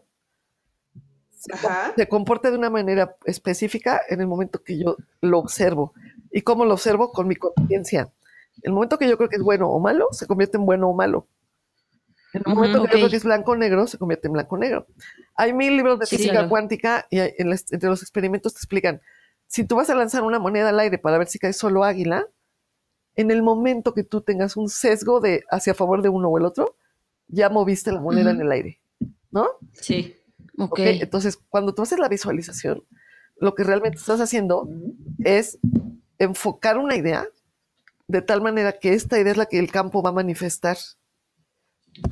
se, 1.38 1.52
com- 1.52 1.72
Ajá. 1.72 1.94
se 1.96 2.08
comporta 2.08 2.50
de 2.50 2.58
una 2.58 2.70
manera 2.70 3.16
específica 3.26 4.02
en 4.10 4.22
el 4.22 4.28
momento 4.28 4.64
que 4.64 4.80
yo 4.80 4.96
lo 5.22 5.40
observo. 5.40 5.94
¿Y 6.32 6.42
cómo 6.42 6.66
lo 6.66 6.74
observo? 6.74 7.12
Con 7.12 7.28
mi 7.28 7.36
conciencia. 7.36 8.12
El 8.64 8.72
momento 8.74 8.98
que 8.98 9.08
yo 9.08 9.18
creo 9.18 9.30
que 9.30 9.36
es 9.36 9.44
bueno 9.44 9.70
o 9.70 9.80
malo, 9.80 10.08
se 10.12 10.26
convierte 10.28 10.58
en 10.58 10.66
bueno 10.66 10.90
o 10.90 10.94
malo. 10.96 11.28
En 12.34 12.42
el 12.46 12.54
momento 12.56 12.80
que 12.84 12.88
yo 12.88 12.92
creo 12.94 13.10
que 13.10 13.16
es 13.18 13.24
blanco 13.24 13.52
o 13.52 13.56
negro, 13.56 13.86
se 13.88 13.98
convierte 13.98 14.28
en 14.28 14.34
blanco 14.34 14.56
o 14.56 14.58
negro. 14.58 14.88
Hay 15.36 15.54
mil 15.54 15.76
libros 15.78 16.00
de 16.00 16.06
Sí, 16.06 16.16
física 16.18 16.34
claro. 16.34 16.50
cuántica 16.50 17.06
y 17.10 17.20
hay- 17.20 17.34
en 17.38 17.50
las- 17.50 17.72
entre 17.72 17.90
los 17.90 18.02
experimentos 18.02 18.54
te 18.54 18.58
explican, 18.60 19.02
si 19.48 19.66
tú 19.66 19.76
vas 19.76 19.90
a 19.90 19.96
lanzar 19.96 20.24
una 20.24 20.40
moneda 20.40 20.70
al 20.70 20.80
aire 20.80 20.98
para 20.98 21.18
ver 21.18 21.28
si 21.28 21.38
cae 21.38 21.54
solo 21.54 21.84
águila, 21.84 22.26
en 23.16 23.32
el 23.32 23.42
momento 23.44 23.94
que 23.94 24.04
tú 24.04 24.22
tengas 24.22 24.58
un 24.58 24.70
sesgo 24.70 25.20
de 25.20 25.44
hacia 25.50 25.74
favor 25.74 26.02
de 26.02 26.10
uno 26.10 26.30
o 26.30 26.38
el 26.38 26.46
otro, 26.46 26.76
ya 27.28 27.50
moviste 27.50 27.92
la 27.92 28.02
moneda 28.02 28.32
en 28.32 28.42
el 28.42 28.52
aire, 28.52 28.80
¿no? 29.32 29.48
Sí. 29.74 30.16
Ok. 30.58 30.72
¿ok? 30.72 30.80
Entonces, 30.80 31.38
cuando 31.50 31.74
tú 31.74 31.82
haces 31.82 32.00
la 32.00 32.10
visualización, 32.10 32.84
lo 33.38 33.56
que 33.56 33.64
realmente 33.64 33.98
estás 33.98 34.22
haciendo 34.22 34.70
es 35.24 35.58
enfocar 36.18 36.78
una 36.78 36.96
idea 36.96 37.28
de 38.08 38.22
tal 38.22 38.42
manera 38.42 38.74
que 38.74 38.94
esta 38.94 39.20
idea 39.20 39.32
es 39.32 39.38
la 39.38 39.48
que 39.48 39.60
el 39.60 39.72
campo 39.72 40.02
va 40.02 40.10
a 40.10 40.14
manifestar. 40.14 40.78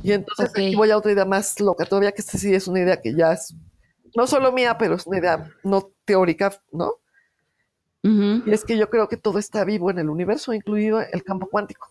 Y 0.02 0.14
entonces 0.14 0.50
aquí 0.50 0.76
voy 0.76 0.92
a 0.92 0.98
otra 0.98 1.12
idea 1.12 1.26
más 1.26 1.60
loca, 1.60 1.86
todavía 1.86 2.12
que 2.12 2.22
esta 2.22 2.38
sí 2.38 2.54
es 2.54 2.68
una 2.68 2.80
idea 2.80 3.02
que 3.02 3.14
ya 3.14 3.34
es 3.34 3.54
no 4.16 4.28
solo 4.28 4.52
mía, 4.52 4.78
pero 4.78 4.96
es 4.96 5.08
una 5.08 5.18
idea 5.18 5.52
no 5.64 5.92
teórica, 6.06 6.54
¿no? 6.72 6.96
Y 8.04 8.52
es 8.52 8.66
que 8.66 8.78
yo 8.78 8.90
creo 8.90 9.08
que 9.08 9.16
todo 9.16 9.40
está 9.40 9.64
vivo 9.64 9.90
en 9.90 9.98
el 9.98 10.10
universo, 10.10 10.54
incluido 10.54 11.00
el 11.00 11.24
campo 11.24 11.48
cuántico. 11.50 11.88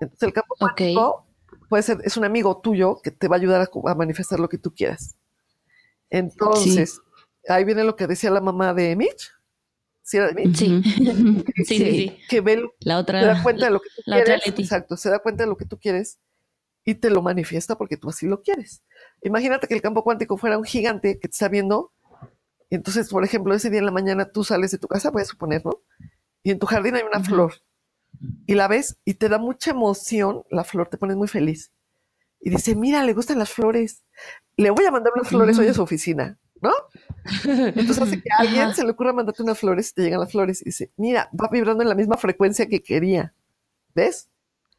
Entonces 0.00 0.22
el 0.22 0.32
campo 0.34 0.54
cuántico 0.58 1.26
puede 1.68 1.82
ser, 1.82 1.98
es 2.04 2.16
un 2.16 2.24
amigo 2.24 2.60
tuyo 2.60 3.00
que 3.02 3.10
te 3.10 3.26
va 3.26 3.36
a 3.36 3.38
ayudar 3.38 3.66
a, 3.66 3.94
manifestar 3.94 4.38
lo 4.38 4.48
que 4.48 4.58
tú 4.58 4.74
quieras. 4.74 5.16
Entonces, 6.10 7.00
ahí 7.48 7.64
viene 7.64 7.84
lo 7.84 7.96
que 7.96 8.06
decía 8.06 8.30
la 8.30 8.42
mamá 8.42 8.74
de 8.74 8.94
Mitch. 8.96 9.32
¿Sí 10.02 10.18
era 10.18 10.28
de 10.28 10.34
Mitch? 10.34 10.56
Sí. 10.56 10.82
Sí, 11.56 11.64
sí, 11.64 11.78
sí. 11.78 12.18
Que 12.28 12.42
ve, 12.42 12.56
La 12.80 13.02
se 13.02 13.12
da 13.12 13.22
otra. 13.32 13.42
cuenta 13.42 13.64
de 13.64 13.70
lo 13.70 13.80
que 13.80 13.88
tú 13.96 14.02
la 14.04 14.16
otra 14.16 14.24
quieres. 14.26 14.46
Leti. 14.46 14.62
Exacto, 14.62 14.96
se 14.98 15.08
da 15.08 15.18
cuenta 15.20 15.44
de 15.44 15.48
lo 15.48 15.56
que 15.56 15.64
tú 15.64 15.78
quieres 15.78 16.18
y 16.84 16.94
te 16.94 17.08
lo 17.08 17.22
manifiesta 17.22 17.76
porque 17.78 17.96
tú 17.96 18.10
así 18.10 18.26
lo 18.26 18.42
quieres. 18.42 18.82
Imagínate 19.22 19.66
que 19.66 19.74
el 19.74 19.80
campo 19.80 20.04
cuántico 20.04 20.36
fuera 20.36 20.58
un 20.58 20.64
gigante 20.64 21.18
que 21.18 21.28
te 21.28 21.32
está 21.32 21.48
viendo. 21.48 21.92
Y 22.70 22.76
entonces, 22.76 23.08
por 23.08 23.24
ejemplo, 23.24 23.54
ese 23.54 23.70
día 23.70 23.80
en 23.80 23.86
la 23.86 23.92
mañana 23.92 24.30
tú 24.30 24.44
sales 24.44 24.70
de 24.70 24.78
tu 24.78 24.88
casa, 24.88 25.10
voy 25.10 25.22
a 25.22 25.26
suponer, 25.26 25.64
¿no? 25.64 25.80
Y 26.42 26.50
en 26.50 26.58
tu 26.58 26.66
jardín 26.66 26.94
hay 26.96 27.02
una 27.02 27.22
flor. 27.22 27.54
Y 28.46 28.54
la 28.54 28.68
ves 28.68 28.98
y 29.04 29.14
te 29.14 29.28
da 29.28 29.38
mucha 29.38 29.70
emoción, 29.70 30.44
la 30.50 30.64
flor, 30.64 30.88
te 30.88 30.98
pones 30.98 31.16
muy 31.16 31.28
feliz. 31.28 31.72
Y 32.40 32.50
dice, 32.50 32.76
mira, 32.76 33.02
le 33.02 33.14
gustan 33.14 33.38
las 33.38 33.50
flores. 33.50 34.04
Le 34.56 34.70
voy 34.70 34.84
a 34.84 34.90
mandar 34.90 35.12
unas 35.14 35.28
flores 35.28 35.58
hoy 35.58 35.68
a 35.68 35.74
su 35.74 35.82
oficina, 35.82 36.38
¿no? 36.60 36.72
Entonces 37.44 38.00
hace 38.00 38.22
que 38.22 38.28
a 38.30 38.36
alguien 38.42 38.74
se 38.74 38.84
le 38.84 38.90
ocurra 38.90 39.12
mandarte 39.12 39.42
unas 39.42 39.58
flores 39.58 39.90
y 39.90 39.94
te 39.94 40.02
llegan 40.02 40.20
las 40.20 40.30
flores. 40.30 40.60
Y 40.60 40.66
dice, 40.66 40.92
mira, 40.96 41.30
va 41.32 41.48
vibrando 41.50 41.82
en 41.82 41.88
la 41.88 41.94
misma 41.94 42.16
frecuencia 42.16 42.66
que 42.66 42.82
quería. 42.82 43.34
¿Ves? 43.94 44.28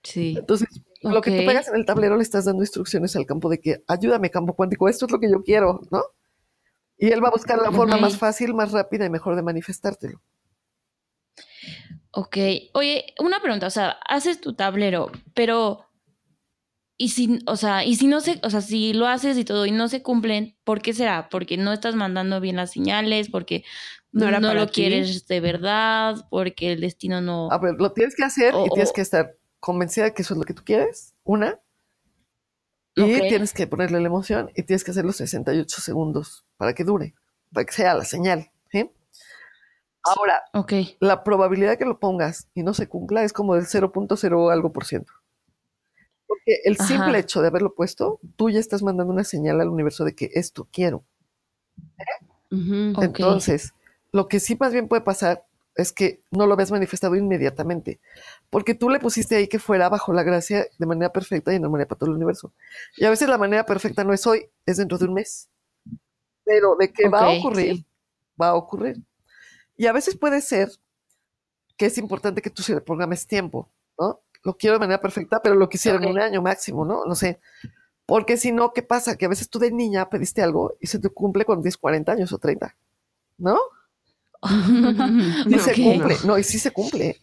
Sí. 0.04 0.36
Entonces, 0.38 0.68
lo 1.02 1.22
que 1.22 1.32
tú 1.32 1.46
pegas 1.46 1.68
en 1.68 1.76
el 1.76 1.86
tablero 1.86 2.16
le 2.16 2.24
estás 2.24 2.46
dando 2.46 2.62
instrucciones 2.62 3.16
al 3.16 3.26
campo 3.26 3.50
de 3.50 3.60
que 3.60 3.84
ayúdame, 3.88 4.30
campo 4.30 4.56
cuántico, 4.56 4.88
esto 4.88 5.06
es 5.06 5.12
lo 5.12 5.20
que 5.20 5.32
yo 5.32 5.42
quiero, 5.44 5.82
¿no? 5.92 6.04
Y 6.98 7.10
él 7.10 7.24
va 7.24 7.28
a 7.28 7.32
buscar 7.32 7.60
la 7.60 7.72
forma 7.72 7.98
más 7.98 8.18
fácil, 8.18 8.54
más 8.54 8.72
rápida 8.72 9.06
y 9.06 9.10
mejor 9.10 9.36
de 9.36 9.42
manifestártelo. 9.42 10.22
Ok. 12.12 12.38
Oye, 12.74 13.14
una 13.20 13.42
pregunta, 13.42 13.68
o 13.68 13.72
sea, 13.72 13.98
haces 14.08 14.40
tu 14.40 14.54
tablero, 14.54 15.12
pero 15.34 15.86
y 16.98 17.10
si, 17.10 17.40
o 17.46 17.58
sea, 17.58 17.84
y 17.84 17.96
si 17.98 18.08
no 18.08 18.22
se, 18.22 18.40
o 18.42 18.50
sea, 18.50 18.62
si 18.62 18.94
lo 18.94 19.08
haces 19.08 19.38
y 19.38 19.44
todo 19.44 19.66
y 19.66 19.72
no 19.72 19.90
se 19.90 20.02
cumplen, 20.02 20.56
¿por 20.64 20.82
qué 20.82 20.94
será? 20.94 21.28
Porque 21.30 21.58
no 21.58 21.74
estás 21.74 21.96
mandando 21.96 22.40
bien 22.40 22.56
las 22.56 22.72
señales, 22.72 23.30
porque 23.30 23.66
No 24.14 24.32
lo 24.32 24.68
ti. 24.68 24.74
quieres 24.74 25.28
de 25.28 25.42
verdad, 25.42 26.26
porque 26.30 26.72
el 26.72 26.80
destino 26.80 27.20
no. 27.20 27.52
A 27.52 27.58
ver, 27.58 27.76
lo 27.78 27.92
tienes 27.92 28.16
que 28.16 28.24
hacer 28.24 28.54
y 28.66 28.70
tienes 28.70 28.94
que 28.94 29.02
estar 29.02 29.36
convencida 29.60 30.06
de 30.06 30.14
que 30.14 30.22
eso 30.22 30.36
es 30.36 30.38
lo 30.38 30.46
que 30.46 30.54
tú 30.54 30.64
quieres, 30.64 31.14
una. 31.26 31.60
Y 32.96 33.04
tienes 33.28 33.54
que 33.54 33.68
ponerle 33.68 34.00
la 34.00 34.08
emoción 34.08 34.50
y 34.56 34.64
tienes 34.64 34.86
que 34.86 34.92
hacer 34.92 35.04
los 35.04 35.18
68 35.18 35.82
segundos 35.82 36.45
para 36.58 36.74
que 36.74 36.84
dure, 36.84 37.14
para 37.54 37.66
que 37.66 37.74
sea 37.74 37.94
la 37.94 38.06
señal. 38.06 38.52
Ahora, 40.06 40.44
la 41.00 41.24
probabilidad 41.24 41.72
de 41.72 41.78
que 41.80 41.86
lo 41.86 42.00
pongas 42.00 42.48
y 42.54 42.62
no 42.62 42.76
se 42.76 42.88
cumpla 42.88 43.24
es 43.24 43.34
como 43.34 43.56
del 43.56 43.66
0.0 43.66 44.52
algo 44.52 44.72
por 44.72 44.86
ciento. 44.86 45.12
Porque 46.28 46.60
el 46.64 46.76
Ajá. 46.76 46.86
simple 46.86 47.18
hecho 47.18 47.42
de 47.42 47.48
haberlo 47.48 47.74
puesto, 47.74 48.20
tú 48.36 48.52
ya 48.52 48.60
estás 48.60 48.84
mandando 48.84 49.12
una 49.12 49.24
señal 49.24 49.62
al 49.62 49.70
universo 49.70 50.06
de 50.06 50.14
que 50.14 50.30
esto 50.36 50.68
quiero. 50.72 51.04
Entonces, 52.52 53.74
lo 54.12 54.28
que 54.28 54.40
sí 54.40 54.56
más 54.60 54.72
bien 54.72 54.88
puede 54.88 55.02
pasar 55.02 55.44
es 55.76 55.92
que 55.92 56.22
no 56.32 56.46
lo 56.46 56.56
veas 56.56 56.72
manifestado 56.72 57.16
inmediatamente, 57.16 58.00
porque 58.50 58.76
tú 58.76 58.90
le 58.90 59.00
pusiste 59.00 59.36
ahí 59.36 59.48
que 59.48 59.60
fuera 59.60 59.90
bajo 59.90 60.14
la 60.14 60.24
gracia 60.24 60.68
de 60.78 60.86
manera 60.86 61.12
perfecta 61.12 61.52
y 61.52 61.60
de 61.60 61.68
manera 61.68 61.88
para 61.88 62.00
todo 62.00 62.12
el 62.12 62.16
universo. 62.16 62.54
Y 62.96 63.06
a 63.06 63.10
veces 63.10 63.28
la 63.28 63.38
manera 63.38 63.66
perfecta 63.66 64.04
no 64.04 64.14
es 64.14 64.26
hoy, 64.26 64.50
es 64.66 64.78
dentro 64.78 64.98
de 64.98 65.06
un 65.06 65.16
mes. 65.16 65.50
Pero 66.46 66.76
de 66.78 66.94
que 66.94 67.10
va 67.10 67.20
a 67.26 67.30
ocurrir, 67.32 67.76
sí. 67.78 67.86
va 68.42 68.50
a 68.50 68.56
ocurrir. 68.56 68.98
Y 69.76 69.88
a 69.88 69.92
veces 69.94 70.16
puede 70.16 70.42
ser 70.42 70.70
que 71.78 71.88
es 71.88 71.98
importante 71.98 72.42
que 72.42 72.50
tú 72.50 72.62
se 72.62 72.74
le 72.74 72.82
programes 72.82 73.28
tiempo, 73.28 73.70
¿no? 74.00 74.22
Lo 74.44 74.56
quiero 74.56 74.76
de 74.76 74.80
manera 74.80 75.02
perfecta, 75.02 75.42
pero 75.42 75.56
lo 75.56 75.68
quisiera 75.68 75.98
en 75.98 76.06
un 76.06 76.20
año 76.20 76.42
máximo, 76.42 76.86
¿no? 76.86 77.04
No 77.06 77.16
sé. 77.16 77.40
Porque 78.06 78.38
si 78.38 78.52
no, 78.52 78.72
¿qué 78.72 78.84
pasa? 78.84 79.18
Que 79.18 79.26
a 79.26 79.30
veces 79.30 79.50
tú 79.50 79.58
de 79.58 79.72
niña 79.72 80.08
pediste 80.10 80.44
algo 80.44 80.78
y 80.80 80.86
se 80.88 81.00
te 81.00 81.10
cumple 81.10 81.44
cuando 81.44 81.64
tienes 81.64 81.78
40 81.78 82.12
años 82.12 82.32
o 82.32 82.38
30, 82.38 82.76
¿no? 83.40 83.60
Y 85.50 85.58
se 85.60 85.72
Ok. 85.72 85.78
cumple, 85.84 86.16
no, 86.26 86.38
y 86.38 86.44
sí 86.44 86.60
se 86.60 86.72
cumple. 86.72 87.20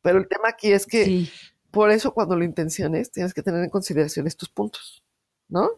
Pero 0.00 0.18
el 0.18 0.28
tema 0.28 0.48
aquí 0.48 0.72
es 0.72 0.86
que 0.86 1.04
Sí. 1.04 1.30
por 1.72 1.90
eso 1.90 2.14
cuando 2.14 2.36
lo 2.36 2.44
intenciones 2.44 3.10
tienes 3.10 3.34
que 3.34 3.42
tener 3.42 3.62
en 3.64 3.70
consideración 3.70 4.26
estos 4.28 4.48
puntos, 4.48 5.02
¿no? 5.48 5.68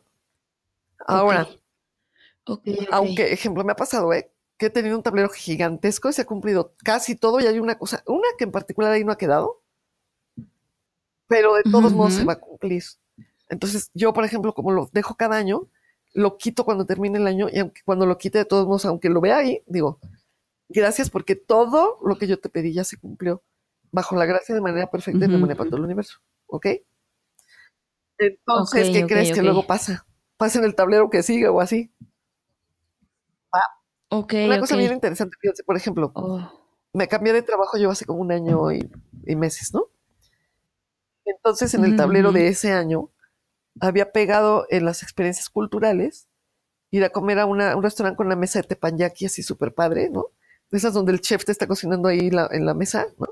Ahora, 1.06 1.48
Ok. 2.46 2.62
aunque, 2.90 3.32
ejemplo, 3.32 3.64
me 3.64 3.72
ha 3.72 3.76
pasado, 3.76 4.12
¿eh? 4.12 4.30
Que 4.58 4.66
he 4.66 4.70
tenido 4.70 4.96
un 4.96 5.02
tablero 5.02 5.28
gigantesco 5.30 6.08
y 6.08 6.12
se 6.12 6.22
ha 6.22 6.26
cumplido 6.26 6.74
casi 6.84 7.16
todo 7.16 7.40
y 7.40 7.46
hay 7.46 7.58
una 7.58 7.78
cosa, 7.78 8.02
una 8.06 8.28
que 8.38 8.44
en 8.44 8.52
particular 8.52 8.92
ahí 8.92 9.04
no 9.04 9.12
ha 9.12 9.18
quedado, 9.18 9.62
pero 11.26 11.54
de 11.54 11.64
todos 11.64 11.92
modos 11.92 12.14
se 12.14 12.24
va 12.24 12.34
a 12.34 12.40
cumplir. 12.40 12.82
Entonces, 13.48 13.90
yo, 13.94 14.12
por 14.12 14.24
ejemplo, 14.24 14.54
como 14.54 14.72
lo 14.72 14.88
dejo 14.92 15.16
cada 15.16 15.36
año, 15.36 15.68
lo 16.12 16.36
quito 16.36 16.64
cuando 16.64 16.86
termine 16.86 17.18
el 17.18 17.26
año 17.26 17.48
y 17.50 17.58
aunque 17.58 17.82
cuando 17.84 18.06
lo 18.06 18.18
quite 18.18 18.38
de 18.38 18.44
todos 18.44 18.66
modos, 18.66 18.84
aunque 18.84 19.08
lo 19.08 19.20
vea 19.20 19.38
ahí, 19.38 19.62
digo, 19.66 19.98
gracias 20.68 21.10
porque 21.10 21.36
todo 21.36 21.98
lo 22.04 22.16
que 22.18 22.26
yo 22.26 22.38
te 22.38 22.48
pedí 22.48 22.72
ya 22.72 22.84
se 22.84 22.98
cumplió 22.98 23.42
bajo 23.90 24.16
la 24.16 24.26
gracia 24.26 24.54
de 24.54 24.60
manera 24.60 24.90
perfecta 24.90 25.24
y 25.24 25.28
de 25.28 25.34
Ujú. 25.34 25.40
manera 25.42 25.58
para 25.58 25.70
todo 25.70 25.78
el 25.78 25.84
universo, 25.84 26.20
¿ok? 26.46 26.66
Entonces, 28.18 28.90
¿qué 28.90 29.06
crees 29.06 29.32
que 29.32 29.42
luego 29.42 29.66
pasa? 29.66 30.06
Pasa 30.36 30.58
en 30.58 30.64
el 30.64 30.74
tablero 30.74 31.10
que 31.10 31.22
sigue 31.22 31.48
o 31.48 31.60
así. 31.60 31.92
Una 34.18 34.60
cosa 34.60 34.76
bien 34.76 34.92
interesante, 34.92 35.36
fíjense, 35.40 35.64
por 35.64 35.76
ejemplo, 35.76 36.12
Oh, 36.14 36.50
me 36.92 37.08
cambié 37.08 37.32
de 37.32 37.42
trabajo 37.42 37.76
yo 37.78 37.90
hace 37.90 38.04
como 38.04 38.20
un 38.20 38.30
año 38.32 38.70
y, 38.72 38.88
y 39.26 39.36
meses, 39.36 39.72
¿no? 39.74 39.86
Entonces, 41.24 41.72
en 41.74 41.84
el 41.84 41.96
tablero 41.96 42.32
de 42.32 42.48
ese 42.48 42.72
año, 42.72 43.10
había 43.80 44.12
pegado 44.12 44.66
en 44.70 44.84
las 44.84 45.02
experiencias 45.02 45.48
culturales 45.48 46.28
ir 46.90 47.02
a 47.04 47.10
comer 47.10 47.38
a 47.40 47.46
una- 47.46 47.74
un 47.76 47.82
restaurante 47.82 48.16
con 48.16 48.26
una 48.26 48.36
mesa 48.36 48.60
de 48.60 48.68
tepanyaki 48.68 49.26
así 49.26 49.42
súper 49.42 49.74
padre, 49.74 50.10
¿no? 50.10 50.26
De 50.70 50.78
esas 50.78 50.92
donde 50.94 51.12
el 51.12 51.20
chef 51.20 51.44
te 51.44 51.52
está 51.52 51.66
cocinando 51.66 52.08
ahí 52.08 52.30
la- 52.30 52.48
en 52.52 52.66
la 52.66 52.74
mesa, 52.74 53.06
¿no? 53.18 53.26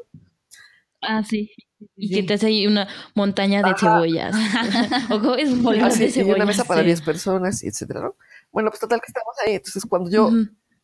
Ah, 1.01 1.22
sí. 1.22 1.51
Y 1.97 2.09
Sí. 2.09 2.14
que 2.14 2.22
te 2.22 2.35
hace 2.35 2.47
ahí 2.47 2.66
una 2.66 2.89
montaña 3.14 3.62
de 3.62 3.74
cebollas. 3.78 4.35
o 5.11 5.20
como 5.20 5.35
es 5.35 5.51
un 5.51 5.66
Así, 5.83 6.05
de 6.05 6.07
y 6.07 6.22
una 6.22 6.24
cebollas. 6.24 6.47
mesa 6.47 6.64
para 6.64 6.80
sí. 6.80 6.87
10 6.87 7.03
personas, 7.03 7.62
etcétera, 7.62 8.01
¿no? 8.01 8.16
Bueno, 8.53 8.70
pues 8.70 8.80
total 8.80 9.01
que 9.01 9.07
estamos 9.09 9.35
ahí. 9.45 9.55
Entonces, 9.55 9.85
cuando 9.89 10.11
yo. 10.11 10.30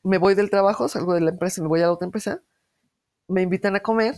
Me 0.08 0.18
voy 0.18 0.34
del 0.34 0.50
trabajo, 0.50 0.88
salgo 0.88 1.14
de 1.14 1.20
la 1.20 1.30
empresa 1.30 1.60
y 1.60 1.62
me 1.62 1.68
voy 1.68 1.80
a 1.80 1.84
la 1.84 1.92
otra 1.92 2.06
empresa, 2.06 2.42
me 3.28 3.42
invitan 3.42 3.76
a 3.76 3.80
comer 3.80 4.14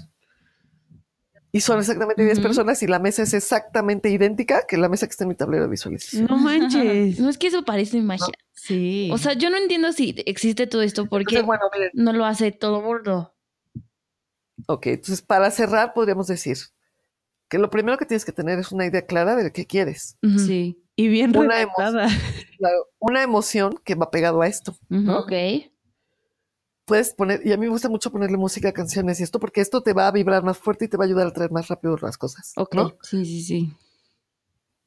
y 1.52 1.60
son 1.60 1.80
exactamente 1.80 2.22
10 2.24 2.38
Ujú. 2.38 2.42
personas 2.44 2.80
y 2.82 2.86
la 2.86 3.00
mesa 3.00 3.22
es 3.24 3.34
exactamente 3.34 4.08
idéntica 4.08 4.64
que 4.68 4.76
la 4.76 4.88
mesa 4.88 5.06
que 5.06 5.10
está 5.10 5.24
en 5.24 5.28
mi 5.30 5.34
tablero 5.34 5.64
de 5.64 5.70
visualización. 5.70 6.26
No 6.30 6.38
manches. 6.38 7.18
No 7.18 7.28
es 7.28 7.38
que 7.38 7.48
eso 7.48 7.64
parece 7.64 8.00
magia. 8.02 8.32
Sí. 8.52 9.10
O 9.12 9.18
sea, 9.18 9.32
yo 9.32 9.50
no 9.50 9.56
entiendo 9.56 9.90
si 9.92 10.14
existe 10.26 10.66
todo 10.68 10.82
esto 10.82 11.06
porque 11.06 11.34
Entonces, 11.36 11.46
bueno, 11.46 11.64
miren, 11.74 11.90
no 11.94 12.12
lo 12.12 12.24
hace 12.24 12.52
todo 12.52 12.80
mundo. 12.82 13.34
ok, 14.66 14.86
entonces 14.86 15.22
para 15.22 15.50
cerrar 15.50 15.92
podríamos 15.92 16.28
decir 16.28 16.56
que 17.48 17.58
lo 17.58 17.68
primero 17.68 17.98
que 17.98 18.06
tienes 18.06 18.24
que 18.24 18.30
tener 18.32 18.60
es 18.60 18.70
una 18.70 18.86
idea 18.86 19.02
clara 19.02 19.34
de 19.34 19.50
qué 19.50 19.66
quieres. 19.66 20.16
Sí. 20.46 20.84
y 20.94 21.08
bien 21.08 21.36
una. 21.36 21.66
Claro, 22.58 22.86
una 23.00 23.22
emoción 23.24 23.74
que 23.82 23.96
va 23.96 24.10
pegado 24.12 24.40
a 24.42 24.46
esto. 24.46 24.76
Ujú. 24.88 25.10
Ok. 25.10 25.32
Puedes 26.90 27.14
poner, 27.14 27.40
y 27.46 27.52
a 27.52 27.56
mí 27.56 27.66
me 27.66 27.70
gusta 27.70 27.88
mucho 27.88 28.10
ponerle 28.10 28.36
música 28.36 28.70
a 28.70 28.72
canciones 28.72 29.20
y 29.20 29.22
esto 29.22 29.38
porque 29.38 29.60
esto 29.60 29.80
te 29.80 29.92
va 29.92 30.08
a 30.08 30.10
vibrar 30.10 30.42
más 30.42 30.58
fuerte 30.58 30.86
y 30.86 30.88
te 30.88 30.96
va 30.96 31.04
a 31.04 31.06
ayudar 31.06 31.28
a 31.28 31.32
traer 31.32 31.52
más 31.52 31.68
rápido 31.68 31.96
las 32.02 32.18
cosas. 32.18 32.52
Ok. 32.56 32.74
¿no? 32.74 32.96
Sí, 33.02 33.24
sí, 33.24 33.42
sí. 33.42 33.72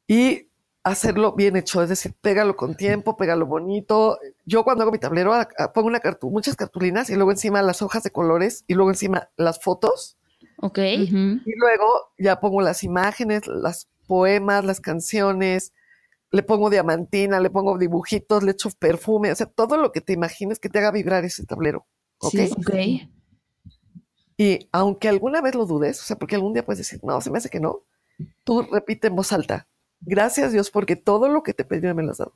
y 0.07 0.49
hacerlo 0.83 1.31
bien 1.31 1.55
hecho, 1.55 1.81
es 1.81 1.87
decir, 1.87 2.13
pégalo 2.19 2.57
con 2.57 2.75
tiempo, 2.75 3.15
pégalo 3.15 3.45
bonito. 3.45 4.19
Yo 4.45 4.65
cuando 4.65 4.83
hago 4.83 4.91
mi 4.91 4.99
tablero 4.99 5.33
a- 5.33 5.47
a- 5.57 5.71
pongo 5.71 5.87
una 5.87 6.01
cartu 6.01 6.29
muchas 6.29 6.57
cartulinas 6.57 7.09
y 7.09 7.15
luego 7.15 7.31
encima 7.31 7.61
las 7.61 7.81
hojas 7.81 8.03
de 8.03 8.11
colores 8.11 8.65
y 8.67 8.73
luego 8.73 8.91
encima 8.91 9.29
las 9.37 9.61
fotos 9.63 10.17
Ok. 10.57 10.79
Ujú. 11.03 11.39
y 11.45 11.55
luego 11.57 12.11
ya 12.17 12.41
pongo 12.41 12.61
las 12.61 12.83
imágenes, 12.83 13.47
las 13.47 13.87
poemas, 14.07 14.65
las 14.65 14.81
canciones, 14.81 15.71
le 16.31 16.43
pongo 16.43 16.69
diamantina, 16.69 17.39
le 17.39 17.49
pongo 17.49 17.77
dibujitos, 17.77 18.43
le 18.43 18.51
echo 18.51 18.69
perfume, 18.77 19.31
o 19.31 19.35
sea, 19.35 19.45
todo 19.45 19.77
lo 19.77 19.91
que 19.93 20.01
te 20.01 20.11
imagines 20.13 20.59
que 20.59 20.67
te 20.67 20.79
haga 20.79 20.91
vibrar 20.91 21.23
ese 21.23 21.45
tablero. 21.45 21.85
¿Ok? 22.23 22.31
Sí, 22.31 22.51
Ok. 22.51 23.09
Y 24.35 24.67
aunque 24.71 25.09
alguna 25.09 25.41
vez 25.41 25.53
lo 25.55 25.65
dudes, 25.65 26.01
o 26.01 26.03
sea, 26.03 26.17
porque 26.17 26.35
algún 26.35 26.53
día 26.53 26.65
puedes 26.65 26.79
decir, 26.79 26.99
no, 27.03 27.21
se 27.21 27.29
me 27.29 27.37
hace 27.37 27.49
que 27.49 27.59
no, 27.59 27.83
tú 28.43 28.63
repite 28.63 29.07
en 29.07 29.15
voz 29.15 29.31
alta, 29.31 29.67
gracias 30.01 30.51
Dios 30.51 30.71
porque 30.71 30.95
todo 30.95 31.29
lo 31.29 31.43
que 31.43 31.53
te 31.53 31.65
pedí 31.65 31.93
me 31.93 32.03
lo 32.03 32.11
has 32.11 32.17
dado. 32.17 32.35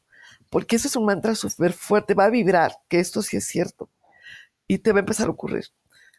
Porque 0.50 0.76
eso 0.76 0.88
es 0.88 0.96
un 0.96 1.06
mantra 1.06 1.34
súper 1.34 1.74
fuerte, 1.74 2.14
va 2.14 2.26
a 2.26 2.30
vibrar, 2.30 2.74
que 2.88 3.00
esto 3.00 3.22
sí 3.22 3.38
es 3.38 3.46
cierto. 3.46 3.90
Y 4.68 4.78
te 4.80 4.92
va 4.92 5.00
a 5.00 5.02
empezar 5.02 5.28
a 5.28 5.32
ocurrir. 5.32 5.66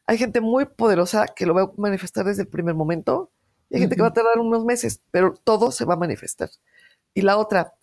Hay 0.06 0.18
gente 0.18 0.40
muy 0.40 0.64
poderosa 0.64 1.26
que 1.28 1.46
lo 1.46 1.54
va 1.54 1.62
a 1.62 1.72
manifestar 1.76 2.24
desde 2.24 2.42
el 2.42 2.48
primer 2.48 2.74
momento. 2.74 3.30
Y 3.70 3.76
hay 3.76 3.80
gente 3.82 3.96
que 3.96 4.02
va 4.02 4.08
a 4.08 4.12
tardar 4.12 4.38
unos 4.38 4.64
meses, 4.64 5.00
pero 5.10 5.34
todo 5.44 5.70
se 5.70 5.84
va 5.84 5.94
a 5.94 5.98
manifestar. 5.98 6.50
Y 7.14 7.22
la 7.22 7.36
otra, 7.36 7.74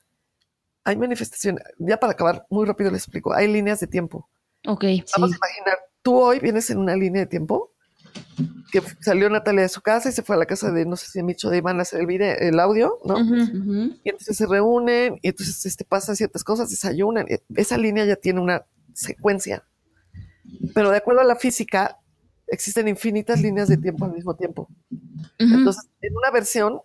hay 0.84 0.98
manifestación, 0.98 1.60
ya 1.78 2.00
para 2.00 2.14
acabar, 2.14 2.46
muy 2.50 2.66
rápido 2.66 2.92
les 2.92 3.04
explico, 3.04 3.34
hay 3.34 3.48
líneas 3.48 3.80
de 3.80 3.88
tiempo. 3.88 4.30
Ok. 4.68 4.84
Vamos 5.18 5.32
Sí. 5.32 5.36
a 5.36 5.38
imaginar, 5.38 5.78
tú 6.02 6.18
hoy 6.20 6.40
vienes 6.40 6.70
en 6.70 6.78
una 6.80 6.96
línea 6.96 7.22
de 7.22 7.28
tiempo 7.28 7.72
que 8.72 8.82
salió 9.02 9.30
Natalia 9.30 9.62
de 9.64 9.70
su 9.70 9.82
casa 9.82 10.10
y 10.10 10.12
se 10.12 10.22
fue 10.24 10.36
a 10.36 10.40
la 10.40 10.46
casa 10.46 10.72
de, 10.72 10.86
no 10.86 10.96
sé 10.96 11.08
si 11.10 11.24
Micho 11.24 11.50
de 11.50 11.58
Iván 11.58 11.80
a 11.80 11.84
hacer 11.84 12.02
el, 12.02 12.08
video, 12.08 12.36
el 12.38 12.60
audio, 12.60 12.98
¿no? 13.06 13.16
Ujú. 13.16 13.34
Ujú. 13.36 13.98
Y 14.04 14.10
entonces 14.10 14.36
se 14.38 14.46
reúnen 14.46 15.20
y 15.22 15.30
entonces 15.30 15.66
este, 15.66 15.86
pasan 15.86 16.16
ciertas 16.16 16.44
cosas, 16.44 16.70
desayunan. 16.70 17.26
e- 17.30 17.44
Esa 17.56 17.78
línea 17.78 18.06
ya 18.06 18.16
tiene 18.16 18.40
una 18.42 18.66
secuencia. 18.94 19.64
Pero 20.74 20.92
de 20.92 20.98
acuerdo 20.98 21.22
a 21.22 21.26
la 21.26 21.36
física, 21.36 21.98
existen 22.48 22.88
infinitas 22.88 23.42
líneas 23.42 23.68
de 23.68 23.78
tiempo 23.78 24.06
al 24.06 24.14
mismo 24.14 24.36
tiempo. 24.36 24.68
Ujú. 24.92 25.00
Entonces, 25.40 25.88
en 26.02 26.16
una 26.16 26.32
versión, 26.32 26.82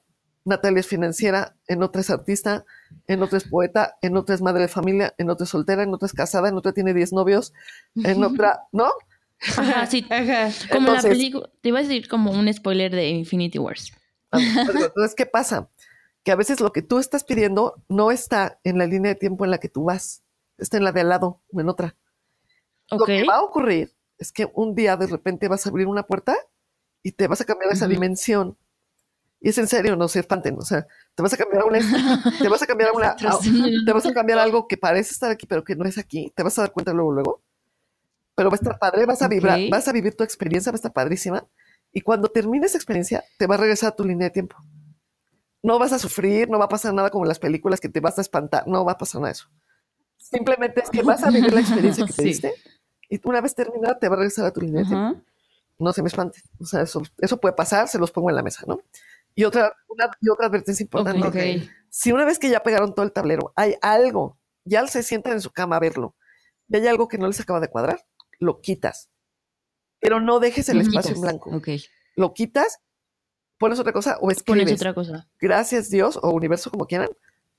Natalia 0.51 0.81
es 0.81 0.87
financiera, 0.87 1.57
en 1.67 1.83
otra 1.83 2.03
es 2.03 2.11
artista, 2.11 2.67
en 3.07 3.23
otra 3.23 3.39
es 3.39 3.45
poeta, 3.49 3.97
en 4.03 4.17
otra 4.17 4.35
es 4.35 4.43
madre 4.43 4.63
de 4.63 4.69
familia, 4.69 5.15
en 5.17 5.31
otra 5.31 5.45
es 5.45 5.51
soltera, 5.51 5.83
en 5.83 5.95
otra 5.95 6.07
es 6.07 6.13
casada, 6.13 6.49
en 6.51 6.57
otra 6.57 6.73
tiene 6.73 6.93
10 6.93 7.13
novios, 7.15 7.55
en 8.05 8.23
otra, 8.23 8.65
¿no? 8.73 8.91
Ajá, 9.57 9.87
sí. 9.87 10.07
Ajá. 10.11 10.51
Como 10.71 10.89
la 10.89 10.97
Entonces- 10.97 11.11
película. 11.13 11.51
Te 11.63 11.71
iba 11.71 11.79
a 11.79 11.83
decir 11.83 12.07
como 12.09 12.31
un 12.33 12.53
spoiler 12.53 12.95
de 12.95 13.09
Infinity 13.09 13.59
Wars. 13.59 13.93
Ah, 14.31 14.39
Entonces, 14.41 15.15
¿qué 15.17 15.25
pasa? 15.27 15.71
Que 16.23 16.33
a 16.33 16.37
veces 16.37 16.61
lo 16.61 16.73
que 16.73 16.83
tú 16.83 16.99
estás 16.99 17.25
pidiendo 17.25 17.83
no 17.89 18.11
está 18.11 18.61
en 18.65 18.77
la 18.77 18.87
línea 18.87 19.13
de 19.15 19.19
tiempo 19.19 19.45
en 19.47 19.51
la 19.51 19.59
que 19.59 19.69
tú 19.71 19.85
vas, 19.85 20.23
está 20.59 20.77
en 20.77 20.85
la 20.85 20.93
de 20.93 21.01
al 21.01 21.09
lado 21.09 21.41
o 21.53 21.61
en 21.61 21.69
otra. 21.71 21.97
Lo 22.91 22.99
que 23.07 23.25
va 23.25 23.37
a 23.37 23.43
ocurrir 23.43 23.95
es 24.19 24.31
que 24.33 24.51
un 24.55 24.75
día 24.75 24.97
de 24.97 25.07
repente 25.07 25.49
vas 25.49 25.65
a 25.65 25.71
abrir 25.71 25.87
una 25.87 26.03
puerta 26.03 26.37
y 27.03 27.13
te 27.13 27.27
vas 27.27 27.41
a 27.41 27.45
cambiar 27.47 27.73
esa 27.73 27.87
dimensión. 27.89 28.59
Y 29.41 29.49
es 29.49 29.59
en 29.59 29.67
serio, 29.69 29.97
no 29.97 30.07
se 30.09 30.21
espanten, 30.21 30.57
o 30.59 30.63
sea, 30.63 30.87
te 31.15 31.23
vas 31.23 31.33
a 31.33 31.37
cambiar 31.39 31.63
a 31.63 31.65
una, 31.65 31.79
te 32.39 32.49
vas 32.49 32.61
a 32.63 32.67
cambiar 32.67 32.91
a 32.91 32.93
una, 32.93 33.09
a- 33.11 33.17
te 33.87 33.93
vas 33.93 34.05
a 34.07 34.13
cambiar 34.13 34.39
a 34.39 34.43
algo 34.43 34.69
que 34.69 34.77
parece 34.77 35.13
estar 35.13 35.31
aquí, 35.31 35.47
pero 35.47 35.65
que 35.65 35.75
no 35.77 35.85
es 35.87 35.97
aquí. 35.99 36.31
Te 36.37 36.43
vas 36.43 36.59
a 36.59 36.63
dar 36.63 36.73
cuenta 36.73 36.93
luego, 36.93 37.13
luego. 37.13 37.43
Pero 38.35 38.51
va 38.51 38.55
a 38.55 38.57
estar 38.57 38.79
padre, 38.79 39.07
vas 39.07 39.23
a 39.23 39.29
vibrar, 39.29 39.59
Ok. 39.59 39.71
vas 39.71 39.89
a 39.89 39.93
vivir 39.93 40.15
tu 40.15 40.25
experiencia, 40.25 40.71
va 40.71 40.75
a 40.75 40.77
estar 40.77 40.93
padrísima. 40.93 41.47
Y 41.93 42.03
cuando 42.03 42.29
termine 42.29 42.67
esa 42.67 42.77
experiencia, 42.79 43.25
te 43.39 43.47
va 43.47 43.55
a 43.55 43.59
regresar 43.59 43.89
a 43.93 43.97
tu 43.97 44.05
línea 44.05 44.29
de 44.29 44.31
tiempo. 44.31 44.57
No 45.63 45.79
vas 45.79 45.93
a 45.93 45.99
sufrir, 45.99 46.49
no 46.49 46.59
va 46.59 46.67
a 46.67 46.69
pasar 46.69 46.93
nada 46.95 47.11
como 47.11 47.25
en 47.25 47.29
las 47.29 47.39
películas 47.39 47.81
que 47.81 47.89
te 47.89 48.01
vas 48.01 48.19
a 48.19 48.21
espantar, 48.23 48.67
no 48.69 48.85
va 48.85 48.93
a 48.93 48.99
pasar 48.99 49.21
nada 49.21 49.29
de 49.29 49.33
eso. 49.33 49.49
Simplemente 50.19 50.83
es 50.83 50.91
que 50.91 51.03
vas 51.03 51.23
a 51.25 51.31
vivir 51.31 51.53
la 51.53 51.61
experiencia 51.61 52.07
que 52.07 52.13
te 52.13 52.23
Sí. 52.23 52.29
diste 52.29 52.55
y 53.09 53.21
una 53.27 53.41
vez 53.41 53.55
terminada 53.55 53.99
te 53.99 54.09
va 54.09 54.15
a 54.15 54.19
regresar 54.19 54.45
a 54.47 54.53
tu 54.53 54.61
línea 54.61 54.83
de 54.83 54.87
tiempo. 54.89 55.21
No 55.79 55.93
se 55.93 56.03
me 56.03 56.09
espante. 56.09 56.41
O 56.61 56.65
sea, 56.67 56.83
eso, 56.83 57.03
eso 57.19 57.41
puede 57.41 57.55
pasar, 57.55 57.89
se 57.89 57.99
los 57.99 58.11
pongo 58.13 58.31
en 58.31 58.37
la 58.37 58.43
mesa, 58.43 58.65
¿no? 58.67 58.81
Y 59.35 59.45
otra, 59.45 59.73
una, 59.89 60.11
y 60.21 60.29
otra 60.29 60.47
advertencia 60.47 60.83
importante. 60.83 61.71
Si 61.89 62.13
una 62.13 62.25
vez 62.25 62.39
que 62.39 62.49
ya 62.49 62.63
pegaron 62.63 62.95
todo 62.95 63.05
el 63.05 63.13
tablero, 63.13 63.53
hay 63.57 63.75
algo, 63.83 64.39
ya 64.65 64.87
se 64.87 65.03
sientan 65.03 65.35
en 65.35 65.41
su 65.41 65.51
cama 65.51 65.77
a 65.77 65.81
verlo, 65.81 66.15
y 66.69 66.77
hay 66.77 66.87
algo 66.87 67.09
que 67.09 67.19
no 67.19 67.27
les 67.27 67.41
acaba 67.41 67.61
de 67.61 67.69
cuadrar, 67.69 68.05
lo 68.39 68.61
quitas. 68.61 69.11
Pero 70.01 70.21
no 70.21 70.41
dejes 70.41 70.69
el 70.69 70.81
espacio 70.81 71.15
en 71.15 71.21
blanco. 71.21 71.51
Lo 72.17 72.33
quitas, 72.33 72.81
pones 73.59 73.79
otra 73.79 73.93
cosa 73.93 74.17
o 74.17 74.23
Pones 74.23 74.39
escribes. 74.39 74.73
otra 74.75 74.95
cosa. 74.95 75.29
Gracias 75.39 75.91
Dios 75.91 76.19
o 76.23 76.31
universo, 76.31 76.71
como 76.71 76.87
quieran, 76.87 77.11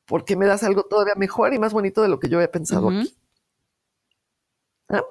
porque 0.06 0.36
me 0.36 0.46
das 0.46 0.64
algo 0.64 0.84
todavía 0.84 1.16
mejor 1.16 1.54
y 1.54 1.60
más 1.60 1.74
bonito 1.74 2.02
de 2.02 2.10
lo 2.10 2.20
que 2.20 2.30
yo 2.30 2.42
he 2.42 2.48
pensado 2.48 2.90
aquí. 2.90 3.16
¿Ah? 4.90 5.04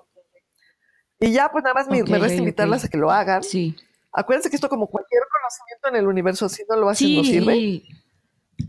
Y 1.21 1.33
ya, 1.33 1.51
pues 1.53 1.63
nada 1.63 1.75
más 1.75 1.89
me, 1.89 2.03
resta 2.03 2.35
invitarlas 2.35 2.85
a 2.85 2.89
que 2.89 2.99
lo 2.99 3.11
hagan. 3.11 3.43
Sí. 3.43 3.77
Acuérdense 4.13 4.51
que 4.51 4.57
esto, 4.57 4.69
como 4.69 4.89
cualquier 4.89 5.23
conocimiento 5.31 5.89
en 5.89 5.97
el 5.97 6.07
universo, 6.09 6.49
si 6.49 6.63
no 6.69 6.77
lo 6.77 6.89
hacen, 6.89 7.07
Sí. 7.09 7.17
no 7.17 7.25
sirve. 7.25 7.83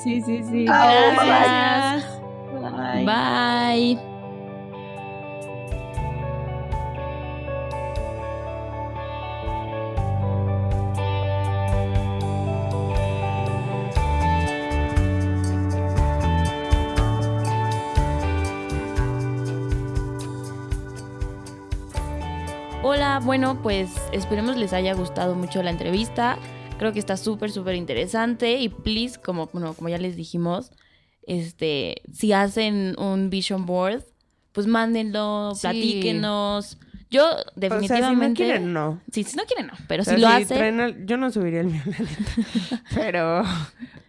sí, 0.02 0.20
sí, 0.22 0.42
sí. 0.42 0.64
Chao, 0.66 1.10
bye, 1.10 1.18
bye. 1.18 1.26
Gracias. 1.26 2.20
Bye. 2.60 3.04
Bye. 3.04 4.15
Hola, 22.88 23.20
bueno, 23.20 23.60
pues 23.62 23.90
esperemos 24.12 24.56
les 24.56 24.72
haya 24.72 24.94
gustado 24.94 25.34
mucho 25.34 25.60
la 25.60 25.70
entrevista. 25.70 26.38
Creo 26.78 26.92
que 26.92 27.00
está 27.00 27.16
súper, 27.16 27.50
súper 27.50 27.74
interesante. 27.74 28.60
Y 28.60 28.68
please, 28.68 29.18
como, 29.20 29.46
bueno, 29.48 29.74
como 29.74 29.88
ya 29.88 29.98
les 29.98 30.14
dijimos, 30.14 30.70
este, 31.26 31.96
si 32.12 32.32
hacen 32.32 32.94
un 32.96 33.28
vision 33.28 33.66
board, 33.66 34.04
pues 34.52 34.68
mándenlo, 34.68 35.52
Sí. 35.56 35.62
Platíquenos. 35.62 36.78
Yo 37.10 37.22
sea, 37.28 37.40
si 37.40 37.50
no 37.58 37.60
definitivamente... 37.80 38.44
quieren, 38.44 38.72
no. 38.72 39.00
Sí, 39.10 39.24
si 39.24 39.36
no 39.36 39.42
quieren, 39.46 39.66
no. 39.66 39.72
Pero 39.88 40.02
O 40.02 40.04
sea, 40.04 40.14
si 40.14 40.20
lo 40.20 40.28
si 40.28 40.42
hacen... 40.44 40.80
al- 40.80 41.06
yo 41.06 41.16
no 41.16 41.32
subiría 41.32 41.62
el 41.62 41.66
mío, 41.66 41.82
la 41.86 41.98
neta. 41.98 42.84
Pero, 42.94 43.42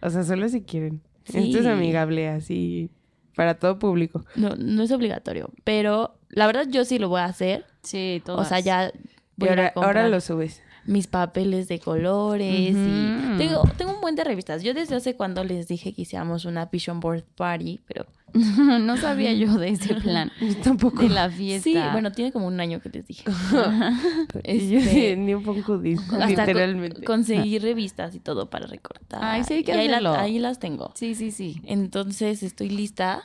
o 0.02 0.10
sea, 0.10 0.22
solo 0.22 0.48
si 0.48 0.62
quieren. 0.62 1.02
Esto 1.24 1.38
es 1.58 1.64
Sí. 1.64 1.66
amigable, 1.68 2.28
así, 2.28 2.90
para 3.38 3.54
todo 3.54 3.78
público. 3.78 4.24
No, 4.34 4.56
no 4.56 4.82
es 4.82 4.90
obligatorio. 4.90 5.50
Pero 5.62 6.18
la 6.28 6.48
verdad 6.48 6.66
yo 6.68 6.84
sí 6.84 6.98
lo 6.98 7.08
voy 7.08 7.20
a 7.20 7.26
hacer. 7.26 7.64
Sí, 7.84 8.20
todo. 8.26 8.38
O 8.38 8.44
sea, 8.44 8.58
ya 8.58 8.88
Y 8.88 8.92
voy 9.36 9.48
a 9.48 9.52
ahora, 9.52 9.72
comprar 9.72 9.96
ahora 9.98 10.08
lo 10.08 10.20
subes. 10.20 10.60
mis 10.86 11.06
papeles 11.06 11.68
de 11.68 11.78
colores 11.78 12.52
y 12.52 12.72
tengo, 13.38 13.62
tengo 13.76 13.92
un 13.94 14.00
buen 14.00 14.16
de 14.16 14.24
revistas. 14.24 14.64
Yo 14.64 14.74
desde 14.74 14.96
hace 14.96 15.14
cuando 15.14 15.44
les 15.44 15.68
dije 15.68 15.94
que 15.94 16.02
hiciéramos 16.02 16.46
una 16.46 16.66
vision 16.66 16.98
board 16.98 17.22
party, 17.36 17.80
pero 17.86 18.06
no 18.80 18.96
sabía 18.96 19.32
yo 19.32 19.54
de 19.56 19.70
ese 19.70 19.94
plan. 19.96 20.30
Yo 20.40 20.56
tampoco. 20.56 21.02
De 21.02 21.08
la 21.08 21.30
fiesta. 21.30 21.64
sí, 21.70 21.76
bueno, 21.92 22.12
tiene 22.12 22.32
como 22.32 22.46
un 22.46 22.60
año 22.60 22.80
que 22.80 22.88
les 22.90 23.06
dije. 23.06 23.24
Yo 24.34 24.40
este- 24.44 24.80
sí, 24.82 25.16
ni 25.16 25.34
un 25.34 25.42
poco 25.42 25.78
dis- 25.80 26.00
Hasta 26.12 26.18
co- 26.24 26.28
literalmente. 26.28 27.04
conseguí 27.04 27.58
revistas 27.58 28.14
y 28.14 28.20
todo 28.20 28.50
para 28.50 28.66
recortar. 28.66 29.20
Ay, 29.22 29.44
sí, 29.44 29.54
hay 29.54 29.64
que 29.64 29.72
Y 29.72 29.74
ahí, 29.76 29.88
la- 29.88 29.96
hacerlo. 29.98 30.14
ahí 30.16 30.38
las 30.38 30.58
tengo. 30.58 30.92
Sí, 30.94 31.14
sí, 31.14 31.30
sí. 31.30 31.60
Entonces 31.64 32.42
estoy 32.42 32.68
lista. 32.70 33.22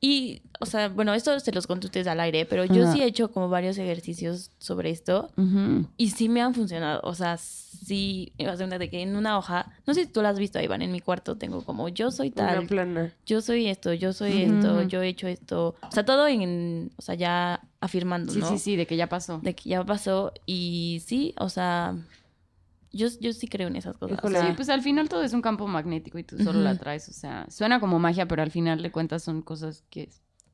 Y, 0.00 0.42
o 0.60 0.66
sea, 0.66 0.88
bueno, 0.88 1.12
esto 1.12 1.38
se 1.40 1.50
los 1.50 1.66
conto 1.66 1.86
a 1.86 1.88
ustedes 1.88 2.06
al 2.06 2.20
aire, 2.20 2.46
pero 2.46 2.64
yo 2.64 2.84
Ajá. 2.84 2.92
sí 2.92 3.02
he 3.02 3.06
hecho 3.06 3.32
como 3.32 3.48
varios 3.48 3.78
ejercicios 3.78 4.52
sobre 4.58 4.90
esto 4.90 5.28
y 5.96 6.10
sí 6.10 6.28
me 6.28 6.40
han 6.40 6.54
funcionado. 6.54 7.00
O 7.02 7.14
sea, 7.16 7.36
sí, 7.36 8.32
me 8.38 8.78
de 8.78 8.90
que 8.90 9.02
en 9.02 9.16
una 9.16 9.36
hoja, 9.36 9.72
no 9.86 9.94
sé 9.94 10.04
si 10.04 10.06
tú 10.12 10.22
la 10.22 10.28
has 10.28 10.38
visto, 10.38 10.60
Iván, 10.60 10.82
en 10.82 10.92
mi 10.92 11.00
cuarto 11.00 11.36
tengo 11.36 11.64
como 11.64 11.88
yo 11.88 12.12
soy 12.12 12.28
Una 12.36 12.46
tal, 12.46 12.66
plana. 12.66 13.12
yo 13.26 13.40
soy 13.40 13.66
esto, 13.66 13.92
yo 13.92 14.12
soy 14.12 14.42
esto, 14.42 14.82
yo 14.82 15.02
he 15.02 15.08
hecho 15.08 15.26
esto. 15.26 15.74
O 15.82 15.90
sea, 15.90 16.04
todo 16.04 16.28
en, 16.28 16.92
o 16.96 17.02
sea, 17.02 17.16
ya 17.16 17.60
afirmando, 17.80 18.32
Sí, 18.32 18.38
¿no? 18.38 18.48
sí, 18.50 18.58
sí, 18.58 18.76
de 18.76 18.86
que 18.86 18.96
ya 18.96 19.08
pasó. 19.08 19.40
De 19.42 19.54
que 19.54 19.68
ya 19.70 19.84
pasó 19.84 20.32
y 20.46 21.02
sí, 21.04 21.34
o 21.40 21.48
sea, 21.48 21.96
yo, 22.92 23.08
yo 23.20 23.32
sí 23.32 23.48
creo 23.48 23.68
en 23.68 23.76
esas 23.76 23.96
cosas. 23.96 24.18
O 24.22 24.28
sea, 24.28 24.46
Sí, 24.46 24.52
pues 24.56 24.68
al 24.68 24.82
final 24.82 25.08
todo 25.08 25.22
es 25.22 25.32
un 25.32 25.42
campo 25.42 25.66
magnético 25.66 26.18
y 26.18 26.24
tú 26.24 26.38
solo 26.38 26.60
la 26.60 26.76
traes. 26.76 27.08
O 27.08 27.12
sea, 27.12 27.46
suena 27.50 27.80
como 27.80 27.98
magia, 27.98 28.26
pero 28.26 28.42
al 28.42 28.50
final 28.50 28.82
de 28.82 28.90
cuentas 28.90 29.22
son 29.22 29.42
cosas 29.42 29.84
que 29.90 30.08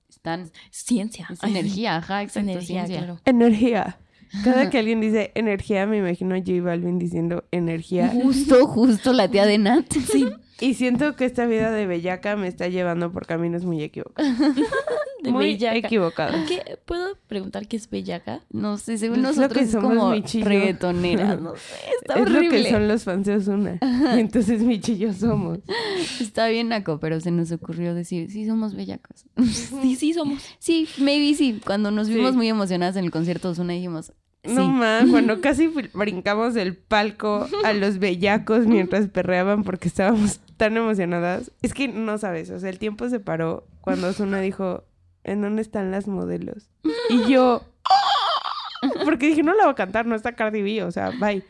están. 0.08 0.50
ciencia. 0.70 1.28
Es 1.30 1.42
energía, 1.42 1.96
ajá, 1.96 2.22
exacto. 2.22 2.50
energía, 2.50 2.86
ciencia. 2.86 2.98
claro. 2.98 3.20
Energía. 3.24 3.98
Cada 4.42 4.68
que 4.68 4.78
alguien 4.78 5.00
dice 5.00 5.30
energía, 5.34 5.86
me 5.86 5.98
imagino 5.98 6.34
a 6.34 6.38
J 6.38 6.60
Balvin 6.60 6.98
diciendo 6.98 7.44
energía. 7.52 8.08
Justo, 8.08 8.66
justo 8.66 9.12
la 9.12 9.28
tía 9.28 9.46
de 9.46 9.58
Nat. 9.58 9.92
Sí, 9.92 10.26
Y 10.60 10.74
siento 10.74 11.14
que 11.14 11.24
esta 11.24 11.46
vida 11.46 11.70
de 11.70 11.86
bellaca 11.86 12.36
me 12.36 12.48
está 12.48 12.68
llevando 12.68 13.12
por 13.12 13.26
caminos 13.26 13.64
muy 13.64 13.82
equivocados. 13.82 14.32
de 15.24 15.32
muy 15.32 15.44
bellaca. 15.46 15.88
¿Qué? 15.88 16.78
¿Puedo 16.84 17.16
preguntar 17.26 17.66
qué 17.66 17.76
es 17.76 17.90
bellaca? 17.90 18.40
No 18.50 18.76
sé, 18.78 18.98
según 18.98 19.16
Es 19.18 19.22
nosotros 19.36 19.64
es 19.64 19.70
somos 19.72 19.94
como 19.96 20.12
reggaetoneras, 20.44 21.40
no 21.42 21.54
sé, 21.56 21.60
está 22.00 22.14
es 22.14 22.20
horrible. 22.22 22.44
lo 22.58 22.64
que 22.64 22.70
son 22.70 22.88
los 22.88 23.04
fans 23.04 23.26
de 23.26 23.36
Ozuna. 23.36 23.78
Y 24.16 24.20
entonces 24.20 24.62
Michi 24.62 24.92
y 24.92 24.98
yo 24.98 25.12
somos. 25.12 25.58
Está 26.20 26.48
bien 26.48 26.68
naco, 26.68 26.98
pero 27.00 27.20
se 27.20 27.30
nos 27.30 27.50
ocurrió 27.52 27.94
decir, 27.94 28.30
sí, 28.30 28.46
somos 28.46 28.74
bellacos. 28.74 29.24
Sí, 29.82 29.96
sí, 29.96 30.12
somos. 30.14 30.42
Sí, 30.58 30.88
maybe 30.98 31.34
sí. 31.34 31.60
Cuando 31.64 31.90
nos 31.90 32.08
vimos 32.08 32.30
Sí. 32.32 32.36
muy 32.36 32.48
emocionadas 32.48 32.96
en 32.96 33.04
el 33.04 33.10
concierto 33.10 33.48
de 33.48 33.52
Ozuna 33.52 33.72
dijimos, 33.72 34.12
sí. 34.44 34.52
No 34.54 34.68
más, 34.68 35.08
cuando 35.10 35.40
casi 35.40 35.66
br- 35.68 35.90
brincamos 35.94 36.54
del 36.54 36.76
palco 36.76 37.46
a 37.64 37.72
los 37.72 37.98
bellacos 37.98 38.66
mientras 38.66 39.08
perreaban 39.08 39.64
porque 39.64 39.88
estábamos 39.88 40.40
tan 40.56 40.76
emocionadas. 40.76 41.50
Es 41.62 41.74
que 41.74 41.88
no 41.88 42.18
sabes, 42.18 42.50
o 42.50 42.58
sea, 42.60 42.68
el 42.70 42.78
tiempo 42.78 43.08
se 43.08 43.20
paró 43.20 43.66
cuando 43.80 44.08
Ozuna 44.08 44.40
dijo, 44.40 44.84
¿en 45.24 45.40
dónde 45.42 45.62
están 45.62 45.90
las 45.90 46.06
modelos? 46.06 46.70
Y 47.10 47.28
yo, 47.30 47.62
porque 49.04 49.26
dije, 49.28 49.42
no 49.42 49.54
la 49.54 49.64
va 49.66 49.72
a 49.72 49.74
cantar, 49.74 50.06
no 50.06 50.14
está 50.14 50.34
Cardi 50.34 50.62
B, 50.62 50.82
o 50.84 50.90
sea, 50.90 51.10
bye. 51.20 51.42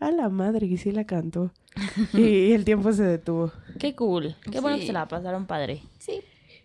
A 0.00 0.10
la 0.12 0.28
madre, 0.28 0.68
que 0.68 0.76
sí 0.76 0.92
la 0.92 1.04
cantó. 1.04 1.52
Y 2.14 2.52
el 2.52 2.64
tiempo 2.64 2.92
se 2.92 3.02
detuvo. 3.02 3.52
Qué 3.78 3.94
cool. 3.94 4.36
Qué 4.50 4.60
bueno 4.60 4.78
que 4.78 4.86
se 4.86 4.92
la 4.92 5.08
pasaron 5.08 5.46
padre. 5.46 5.82
Sí. 5.98 6.20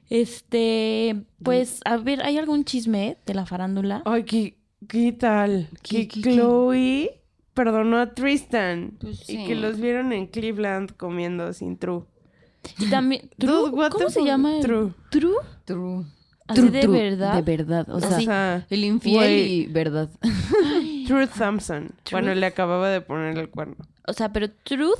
Este, 0.09 1.23
pues, 1.41 1.79
a 1.85 1.97
ver, 1.97 2.21
¿hay 2.23 2.37
algún 2.37 2.65
chisme 2.65 3.17
de 3.25 3.33
la 3.33 3.45
farándula? 3.45 4.03
Ay, 4.05 4.23
¿qué, 4.23 4.57
qué 4.87 5.11
tal? 5.11 5.69
¿Qué, 5.81 6.07
que 6.07 6.21
qué? 6.21 6.33
Chloe 6.35 7.21
perdonó 7.53 7.97
a 7.97 8.13
Tristan. 8.13 8.97
Pues 8.99 9.27
Y 9.29 9.45
que 9.45 9.55
los 9.55 9.79
vieron 9.79 10.13
en 10.13 10.27
Cleveland 10.27 10.95
comiendo 10.97 11.51
sin 11.53 11.77
True. 11.77 12.03
Y 12.79 12.89
también, 12.89 13.29
True, 13.37 13.71
¿cómo 13.89 14.09
se 14.09 14.23
llama? 14.23 14.57
el- 14.57 14.61
True. 14.63 14.91
True. 15.09 15.35
True. 15.65 16.05
Así 16.47 16.59
True, 16.61 16.71
de 16.71 16.81
true, 16.81 17.01
verdad. 17.09 17.35
De 17.35 17.41
verdad. 17.57 17.89
O 17.89 17.99
sea, 17.99 18.17
O 18.17 18.21
sea, 18.21 18.67
el 18.69 18.83
infiel 18.83 19.47
y 19.47 19.65
verdad. 19.67 20.09
True 21.07 21.27
Thompson. 21.27 21.91
True. 22.03 22.21
Bueno, 22.21 22.35
le 22.35 22.45
acababa 22.45 22.89
de 22.89 23.01
poner 23.01 23.37
el 23.37 23.49
cuerno. 23.49 23.75
O 24.07 24.13
sea, 24.13 24.31
pero 24.33 24.49
truth 24.51 24.99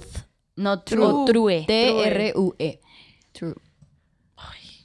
No, 0.55 0.81
true. 0.83 1.25
true. 1.25 1.63
T-R-U-E. 1.67 2.79
True. 3.33 3.55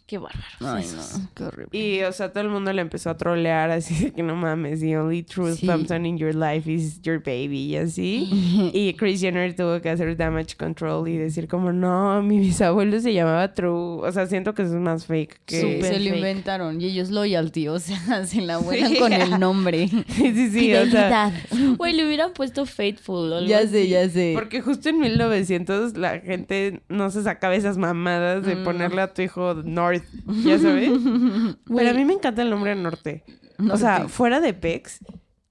Qué 0.09 0.17
bárbaro. 0.17 0.43
Ay, 0.61 0.87
no. 0.97 1.29
Qué 1.35 1.45
horrible. 1.45 1.79
Y, 1.79 2.01
o 2.03 2.11
sea, 2.13 2.33
todo 2.33 2.43
el 2.43 2.49
mundo 2.49 2.73
le 2.73 2.81
empezó 2.81 3.11
a 3.11 3.17
trolear 3.19 3.71
así 3.71 4.05
de 4.07 4.11
que 4.13 4.23
no 4.23 4.35
mames, 4.35 4.81
the 4.81 4.97
only 4.97 5.23
true 5.23 5.55
Sí. 5.55 5.67
Thompson 5.67 6.07
in 6.07 6.17
your 6.17 6.35
life 6.35 6.67
is 6.73 7.03
your 7.03 7.19
baby 7.19 7.59
y 7.67 7.77
así. 7.77 8.71
y 8.73 8.95
Chris 8.95 9.21
Jenner 9.21 9.55
tuvo 9.55 9.83
que 9.83 9.91
hacer 9.91 10.17
damage 10.17 10.57
control 10.57 11.07
y 11.09 11.19
decir 11.19 11.47
como, 11.47 11.73
no, 11.73 12.23
mi 12.23 12.39
bisabuelo 12.39 12.99
se 13.01 13.13
llamaba 13.13 13.53
True. 13.53 14.01
O 14.09 14.11
sea, 14.11 14.27
siento 14.27 14.55
que 14.55 14.63
eso 14.63 14.77
es 14.77 14.81
más 14.81 15.05
fake 15.05 15.41
que... 15.45 15.61
Súper. 15.61 15.83
se 15.85 15.99
lo 16.01 16.05
fake. 16.07 16.17
inventaron. 16.17 16.81
Y 16.81 16.87
ellos 16.87 17.11
loyalty, 17.11 17.69
o 17.69 17.79
sea, 17.79 18.25
se 18.27 18.41
la 18.41 18.57
vuelan 18.57 18.93
Sí. 18.93 18.99
con 18.99 19.13
el 19.13 19.39
nombre. 19.39 19.89
Sí, 20.09 20.33
sí, 20.35 20.51
sí, 20.51 20.75
o 20.75 20.87
sea... 20.87 21.31
Fidelidad. 21.51 21.77
Güey, 21.77 21.93
le 21.93 22.07
hubieran 22.07 22.33
puesto 22.33 22.65
Faithful 22.65 23.31
o 23.33 23.37
algo 23.37 23.47
ya 23.49 23.61
sé, 23.69 23.81
así. 23.83 23.89
ya 23.89 24.09
sé. 24.09 24.33
Porque 24.35 24.63
justo 24.63 24.89
en 24.89 25.01
1900 25.01 25.97
la 25.99 26.19
gente 26.21 26.81
no 26.89 27.11
se 27.11 27.23
sacaba 27.23 27.55
esas 27.55 27.77
mamadas 27.77 28.45
de 28.47 28.57
Mm. 28.57 28.65
ponerle 28.65 29.03
a 29.03 29.13
tu 29.13 29.21
hijo 29.23 29.55
North, 29.55 29.98
ya 30.45 30.59
sabes. 30.59 30.91
Pero 31.67 31.91
a 31.91 31.95
mí 31.95 32.05
me 32.05 32.15
encanta 32.15 32.43
el 32.43 32.51
nombre 32.51 32.75
Norte. 32.75 33.25
O 33.71 33.77
sea, 33.77 33.99
Norte. 34.01 34.13
fuera 34.13 34.41
de 34.41 34.55
Pex, 34.55 35.01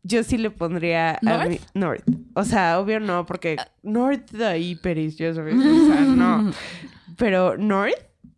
yo 0.03 0.23
sí 0.23 0.37
le 0.37 0.49
pondría 0.51 1.11
a 1.15 1.19
¿North? 1.21 1.49
mi- 1.49 1.59
North. 1.73 2.03
O 2.33 2.43
sea, 2.43 2.79
obvio 2.79 2.99
no, 2.99 3.25
porque 3.25 3.57
North 3.83 4.31
de 4.31 4.45
ahí, 4.45 4.75
Peris, 4.75 5.17
ya 5.17 5.33
sabes. 5.33 5.55
O 5.55 5.87
sea, 5.87 6.01
no. 6.01 6.51
Pero 7.17 7.57
North, 7.57 7.95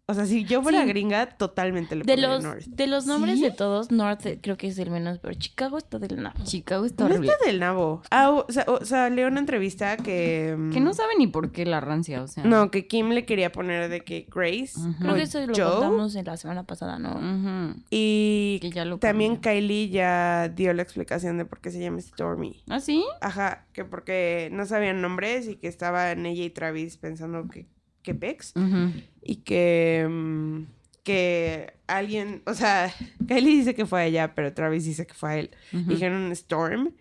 o 0.09 0.13
sea, 0.13 0.25
si 0.25 0.43
yo 0.45 0.61
fuera 0.61 0.81
Sí. 0.83 0.87
gringa, 0.89 1.27
totalmente 1.37 1.95
le 1.95 2.03
De 2.03 2.13
pondría 2.13 2.27
los, 2.29 2.43
North. 2.43 2.65
de 2.65 2.87
los 2.87 3.05
nombres 3.05 3.35
¿Sí? 3.35 3.41
de 3.43 3.51
todos, 3.51 3.91
North 3.91 4.25
eh, 4.25 4.39
creo 4.41 4.57
que 4.57 4.67
es 4.67 4.77
el 4.79 4.89
menos, 4.91 5.19
pero 5.19 5.33
Chicago 5.35 5.77
está 5.77 5.99
del 5.99 6.21
nabo. 6.21 6.43
Chicago 6.43 6.85
está 6.85 7.03
No 7.03 7.09
horrible. 7.11 7.31
está 7.31 7.45
del 7.45 7.59
nabo. 7.59 8.01
Ah, 8.11 8.29
o 8.31 8.45
sea, 8.51 8.65
o 8.67 8.83
sea, 8.85 9.09
leí 9.09 9.23
una 9.25 9.39
entrevista 9.39 9.95
que... 9.97 10.55
mm, 10.57 10.71
Que 10.71 10.79
no 10.79 10.93
sabe 10.93 11.13
ni 11.17 11.27
por 11.27 11.51
qué 11.51 11.65
la 11.65 11.79
rancia, 11.79 12.21
o 12.23 12.27
sea. 12.27 12.43
No, 12.43 12.71
que 12.71 12.87
Kim 12.87 13.09
le 13.09 13.25
quería 13.25 13.51
poner 13.51 13.89
de 13.89 14.01
que 14.01 14.27
Grace. 14.33 14.73
Creo 14.99 15.11
o 15.13 15.15
que 15.15 15.21
eso 15.23 15.39
lo 15.45 15.53
Joe. 15.55 15.71
contamos 15.71 16.15
en 16.15 16.25
la 16.25 16.37
semana 16.37 16.63
pasada, 16.63 16.97
¿no? 16.99 17.13
Ujú. 17.15 17.79
Y 17.89 18.59
Que 18.61 18.71
ya 18.71 18.85
lo 18.85 18.97
también 18.97 19.35
cambió. 19.35 19.51
Kylie 19.61 19.89
ya 19.89 20.49
dio 20.49 20.73
la 20.73 20.81
explicación 20.81 21.37
de 21.37 21.45
por 21.45 21.59
qué 21.61 21.71
se 21.71 21.79
llama 21.79 21.99
Stormy. 22.01 22.63
¿Ah, 22.69 22.79
sí? 22.79 23.03
Ajá, 23.21 23.67
que 23.73 23.85
porque 23.85 24.49
no 24.51 24.65
sabían 24.65 25.01
nombres 25.01 25.47
y 25.47 25.55
que 25.55 25.67
estaban 25.67 26.25
ella 26.25 26.43
y 26.43 26.49
Travis 26.49 26.97
pensando 26.97 27.47
que, 27.47 27.67
que 28.01 28.15
Pex. 28.15 28.53
Ujú. 28.55 28.91
Y 29.21 29.37
que, 29.37 30.07
mm, 30.09 30.63
que 31.03 31.73
alguien, 31.87 32.41
o 32.45 32.53
sea, 32.53 32.93
Kylie 33.27 33.57
dice 33.57 33.75
que 33.75 33.85
fue 33.85 34.01
a 34.01 34.05
ella, 34.05 34.35
pero 34.35 34.53
Travis 34.53 34.85
dice 34.85 35.05
que 35.05 35.13
fue 35.13 35.29
a 35.29 35.37
él. 35.37 35.51
Dijeron 35.71 36.31
Storm, 36.31 36.93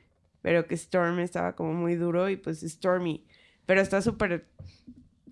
pero 0.43 0.67
que 0.67 0.75
Storm 0.75 1.19
estaba 1.21 1.55
como 1.55 1.75
muy 1.75 1.95
duro 1.95 2.29
y 2.29 2.37
pues 2.37 2.61
Stormy. 2.61 3.25
Pero 3.67 3.81
está 3.83 4.01
súper 4.01 4.47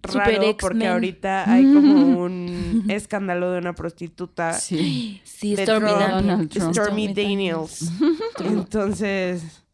Súper 0.08 0.38
raro 0.38 0.56
porque 0.56 0.86
ahorita 0.86 1.50
hay 1.50 1.64
como 1.64 2.18
un 2.20 2.84
escándalo 2.88 3.50
de 3.52 3.58
una 3.58 3.74
prostituta. 3.74 4.52
Sí. 4.52 5.20
Sí, 5.24 5.56
Stormy 5.56 5.88
Trump. 5.88 6.00
Daniels. 6.00 6.26
Donald 6.26 6.50
Trump. 6.50 6.72
Stormy 6.74 7.08
Daniels. 7.14 7.90
Entonces, 8.44 9.64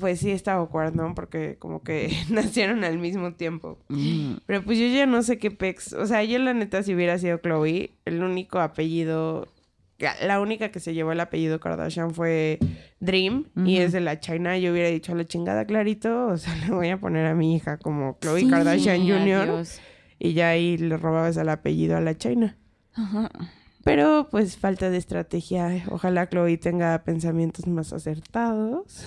pues 0.00 0.18
sí 0.18 0.32
está 0.32 0.54
awkward, 0.54 0.94
¿no? 0.96 1.14
Porque 1.14 1.56
como 1.60 1.82
que 1.82 2.10
nacieron 2.30 2.82
al 2.82 2.98
mismo 2.98 3.34
tiempo. 3.34 3.78
Mm. 3.88 4.38
Pero 4.46 4.64
pues 4.64 4.78
yo 4.78 4.86
ya 4.86 5.06
no 5.06 5.22
sé 5.22 5.38
qué 5.38 5.52
pex. 5.52 5.92
O 5.92 6.06
sea, 6.06 6.24
yo 6.24 6.38
la 6.40 6.52
neta 6.54 6.82
si 6.82 6.94
hubiera 6.94 7.16
sido 7.18 7.38
Chloe, 7.38 7.92
el 8.04 8.22
único 8.22 8.58
apellido, 8.58 9.46
la 10.22 10.40
única 10.40 10.70
que 10.70 10.80
se 10.80 10.94
llevó 10.94 11.12
el 11.12 11.20
apellido 11.20 11.60
Kardashian 11.60 12.12
fue 12.14 12.58
Dream 13.00 13.44
y 13.64 13.76
es 13.76 13.92
de 13.92 14.00
la 14.00 14.18
China. 14.18 14.58
Yo 14.58 14.72
hubiera 14.72 14.88
dicho 14.88 15.12
a 15.12 15.14
la 15.14 15.24
chingada 15.26 15.66
clarito, 15.66 16.26
o 16.28 16.36
sea, 16.38 16.56
le 16.66 16.72
voy 16.74 16.88
a 16.88 16.98
poner 16.98 17.26
a 17.26 17.34
mi 17.34 17.54
hija 17.54 17.76
como 17.76 18.18
Chloe 18.20 18.40
Sí, 18.40 18.48
Kardashian 18.48 19.02
Jr. 19.02 19.50
adiós. 19.50 19.80
y 20.18 20.32
ya 20.32 20.48
ahí 20.48 20.76
le 20.78 20.96
robabas 20.96 21.36
el 21.36 21.48
apellido 21.50 21.96
a 21.96 22.00
la 22.00 22.16
China. 22.16 22.56
Ajá. 22.94 23.30
Pero 23.82 24.28
pues 24.30 24.58
falta 24.58 24.90
de 24.90 24.98
estrategia. 24.98 25.84
Ojalá 25.90 26.28
Chloe 26.28 26.58
tenga 26.58 27.02
pensamientos 27.02 27.66
más 27.66 27.94
acertados 27.94 29.02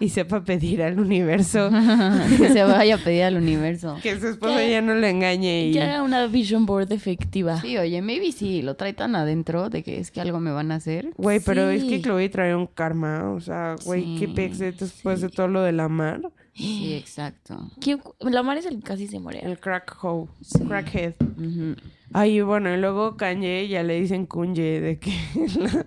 y 0.00 0.10
sepa 0.10 0.44
pedir 0.44 0.82
al 0.82 0.98
universo 1.00 1.70
que 2.38 2.48
se 2.50 2.62
vaya 2.62 2.94
a 2.94 2.98
pedir 2.98 3.24
al 3.24 3.36
universo. 3.42 3.96
que 4.02 4.18
su 4.20 4.28
esposo 4.28 4.56
¿Qué? 4.56 4.70
ya 4.70 4.80
no 4.80 4.94
le 4.94 5.10
engañe 5.10 5.66
y 5.68 5.72
Que 5.72 5.82
haga 5.82 6.02
una 6.02 6.26
vision 6.28 6.66
board 6.66 6.92
efectiva. 6.92 7.60
Sí, 7.60 7.76
oye, 7.78 8.00
maybe 8.02 8.30
sí, 8.32 8.62
lo 8.62 8.76
trae 8.76 8.92
tan 8.92 9.16
adentro 9.16 9.70
de 9.70 9.82
que 9.82 9.98
es 9.98 10.10
que 10.10 10.20
algo 10.20 10.38
me 10.40 10.50
van 10.52 10.70
a 10.72 10.76
hacer. 10.76 11.10
Güey, 11.16 11.40
pero 11.40 11.68
es 11.70 11.82
que 11.84 11.96
Sí. 11.96 12.02
Chloe 12.02 12.28
trae 12.28 12.54
un 12.54 12.66
karma, 12.66 13.30
o 13.32 13.40
sea, 13.40 13.74
güey, 13.84 14.14
qué 14.18 14.26
Sí, 14.26 14.32
pex 14.34 14.58
después 14.58 15.20
de 15.20 15.28
todo 15.30 15.48
lo 15.48 15.62
de 15.62 15.72
la 15.72 15.88
mar, 15.88 16.20
Sí, 16.58 16.92
exacto. 16.98 17.70
¿Quién- 17.80 18.00
La 18.20 18.42
Mar 18.42 18.58
es 18.58 18.66
el 18.66 18.76
que 18.76 18.82
casi 18.82 19.06
se 19.06 19.18
muere. 19.18 19.40
el 19.44 19.58
crack 19.58 19.96
hoe, 20.02 20.26
Sí. 20.42 20.58
crackhead. 20.66 21.14
Ujú. 21.38 21.76
Ay, 22.14 22.40
bueno, 22.40 22.72
y 22.74 22.78
luego 22.78 23.18
Kanye 23.18 23.68
ya 23.68 23.82
le 23.82 24.00
dicen 24.00 24.24
Kunye 24.24 24.80
de 24.80 24.98
que 24.98 25.12
en 25.34 25.62
la, 25.62 25.84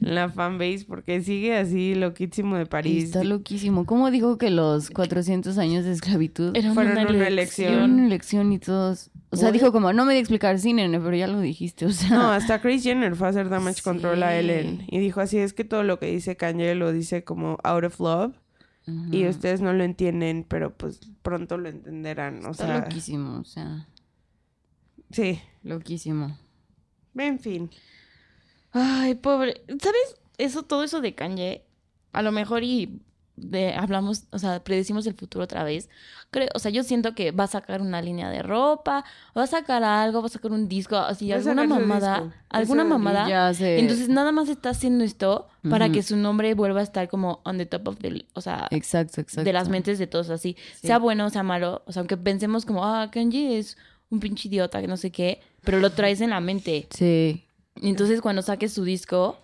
en 0.00 0.14
la 0.14 0.28
fanbase 0.28 0.84
porque 0.86 1.20
sigue 1.22 1.56
así 1.56 1.94
loquísimo 1.96 2.56
de 2.56 2.66
París. 2.66 3.04
Está 3.06 3.24
loquísimo. 3.24 3.84
¿Cómo 3.84 4.10
dijo 4.12 4.38
que 4.38 4.50
los 4.50 4.90
400 4.90 5.58
años 5.58 5.84
de 5.84 5.90
esclavitud 5.92 6.56
Era 6.56 6.72
Fueron 6.72 6.92
una, 6.98 7.10
una 7.10 7.26
elección. 7.26 7.72
eran 7.74 7.92
una 7.94 8.06
elección 8.06 8.52
y 8.52 8.58
todos... 8.60 9.10
O 9.30 9.36
sea, 9.36 9.48
What? 9.48 9.54
dijo 9.54 9.72
como, 9.72 9.92
no 9.92 10.04
me 10.04 10.14
a 10.14 10.18
explicar 10.20 10.56
nene, 10.64 11.00
pero 11.00 11.16
ya 11.16 11.26
lo 11.26 11.40
dijiste, 11.40 11.84
o 11.84 11.90
sea... 11.90 12.10
No, 12.10 12.30
hasta 12.30 12.60
Chris 12.62 12.84
Jenner 12.84 13.16
fue 13.16 13.26
a 13.26 13.30
hacer 13.30 13.48
damage 13.48 13.78
Sí. 13.78 13.82
control 13.82 14.22
a 14.22 14.38
Ellen 14.38 14.84
y 14.86 15.00
dijo 15.00 15.20
así, 15.20 15.36
es 15.38 15.52
que 15.52 15.64
todo 15.64 15.82
lo 15.82 15.98
que 15.98 16.06
dice 16.06 16.36
Kanye 16.36 16.76
lo 16.76 16.92
dice 16.92 17.24
como 17.24 17.58
out 17.64 17.82
of 17.84 17.98
love 17.98 18.32
Y 19.10 19.26
ustedes 19.26 19.60
no 19.60 19.72
lo 19.72 19.82
entienden, 19.82 20.44
pero 20.48 20.72
pues 20.76 21.00
pronto 21.22 21.58
lo 21.58 21.68
entenderán, 21.68 22.44
o 22.46 22.52
Está 22.52 22.66
sea, 22.66 22.78
loquísimo, 22.80 23.40
o 23.40 23.44
sea, 23.44 23.88
sí, 25.10 25.40
loquísimo. 25.64 26.38
en 27.16 27.38
fin. 27.40 27.70
Ay, 28.72 29.14
pobre. 29.16 29.62
¿Sabes? 29.68 30.20
Eso, 30.38 30.62
todo 30.62 30.84
eso 30.84 31.00
de 31.00 31.14
Kanye, 31.14 31.64
a 32.12 32.22
lo 32.22 32.30
mejor 32.30 32.62
y 32.62 33.00
de, 33.36 33.74
hablamos, 33.74 34.24
o 34.30 34.38
sea, 34.38 34.64
predecimos 34.64 35.06
el 35.06 35.14
futuro 35.14 35.44
otra 35.44 35.62
vez. 35.62 35.88
Creo, 36.30 36.48
o 36.54 36.58
sea, 36.58 36.70
yo 36.70 36.82
siento 36.82 37.14
que 37.14 37.30
va 37.30 37.44
a 37.44 37.48
sacar 37.48 37.80
una 37.82 38.00
línea 38.02 38.30
de 38.30 38.42
ropa, 38.42 39.04
va 39.36 39.42
a 39.42 39.46
sacar 39.46 39.84
algo, 39.84 40.20
va 40.22 40.26
a 40.26 40.30
sacar 40.30 40.50
un 40.52 40.68
disco, 40.68 40.96
así, 40.96 41.30
Va 41.30 41.36
alguna 41.36 41.64
mamada, 41.64 42.32
alguna 42.48 42.82
Eso- 42.82 42.88
mamada. 42.88 43.28
Ya 43.28 43.54
se... 43.54 43.78
Entonces 43.78 44.08
nada 44.08 44.32
más 44.32 44.48
está 44.48 44.70
haciendo 44.70 45.04
esto 45.04 45.48
para 45.68 45.90
que 45.90 46.02
su 46.02 46.16
nombre 46.16 46.54
vuelva 46.54 46.80
a 46.80 46.82
estar 46.82 47.08
como 47.08 47.40
on 47.44 47.58
the 47.58 47.66
top 47.66 47.88
of 47.88 47.98
the, 47.98 48.24
o 48.34 48.40
sea, 48.40 48.68
Exacto, 48.70 49.20
exacto. 49.20 49.44
de 49.44 49.52
las 49.52 49.68
mentes 49.68 49.98
de 49.98 50.06
todos 50.06 50.30
así, 50.30 50.56
Sí. 50.74 50.86
sea 50.86 50.98
bueno 50.98 51.26
o 51.26 51.30
sea 51.30 51.42
malo, 51.42 51.82
o 51.86 51.92
sea, 51.92 52.00
aunque 52.00 52.16
pensemos 52.16 52.64
como, 52.64 52.84
ah, 52.84 53.10
Kanye 53.12 53.58
es 53.58 53.76
un 54.10 54.20
pinche 54.20 54.48
idiota, 54.48 54.80
que 54.80 54.86
no 54.86 54.96
sé 54.96 55.10
qué, 55.10 55.40
pero 55.62 55.80
lo 55.80 55.90
traes 55.90 56.20
en 56.20 56.30
la 56.30 56.40
mente. 56.40 56.86
Sí. 56.90 57.44
Y 57.80 57.88
entonces 57.90 58.20
cuando 58.20 58.40
saques 58.42 58.72
su 58.72 58.84
disco, 58.84 59.36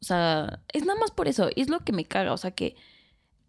o 0.00 0.04
sea, 0.04 0.60
es 0.72 0.84
nada 0.86 0.98
más 0.98 1.10
por 1.10 1.26
eso, 1.28 1.48
es 1.56 1.68
lo 1.68 1.80
que 1.80 1.92
me 1.92 2.04
caga, 2.04 2.32
o 2.32 2.36
sea, 2.36 2.52
que 2.52 2.76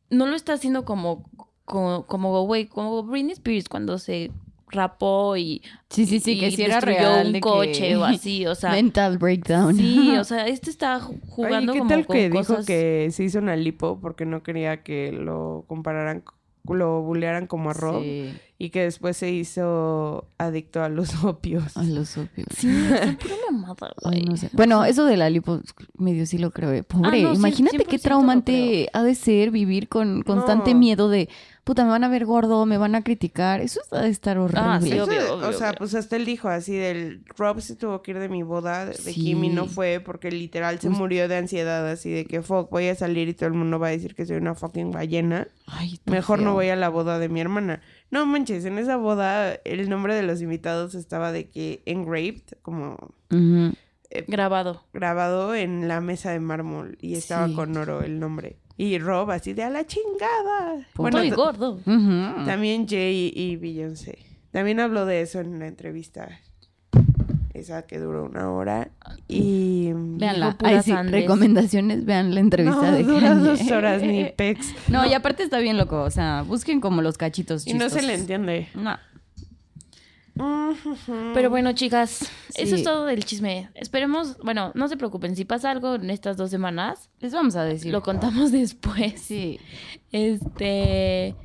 no 0.10 0.26
lo 0.28 0.36
está 0.36 0.54
haciendo 0.54 0.86
como, 0.86 1.30
como, 1.66 2.06
como, 2.06 2.46
güey, 2.46 2.66
como 2.68 3.04
Britney 3.04 3.34
Spears 3.34 3.68
cuando 3.70 3.98
se 3.98 4.32
rapó 4.68 5.38
y, 5.38 5.62
Sí, 5.90 6.06
sí, 6.06 6.20
sí, 6.20 6.32
y 6.34 6.40
que 6.40 6.52
si 6.52 6.64
era 6.64 6.80
real. 6.82 7.28
un 7.28 7.34
de 7.34 7.40
que- 7.40 7.42
coche 7.42 7.96
o 7.96 8.04
así, 8.04 8.46
o 8.48 8.56
sea, 8.56 8.72
Mental 8.72 9.18
breakdown. 9.18 9.76
sí, 9.76 10.12
o 10.18 10.24
sea, 10.24 10.48
este 10.48 10.70
está 10.70 11.00
ju- 11.00 11.20
jugando 11.30 11.72
Oye, 11.72 11.74
¿qué 11.74 11.80
como 11.80 11.90
tal 11.90 12.06
con 12.08 12.16
que 12.16 12.30
dijo 12.30 12.38
cosas... 12.46 12.66
que 12.66 13.10
se 13.12 13.24
hizo 13.24 13.40
una 13.40 13.56
lipo 13.56 14.00
porque 14.02 14.26
no 14.26 14.42
quería 14.44 14.84
que 14.84 15.12
lo 15.12 15.64
compararan, 15.68 16.24
lo 16.74 17.02
bullearan 17.02 17.46
como 17.48 17.70
a 17.70 17.74
Rob? 17.74 18.02
Sí, 18.02 18.34
Y 18.58 18.70
que 18.70 18.82
después 18.84 19.18
se 19.18 19.32
hizo 19.32 20.30
adicto 20.38 20.82
a 20.82 20.90
los 20.90 21.10
opios. 21.24 21.76
a 21.78 21.84
los 21.84 22.18
opios. 22.18 22.48
Sí, 22.58 22.68
mamada, 23.52 23.94
Ay, 24.04 24.22
güey. 24.22 24.24
no 24.24 24.38
sé. 24.38 24.50
Bueno, 24.54 24.86
eso 24.86 25.06
de 25.06 25.18
la 25.18 25.30
lipo, 25.30 25.60
medio 25.98 26.26
sí 26.26 26.38
lo 26.38 26.52
creo. 26.52 26.72
eh. 26.72 26.84
Pobre, 26.84 27.20
Ah, 27.20 27.24
no, 27.24 27.32
sí, 27.34 27.38
imagínate 27.40 27.78
100% 27.78 27.88
qué 27.88 28.00
traumante 28.00 28.90
ha 28.94 29.04
de 29.04 29.16
ser 29.16 29.52
vivir 29.52 29.90
con 29.90 30.22
constante 30.24 30.74
No. 30.74 30.80
miedo 30.80 31.10
de, 31.10 31.30
puta, 31.66 31.84
me 31.84 31.90
van 31.90 32.04
a 32.06 32.08
ver 32.10 32.26
gordo, 32.26 32.66
me 32.66 32.78
van 32.78 32.96
a 32.96 33.04
criticar. 33.04 33.60
Eso 33.60 33.82
ha 33.92 34.04
de 34.04 34.10
estar 34.10 34.38
horrible. 34.38 34.62
Ah, 34.64 34.80
sí, 34.82 34.98
obvio, 35.00 35.34
obvio, 35.36 35.50
o 35.50 35.52
sea, 35.52 35.74
pues 35.74 35.94
hasta 35.96 36.16
él 36.16 36.24
dijo 36.24 36.48
así 36.48 36.74
del 36.76 37.26
Rob 37.38 37.60
se 37.60 37.76
tuvo 37.76 38.02
que 38.02 38.12
ir 38.12 38.20
de 38.20 38.30
mi 38.30 38.44
boda, 38.44 38.86
de 38.86 38.94
Sí. 38.94 39.14
Kim 39.14 39.44
y 39.44 39.50
no 39.50 39.66
fue 39.66 40.00
porque 40.00 40.32
literal 40.32 40.80
se 40.80 40.88
Pues- 40.88 40.98
murió 41.00 41.28
de 41.28 41.36
ansiedad 41.36 41.86
así 41.92 42.10
de 42.12 42.26
que 42.26 42.42
fuck, 42.42 42.70
voy 42.70 42.88
a 42.88 42.96
salir 42.96 43.28
y 43.28 43.34
todo 43.34 43.48
el 43.48 43.56
mundo 43.56 43.80
va 43.80 43.88
a 43.88 43.92
decir 43.92 44.16
que 44.16 44.26
soy 44.26 44.38
una 44.38 44.56
fucking 44.56 44.92
ballena. 44.92 45.48
Ay, 45.68 45.94
está 45.96 46.10
Mejor 46.12 46.40
no 46.40 46.54
voy 46.54 46.70
a 46.70 46.76
la 46.78 46.88
boda 46.90 47.20
de 47.20 47.28
mi 47.28 47.42
hermana. 47.42 47.82
No 48.12 48.26
manches, 48.28 48.64
en 48.66 48.78
esa 48.78 48.96
boda 48.96 49.56
el 49.66 49.90
nombre 49.90 50.16
de 50.16 50.22
los 50.24 50.42
invitados 50.42 50.94
estaba 50.96 51.32
de 51.34 51.50
que 51.50 51.82
engraved, 51.86 52.44
como 52.62 52.96
Ujú. 53.32 53.74
Grabado. 54.28 54.84
grabado 54.94 55.56
en 55.56 55.88
la 55.88 56.00
mesa 56.00 56.32
de 56.32 56.40
mármol 56.40 56.98
y 57.02 57.16
estaba 57.16 57.48
Sí. 57.48 57.54
con 57.56 57.76
oro 57.76 58.02
el 58.02 58.20
nombre. 58.20 58.60
Y 58.78 58.98
Rob 59.00 59.32
así 59.32 59.54
de 59.54 59.64
a 59.64 59.70
la 59.70 59.86
chingada. 59.86 60.86
Bueno, 60.96 61.18
Estoy 61.20 61.30
ta- 61.30 61.36
gordo. 61.36 61.80
También 62.46 62.88
Jay 62.88 63.32
y 63.34 63.56
Beyoncé. 63.56 64.20
También 64.52 64.80
habló 64.80 65.06
de 65.06 65.22
eso 65.22 65.40
en 65.40 65.60
la 65.60 65.68
entrevista. 65.68 66.30
Esa 67.54 67.84
que 67.84 68.00
duró 68.00 68.26
una 68.26 68.52
hora. 68.52 68.90
Y. 69.30 69.92
Véanla. 69.94 70.48
Dijo 70.48 70.58
puras 70.58 70.74
Ay, 70.76 70.82
sí, 70.84 70.92
Andrés. 70.92 71.22
recomendaciones, 71.22 72.04
vean 72.04 72.34
la 72.36 72.42
entrevista 72.42 72.92
No, 72.92 72.98
de 72.98 73.04
dura 73.04 73.30
Kanye. 73.30 73.46
dos 73.48 73.72
horas 73.72 74.02
ni 74.02 74.26
pex. 74.38 74.74
No, 74.90 75.06
y 75.06 75.14
aparte 75.14 75.44
está 75.44 75.60
bien 75.60 75.78
loco, 75.78 76.02
o 76.02 76.12
sea, 76.12 76.42
busquen 76.46 76.82
como 76.82 77.02
los 77.02 77.18
cachitos 77.18 77.66
Y 77.66 77.74
no 77.76 77.90
se 77.90 78.02
le 78.02 78.14
entiende. 78.16 78.68
No. 78.76 78.98
Pero 81.34 81.50
bueno, 81.50 81.74
chicas, 81.74 82.30
eso 82.56 82.76
es 82.76 82.84
todo 82.84 83.06
del 83.06 83.24
chisme. 83.24 83.70
Esperemos, 83.74 84.38
bueno, 84.40 84.72
no 84.76 84.88
se 84.88 84.98
preocupen, 84.98 85.36
si 85.36 85.46
pasa 85.46 85.72
algo 85.72 85.96
en 85.96 86.10
estas 86.10 86.36
dos 86.38 86.50
semanas, 86.50 87.10
Les 87.20 87.34
vamos 87.34 87.56
a 87.56 87.64
decir. 87.64 87.92
lo 87.92 88.02
contamos 88.02 88.52
después. 88.52 89.20
Sí. 89.22 89.60
Este, 90.12 91.36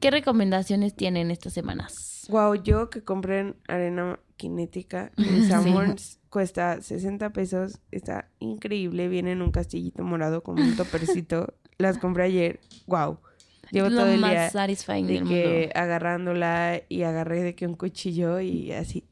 ¿qué 0.00 0.10
recomendaciones 0.10 0.94
tienen 0.94 1.30
estas 1.30 1.52
semanas? 1.52 2.26
Wow, 2.28 2.54
yo 2.62 2.90
que 2.90 3.02
compré 3.02 3.40
en 3.40 3.56
arena 3.68 4.20
cinética 4.38 5.10
en 5.16 5.44
Sanborns 5.48 6.20
cuesta 6.28 6.80
60 6.80 7.30
pesos. 7.30 7.80
Está 7.90 8.28
increíble. 8.38 9.08
Viene 9.08 9.32
en 9.32 9.42
un 9.42 9.50
castillito 9.50 10.04
morado 10.04 10.42
con 10.42 10.60
un 10.60 10.76
topercito. 10.76 11.54
Las 11.78 11.98
compré 11.98 12.24
ayer. 12.24 12.60
Wow. 12.86 13.18
Llevo 13.70 13.88
Lo 13.90 14.00
todo 14.00 14.10
el 14.10 14.20
más 14.20 14.30
día 14.30 14.50
satisfying 14.50 15.06
de 15.06 15.12
del 15.14 15.28
que 15.28 15.44
mundo. 15.60 15.72
agarrándola 15.74 16.82
y 16.88 17.02
agarré 17.02 17.42
de 17.42 17.54
que 17.54 17.66
un 17.66 17.74
cuchillo 17.74 18.40
y 18.40 18.72
así. 18.72 19.04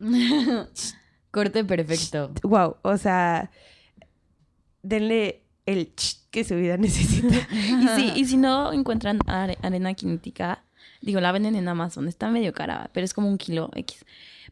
Corte 1.30 1.64
perfecto. 1.64 2.30
Wow, 2.42 2.76
o 2.82 2.96
sea, 2.96 3.50
denle 4.82 5.42
el 5.66 5.92
que 6.30 6.44
su 6.44 6.54
vida 6.56 6.76
necesita. 6.78 7.36
Y 7.52 7.88
si, 7.96 8.20
y 8.20 8.24
si 8.26 8.36
no 8.36 8.72
encuentran 8.72 9.18
are- 9.26 9.58
arena 9.62 9.94
cinética, 9.94 10.64
digo, 11.00 11.20
la 11.20 11.32
venden 11.32 11.56
en 11.56 11.68
Amazon, 11.68 12.08
está 12.08 12.30
medio 12.30 12.52
cara, 12.52 12.90
pero 12.92 13.04
es 13.04 13.14
como 13.14 13.28
un 13.28 13.38
kilo 13.38 13.70
X. 13.74 14.04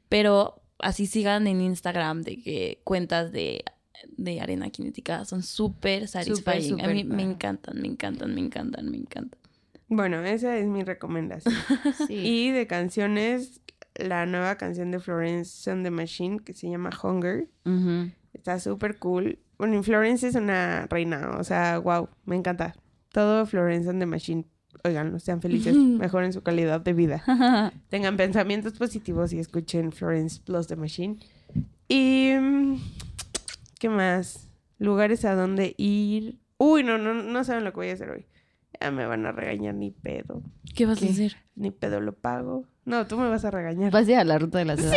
Pero 0.09 0.63
así 0.79 1.07
sigan 1.07 1.47
en 1.47 1.61
Instagram 1.61 2.23
de 2.23 2.43
que 2.43 2.81
cuentas 2.85 3.31
de, 3.33 3.65
de 4.17 4.41
arena 4.41 4.71
cinética 4.75 5.25
son 5.25 5.43
súper 5.43 6.09
satisfying. 6.09 6.81
A 6.81 6.89
mí 6.89 7.05
me 7.05 7.23
encantan, 7.23 7.81
me 7.81 7.89
encantan, 7.89 8.35
me 8.35 8.41
encantan, 8.41 8.91
me 8.91 8.97
encantan. 8.97 9.39
Bueno, 9.89 10.23
esa 10.25 10.57
es 10.57 10.67
mi 10.67 10.83
recomendación. 10.83 11.55
Sí. 12.07 12.15
Y 12.15 12.51
de 12.51 12.67
canciones, 12.67 13.61
la 13.95 14.27
nueva 14.27 14.57
canción 14.57 14.91
de 14.91 15.01
Florence 15.01 15.71
on 15.71 15.83
the 15.83 15.91
Machine 15.91 16.39
que 16.39 16.55
se 16.55 16.71
llama 16.71 16.91
Hunger. 17.03 17.49
Ujú. 17.65 18.11
Está 18.33 18.59
súper 18.59 18.99
cool. 18.99 19.39
Bueno, 19.59 19.79
y 19.79 19.83
Florence 19.83 20.27
es 20.27 20.35
una 20.35 20.87
reina, 20.87 21.37
o 21.39 21.45
sea, 21.45 21.79
wow, 21.79 22.09
me 22.25 22.37
encanta. 22.37 22.75
Todo 23.13 23.45
Florence 23.47 23.89
on 23.89 23.99
the 23.99 24.07
Machine. 24.07 24.47
Oigan, 24.85 25.21
sean 25.21 25.43
felices, 25.43 25.77
mejoren 25.77 26.33
su 26.33 26.43
calidad 26.43 26.81
de 26.81 26.95
vida. 26.95 27.23
Tengan 27.91 28.17
pensamientos 28.17 28.73
positivos 28.73 29.33
y 29.33 29.39
escuchen 29.39 29.93
Florence 29.93 30.41
Plus 30.43 30.67
the 30.67 30.77
Machine. 30.77 31.19
Y. 31.89 32.33
¿Qué 33.83 33.89
más? 33.89 34.49
Lugares 34.79 35.25
a 35.25 35.35
donde 35.35 35.75
ir. 35.77 36.39
Uy, 36.57 36.85
no, 36.85 36.99
no, 36.99 37.15
no 37.15 37.43
saben 37.43 37.65
lo 37.65 37.73
que 37.73 37.79
voy 37.79 37.89
a 37.91 37.95
hacer 37.95 38.11
hoy. 38.11 38.27
Ya 38.81 38.93
me 38.93 39.07
van 39.07 39.27
a 39.27 39.33
regañar 39.33 39.75
ni 39.75 39.91
pedo. 39.91 40.41
¿Qué 40.77 40.87
vas 40.87 41.01
¿Qué? 41.01 41.09
a 41.09 41.11
hacer? 41.11 41.37
Ni 41.57 41.73
pedo 41.73 42.01
lo 42.01 42.13
pago. 42.15 42.65
No, 42.85 43.09
tú 43.09 43.19
me 43.19 43.29
vas 43.29 43.45
a 43.45 43.51
regañar. 43.51 43.91
Vas 43.91 44.07
a 44.07 44.11
ir 44.13 44.17
a 44.19 44.23
la 44.23 44.39
ruta 44.39 44.59
de 44.59 44.67
la 44.67 44.77
ciudad. 44.77 44.93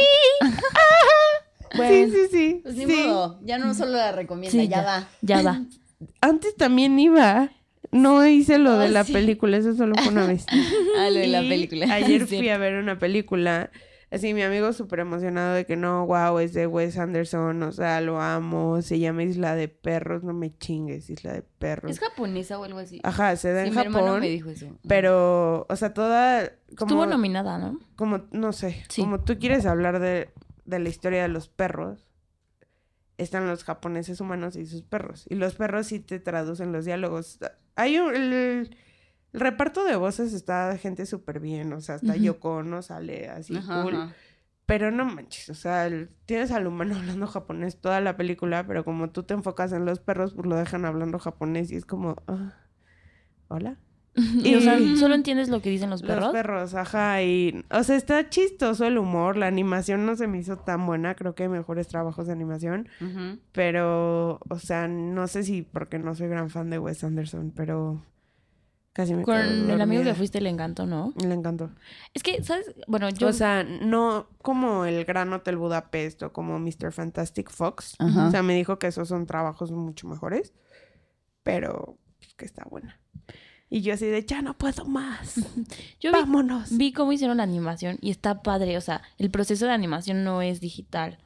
Sí, 1.71 1.79
sí, 2.11 2.27
sí. 2.31 2.59
Pues 2.61 2.75
ni 2.75 2.85
sí. 2.85 2.93
modo, 3.07 3.39
ya 3.43 3.57
no 3.57 3.73
solo 3.73 3.93
la 3.93 4.11
recomienda, 4.11 4.51
Sí, 4.61 4.67
ya, 4.67 4.77
ya. 4.77 4.83
va. 4.85 5.07
Ya 5.21 5.41
va. 5.41 5.61
Antes 6.21 6.55
también 6.55 6.99
iba. 6.99 7.49
No 7.91 8.23
hice 8.27 8.59
lo 8.59 8.77
de 8.77 8.85
Oh, 8.89 8.91
la 8.91 9.03
sí. 9.03 9.13
película, 9.13 9.57
eso 9.57 9.73
solo 9.73 9.95
fue 9.95 10.09
una 10.11 10.27
vez. 10.27 10.45
Ah, 10.99 11.09
lo 11.09 11.15
de 11.21 11.27
la 11.27 11.39
película. 11.39 11.91
Ayer 11.91 12.27
fui 12.27 12.49
a 12.49 12.59
ver 12.59 12.75
una 12.75 12.99
película. 12.99 13.71
Así, 14.11 14.33
mi 14.33 14.43
amigo 14.43 14.71
súper 14.71 14.99
emocionado 14.99 15.55
de 15.55 15.65
que 15.65 15.75
no, 15.75 16.05
wow, 16.05 16.37
es 16.39 16.53
de 16.53 16.67
Wes 16.67 16.97
Anderson, 16.97 17.61
o 17.63 17.71
sea, 17.71 17.99
lo 18.01 18.21
amo. 18.21 18.81
Se 18.81 18.99
llama 18.99 19.23
Isla 19.23 19.55
de 19.55 19.67
Perros, 19.67 20.23
no 20.23 20.33
me 20.33 20.55
chingues, 20.57 21.09
Isla 21.09 21.33
de 21.33 21.41
Perros. 21.41 21.91
¿Es 21.91 21.99
japonesa 21.99 22.59
o 22.59 22.63
algo 22.63 22.79
así? 22.79 22.99
Ajá, 23.03 23.35
se 23.35 23.51
da 23.51 23.63
Sí, 23.63 23.69
en 23.69 23.75
mi 23.75 23.81
hermano 23.81 24.05
Japón. 24.05 24.19
me 24.21 24.29
dijo 24.29 24.49
eso. 24.51 24.67
Pero, 24.87 25.65
o 25.67 25.75
sea, 25.75 25.93
toda. 25.93 26.49
Como, 26.77 26.91
Estuvo 26.91 27.05
nominada, 27.07 27.57
¿no? 27.57 27.79
como, 27.95 28.21
no 28.31 28.53
sé, 28.53 28.83
Sí. 28.89 29.01
como 29.01 29.21
tú 29.23 29.37
quieres 29.39 29.65
hablar 29.65 29.99
de, 29.99 30.29
de 30.65 30.79
la 30.79 30.89
historia 30.89 31.21
de 31.23 31.27
los 31.29 31.47
perros, 31.49 32.07
están 33.17 33.47
los 33.47 33.63
japoneses 33.63 34.19
humanos 34.21 34.55
y 34.55 34.65
sus 34.65 34.81
perros. 34.83 35.25
Y 35.29 35.35
los 35.35 35.55
perros 35.55 35.87
sí 35.87 35.99
te 35.99 36.19
traducen 36.19 36.71
los 36.71 36.85
diálogos. 36.85 37.39
Hay 37.75 37.97
un, 37.97 38.13
el, 38.15 38.75
el 39.35 39.39
reparto 39.41 39.83
de 39.83 39.95
voces 39.95 40.33
está 40.33 40.69
de 40.69 40.77
gente 40.77 41.05
súper 41.05 41.39
bien, 41.39 41.71
o 41.73 41.81
sea, 41.81 41.95
hasta. 41.95 42.15
Yoko 42.15 42.55
Ono 42.57 42.81
sale 42.81 43.29
así 43.29 43.55
Ajá, 43.55 43.83
cool. 43.83 43.95
ajá. 43.95 44.13
Pero 44.65 44.89
no 44.89 45.05
manches, 45.05 45.49
o 45.49 45.53
sea, 45.53 45.85
el- 45.85 46.09
tienes 46.25 46.51
al 46.51 46.65
humano 46.65 46.95
hablando 46.97 47.27
japonés 47.27 47.79
toda 47.79 48.01
la 48.01 48.17
película, 48.17 48.65
pero 48.65 48.83
como 48.83 49.09
tú 49.11 49.21
te 49.23 49.33
enfocas 49.35 49.71
en 49.73 49.85
los 49.85 49.99
perros, 49.99 50.33
pues 50.33 50.47
lo 50.47 50.55
dejan 50.55 50.85
hablando 50.85 51.19
japonés 51.19 51.71
y 51.71 51.75
es 51.75 51.85
como, 51.85 52.15
ah, 52.27 52.53
¿hola? 53.47 53.77
Y, 54.43 54.55
o 54.55 54.61
sea, 54.61 54.79
Y- 54.79 54.95
¿solo 54.95 55.13
entiendes 55.13 55.49
lo 55.49 55.61
que 55.61 55.69
dicen 55.69 55.89
los 55.89 56.01
perros? 56.01 56.23
Los 56.25 56.31
perros, 56.33 56.73
ajá, 56.73 57.21
y, 57.21 57.63
o 57.69 57.83
sea, 57.83 57.95
está 57.97 58.29
chistoso 58.29 58.85
el 58.87 58.97
humor, 58.97 59.35
la 59.37 59.47
animación 59.47 60.05
no 60.05 60.15
se 60.15 60.25
me 60.27 60.37
hizo 60.39 60.57
tan 60.57 60.85
buena, 60.87 61.15
creo 61.15 61.35
que 61.35 61.43
hay 61.43 61.49
mejores 61.49 61.87
trabajos 61.89 62.25
de 62.27 62.31
animación, 62.33 62.87
pero, 63.51 64.39
o 64.49 64.59
sea, 64.59 64.87
no 64.87 65.27
sé 65.27 65.43
si 65.43 65.61
porque 65.61 65.99
no 65.99 66.15
soy 66.15 66.27
gran 66.29 66.49
fan 66.49 66.69
de 66.69 66.79
Wes 66.79 67.03
Anderson, 67.03 67.51
pero 67.55 68.01
casi 68.95 69.13
me 69.13 69.23
Con 69.23 69.69
el 69.69 69.81
amigo 69.81 70.03
que 70.05 70.15
fuiste 70.15 70.39
le 70.39 70.49
encantó, 70.49 70.85
¿no? 70.85 71.13
Le 71.17 71.33
encantó. 71.33 71.69
Es 72.13 72.23
que, 72.23 72.41
¿sabes? 72.45 72.73
Bueno, 72.87 73.09
yo... 73.09 73.27
O 73.27 73.33
sea, 73.33 73.65
no 73.65 74.29
como 74.41 74.85
el 74.85 75.03
Gran 75.03 75.33
Hotel 75.33 75.57
Budapest 75.57 76.23
o 76.23 76.31
como 76.31 76.57
Mr. 76.59 76.93
Fantastic 76.93 77.51
Fox. 77.51 77.95
Ajá. 77.99 78.27
O 78.27 78.31
sea, 78.31 78.41
me 78.41 78.55
dijo 78.55 78.79
que 78.79 78.87
esos 78.87 79.09
son 79.09 79.25
trabajos 79.25 79.69
mucho 79.73 80.07
mejores, 80.07 80.53
pero 81.43 81.97
pues, 82.19 82.35
que 82.35 82.45
está 82.45 82.63
buena. 82.69 83.01
Y 83.69 83.81
yo 83.81 83.93
así 83.93 84.05
de, 84.05 84.23
ya 84.23 84.41
no 84.41 84.57
puedo 84.57 84.85
más. 84.85 85.35
yo 85.99 86.13
vi, 86.13 86.17
Vámonos. 86.17 86.77
vi 86.77 86.93
cómo 86.93 87.11
hicieron 87.11 87.35
la 87.35 87.43
animación 87.43 87.97
y 87.99 88.11
está 88.11 88.43
padre. 88.43 88.77
O 88.77 88.81
sea, 88.81 89.01
el 89.17 89.29
proceso 89.29 89.65
de 89.65 89.73
animación 89.73 90.23
no 90.23 90.41
es 90.41 90.61
digital. 90.61 91.19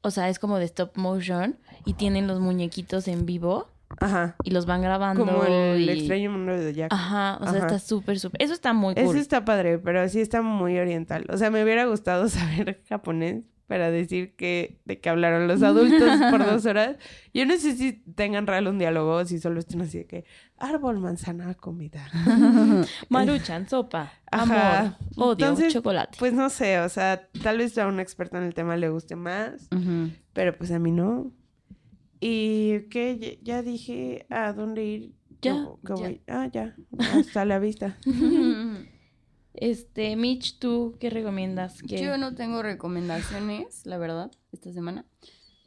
O 0.00 0.10
sea, 0.10 0.28
es 0.28 0.40
como 0.40 0.58
de 0.58 0.64
stop 0.64 0.96
motion 0.96 1.60
y 1.84 1.94
tienen 1.94 2.26
los 2.26 2.40
muñequitos 2.40 3.06
en 3.06 3.24
vivo 3.24 3.71
Ajá. 4.00 4.36
y 4.44 4.50
los 4.50 4.66
van 4.66 4.82
grabando. 4.82 5.24
Como 5.24 5.44
el 5.44 5.80
y- 5.82 5.90
extraño 5.90 6.30
mundo 6.30 6.52
de 6.56 6.72
Jack. 6.74 6.92
Ajá, 6.92 7.38
o 7.40 7.44
sea, 7.44 7.58
Ajá. 7.58 7.66
está 7.66 7.78
súper, 7.78 8.18
súper. 8.18 8.42
Eso 8.42 8.52
está 8.54 8.72
muy 8.72 8.94
Eso 8.96 9.06
cool. 9.06 9.16
está 9.18 9.44
padre, 9.44 9.78
pero 9.78 10.08
sí 10.08 10.20
está 10.20 10.42
muy 10.42 10.78
oriental. 10.78 11.24
O 11.30 11.36
sea, 11.36 11.50
me 11.50 11.62
hubiera 11.62 11.84
gustado 11.86 12.28
saber 12.28 12.82
japonés 12.88 13.44
para 13.68 13.90
decir 13.90 14.36
que 14.36 14.80
de 14.84 15.00
qué 15.00 15.08
hablaron 15.08 15.48
los 15.48 15.62
adultos 15.62 15.98
por 16.30 16.44
dos 16.44 16.66
horas. 16.66 16.96
Yo 17.32 17.46
no 17.46 17.56
sé 17.56 17.74
si 17.74 17.92
tengan 18.14 18.46
real 18.46 18.66
un 18.68 18.78
diálogo 18.78 19.12
o 19.14 19.24
si 19.24 19.38
solo 19.38 19.60
estén 19.60 19.80
así 19.80 19.98
de 19.98 20.06
que 20.06 20.24
árbol, 20.58 20.98
manzana, 20.98 21.54
comida. 21.54 22.06
Maruchan, 23.08 23.68
sopa, 23.68 24.12
Ajá. 24.30 24.78
amor, 24.80 24.94
odio, 25.16 25.32
Entonces, 25.32 25.72
chocolate. 25.72 26.16
Pues 26.18 26.32
no 26.34 26.50
sé, 26.50 26.80
o 26.80 26.88
sea, 26.88 27.28
tal 27.42 27.58
vez 27.58 27.76
a 27.78 27.86
un 27.86 28.00
experto 28.00 28.36
en 28.36 28.42
el 28.44 28.54
tema 28.54 28.76
le 28.76 28.88
guste 28.90 29.16
más, 29.16 29.68
Ujú. 29.74 30.10
pero 30.32 30.54
pues 30.56 30.70
a 30.72 30.78
mí 30.78 30.90
no. 30.90 31.32
Y 32.24 32.82
que 32.88 33.18
ya, 33.18 33.56
ya 33.56 33.62
dije 33.62 34.26
a 34.30 34.52
dónde 34.52 34.84
ir. 34.84 35.12
Ya, 35.42 35.66
que 35.84 35.88
ya. 35.88 35.94
voy- 35.94 36.20
Ah, 36.28 36.48
ya. 36.52 36.76
Hasta 36.98 37.44
la 37.44 37.58
vista. 37.58 37.98
Este, 39.54 40.16
Mitch, 40.16 40.58
¿tú 40.58 40.96
qué 40.98 41.10
recomiendas? 41.10 41.82
¿Qué- 41.82 42.00
Yo 42.02 42.16
no 42.16 42.34
tengo 42.34 42.62
recomendaciones, 42.62 43.84
la 43.84 43.98
verdad, 43.98 44.30
esta 44.50 44.72
semana. 44.72 45.04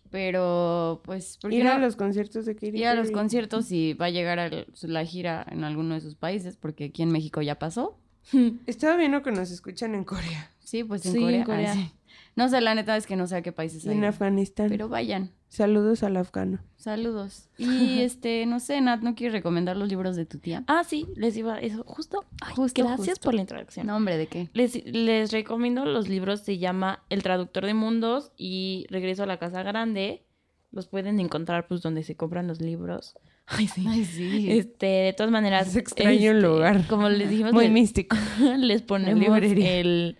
Pero, 0.09 1.01
pues, 1.05 1.37
¿por 1.39 1.51
qué 1.51 1.57
Ir 1.57 1.67
a 1.67 1.77
los 1.77 1.95
conciertos 1.95 2.45
de 2.45 2.55
Katy 2.55 2.77
Ir 2.79 2.87
a 2.87 2.95
los 2.95 3.11
conciertos 3.11 3.71
y 3.71 3.93
va 3.93 4.05
a 4.07 4.09
llegar 4.09 4.39
a 4.39 4.49
la 4.81 5.05
gira 5.05 5.45
en 5.51 5.63
alguno 5.63 5.93
de 5.93 6.01
sus 6.01 6.15
países, 6.15 6.57
porque 6.57 6.85
aquí 6.85 7.03
en 7.03 7.11
México 7.11 7.41
ya 7.43 7.59
pasó. 7.59 7.99
Estaba 8.65 8.97
viendo 8.97 9.21
que 9.21 9.31
nos 9.31 9.51
escuchan 9.51 9.93
en 9.93 10.03
Corea 10.03 10.49
Sí, 10.63 10.83
pues 10.83 11.05
en 11.05 11.11
Sí, 11.11 11.17
en 11.19 11.23
Corea. 11.23 11.45
Corea. 11.45 11.71
ah, 11.71 11.75
sí. 11.75 11.91
No 12.35 12.49
sé, 12.49 12.59
la 12.59 12.75
neta 12.75 12.97
es 12.97 13.07
que 13.07 13.15
no 13.15 13.27
sé 13.27 13.37
a 13.37 13.41
qué 13.41 13.51
países 13.53 13.87
hay. 13.87 13.95
en 13.95 14.03
Afganistán. 14.03 14.67
Pero 14.69 14.89
vayan. 14.89 15.31
Saludos 15.47 16.03
al 16.03 16.17
afgano. 16.17 16.59
Saludos. 16.75 17.49
Y 17.57 18.01
este, 18.01 18.45
no 18.45 18.59
sé, 18.59 18.81
Nat, 18.81 19.01
¿no 19.01 19.15
quieres 19.15 19.33
recomendar 19.33 19.77
los 19.77 19.87
libros 19.87 20.17
de 20.17 20.25
tu 20.25 20.39
tía? 20.39 20.65
Ah, 20.67 20.83
sí, 20.83 21.07
les 21.15 21.37
iba 21.37 21.59
eso. 21.59 21.83
Justo. 21.85 22.25
Ay, 22.41 22.53
Justo, 22.55 22.83
gracias 22.83 23.17
justo. 23.17 23.23
por 23.25 23.33
la 23.35 23.41
introducción. 23.41 23.87
No, 23.87 23.95
hombre, 23.95 24.17
¿de 24.17 24.27
qué? 24.27 24.49
Les, 24.53 24.85
les 24.85 25.31
recomiendo 25.31 25.85
los 25.85 26.09
libros, 26.09 26.41
se 26.41 26.57
llama 26.57 27.03
El 27.09 27.23
Traductor 27.23 27.65
de 27.65 27.73
Mundos 27.73 28.33
y 28.35 28.85
Regreso 28.89 29.23
a 29.23 29.27
la 29.27 29.39
Casa 29.39 29.63
Grande. 29.63 30.25
Los 30.71 30.87
pueden 30.87 31.21
encontrar 31.21 31.67
pues 31.67 31.81
donde 31.81 32.03
se 32.03 32.17
compran 32.17 32.47
los 32.47 32.59
libros. 32.59 33.15
Ay, 33.47 33.67
sí. 33.67 33.85
Ay, 33.87 34.03
sí. 34.03 34.51
Este, 34.51 34.85
de 34.85 35.13
todas 35.13 35.31
maneras. 35.31 35.69
Es 35.69 35.75
extraño 35.77 36.31
el 36.31 36.37
este, 36.37 36.47
lugar. 36.47 36.87
Como 36.87 37.07
les 37.07 37.29
dijimos, 37.29 37.53
Muy 37.53 37.65
les, 37.65 37.73
místico. 37.73 38.17
les 38.57 38.81
ponemos 38.81 39.19
librería. 39.19 39.75
el, 39.75 40.17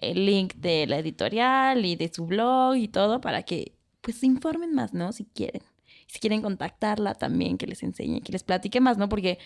el 0.00 0.26
link 0.26 0.54
de 0.54 0.86
la 0.86 0.98
editorial 0.98 1.84
y 1.84 1.96
de 1.96 2.12
su 2.12 2.26
blog 2.26 2.76
y 2.76 2.88
todo 2.88 3.20
para 3.20 3.42
que 3.42 3.72
pues 4.00 4.16
se 4.18 4.26
informen 4.26 4.74
más, 4.74 4.94
¿no? 4.94 5.12
Si 5.12 5.24
quieren. 5.26 5.62
Si 6.06 6.18
quieren 6.20 6.40
contactarla 6.40 7.14
también, 7.14 7.58
que 7.58 7.66
les 7.66 7.82
enseñe, 7.82 8.20
que 8.22 8.32
les 8.32 8.42
platique 8.42 8.80
más, 8.80 8.96
¿no? 8.96 9.08
Porque, 9.08 9.38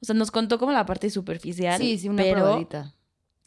o 0.00 0.04
sea, 0.06 0.14
nos 0.14 0.30
contó 0.30 0.58
como 0.58 0.72
la 0.72 0.86
parte 0.86 1.10
superficial. 1.10 1.78
Sí, 1.78 1.98
sí, 1.98 2.08
una 2.08 2.22
pero, 2.22 2.36
probadita. 2.44 2.94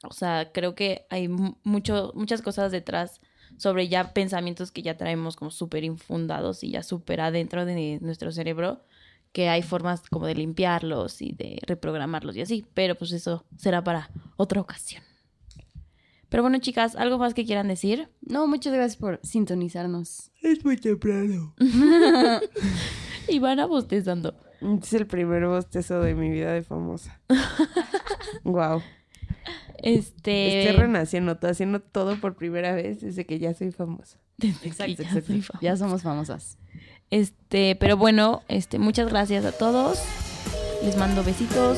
o 0.03 0.13
sea, 0.13 0.51
creo 0.51 0.75
que 0.75 1.05
hay 1.09 1.27
mu- 1.27 1.55
mucho, 1.63 2.11
muchas 2.15 2.41
cosas 2.43 2.71
detrás 2.71 3.21
sobre 3.57 3.87
ya 3.87 4.13
pensamientos 4.13 4.71
que 4.71 4.83
ya 4.83 4.95
traemos 4.97 5.35
como 5.35 5.49
súper 5.49 5.83
infundados 5.83 6.63
y 6.63 6.69
ya 6.71 6.83
súper 6.83 7.21
adentro 7.21 7.65
de 7.65 7.97
nuestro 8.01 8.31
cerebro, 8.31 8.83
que 9.31 9.49
hay 9.49 9.63
formas 9.63 10.01
como 10.09 10.27
de 10.27 10.35
limpiarlos 10.35 11.21
y 11.23 11.31
de 11.31 11.59
reprogramarlos 11.65 12.35
y 12.35 12.41
así, 12.41 12.65
pero 12.75 12.93
pues 12.95 13.11
eso 13.11 13.45
será 13.57 13.83
para 13.83 14.11
otra 14.37 14.61
ocasión. 14.61 15.03
Pero 16.29 16.43
bueno, 16.43 16.59
chicas, 16.59 16.95
¿algo 16.95 17.17
más 17.17 17.33
que 17.33 17.45
quieran 17.45 17.67
decir? 17.67 18.09
No, 18.21 18.47
muchas 18.47 18.73
gracias 18.73 18.97
por 18.97 19.19
sintonizarnos. 19.23 20.31
Es 20.41 20.63
muy 20.63 20.77
temprano. 20.77 21.55
Y 23.27 23.39
van 23.39 23.59
a 23.59 23.67
bostezando. 23.67 24.35
Es 24.81 24.93
el 24.93 25.05
primer 25.05 25.45
bostezo 25.45 26.01
de 26.01 26.15
mi 26.15 26.29
vida 26.29 26.51
de 26.51 26.63
famosa. 26.63 27.21
wow. 28.43 28.81
Este... 29.77 30.61
Estoy 30.63 30.77
renaciendo, 30.77 31.33
estoy 31.33 31.51
haciendo 31.51 31.79
todo 31.79 32.19
por 32.19 32.35
primera 32.35 32.73
vez 32.73 33.01
desde 33.01 33.25
que 33.25 33.39
ya 33.39 33.53
soy 33.53 33.71
famosa. 33.71 34.17
Desde 34.37 34.59
que 34.59 34.67
Exacto, 34.69 35.03
ya 35.03 35.09
exacto. 35.09 35.27
soy 35.27 35.41
famosa. 35.41 35.59
Ya 35.61 35.77
somos 35.77 36.01
famosas. 36.01 36.57
Este, 37.11 37.75
pero 37.75 37.97
bueno, 37.97 38.41
este, 38.47 38.79
muchas 38.79 39.09
gracias 39.09 39.45
a 39.45 39.51
todos. 39.51 40.01
Les 40.83 40.97
mando 40.97 41.23
besitos. 41.23 41.77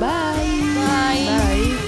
Bye. 0.00 0.56
Bye. 0.74 1.85